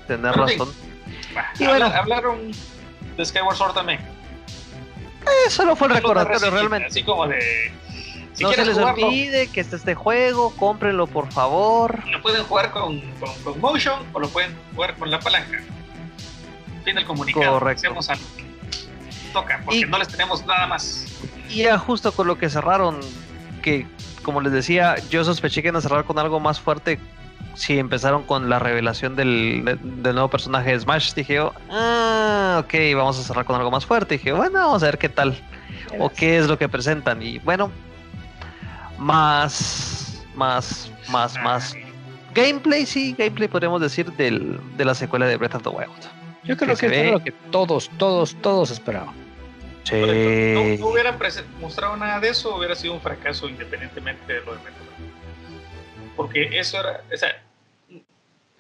Tener 0.08 0.36
razón. 0.36 0.74
Y 1.58 1.66
bueno, 1.66 1.86
hablaron 1.86 2.52
de 3.16 3.26
Skyward 3.26 3.56
Sword 3.56 3.74
también. 3.74 4.02
Eh, 4.02 5.50
solo 5.50 5.78
fue 5.78 5.88
el 5.88 5.94
recordatorio 5.94 6.52
realmente. 6.52 6.88
Así 6.88 7.04
como 7.04 7.26
de. 7.28 7.72
no 8.42 8.52
se 8.52 8.66
les 8.66 8.78
olvide 8.78 9.48
que 9.48 9.62
está 9.62 9.78
este 9.78 9.96
juego, 9.96 10.54
cómprenlo 10.58 11.08
por 11.08 11.32
favor. 11.32 12.06
Lo 12.10 12.22
pueden 12.22 12.44
jugar 12.44 12.72
con, 12.72 13.00
con, 13.46 13.62
Motion 13.62 14.06
o 14.12 14.20
lo 14.20 14.28
pueden 14.28 14.58
jugar 14.76 14.98
con 14.98 15.10
la 15.10 15.22
palanca. 15.22 15.64
Fin 16.84 16.96
del 16.96 17.06
comunicado. 17.06 17.60
Correcto. 17.60 17.88
Algo. 17.88 18.02
Toca, 19.34 19.62
porque 19.66 19.86
no 19.86 19.98
les 19.98 20.08
tenemos 20.08 20.46
nada 20.46 20.68
más. 20.68 21.06
Y 21.50 21.64
ya 21.64 21.78
justo 21.78 22.12
con 22.12 22.28
lo 22.28 22.38
que 22.38 22.50
cerraron, 22.50 23.00
que 23.62 23.88
como 24.24 24.42
les 24.42 24.52
decía, 24.52 24.96
yo 25.10 25.24
sospeché 25.24 25.62
que 25.62 25.70
iban 25.70 25.78
a 25.78 25.82
cerrar 25.82 26.06
con 26.06 26.20
algo 26.20 26.40
más 26.40 26.60
fuerte 26.60 27.00
si 27.54 27.78
empezaron 27.78 28.24
con 28.24 28.50
la 28.50 28.60
revelación 28.60 29.16
del, 29.16 29.64
nuevo 30.02 30.30
personaje 30.30 30.72
de 30.72 30.80
Smash. 30.80 31.14
Dije 31.14 31.36
yo, 31.36 31.54
ah, 31.70 32.62
ok, 32.64 32.74
vamos 32.96 33.20
a 33.20 33.24
cerrar 33.24 33.46
con 33.46 33.56
algo 33.56 33.72
más 33.72 33.86
fuerte. 33.86 34.18
Dije, 34.18 34.32
bueno, 34.32 34.60
vamos 34.60 34.84
a 34.84 34.86
ver 34.86 34.98
qué 34.98 35.10
tal 35.10 35.38
o 36.00 36.10
qué 36.10 36.38
es 36.38 36.48
lo 36.48 36.58
que 36.58 36.70
presentan. 36.70 37.22
Y 37.22 37.40
bueno, 37.40 37.72
más, 38.98 40.24
más, 40.36 40.92
más, 41.10 41.36
más 41.42 41.76
gameplay, 42.34 42.86
sí, 42.86 43.16
gameplay 43.18 43.48
podríamos 43.48 43.82
decir 43.82 44.12
del, 44.14 44.60
de 44.78 44.86
la 44.86 44.96
secuela 44.96 45.26
de 45.26 45.38
Breath 45.38 45.56
of 45.56 45.64
the 45.64 45.70
Wild. 45.70 45.92
Yo 46.44 46.58
creo 46.58 46.76
que, 46.76 47.08
es 47.08 47.12
lo 47.12 47.24
que 47.24 47.32
todos, 47.52 47.90
todos, 47.98 48.36
todos 48.42 48.72
esperaban. 48.72 49.14
Si 49.84 49.96
no, 49.96 50.88
hubieran 50.88 51.18
mostrado 51.60 51.98
nada 51.98 52.20
de 52.20 52.30
eso, 52.30 52.56
hubiera 52.56 52.76
sido 52.76 52.94
un 52.94 53.02
fracaso 53.02 53.50
independientemente 53.50 54.34
de 54.34 54.42
lo 54.42 54.54
de 54.54 54.60
Metroid. 54.60 54.90
Porque 56.16 56.60
eso 56.60 56.80
era, 56.80 57.04
o 57.12 57.18
sea, 57.18 57.44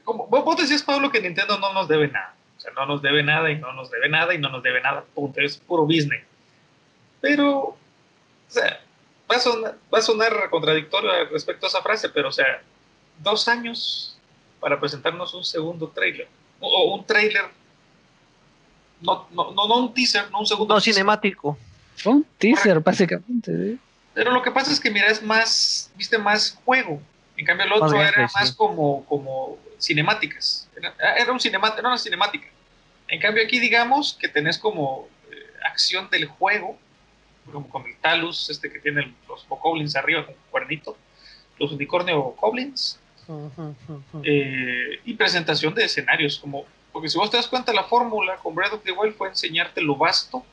como 0.04 0.28
vos 0.28 0.58
decías, 0.58 0.82
Pablo, 0.82 1.12
que 1.12 1.22
Nintendo 1.22 1.58
no 1.60 1.74
nos 1.74 1.88
debe 1.88 2.08
nada. 2.08 2.34
O 2.58 2.60
sea, 2.60 2.72
no 2.74 2.86
nos 2.86 3.02
debe 3.02 3.24
nada 3.24 3.50
y 3.52 3.58
no 3.58 3.72
nos 3.74 3.90
debe 3.90 4.10
nada 4.10 4.34
y 4.34 4.38
no 4.38 4.50
nos 4.50 4.64
debe 4.64 4.82
nada, 4.82 5.04
punto. 5.14 5.42
Es 5.42 5.58
puro 5.58 5.84
business. 5.84 6.24
Pero, 7.20 7.60
o 7.60 7.78
sea, 8.48 8.82
va 9.32 9.36
a 9.36 9.40
sonar, 9.40 9.76
va 9.94 10.00
a 10.00 10.02
sonar 10.02 10.50
contradictorio 10.50 11.12
respecto 11.32 11.66
a 11.66 11.70
esa 11.70 11.82
frase, 11.82 12.10
pero, 12.10 12.30
o 12.30 12.32
sea, 12.32 12.62
dos 13.20 13.48
años 13.48 14.18
para 14.60 14.80
presentarnos 14.80 15.34
un 15.34 15.44
segundo 15.44 15.88
trailer. 15.90 16.28
O 16.60 16.96
un 16.96 17.06
trailer 17.06 17.46
no, 19.02 19.28
no, 19.32 19.54
no, 19.54 19.78
un 19.78 19.94
teaser, 19.94 20.30
no 20.32 20.40
un 20.40 20.46
segundo. 20.46 20.76
No 20.76 20.82
cinemático. 20.82 21.58
Un 22.06 22.26
teaser, 22.38 22.80
básicamente. 22.80 23.78
Pero 24.14 24.32
lo 24.32 24.42
que 24.42 24.52
pasa 24.52 24.72
es 24.72 24.80
que, 24.80 24.92
mira, 24.92 25.08
es 25.08 25.22
más, 25.22 25.92
viste, 25.96 26.18
más 26.18 26.58
juego. 26.66 27.02
En 27.38 27.46
cambio, 27.46 27.66
el 27.66 27.74
otro 27.74 28.02
era 28.02 28.30
más 28.34 28.52
como, 28.52 29.06
como 29.06 29.58
cinemáticas. 29.80 30.70
Era, 31.18 31.32
un 31.32 31.40
cinemático, 31.40 31.80
era 31.80 31.90
una 31.90 31.98
cinemática. 31.98 32.48
En 33.08 33.20
cambio, 33.20 33.44
aquí, 33.44 33.60
digamos 33.60 34.18
que 34.20 34.28
tenés 34.28 34.58
como 34.58 35.08
eh, 35.32 35.36
acción 35.70 36.10
del 36.10 36.26
juego, 36.26 36.78
como 37.52 37.70
con 37.70 37.86
el 37.86 37.96
Talus, 37.98 38.50
este 38.50 38.72
que 38.72 38.80
tiene 38.80 39.14
los 39.28 39.46
Goblins 39.48 39.96
arriba 39.96 40.26
con 40.26 40.36
cuernito, 40.50 40.98
los 41.60 41.72
unicornio 41.72 42.36
Goblins, 42.40 43.00
eh, 44.24 45.00
y 45.06 45.14
presentación 45.14 45.74
de 45.74 45.86
escenarios, 45.86 46.40
como 46.40 46.66
porque 46.92 47.10
si 47.10 47.18
vos 47.18 47.30
te 47.30 47.38
das 47.38 47.48
cuenta, 47.48 47.74
la 47.74 47.84
fórmula 47.84 48.36
con 48.38 48.54
Breath 48.54 48.74
of 48.74 48.84
the 48.84 48.92
Wild 48.92 49.16
fue 49.16 49.30
enseñarte 49.30 49.82
lo 49.82 49.96
vasto 49.96 50.46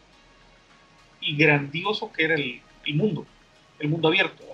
y 1.20 1.36
grandioso 1.36 2.12
que 2.12 2.24
era 2.24 2.34
el, 2.34 2.60
mundo, 2.94 3.26
el 3.78 3.88
mundo 3.88 4.08
abierto. 4.08 4.44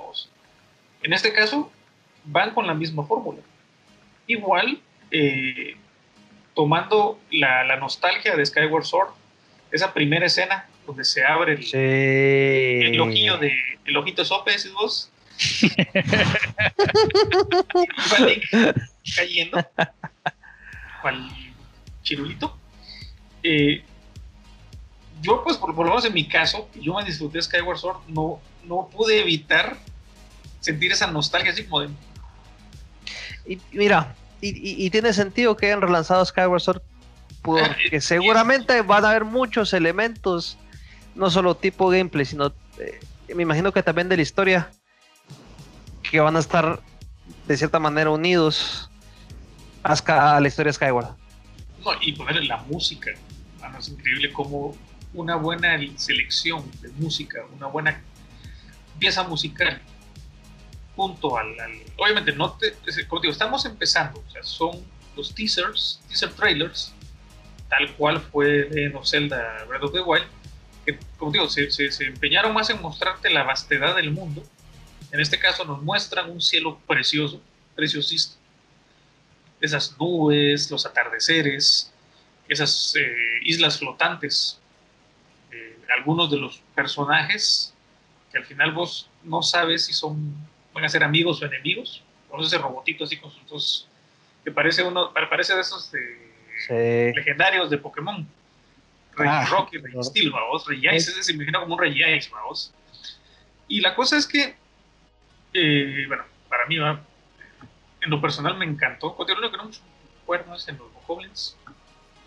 En 1.03 1.13
este 1.13 1.33
caso, 1.35 1.71
van 2.25 2.55
con 2.55 2.67
la 2.67 2.73
misma 2.73 3.05
fórmula. 3.05 3.41
Igual, 4.27 4.81
eh, 5.11 5.77
tomando 6.55 7.21
la, 7.31 7.77
nostalgia 7.77 8.35
de 8.35 8.47
Skyward 8.47 8.87
Sword, 8.87 9.11
esa 9.71 9.93
primera 9.93 10.25
escena 10.25 10.67
donde 10.87 11.05
se 11.05 11.23
abre 11.25 11.53
el, 11.53 13.01
ojillo 13.01 13.37
de 13.37 13.53
el 13.85 13.97
ojito 13.99 14.25
sope, 14.25 14.53
decís 14.53 14.73
vos. 14.73 15.11
cayendo 19.17 19.59
chirulito. 22.05 22.57
Eh, 23.43 23.83
yo, 25.21 25.43
pues, 25.43 25.57
por, 25.57 25.75
lo 25.75 25.85
menos 25.85 26.05
en 26.05 26.15
mi 26.15 26.29
caso, 26.29 26.69
yo 26.81 26.95
me 26.95 27.05
disfruté 27.05 27.43
Skyward 27.43 27.79
Sword, 27.79 27.99
no, 28.09 28.41
no 28.65 28.89
pude 28.89 29.21
evitar 29.21 29.77
sentir 30.61 30.93
esa 30.93 31.09
nostalgia 31.09 31.51
así 31.51 31.65
como 31.65 31.81
de... 31.81 31.89
Y 33.47 33.59
mira, 33.73 34.15
y, 34.41 34.89
tiene 34.91 35.13
sentido 35.13 35.57
que 35.57 35.67
hayan 35.67 35.81
relanzado 35.81 36.25
Skyward 36.25 36.61
Sword 36.61 36.83
porque 37.43 38.01
seguramente 38.01 38.81
van 38.83 39.05
a 39.05 39.11
haber 39.11 39.25
muchos 39.25 39.73
elementos, 39.73 40.59
no 41.15 41.31
solo 41.31 41.55
tipo 41.55 41.89
gameplay, 41.89 42.25
sino 42.25 42.53
eh, 42.79 43.01
me 43.35 43.43
imagino 43.43 43.73
que 43.73 43.83
también 43.83 44.09
de 44.09 44.17
la 44.17 44.23
historia, 44.23 44.71
que 46.03 46.21
van 46.21 46.37
a 46.37 46.41
estar 46.41 46.81
de 47.47 47.57
cierta 47.57 47.79
manera 47.79 48.11
unidos 48.11 48.91
A, 49.83 50.41
la 50.41 50.49
historia 50.49 50.71
de 50.71 50.75
Skyward. 50.75 51.24
No, 51.85 51.91
y 52.01 52.13
ponerle 52.13 52.47
la 52.47 52.59
música. 52.59 53.11
es 53.79 53.89
increíble 53.89 54.33
como 54.33 54.77
una 55.13 55.37
buena 55.37 55.79
selección 55.97 56.65
de 56.81 56.89
música, 56.91 57.45
una 57.55 57.67
buena 57.67 58.03
pieza 58.99 59.23
musical, 59.25 59.81
junto 60.97 61.37
al. 61.37 61.55
obviamente, 61.97 62.33
no 62.33 62.53
te. 62.53 62.73
Como 63.07 63.21
digo, 63.23 63.33
estamos 63.33 63.65
empezando, 63.65 64.23
o 64.27 64.31
sea, 64.31 64.43
son 64.43 64.85
los 65.17 65.35
teasers, 65.35 66.01
teaser 66.09 66.33
trailers, 66.33 66.93
tal 67.69 67.93
cual 67.95 68.21
fue 68.21 68.65
de 68.65 68.91
No 68.91 69.05
Zelda 69.05 69.65
Breath 69.69 69.85
of 69.85 69.93
the 69.93 70.01
Wild, 70.01 70.27
que, 70.85 70.99
como 71.17 71.33
digo, 71.33 71.49
se, 71.49 71.71
se, 71.71 72.05
empeñaron 72.05 72.53
más 72.53 72.71
en 72.71 72.81
mostrarte 72.81 73.31
la 73.31 73.43
vastedad 73.43 73.95
del 73.97 74.11
mundo. 74.11 74.43
En 75.13 75.21
este 75.21 75.39
caso, 75.39 75.65
nos 75.65 75.83
muestran 75.83 76.31
un 76.31 76.41
cielo 76.41 76.81
precioso, 76.87 77.41
preciosísimo. 77.77 78.44
Esas 79.65 79.97
nubes, 79.99 80.71
los 80.71 80.85
atardeceres, 80.85 81.93
esas 82.49 82.95
eh, 82.97 83.41
islas 83.43 83.79
flotantes 83.79 84.61
algunos 85.95 86.31
de 86.31 86.39
los 86.39 86.61
personajes 86.75 87.75
que 88.31 88.39
al 88.39 88.45
final 88.45 88.73
vos 88.73 89.09
no 89.23 89.43
sabes 89.43 89.87
si 89.87 89.93
son 89.93 90.35
van 90.73 90.85
a 90.85 90.89
ser 90.89 91.05
amigos 91.05 91.41
o 91.41 91.47
enemigos. 91.47 92.03
Conoces 92.29 92.53
ese 92.53 92.63
robotito 92.63 93.05
así 93.05 93.17
con 93.17 93.31
sus 93.31 93.47
dos 93.47 93.89
que 94.45 94.51
parece 94.51 94.83
uno 94.83 95.13
parece 95.13 95.55
de 95.55 95.61
esos 95.61 95.93
legendarios 96.69 97.71
de 97.71 97.79
Pokémon. 97.79 98.27
Rey 99.17 99.29
ah, 99.31 99.47
Rocky, 99.49 99.79
Rey 99.79 99.95
Steel, 100.03 100.33
vamos, 100.33 100.67
Rey 100.67 100.81
Ice, 100.81 101.13
ese 101.13 101.23
se 101.23 101.33
imagina 101.33 101.61
como 101.61 101.75
un 101.75 101.81
Rey 101.81 102.03
Ice, 102.17 102.29
vamos. 102.31 102.75
Y 103.69 103.81
la 103.81 103.95
cosa 103.95 104.17
es 104.17 104.27
que, 104.27 104.57
eh, 105.53 106.05
bueno, 106.09 106.25
para 106.49 106.67
mí, 106.67 106.77
¿va? 106.79 107.01
En 108.05 108.11
lo 108.11 108.21
personal 108.21 108.57
me 108.57 108.65
encantó. 108.65 109.17
Que 109.17 109.35
no 109.35 109.41
me 109.41 110.57
es 110.57 110.69
en 110.69 110.79
los 110.79 110.89
Goblins. 111.07 111.57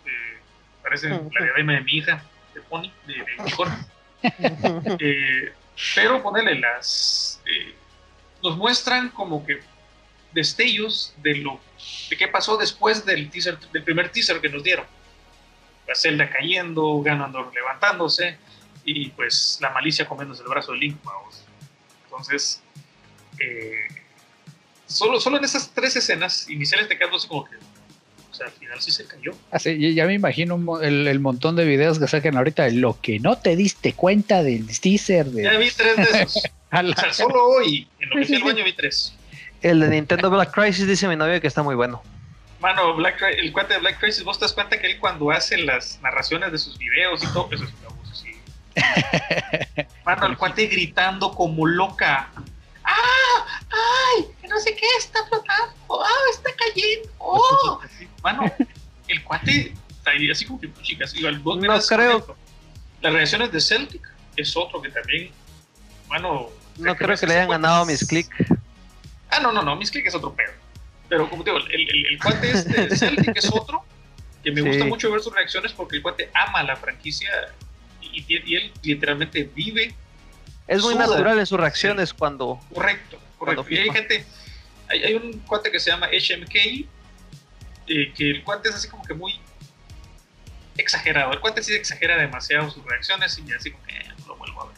Eh, 0.04 0.38
parece 0.82 1.08
la 1.08 1.44
diadema 1.44 1.74
de 1.74 1.80
mi 1.80 1.92
hija 1.92 2.22
de 2.54 2.60
Pony, 2.62 2.90
de, 3.06 3.14
de 3.14 4.96
eh, 5.00 5.52
pero 5.94 6.22
ponerle 6.22 6.58
las. 6.58 7.40
Eh, 7.46 7.74
nos 8.42 8.56
muestran 8.56 9.10
como 9.10 9.44
que 9.46 9.60
destellos 10.32 11.14
de 11.18 11.36
lo 11.36 11.60
de 12.10 12.16
qué 12.16 12.28
pasó 12.28 12.56
después 12.56 13.04
del 13.04 13.30
teaser, 13.30 13.58
del 13.72 13.82
primer 13.84 14.10
teaser 14.10 14.40
que 14.40 14.48
nos 14.48 14.62
dieron. 14.62 14.86
La 15.86 15.94
celda 15.94 16.28
cayendo, 16.28 17.00
Ganondorf 17.00 17.54
levantándose 17.54 18.36
y 18.84 19.10
pues 19.10 19.58
la 19.60 19.70
malicia 19.70 20.06
comiéndose 20.06 20.42
el 20.42 20.48
brazo 20.48 20.72
de 20.72 20.78
Link. 20.78 20.98
Entonces, 22.04 22.62
eh, 23.38 23.86
solo, 24.88 25.20
solo 25.20 25.38
en 25.38 25.44
esas 25.44 25.70
tres 25.70 25.94
escenas 25.94 26.48
iniciales 26.50 26.88
te 26.88 26.98
quedas 26.98 27.14
así 27.14 27.28
como 27.28 27.44
que 27.44 27.56
al 28.42 28.50
final 28.52 28.80
sí 28.80 28.90
se 28.90 29.04
cayó. 29.04 29.32
Así, 29.50 29.94
ya 29.94 30.06
me 30.06 30.14
imagino 30.14 30.80
el, 30.80 31.20
montón 31.20 31.56
de 31.56 31.64
videos 31.64 31.98
que 31.98 32.06
saquen 32.06 32.36
ahorita 32.36 32.64
de 32.64 32.72
lo 32.72 33.00
que 33.00 33.18
no 33.18 33.38
te 33.38 33.56
diste 33.56 33.92
cuenta 33.92 34.42
del 34.42 34.66
teaser. 34.80 35.26
De... 35.26 35.44
Ya 35.44 35.56
vi 35.56 35.70
tres 35.70 35.96
de 35.96 36.22
esos. 36.22 36.42
o 36.72 37.00
sea, 37.00 37.12
solo 37.12 37.44
hoy, 37.44 37.88
en 38.00 38.10
lo 38.10 38.16
que 38.16 38.26
fui 38.26 38.36
al 38.36 38.44
baño, 38.44 38.64
vi 38.64 38.72
tres. 38.72 39.14
El 39.62 39.80
de 39.80 39.88
Nintendo 39.88 40.30
Black 40.30 40.52
Crisis 40.52 40.86
dice 40.86 41.08
mi 41.08 41.16
novia 41.16 41.40
que 41.40 41.48
está 41.48 41.62
muy 41.62 41.74
bueno. 41.74 42.02
Mano, 42.60 42.94
Black, 42.94 43.22
el 43.22 43.52
cuate 43.52 43.74
de 43.74 43.80
Black 43.80 44.00
Crisis, 44.00 44.24
vos 44.24 44.38
te 44.38 44.44
das 44.44 44.52
cuenta 44.52 44.78
que 44.80 44.86
él 44.88 44.98
cuando 44.98 45.30
hace 45.30 45.58
las 45.58 46.00
narraciones 46.02 46.50
de 46.52 46.58
sus 46.58 46.76
videos 46.78 47.22
y 47.22 47.26
todo, 47.28 47.48
eso 47.52 47.64
es 47.64 47.70
una 47.80 47.88
voz 47.88 48.10
así. 48.10 48.36
Mano, 50.04 50.26
el 50.26 50.36
cuate 50.36 50.66
gritando 50.66 51.32
como 51.32 51.66
loca. 51.66 52.30
¡Ah! 52.88 53.60
¡Ay! 53.70 54.26
Que 54.40 54.48
no 54.48 54.58
sé 54.58 54.74
qué, 54.74 54.86
está 54.98 55.24
flotando. 55.26 55.74
¡Ah! 55.90 56.30
Está 56.32 56.50
cayendo. 56.54 57.10
¡Oh! 57.18 57.80
Mano, 58.22 58.50
el 59.08 59.24
cuate 59.24 59.74
así 60.30 60.44
como 60.44 60.60
que, 60.60 60.72
chicas, 60.82 61.14
igual 61.14 61.38
vos 61.38 61.58
no 61.58 61.80
creo. 61.80 62.36
Las 63.00 63.12
reacciones 63.12 63.52
de 63.52 63.60
Celtic 63.60 64.02
es 64.36 64.56
otro 64.56 64.80
que 64.82 64.90
también, 64.90 65.30
mano. 66.08 66.48
No 66.78 66.96
creo 66.96 67.16
que 67.16 67.26
le 67.26 67.34
hayan 67.34 67.48
ganado 67.48 67.82
a 67.82 67.86
mis 67.86 68.06
click. 68.06 68.28
Ah, 69.30 69.40
no, 69.40 69.52
no, 69.52 69.62
no, 69.62 69.76
mis 69.76 69.90
click 69.90 70.06
es 70.06 70.14
otro 70.14 70.34
pedo. 70.34 70.52
Pero 71.08 71.28
como 71.28 71.42
te 71.42 71.50
digo, 71.50 71.64
el, 71.70 72.06
el, 72.06 72.18
cuate 72.18 72.50
este 72.50 72.86
de 72.86 72.96
Celtic 72.96 73.36
es 73.36 73.50
otro 73.52 73.84
que 74.42 74.52
me 74.52 74.60
gusta 74.60 74.84
mucho 74.84 75.10
ver 75.10 75.20
sus 75.20 75.34
reacciones 75.34 75.72
porque 75.72 75.96
el 75.96 76.02
cuate 76.02 76.30
ama 76.34 76.62
la 76.62 76.76
franquicia 76.76 77.30
y, 78.00 78.24
y 78.28 78.54
él 78.54 78.72
literalmente 78.82 79.50
vive. 79.54 79.94
Es 80.68 80.82
muy 80.82 80.94
natural 80.94 81.38
en 81.38 81.46
sus 81.46 81.58
reacciones 81.58 82.14
cuando. 82.14 82.60
Correcto, 82.72 83.18
correcto. 83.38 83.66
y 83.68 83.78
hay 83.78 83.90
gente, 83.90 84.24
hay, 84.88 85.02
hay, 85.02 85.14
un 85.14 85.38
cuate 85.40 85.70
que 85.70 85.80
se 85.80 85.90
llama 85.90 86.08
HMK 86.08 86.86
eh, 87.88 88.12
que 88.14 88.30
el 88.30 88.44
cuate 88.44 88.68
es 88.68 88.74
así 88.74 88.88
como 88.88 89.02
que 89.02 89.14
muy 89.14 89.40
exagerado. 90.76 91.32
El 91.32 91.40
cuate 91.40 91.62
sí 91.62 91.74
exagera 91.74 92.16
demasiado 92.18 92.70
sus 92.70 92.84
reacciones 92.84 93.40
y 93.44 93.52
así 93.52 93.70
como 93.70 93.84
que 93.84 93.94
no 94.20 94.26
lo 94.26 94.36
vuelvo 94.36 94.62
a 94.62 94.66
ver. 94.66 94.76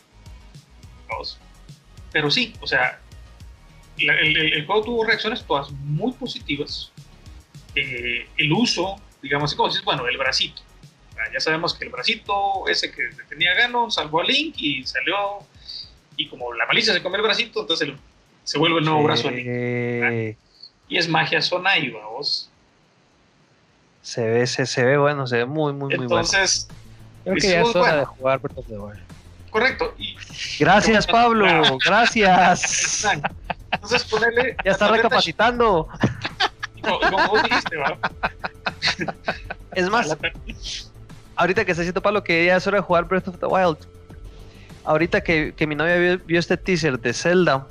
Pero 2.12 2.30
sí, 2.30 2.54
o 2.60 2.66
sea, 2.66 3.00
el, 3.98 4.64
juego 4.64 4.84
tuvo 4.84 5.04
reacciones 5.04 5.44
todas 5.44 5.70
muy 5.72 6.12
positivas. 6.12 6.92
Eh, 7.74 8.28
el 8.36 8.52
uso, 8.52 9.00
digamos 9.22 9.50
así 9.50 9.56
como 9.56 9.68
dices, 9.68 9.84
bueno, 9.84 10.06
el 10.06 10.16
bracito. 10.16 10.62
Ya 11.32 11.40
sabemos 11.40 11.74
que 11.74 11.84
el 11.84 11.90
bracito 11.90 12.66
ese 12.66 12.90
que 12.90 13.10
tenía 13.28 13.54
Ganon 13.54 13.90
salvó 13.90 14.20
a 14.20 14.24
Link 14.24 14.54
y 14.56 14.84
salió. 14.86 15.40
Y 16.20 16.28
como 16.28 16.52
la 16.52 16.66
malicia 16.66 16.92
se 16.92 17.02
come 17.02 17.16
el 17.16 17.22
bracito, 17.22 17.62
entonces 17.62 17.88
se 18.44 18.58
vuelve 18.58 18.80
el 18.80 18.84
nuevo 18.84 19.02
brazo 19.02 19.28
a 19.28 19.30
Link. 19.30 20.36
Y 20.86 20.98
es 20.98 21.08
magia 21.08 21.40
zona 21.40 21.78
y 21.78 21.88
vamos. 21.88 22.50
Se 24.02 24.22
ve, 24.22 24.46
se, 24.46 24.66
se 24.66 24.84
ve 24.84 24.98
bueno, 24.98 25.26
se 25.26 25.38
ve 25.38 25.46
muy, 25.46 25.72
muy, 25.72 25.96
muy 25.96 26.06
bueno. 26.06 26.20
Entonces, 26.20 26.68
creo 27.24 27.36
que 27.36 27.48
ya 27.48 27.62
es 27.62 27.74
hora 27.74 27.96
de 27.96 28.04
jugar 28.04 28.38
Breath 28.38 28.58
of 28.58 28.66
the 28.66 28.78
Wild. 28.78 29.00
Correcto. 29.48 29.94
gracias, 30.58 31.06
Pablo. 31.06 31.78
Gracias. 31.86 33.06
Entonces, 33.72 34.04
ponerle. 34.04 34.56
Ya 34.64 34.72
está 34.72 34.88
recapacitando. 34.88 35.88
Como, 36.82 37.28
vos 37.28 37.42
dijiste, 37.44 37.76
¿va? 37.78 37.98
Es 39.74 39.88
más, 39.88 40.14
ahorita 41.36 41.64
que 41.64 41.70
está 41.70 41.80
diciendo 41.80 42.02
Pablo 42.02 42.22
que 42.22 42.44
ya 42.44 42.56
es 42.56 42.66
hora 42.66 42.76
de 42.76 42.82
jugar 42.82 43.06
Breath 43.06 43.28
of 43.28 43.38
the 43.38 43.46
Wild. 43.46 43.78
Ahorita 44.84 45.20
que, 45.20 45.54
que 45.56 45.66
mi 45.66 45.74
novia 45.74 46.20
vio, 46.24 46.38
este 46.38 46.56
teaser 46.56 46.98
de 46.98 47.12
Zelda 47.12 47.66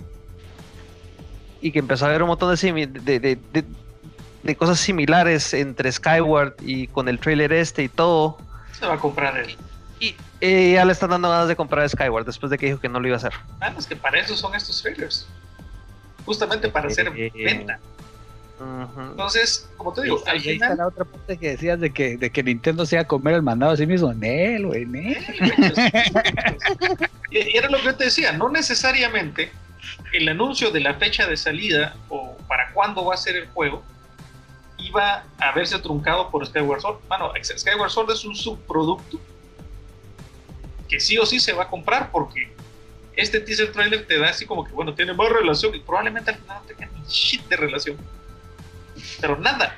y 1.62 1.72
que 1.72 1.80
empezó 1.80 2.06
a 2.06 2.10
ver 2.10 2.22
un 2.22 2.30
montón 2.30 2.56
de, 2.56 2.88
de, 2.88 3.20
de 3.20 3.66
de 4.44 4.56
cosas 4.56 4.80
similares 4.80 5.54
entre 5.54 5.92
Skyward 5.92 6.56
y 6.62 6.88
con 6.88 7.10
el 7.10 7.20
trailer 7.20 7.52
este 7.54 7.84
y 7.84 7.90
todo. 7.90 8.38
Se 8.72 8.86
va 8.86 8.96
a 8.96 8.98
comprar 9.00 9.38
él. 9.38 9.56
Y 10.00 10.16
eh, 10.40 10.74
ya 10.74 10.86
le 10.86 10.94
están 10.94 11.10
dando 11.10 11.30
ganas 11.30 11.48
de 11.48 11.56
comprar 11.56 11.88
Skyward 11.90 12.26
después 12.26 12.50
de 12.50 12.58
que 12.58 12.68
dijo 12.68 12.80
que 12.80 12.88
no 12.88 13.00
lo 13.00 13.08
iba 13.08 13.16
a 13.16 13.20
hacer. 13.20 13.34
Ah, 13.60 13.74
es 13.78 13.86
que 13.86 13.96
para 13.96 14.20
eso 14.20 14.36
son 14.38 14.56
estos 14.56 14.82
trailers. 14.82 15.28
Justamente 16.26 16.70
para 16.70 16.88
hacer 16.88 17.12
eh, 17.16 17.32
venta. 17.36 17.80
Entonces, 18.60 19.70
como 19.78 19.94
te 19.94 20.04
digo, 20.04 20.22
ahí 20.26 20.50
está 20.50 20.76
la 20.76 20.88
otra 20.88 21.06
parte 21.06 21.38
que 21.38 21.52
decías 21.52 21.80
de 21.80 21.92
que, 21.92 22.18
de 22.18 22.30
que 22.30 22.44
Nintendo 22.44 22.86
se 22.86 22.96
iba 22.96 23.04
a 23.04 23.08
comer 23.08 23.36
el 23.36 23.42
mandado 23.42 23.72
a 23.72 23.78
sí 23.78 23.86
mismo. 23.86 24.14
Nel, 24.14 24.66
güey, 24.66 24.86
y 27.32 27.58
era 27.58 27.70
lo 27.70 27.78
que 27.78 27.84
yo 27.84 27.96
te 27.96 28.06
decía, 28.06 28.32
no 28.34 28.50
necesariamente 28.50 29.52
el 30.14 30.28
anuncio 30.28 30.72
de 30.72 30.82
la 30.82 30.96
fecha 30.96 31.28
de 31.28 31.38
salida 31.38 31.96
o 32.10 32.36
para 32.48 32.72
cuándo 32.74 33.06
va 33.06 33.14
a 33.14 33.18
ser 33.18 33.36
el 33.36 33.48
juego 33.48 33.84
iba 34.78 35.24
a 35.40 35.52
verse 35.54 35.78
truncado 35.80 36.30
por 36.30 36.46
Skyward 36.46 36.82
Sword. 36.82 37.00
Bueno, 37.08 37.32
Skyward 37.42 37.90
Sword 37.90 38.12
es 38.12 38.26
un 38.26 38.36
subproducto 38.36 39.20
que 40.88 41.00
sí 41.00 41.18
o 41.18 41.26
sí 41.26 41.40
se 41.40 41.54
va 41.54 41.64
a 41.64 41.68
comprar 41.70 42.12
porque 42.12 42.52
este 43.16 43.40
teaser 43.40 43.72
trailer 43.72 44.08
te 44.08 44.18
da 44.18 44.30
así 44.30 44.46
como 44.46 44.64
que, 44.64 44.72
bueno, 44.72 44.94
tiene 44.96 45.14
más 45.14 45.30
relación 45.30 45.76
y 45.76 45.80
probablemente 45.80 46.32
al 46.32 46.38
final 46.38 46.58
no 46.62 46.68
tenga 46.68 46.88
ni 46.88 47.06
shit 47.08 47.48
de 47.48 47.58
relación. 47.58 47.98
Pero 49.20 49.38
nada. 49.38 49.76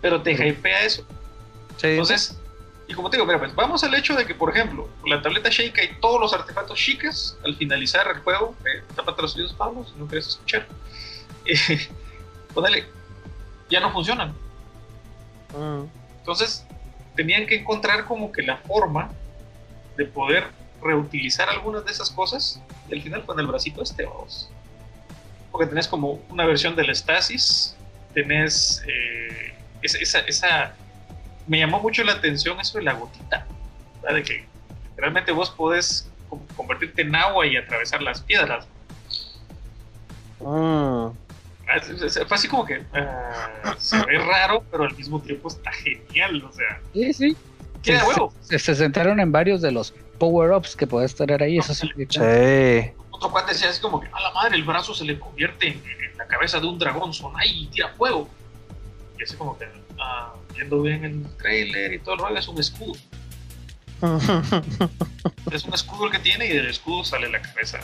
Pero 0.00 0.22
te 0.22 0.32
hypea 0.32 0.84
eso. 0.84 1.06
Entonces, 1.82 2.38
y 2.90 2.94
como 2.94 3.08
te 3.08 3.16
digo, 3.16 3.26
mira, 3.26 3.38
pues 3.38 3.54
vamos 3.54 3.84
al 3.84 3.94
hecho 3.94 4.14
de 4.14 4.26
que, 4.26 4.34
por 4.34 4.50
ejemplo, 4.50 4.88
la 5.06 5.22
tableta 5.22 5.48
Sheikah 5.48 5.84
y 5.84 6.00
todos 6.00 6.20
los 6.20 6.32
artefactos 6.32 6.78
chicas, 6.78 7.38
al 7.44 7.54
finalizar 7.56 8.06
el 8.08 8.20
juego, 8.22 8.56
eh, 8.64 8.82
tápate 8.96 9.22
los 9.22 9.36
oídos, 9.36 9.52
Pablo, 9.52 9.84
si 9.84 9.98
no 9.98 10.06
quieres 10.06 10.28
escuchar. 10.28 10.66
Eh, 11.46 11.88
ponele, 12.52 12.84
ya 13.70 13.80
no 13.80 13.90
funcionan. 13.92 14.34
Mm. 15.56 15.84
Entonces, 16.18 16.66
tenían 17.16 17.46
que 17.46 17.56
encontrar 17.60 18.04
como 18.04 18.30
que 18.30 18.42
la 18.42 18.58
forma 18.58 19.10
de 19.96 20.04
poder 20.04 20.48
reutilizar 20.82 21.48
algunas 21.48 21.84
de 21.84 21.92
esas 21.92 22.10
cosas 22.10 22.60
y 22.88 22.94
al 22.94 23.02
final 23.02 23.24
con 23.24 23.40
el 23.40 23.46
bracito 23.46 23.82
este, 23.82 24.04
vamos. 24.04 24.50
Porque 25.50 25.66
tenés 25.66 25.88
como 25.88 26.20
una 26.28 26.44
versión 26.44 26.76
del 26.76 26.94
Stasis, 26.94 27.74
tenés 28.14 28.82
eh, 28.86 29.54
esa, 29.82 30.20
esa, 30.20 30.74
Me 31.46 31.58
llamó 31.58 31.80
mucho 31.80 32.04
la 32.04 32.12
atención 32.12 32.60
eso 32.60 32.78
de 32.78 32.84
la 32.84 32.92
gotita, 32.94 33.46
de 34.12 34.22
que 34.22 34.44
realmente 34.96 35.32
vos 35.32 35.50
podés 35.50 36.08
convertirte 36.56 37.02
en 37.02 37.14
agua 37.14 37.46
y 37.46 37.56
atravesar 37.56 38.02
las 38.02 38.20
piedras. 38.20 38.66
Mm 40.40 41.08
fue 42.26 42.36
así 42.36 42.48
como 42.48 42.64
que 42.64 42.82
ah, 42.94 43.76
se 43.78 43.96
ve 44.04 44.18
raro, 44.18 44.64
pero 44.70 44.84
al 44.84 44.96
mismo 44.96 45.20
tiempo 45.20 45.48
está 45.48 45.70
genial, 45.72 46.42
o 46.44 46.52
sea. 46.52 46.80
Sí, 46.92 47.12
sí. 47.12 47.36
Queda 47.82 48.06
huevo. 48.06 48.32
Se, 48.42 48.58
se 48.58 48.74
sentaron 48.74 49.20
en 49.20 49.32
varios 49.32 49.62
de 49.62 49.70
los 49.70 49.94
power-ups 50.18 50.76
que 50.76 50.86
puedes 50.86 51.14
tener 51.14 51.42
ahí, 51.42 51.58
eso 51.58 51.74
sí. 51.74 51.88
Sí. 51.96 52.92
Otro 53.20 53.32
cuate 53.32 53.52
decía 53.52 53.68
así 53.68 53.82
como 53.82 54.00
que, 54.00 54.08
a 54.10 54.18
la 54.18 54.30
madre, 54.30 54.56
el 54.56 54.64
brazo 54.64 54.94
se 54.94 55.04
le 55.04 55.20
convierte 55.20 55.68
en, 55.68 55.74
en 55.74 56.16
la 56.16 56.26
cabeza 56.26 56.58
de 56.58 56.66
un 56.66 56.78
dragón 56.78 57.12
sonai 57.12 57.50
y 57.50 57.66
tira 57.66 57.90
fuego. 57.90 58.30
Y 59.18 59.22
así 59.22 59.36
como 59.36 59.58
que, 59.58 59.68
ah, 60.00 60.32
viendo 60.54 60.80
bien 60.80 61.04
el 61.04 61.36
trailer 61.36 61.92
y 61.92 61.98
todo 61.98 62.14
el 62.14 62.20
rollo, 62.20 62.38
es 62.38 62.48
un 62.48 62.58
escudo. 62.58 62.94
es 65.52 65.64
un 65.64 65.74
escudo 65.74 66.06
el 66.06 66.12
que 66.12 66.18
tiene 66.20 66.46
y 66.46 66.48
del 66.48 66.68
escudo 66.68 67.04
sale 67.04 67.28
la 67.28 67.42
cabeza 67.42 67.78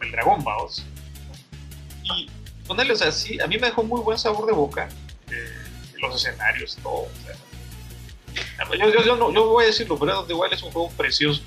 del 0.00 0.10
dragón, 0.10 0.42
vamos. 0.42 0.84
Y 2.02 2.28
ponerle, 2.66 2.94
o 2.94 2.96
sea, 2.96 3.12
sí, 3.12 3.40
a 3.40 3.46
mí 3.46 3.58
me 3.58 3.68
dejó 3.68 3.84
muy 3.84 4.00
buen 4.00 4.18
sabor 4.18 4.44
de 4.46 4.52
boca 4.52 4.88
eh, 5.30 5.54
los 6.02 6.16
escenarios, 6.16 6.76
todo. 6.82 7.02
O 7.02 7.10
sea, 7.24 8.76
yo, 8.76 8.92
yo, 8.92 9.04
yo, 9.04 9.14
no, 9.14 9.32
yo 9.32 9.46
voy 9.46 9.62
a 9.62 9.66
decirlo, 9.68 9.94
of 9.94 10.26
the 10.26 10.34
Wild 10.34 10.52
es 10.52 10.64
un 10.64 10.72
juego 10.72 10.90
precioso. 10.96 11.42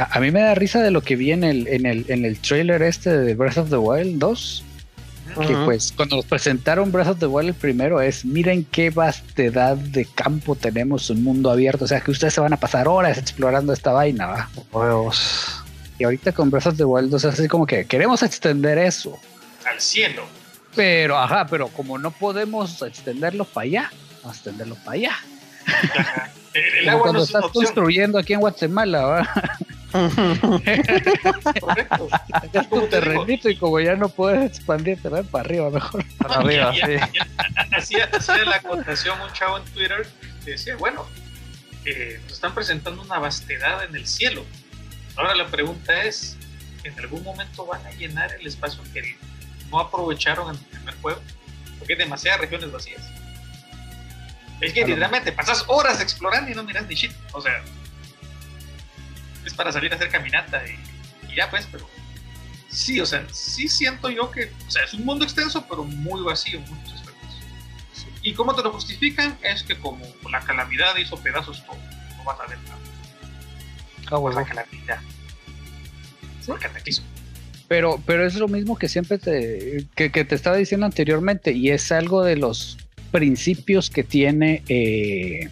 A, 0.00 0.16
a, 0.16 0.20
mí 0.20 0.30
me 0.30 0.40
da 0.40 0.54
risa 0.54 0.82
de 0.82 0.90
lo 0.90 1.02
que 1.02 1.14
vi 1.16 1.32
en 1.32 1.44
el, 1.44 1.66
en 1.68 1.84
el, 1.84 2.06
en 2.08 2.24
el 2.24 2.38
trailer 2.38 2.82
este 2.82 3.10
de 3.10 3.34
Breath 3.34 3.58
of 3.58 3.68
the 3.68 3.76
Wild 3.76 4.18
2. 4.18 4.64
Uh 5.36 5.40
-huh. 5.40 5.46
Que 5.46 5.54
pues 5.64 5.92
cuando 5.94 6.16
nos 6.16 6.24
presentaron 6.24 6.90
Breath 6.90 7.08
of 7.08 7.18
the 7.18 7.26
Wild 7.26 7.50
el 7.50 7.54
primero 7.54 8.00
es, 8.00 8.24
miren 8.24 8.64
qué 8.64 8.88
vastedad 8.90 9.76
de 9.76 10.06
campo 10.06 10.56
tenemos, 10.56 11.10
un 11.10 11.22
mundo 11.22 11.50
abierto, 11.50 11.84
o 11.84 11.88
sea 11.88 12.00
que 12.00 12.10
ustedes 12.10 12.34
se 12.34 12.40
van 12.40 12.52
a 12.52 12.56
pasar 12.56 12.88
horas 12.88 13.18
explorando 13.18 13.72
esta 13.72 13.92
vaina, 13.92 14.26
¿va? 14.26 14.50
Huevos. 14.72 15.62
Y 15.98 16.04
ahorita 16.04 16.32
con 16.32 16.50
Breath 16.50 16.68
of 16.68 16.76
the 16.78 16.84
Wild 16.84 17.10
2 17.10 17.24
es 17.24 17.34
así 17.38 17.46
como 17.46 17.66
que 17.66 17.84
queremos 17.84 18.22
extender 18.22 18.78
eso. 18.78 19.18
Al 19.70 19.78
cielo. 19.80 20.24
Pero, 20.74 21.18
ajá, 21.18 21.46
pero 21.46 21.68
como 21.68 21.98
no 21.98 22.10
podemos 22.10 22.80
extenderlo 22.82 23.44
para 23.44 23.64
allá, 23.66 23.92
vamos 24.22 24.36
a 24.36 24.38
extenderlo 24.38 24.76
para 24.76 24.92
allá. 24.92 25.12
El, 26.54 26.62
el 26.78 26.84
Como 26.86 26.90
agua 26.90 27.02
cuando 27.02 27.18
no 27.18 27.24
es 27.24 27.30
una 27.30 27.38
estás 27.38 27.44
opción. 27.44 27.64
construyendo 27.64 28.18
aquí 28.18 28.32
en 28.32 28.40
Guatemala, 28.40 29.04
¿va? 29.04 29.28
Correcto. 31.60 32.08
Tu 32.52 32.68
Como 32.68 32.86
terrenito 32.86 33.48
y 33.48 33.56
como 33.56 33.80
ya 33.80 33.96
no 33.96 34.08
puedes 34.08 34.44
expandirte, 34.50 35.08
ven 35.08 35.26
para 35.26 35.44
arriba 35.44 35.70
mejor. 35.70 36.04
Para 36.18 36.36
arriba, 36.36 36.72
Ya, 36.74 36.86
sí. 36.86 36.92
ya, 36.92 37.10
ya. 37.12 37.26
Hacía, 37.76 38.04
hacía 38.12 38.44
la 38.44 38.56
acotación 38.56 39.20
un 39.20 39.32
chavo 39.32 39.58
en 39.58 39.64
Twitter 39.66 40.06
que 40.44 40.52
decía, 40.52 40.76
bueno, 40.76 41.06
eh, 41.84 42.20
nos 42.24 42.32
están 42.34 42.54
presentando 42.54 43.02
una 43.02 43.18
vastedad 43.18 43.84
en 43.84 43.94
el 43.96 44.06
cielo. 44.06 44.44
Ahora 45.16 45.34
la 45.34 45.46
pregunta 45.46 46.04
es, 46.04 46.36
¿en 46.84 46.98
algún 46.98 47.22
momento 47.22 47.66
van 47.66 47.84
a 47.86 47.90
llenar 47.92 48.32
el 48.38 48.46
espacio 48.46 48.82
que 48.92 49.16
no 49.70 49.80
aprovecharon 49.80 50.54
en 50.54 50.60
el 50.60 50.66
primer 50.66 50.94
juego? 51.00 51.20
Porque 51.78 51.94
hay 51.94 51.98
demasiadas 51.98 52.40
regiones 52.40 52.70
vacías. 52.70 53.02
Es 54.60 54.72
que 54.74 54.82
lo 54.82 54.88
literalmente 54.88 55.32
pasas 55.32 55.64
horas 55.68 56.00
explorando 56.02 56.50
y 56.50 56.54
no 56.54 56.62
miras 56.62 56.86
ni 56.86 56.94
shit. 56.94 57.12
O 57.32 57.40
sea, 57.40 57.62
es 59.50 59.54
para 59.56 59.72
salir 59.72 59.92
a 59.92 59.96
hacer 59.96 60.08
caminata 60.08 60.62
y, 60.66 61.30
y 61.30 61.36
ya 61.36 61.50
pues, 61.50 61.66
pero 61.70 61.88
sí, 62.68 63.00
o 63.00 63.06
sea, 63.06 63.26
sí 63.32 63.68
siento 63.68 64.08
yo 64.08 64.30
que, 64.30 64.50
o 64.66 64.70
sea, 64.70 64.84
es 64.84 64.94
un 64.94 65.04
mundo 65.04 65.24
extenso, 65.24 65.66
pero 65.68 65.84
muy 65.84 66.22
vacío 66.22 66.58
en 66.58 66.64
muchos 66.74 66.94
aspectos. 66.94 67.36
¿Y 68.22 68.32
cómo 68.34 68.54
te 68.54 68.62
lo 68.62 68.72
justifican? 68.72 69.36
Es 69.42 69.62
que 69.62 69.76
como 69.78 70.04
la 70.30 70.40
calamidad 70.40 70.96
hizo 70.96 71.16
pedazos 71.16 71.64
todo, 71.66 71.78
no 72.16 72.24
vas 72.24 72.38
a 72.40 72.46
ver 72.46 72.58
nada. 72.62 72.78
Ah, 74.06 74.18
Por 74.18 74.34
la 74.34 74.44
calamidad. 74.44 75.00
Por 76.46 76.58
el. 76.64 77.02
Pero, 77.68 78.02
pero 78.04 78.26
es 78.26 78.34
lo 78.34 78.48
mismo 78.48 78.76
que 78.76 78.88
siempre 78.88 79.18
te, 79.18 79.86
que, 79.94 80.10
que 80.10 80.24
te 80.24 80.34
estaba 80.34 80.56
diciendo 80.56 80.86
anteriormente 80.86 81.52
y 81.52 81.70
es 81.70 81.92
algo 81.92 82.24
de 82.24 82.36
los 82.36 82.78
principios 83.12 83.90
que 83.90 84.02
tiene 84.02 84.62
eh, 84.68 85.48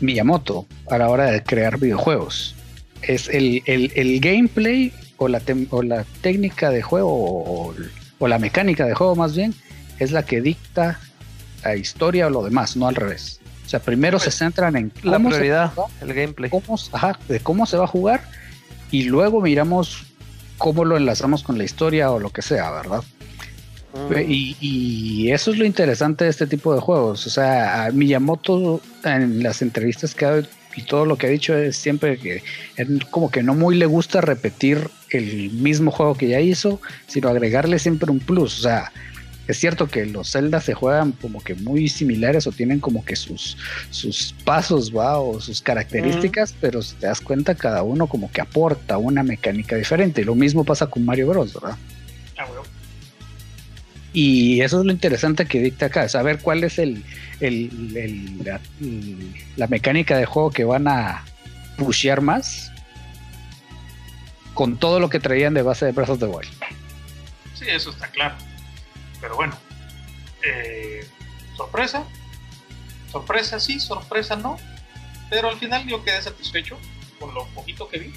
Miyamoto 0.00 0.66
a 0.90 0.98
la 0.98 1.08
hora 1.08 1.26
de 1.30 1.42
crear 1.42 1.78
videojuegos. 1.78 2.54
Es 3.02 3.28
el, 3.28 3.62
el- 3.66 3.92
el 3.94 4.20
gameplay 4.20 4.92
o 5.16 5.28
la, 5.28 5.40
tem- 5.40 5.66
o 5.70 5.82
la 5.82 6.04
técnica 6.20 6.70
de 6.70 6.82
juego 6.82 7.08
o, 7.12 7.74
o 8.18 8.28
la 8.28 8.38
mecánica 8.38 8.84
de 8.86 8.94
juego 8.94 9.16
más 9.16 9.34
bien 9.36 9.54
es 9.98 10.12
la 10.12 10.24
que 10.24 10.40
dicta 10.40 11.00
la 11.64 11.74
historia 11.76 12.26
o 12.28 12.30
lo 12.30 12.44
demás, 12.44 12.76
no 12.76 12.86
al 12.88 12.94
revés. 12.94 13.40
O 13.66 13.68
sea, 13.68 13.80
primero 13.80 14.18
se 14.18 14.30
centran 14.30 14.76
en 14.76 14.92
La 15.02 15.18
prioridad, 15.18 15.72
el 16.00 16.14
gameplay. 16.14 16.48
cómo, 16.50 16.78
ajá, 16.92 17.18
de 17.28 17.40
cómo 17.40 17.66
se 17.66 17.76
va 17.76 17.84
a 17.84 17.88
jugar 17.88 18.22
y 18.90 19.02
luego 19.04 19.40
miramos 19.42 20.04
cómo 20.56 20.84
lo 20.84 20.96
enlazamos 20.96 21.42
con 21.42 21.58
la 21.58 21.64
historia 21.64 22.10
o 22.10 22.18
lo 22.18 22.30
que 22.30 22.40
sea, 22.42 22.70
¿verdad? 22.70 23.02
Y, 24.26 24.56
y 24.60 25.30
eso 25.30 25.50
es 25.50 25.58
lo 25.58 25.64
interesante 25.64 26.24
de 26.24 26.30
este 26.30 26.46
tipo 26.46 26.74
de 26.74 26.80
juegos. 26.80 27.26
O 27.26 27.30
sea, 27.30 27.84
a 27.84 27.90
Miyamoto 27.90 28.80
en 29.04 29.42
las 29.42 29.62
entrevistas 29.62 30.14
que 30.14 30.24
ha 30.24 30.30
dado 30.30 30.46
y 30.78 30.82
todo 30.82 31.04
lo 31.04 31.16
que 31.16 31.26
ha 31.26 31.30
dicho 31.30 31.56
es 31.56 31.76
siempre 31.76 32.18
que 32.18 32.42
él 32.76 33.04
como 33.10 33.30
que 33.30 33.42
no 33.42 33.54
muy 33.54 33.76
le 33.76 33.86
gusta 33.86 34.20
repetir 34.20 34.88
el 35.10 35.50
mismo 35.50 35.90
juego 35.90 36.14
que 36.14 36.28
ya 36.28 36.40
hizo, 36.40 36.80
sino 37.08 37.28
agregarle 37.28 37.78
siempre 37.80 38.10
un 38.12 38.20
plus. 38.20 38.60
O 38.60 38.62
sea, 38.62 38.92
es 39.48 39.56
cierto 39.58 39.88
que 39.88 40.06
los 40.06 40.30
Zelda 40.30 40.60
se 40.60 40.74
juegan 40.74 41.12
como 41.12 41.42
que 41.42 41.54
muy 41.54 41.88
similares 41.88 42.46
o 42.46 42.52
tienen 42.52 42.78
como 42.78 43.04
que 43.04 43.16
sus, 43.16 43.56
sus 43.90 44.34
pasos, 44.44 44.94
¿va? 44.94 45.18
O 45.18 45.40
sus 45.40 45.60
características, 45.62 46.54
pero 46.60 46.80
si 46.82 46.94
te 46.96 47.06
das 47.06 47.20
cuenta, 47.20 47.54
cada 47.54 47.82
uno 47.82 48.06
como 48.06 48.30
que 48.30 48.40
aporta 48.40 48.98
una 48.98 49.22
mecánica 49.22 49.74
diferente. 49.74 50.24
Lo 50.24 50.34
mismo 50.34 50.64
pasa 50.64 50.86
con 50.86 51.04
Mario 51.04 51.28
Bros, 51.28 51.54
¿verdad? 51.54 51.76
Ah. 52.36 52.46
Y 54.20 54.62
eso 54.62 54.80
es 54.80 54.84
lo 54.84 54.90
interesante 54.90 55.46
que 55.46 55.60
dicta 55.60 55.86
acá, 55.86 56.08
saber 56.08 56.40
cuál 56.40 56.64
es 56.64 56.80
el, 56.80 57.04
la 59.54 59.66
mecánica 59.68 60.18
de 60.18 60.26
juego 60.26 60.50
que 60.50 60.64
van 60.64 60.88
a 60.88 61.24
pushear 61.76 62.20
más 62.20 62.72
con 64.54 64.76
todo 64.76 64.98
lo 64.98 65.08
que 65.08 65.20
traían 65.20 65.54
de 65.54 65.62
base 65.62 65.86
de 65.86 65.92
Breath 65.92 66.08
of 66.08 66.18
the 66.18 66.24
Wild. 66.24 66.50
Sí, 67.54 67.66
eso 67.68 67.90
está 67.90 68.08
claro. 68.08 68.34
Pero 69.20 69.36
bueno, 69.36 69.56
eh, 70.44 71.06
sorpresa, 71.56 72.02
sorpresa 73.12 73.60
sí, 73.60 73.78
sorpresa 73.78 74.34
no. 74.34 74.56
Pero 75.30 75.48
al 75.48 75.58
final 75.58 75.86
yo 75.86 76.02
quedé 76.02 76.20
satisfecho 76.20 76.76
con 77.20 77.32
lo 77.34 77.46
poquito 77.54 77.88
que 77.88 78.00
vi. 78.00 78.12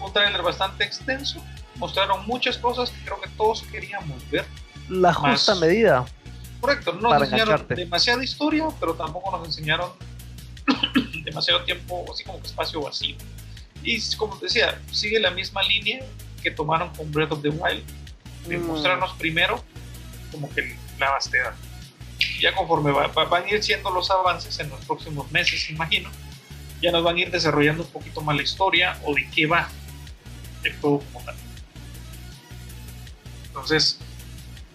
Un 0.00 0.12
trailer 0.12 0.42
bastante 0.42 0.82
extenso. 0.82 1.40
Mostraron 1.76 2.26
muchas 2.26 2.58
cosas 2.58 2.90
que 2.90 3.04
creo 3.04 3.20
que 3.20 3.28
todos 3.36 3.62
queríamos 3.70 4.28
ver. 4.28 4.44
La 4.88 5.12
justa 5.12 5.52
Más- 5.52 5.60
medida. 5.60 6.04
Correcto, 6.60 6.92
no 6.94 7.00
nos 7.10 7.22
enseñaron 7.22 7.48
engancharte. 7.54 7.74
demasiada 7.76 8.24
historia, 8.24 8.66
pero 8.80 8.94
tampoco 8.94 9.36
nos 9.36 9.46
enseñaron 9.46 9.90
demasiado 11.24 11.62
tiempo, 11.64 12.04
así 12.12 12.24
como 12.24 12.40
que 12.40 12.46
espacio 12.48 12.80
vacío. 12.82 13.16
Y 13.84 14.00
como 14.16 14.36
te 14.38 14.46
decía, 14.46 14.80
sigue 14.90 15.20
la 15.20 15.30
misma 15.30 15.62
línea 15.62 16.00
que 16.42 16.50
tomaron 16.50 16.90
con 16.94 17.10
Breath 17.12 17.32
of 17.32 17.42
the 17.42 17.48
Wild, 17.50 17.84
de 18.46 18.58
Mm. 18.58 18.66
mostrarnos 18.66 19.12
primero 19.14 19.62
como 20.32 20.50
que 20.50 20.76
la 20.98 21.10
vastedad. 21.10 21.54
Ya 22.40 22.52
conforme 22.54 22.90
va- 22.90 23.06
va- 23.08 23.24
van 23.26 23.44
a 23.44 23.48
ir 23.50 23.62
siendo 23.62 23.90
los 23.90 24.10
avances 24.10 24.58
en 24.58 24.68
los 24.70 24.84
próximos 24.84 25.30
meses, 25.30 25.70
imagino, 25.70 26.10
ya 26.82 26.90
nos 26.90 27.02
van 27.04 27.16
a 27.16 27.20
ir 27.20 27.30
desarrollando 27.30 27.84
un 27.84 27.90
poquito 27.90 28.20
más 28.20 28.34
la 28.36 28.42
historia 28.42 28.98
o 29.04 29.14
de 29.14 29.28
qué 29.30 29.46
va 29.46 29.68
el 30.64 30.76
juego 30.80 31.00
como 31.12 31.24
tal. 31.24 31.36
Entonces, 33.46 33.98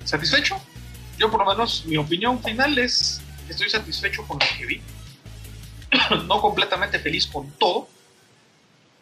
¿satisfecho? 0.04 0.62
Yo 1.18 1.30
por 1.30 1.40
lo 1.40 1.50
menos 1.50 1.86
mi 1.86 1.98
opinión 1.98 2.42
final 2.42 2.78
es 2.78 3.22
que 3.46 3.54
estoy 3.54 3.70
satisfecho 3.70 4.26
con 4.28 4.40
lo 4.40 4.46
que 4.58 4.66
vi. 4.66 4.82
no 6.28 6.42
completamente 6.42 7.00
feliz 7.00 7.28
con 7.28 7.52
todo, 7.52 7.88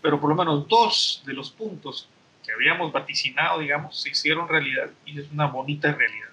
pero 0.02 0.20
por 0.20 0.30
lo 0.30 0.36
menos 0.36 0.68
dos 0.68 1.24
de 1.26 1.34
los 1.34 1.52
puntos 1.52 2.10
que 2.44 2.52
habíamos 2.52 2.92
vaticinado, 2.92 3.60
digamos, 3.60 4.02
se 4.02 4.10
hicieron 4.10 4.48
realidad 4.48 4.90
y 5.06 5.20
es 5.20 5.32
una 5.32 5.48
bonita 5.48 5.92
realidad. 5.94 6.30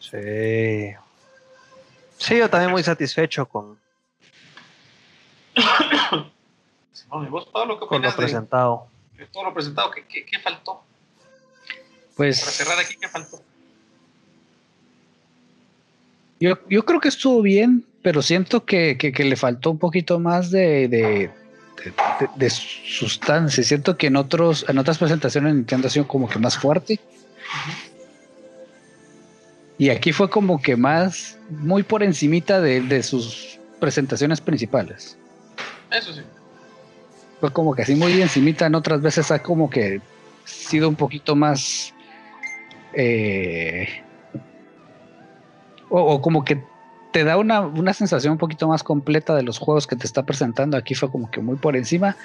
Sí. 0.00 0.94
Sí, 2.18 2.38
yo 2.38 2.50
también 2.50 2.72
muy 2.72 2.82
satisfecho 2.82 3.46
con, 3.46 3.78
Simón, 6.92 7.26
¿y 7.26 7.28
vos, 7.28 7.46
Pablo, 7.46 7.78
qué 7.78 7.86
con 7.86 8.02
lo 8.02 8.10
de, 8.10 8.16
presentado. 8.16 8.88
de 9.14 9.26
todo 9.26 9.44
lo 9.44 9.54
presentado? 9.54 9.90
¿Qué, 9.90 10.04
qué, 10.06 10.24
qué 10.24 10.38
faltó? 10.38 10.82
Para 11.66 11.74
Pues 12.16 12.40
cerrar 12.40 12.78
aquí, 12.78 12.96
¿qué 12.96 13.08
faltó? 13.08 13.42
Yo, 16.40 16.58
yo 16.68 16.84
creo 16.84 17.00
que 17.00 17.08
estuvo 17.08 17.42
bien, 17.42 17.84
pero 18.02 18.22
siento 18.22 18.64
que, 18.64 18.96
que- 18.96 19.12
que 19.12 19.24
le 19.24 19.36
faltó 19.36 19.70
un 19.70 19.78
poquito 19.78 20.18
más 20.18 20.50
de, 20.50 20.88
de, 20.88 20.88
de- 20.88 21.30
de- 22.20 22.28
de 22.36 22.50
sustancia. 22.50 23.62
Siento 23.64 23.96
que 23.96 24.06
en 24.08 24.16
otros, 24.16 24.64
en 24.68 24.78
otras 24.78 24.98
presentaciones 24.98 25.54
Nintendo 25.54 25.88
ha 25.88 25.90
sido 25.90 26.06
como 26.06 26.28
que 26.28 26.38
más 26.38 26.56
fuerte. 26.58 26.98
Y 29.78 29.90
aquí 29.90 30.12
fue 30.12 30.28
como 30.28 30.60
que 30.60 30.76
más, 30.76 31.38
muy 31.50 31.82
por 31.84 32.02
encimita 32.02 32.60
de, 32.60 32.80
de 32.80 33.02
sus 33.02 33.58
presentaciones 33.78 34.40
principales. 34.40 35.16
Eso 35.90 36.12
sí. 36.12 36.22
Fue 37.40 37.52
como 37.52 37.74
que 37.74 37.82
así 37.82 37.94
muy 37.94 38.20
encimita, 38.20 38.66
en 38.66 38.74
otras 38.74 39.00
veces 39.00 39.30
ha 39.30 39.40
como 39.40 39.70
que 39.70 40.00
sido 40.44 40.88
un 40.88 40.96
poquito 40.96 41.36
más 41.36 41.94
eh, 42.94 44.02
o, 45.90 46.00
o 46.00 46.20
como 46.22 46.44
que 46.44 46.62
te 47.12 47.24
da 47.24 47.36
una, 47.38 47.60
una 47.60 47.92
sensación 47.94 48.32
un 48.32 48.38
poquito 48.38 48.68
más 48.68 48.82
completa 48.82 49.34
de 49.34 49.42
los 49.42 49.58
juegos 49.58 49.86
que 49.86 49.96
te 49.96 50.06
está 50.06 50.22
presentando. 50.24 50.76
Aquí 50.76 50.94
fue 50.94 51.10
como 51.10 51.30
que 51.30 51.40
muy 51.40 51.56
por 51.56 51.76
encima, 51.76 52.16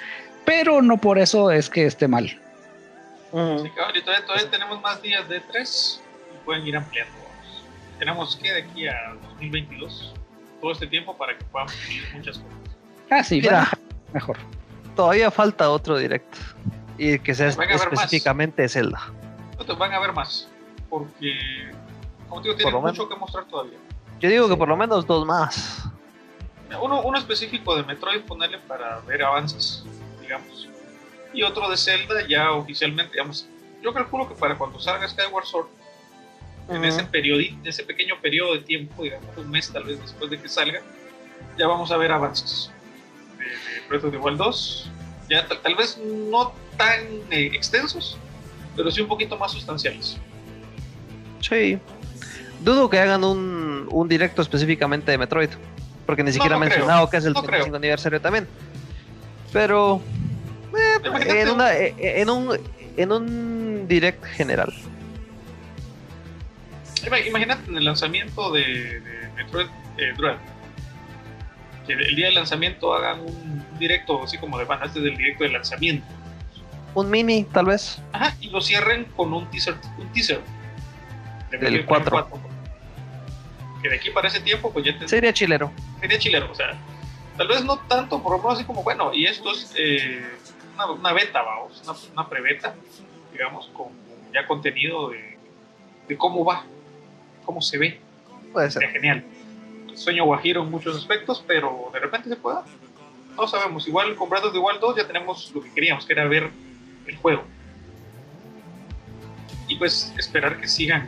pero 0.44 0.82
no 0.82 0.98
por 0.98 1.18
eso 1.18 1.50
es 1.50 1.70
que 1.70 1.86
esté 1.86 2.06
mal. 2.08 2.26
Sí, 2.26 3.70
cabrón, 3.74 3.96
y 3.96 4.02
todavía, 4.02 4.26
todavía 4.26 4.50
tenemos 4.50 4.80
más 4.80 5.02
días 5.02 5.28
de 5.28 5.40
tres 5.40 6.00
y 6.32 6.44
pueden 6.44 6.66
ir 6.66 6.76
ampliando. 6.76 7.12
Tenemos 7.98 8.36
que 8.36 8.52
de 8.52 8.62
aquí 8.62 8.86
a 8.86 9.14
2022 9.30 10.14
todo 10.60 10.72
este 10.72 10.86
tiempo 10.86 11.16
para 11.16 11.36
que 11.36 11.44
puedan 11.46 11.66
vivir 11.88 12.04
muchas 12.14 12.38
cosas. 12.38 12.58
Ah, 13.10 13.24
sí, 13.24 13.40
Mira. 13.40 13.68
mejor. 14.12 14.36
Todavía 14.94 15.30
falta 15.30 15.70
otro 15.70 15.96
directo. 15.98 16.38
Y 16.96 17.18
que 17.18 17.34
sea 17.34 17.48
Van 17.56 17.70
a 17.70 17.74
haber 17.74 17.86
más. 17.90 18.04
específicamente 18.04 18.68
Zelda. 18.68 19.00
No 19.58 19.64
te 19.64 19.72
van 19.72 19.92
a 19.92 19.98
ver 19.98 20.12
más, 20.12 20.48
porque, 20.88 21.32
como 22.34 22.42
digo, 22.42 22.56
tienen 22.56 22.74
lo 22.74 22.80
menos. 22.82 22.98
mucho 22.98 23.08
que 23.08 23.16
mostrar 23.16 23.44
todavía. 23.46 23.78
Yo 24.20 24.28
digo 24.28 24.46
que 24.48 24.54
Sí. 24.54 24.58
por 24.58 24.68
lo 24.68 24.76
menos 24.76 25.06
dos 25.06 25.26
más. 25.26 25.84
Uno, 26.82 27.02
uno 27.02 27.18
específico 27.18 27.76
de 27.76 27.84
Metroid, 27.84 28.22
ponerle 28.22 28.58
para 28.58 28.98
ver 29.00 29.22
avances, 29.22 29.84
digamos. 30.20 30.68
Y 31.32 31.42
otro 31.42 31.68
de 31.70 31.76
Zelda, 31.76 32.26
ya 32.26 32.52
oficialmente, 32.52 33.12
digamos. 33.12 33.46
Yo 33.82 33.92
calculo 33.92 34.28
que 34.28 34.34
para 34.34 34.56
cuando 34.56 34.78
salga 34.80 35.06
Skyward 35.08 35.44
Sword, 35.44 35.66
en 36.68 36.84
ese 36.84 37.04
periodo, 37.04 37.40
en 37.40 37.60
ese 37.66 37.84
pequeño 37.84 38.14
periodo 38.22 38.54
de 38.54 38.60
tiempo, 38.60 39.02
digamos, 39.02 39.36
un 39.36 39.50
mes 39.50 39.70
tal 39.70 39.84
vez 39.84 40.00
después 40.00 40.30
de 40.30 40.40
que 40.40 40.48
salga, 40.48 40.80
ya 41.58 41.66
vamos 41.68 41.90
a 41.92 41.96
ver 41.98 42.10
avances 42.10 42.70
de, 43.38 43.44
de 43.44 43.88
Breath 43.88 44.04
of 44.04 44.10
the 44.12 44.16
Wild 44.16 44.38
2. 44.38 44.90
Ya 45.28 45.46
tal, 45.46 45.60
tal 45.60 45.74
vez 45.76 45.98
no 45.98 46.52
tan 46.78 47.00
eh, 47.30 47.50
extensos, 47.52 48.16
pero 48.74 48.90
sí 48.90 49.00
un 49.02 49.08
poquito 49.08 49.36
más 49.36 49.52
sustanciales. 49.52 50.16
Sí. 51.40 51.78
Dudo 52.64 52.88
que 52.90 52.98
hagan 52.98 53.22
un, 53.24 53.86
un 53.90 54.08
directo 54.08 54.42
específicamente 54.42 55.10
de 55.12 55.18
Metroid. 55.18 55.50
Porque 56.06 56.22
ni 56.22 56.32
siquiera 56.32 56.56
no 56.56 56.62
ha 56.62 56.66
creo. 56.66 56.78
mencionado 56.78 57.10
que 57.10 57.16
es 57.18 57.24
el 57.24 57.32
No 57.32 57.42
35 57.42 57.64
creo. 57.66 57.76
aniversario 57.76 58.20
también. 58.20 58.46
Pero. 59.52 60.02
eh, 60.76 61.40
en, 61.42 61.48
un- 61.48 61.54
una- 61.54 61.74
eh, 61.74 61.94
en 61.98 62.30
un 62.30 62.58
en 62.96 63.10
un 63.12 63.88
direct 63.88 64.24
general. 64.24 64.72
Ima- 67.06 67.26
Imagínate 67.26 67.70
en 67.70 67.76
el 67.76 67.84
lanzamiento 67.84 68.52
de, 68.52 69.00
de 69.00 69.28
Metroid 69.36 69.66
eh, 69.98 70.12
Dread. 70.16 70.36
Que 71.86 71.92
el 71.92 72.16
día 72.16 72.26
del 72.26 72.34
lanzamiento 72.36 72.94
hagan 72.94 73.20
un 73.20 73.64
directo 73.78 74.22
así 74.22 74.38
como 74.38 74.58
de 74.58 74.64
banda, 74.64 74.86
este 74.86 75.00
es 75.00 75.04
el 75.06 75.16
directo 75.16 75.44
de 75.44 75.50
lanzamiento. 75.50 76.06
Un 76.94 77.10
mini, 77.10 77.44
tal 77.44 77.66
vez. 77.66 78.00
Ajá, 78.12 78.34
y 78.40 78.48
lo 78.50 78.60
cierren 78.60 79.04
con 79.16 79.32
un 79.34 79.50
teaser, 79.50 79.74
un 79.98 80.06
teaser 80.12 80.40
de 81.50 81.58
Del 81.58 81.72
Metroid 81.72 81.86
Prime 81.86 82.04
4. 82.10 82.28
4. 82.30 82.43
Que 83.84 83.90
de 83.90 83.96
aquí 83.96 84.08
para 84.08 84.28
ese 84.28 84.40
tiempo, 84.40 84.72
pues 84.72 84.86
ya 84.86 84.98
te, 84.98 85.06
Sería 85.06 85.30
chilero. 85.30 85.70
sería 86.00 86.18
chilero. 86.18 86.50
O 86.50 86.54
sea, 86.54 86.74
tal 87.36 87.46
vez 87.48 87.62
no 87.66 87.76
tanto, 87.80 88.22
por 88.22 88.32
lo 88.32 88.38
menos 88.38 88.54
así 88.54 88.64
como, 88.64 88.82
bueno, 88.82 89.12
y 89.12 89.26
esto 89.26 89.52
es 89.52 89.74
eh, 89.76 90.24
una, 90.74 90.86
una 90.90 91.12
beta, 91.12 91.42
vamos, 91.42 91.82
una, 91.84 91.92
una 92.14 92.26
pre-beta, 92.30 92.74
digamos, 93.30 93.66
con 93.74 93.88
ya 94.32 94.46
contenido 94.46 95.10
de, 95.10 95.36
de 96.08 96.16
cómo 96.16 96.46
va, 96.46 96.64
cómo 97.44 97.60
se 97.60 97.76
ve. 97.76 98.00
Puede 98.54 98.70
Sería 98.70 98.88
ser. 98.88 98.96
genial. 99.02 99.24
Sueño 99.94 100.24
guajiro 100.24 100.62
en 100.62 100.70
muchos 100.70 100.96
aspectos, 100.96 101.44
pero 101.46 101.90
de 101.92 102.00
repente 102.00 102.30
se 102.30 102.36
puede. 102.36 102.56
dar. 102.56 102.64
No 103.36 103.46
sabemos. 103.46 103.86
Igual 103.86 104.14
con 104.16 104.30
Breath 104.30 104.44
of 104.46 104.52
the 104.54 104.58
Wild 104.60 104.80
2 104.80 104.96
ya 104.96 105.06
tenemos 105.06 105.52
lo 105.54 105.60
que 105.62 105.70
queríamos, 105.74 106.06
que 106.06 106.14
era 106.14 106.24
ver 106.26 106.48
el 107.06 107.16
juego. 107.18 107.44
Y 109.68 109.76
pues 109.76 110.10
esperar 110.16 110.58
que 110.58 110.68
sigan 110.68 111.02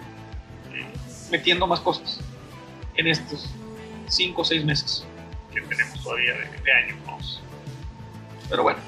eh, 0.74 0.86
metiendo 1.31 1.66
más 1.66 1.81
cosas 1.81 2.20
en 2.97 3.06
estos 3.06 3.48
5 4.09 4.40
o 4.40 4.44
6 4.44 4.64
meses 4.64 5.06
que 5.52 5.60
tenemos 5.62 6.02
todavía 6.02 6.35
de, 6.35 6.62
de 6.62 6.73
año. 6.73 6.97
vamos. 7.06 7.43
Pero 8.48 8.62
bueno, 8.62 8.78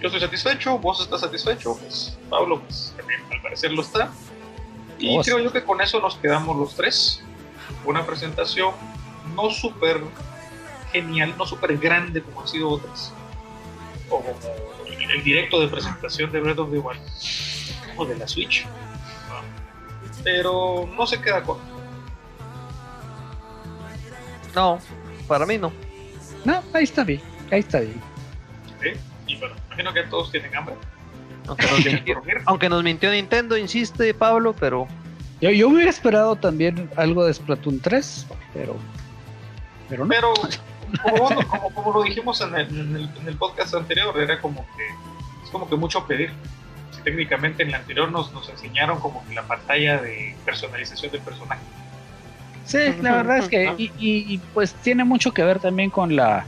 yo 0.00 0.08
estoy 0.08 0.20
satisfecho, 0.20 0.78
vos 0.78 1.00
estás 1.00 1.20
satisfecho, 1.22 1.76
pues 1.78 2.18
Pablo 2.28 2.60
pues 2.60 2.92
también 2.96 3.20
al 3.32 3.40
parecer 3.42 3.72
lo 3.72 3.82
está. 3.82 4.10
Y 4.98 5.16
Vos. 5.16 5.26
creo 5.26 5.38
yo 5.38 5.52
que 5.52 5.62
con 5.62 5.80
eso 5.80 6.00
nos 6.00 6.16
quedamos 6.16 6.56
los 6.56 6.74
tres. 6.74 7.22
Una 7.84 8.06
presentación 8.06 8.74
no 9.34 9.50
súper 9.50 10.00
genial, 10.92 11.34
no 11.36 11.46
súper 11.46 11.76
grande 11.78 12.22
como 12.22 12.42
han 12.42 12.48
sido 12.48 12.70
otras. 12.70 13.12
O 14.08 14.20
como 14.20 14.38
el, 14.86 15.22
directo 15.22 15.60
de 15.60 15.68
presentación 15.68 16.30
de 16.30 16.40
Breath 16.40 16.58
of 16.58 16.70
the 16.70 16.78
Wild. 16.78 17.00
O 17.96 18.04
de 18.04 18.16
la 18.16 18.28
Switch. 18.28 18.64
¿no? 18.64 20.22
Pero 20.22 20.88
no 20.96 21.06
se 21.06 21.20
queda 21.20 21.42
corto. 21.42 21.75
No, 24.56 24.80
para 25.28 25.46
mí 25.46 25.58
no. 25.58 25.70
No, 26.44 26.62
ahí 26.72 26.84
está 26.84 27.04
bien, 27.04 27.20
ahí 27.52 27.60
está 27.60 27.78
bien. 27.80 28.00
¿sí? 28.82 28.88
Y 29.28 29.36
bueno, 29.36 29.54
imagino 29.68 29.92
que 29.92 30.02
todos 30.04 30.32
tienen 30.32 30.56
hambre. 30.56 30.74
Aunque 31.46 31.66
nos 31.68 31.84
mintió, 31.84 32.22
aunque 32.46 32.68
nos 32.68 32.82
mintió 32.82 33.10
Nintendo, 33.12 33.56
insiste 33.56 34.12
Pablo, 34.14 34.52
pero 34.58 34.88
Yo, 35.40 35.50
yo 35.50 35.68
hubiera 35.68 35.90
esperado 35.90 36.34
también 36.34 36.90
algo 36.96 37.24
de 37.24 37.34
Splatoon 37.34 37.78
3, 37.80 38.26
pero, 38.54 38.76
pero 39.88 40.04
no. 40.04 40.08
Pero 40.08 40.32
como, 41.02 41.16
vos- 41.18 41.44
como, 41.46 41.70
como 41.70 41.92
lo 41.92 42.02
dijimos 42.04 42.40
en 42.40 42.54
el, 42.56 42.68
en 42.68 42.96
el- 42.96 43.10
en 43.20 43.28
el 43.28 43.36
podcast 43.36 43.74
anterior, 43.74 44.18
era 44.18 44.40
como 44.40 44.66
que 44.76 44.86
es 45.44 45.50
como 45.52 45.68
que 45.68 45.76
mucho 45.76 46.04
pedir. 46.06 46.32
Si 46.92 47.02
técnicamente 47.02 47.62
en 47.62 47.68
el 47.68 47.74
anterior 47.76 48.10
nos, 48.10 48.32
nos 48.32 48.48
enseñaron 48.48 48.98
como 49.00 49.24
que 49.28 49.34
la 49.34 49.42
pantalla 49.42 49.98
de 49.98 50.34
personalización 50.44 51.12
del 51.12 51.20
personaje. 51.20 51.60
Sí, 52.66 52.78
la 53.00 53.16
verdad 53.16 53.38
es 53.38 53.48
que 53.48 53.72
y, 53.78 53.84
y- 53.98 54.34
y, 54.34 54.38
pues 54.52 54.74
tiene 54.74 55.04
mucho 55.04 55.32
que 55.32 55.42
ver 55.44 55.58
también 55.60 55.88
con 55.90 56.14
la 56.16 56.44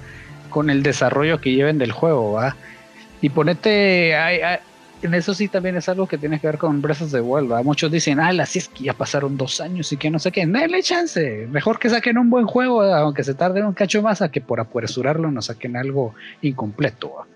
con 0.50 0.68
el 0.70 0.82
desarrollo 0.82 1.40
que 1.40 1.52
lleven 1.52 1.78
del 1.78 1.92
juego, 1.92 2.32
¿va? 2.32 2.56
Y 3.20 3.28
ponete 3.30 4.14
hay- 4.16 4.40
hay- 4.40 4.58
en 5.00 5.14
eso 5.14 5.32
sí 5.32 5.46
también 5.46 5.76
es 5.76 5.88
algo 5.88 6.08
que 6.08 6.18
tiene 6.18 6.40
que 6.40 6.46
ver 6.48 6.58
con 6.58 6.82
Breath 6.82 7.02
of 7.02 7.12
the 7.12 7.20
Wild, 7.20 7.52
¿va? 7.52 7.62
Muchos 7.62 7.92
dicen, 7.92 8.18
ah, 8.18 8.30
así 8.42 8.58
es 8.58 8.68
que 8.68 8.82
ya 8.84 8.94
pasaron 8.94 9.36
dos 9.36 9.60
años 9.60 9.92
y 9.92 9.96
que 9.96 10.10
no 10.10 10.18
sé 10.18 10.32
qué. 10.32 10.44
Dale 10.44 10.82
chance, 10.82 11.46
mejor 11.52 11.78
que 11.78 11.88
saquen 11.88 12.18
un 12.18 12.30
buen 12.30 12.46
juego, 12.46 12.82
aunque 12.82 13.22
se 13.22 13.34
tarden 13.34 13.64
un 13.66 13.74
cacho 13.74 14.02
más, 14.02 14.22
a 14.22 14.30
que 14.30 14.40
por 14.40 14.58
apresurarlo 14.58 15.30
nos 15.30 15.46
saquen 15.46 15.76
algo 15.76 16.14
incompleto, 16.42 17.12
¿va? 17.14 17.26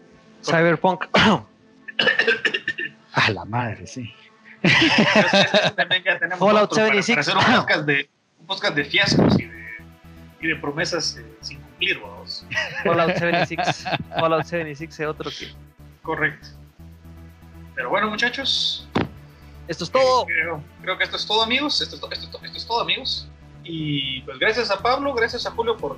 Cyberpunk. 0.44 1.04
A 3.14 3.30
la 3.30 3.44
madre, 3.44 3.86
sí. 3.86 4.10
Entonces, 4.62 5.76
también 5.76 6.02
ya 6.04 6.18
tenemos 6.18 6.38
Fallout 6.38 6.72
otro 6.72 6.86
para- 6.86 7.02
76. 7.02 7.14
Para, 7.16 7.20
hacer 7.20 7.36
un 7.36 7.56
podcast 7.60 7.84
de, 7.86 8.08
un 8.42 8.46
podcast 8.46 8.74
de 8.74 8.84
fiascos 8.84 9.38
y 9.38 9.44
de, 9.44 9.64
y 10.40 10.48
de 10.48 10.56
promesas 10.56 11.16
eh, 11.16 11.24
sin 11.40 11.58
cumplir, 11.60 12.00
vamos. 12.00 12.44
Fallout 12.84 13.14
76. 13.14 13.84
Fallout 14.18 14.44
76 14.44 15.00
es 15.00 15.06
otro 15.06 15.30
que. 15.30 15.52
Correcto. 16.02 16.48
Pero 17.74 17.88
bueno, 17.90 18.08
muchachos, 18.10 18.86
Esto 19.68 19.84
es 19.84 19.90
todo. 19.90 20.26
Creo, 20.26 20.62
creo 20.82 20.98
que 20.98 21.04
esto 21.04 21.16
es 21.16 21.24
todo, 21.26 21.42
amigos. 21.42 21.80
Esto 21.80 21.94
es, 21.94 22.00
to- 22.00 22.10
esto, 22.10 22.24
es 22.26 22.30
to- 22.32 22.44
esto 22.44 22.58
es 22.58 22.66
todo, 22.66 22.80
amigos. 22.82 23.28
Y 23.64 24.20
pues 24.22 24.38
gracias 24.38 24.70
a 24.70 24.82
Pablo, 24.82 25.14
gracias 25.14 25.46
a 25.46 25.50
Julio 25.52 25.76
por 25.76 25.96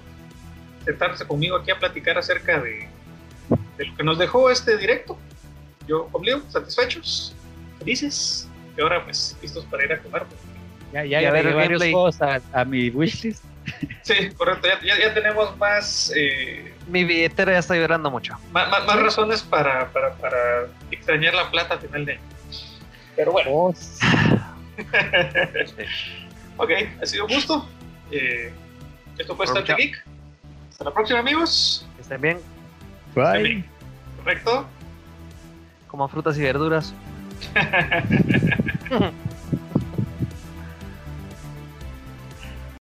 sentarse 0.85 1.27
conmigo 1.27 1.57
aquí 1.57 1.71
a 1.71 1.79
platicar 1.79 2.19
acerca 2.19 2.61
de, 2.61 2.89
de 3.79 3.87
lo 3.87 3.97
que 3.97 4.05
nos 4.05 4.19
dejó 4.19 4.51
este 4.51 4.77
directo. 4.77 5.19
Yo, 5.89 6.09
Oblio, 6.13 6.43
satisfechos, 6.51 7.35
felices. 7.79 8.49
Y 8.77 8.81
ahora, 8.83 9.03
pues, 9.05 9.37
listos 9.43 9.65
para 9.67 9.85
ir 9.85 9.93
a 9.95 9.99
comer. 10.03 10.25
Ya, 10.95 11.05
ya 11.05 11.21
Y 11.23 11.25
a 11.27 11.31
ver 11.33 11.41
agregué 11.47 11.49
el 11.51 11.55
varios 11.57 11.81
gameplay. 11.83 11.93
juegos 11.93 12.23
a, 12.23 12.41
a 12.61 12.65
mi 12.65 12.89
wishlist. 12.91 13.43
Sí, 14.03 14.31
correcto. 14.37 14.69
Ya, 14.69 14.79
ya- 14.83 14.99
ya 15.09 15.13
tenemos 15.15 15.57
más, 15.59 16.13
eh, 16.15 16.73
Mi 16.87 17.03
billetera 17.05 17.53
ya 17.53 17.59
está 17.59 17.75
llorando 17.75 18.11
mucho. 18.11 18.37
más, 18.53 18.69
más- 18.71 18.87
más 18.87 19.01
razones 19.03 19.43
para, 19.43 19.89
para, 19.91 20.13
para 20.15 20.37
extrañar 20.91 21.35
la 21.35 21.51
plata 21.51 21.75
a 21.75 21.79
final 21.79 22.05
de 22.05 22.13
año. 22.13 22.21
Pero 23.17 23.33
bueno. 23.33 23.51
Oh, 23.53 23.75
Ok, 26.57 26.71
ha 27.03 27.07
sido 27.07 27.25
un 27.27 27.35
gusto. 27.35 27.69
Eh, 28.13 28.53
esto 29.19 29.35
fue 29.35 29.47
Chao. 29.47 29.63
Geek. 29.77 30.05
Hasta 30.71 30.85
la 30.85 30.93
próxima, 30.93 31.19
amigos. 31.21 31.87
Que 31.97 32.03
estén 32.03 32.21
bien. 32.21 32.39
bye. 33.15 33.65
Correcto. 34.19 34.67
Como 35.89 36.07
frutas 36.09 36.37
y 36.39 36.43
verduras. 36.43 36.95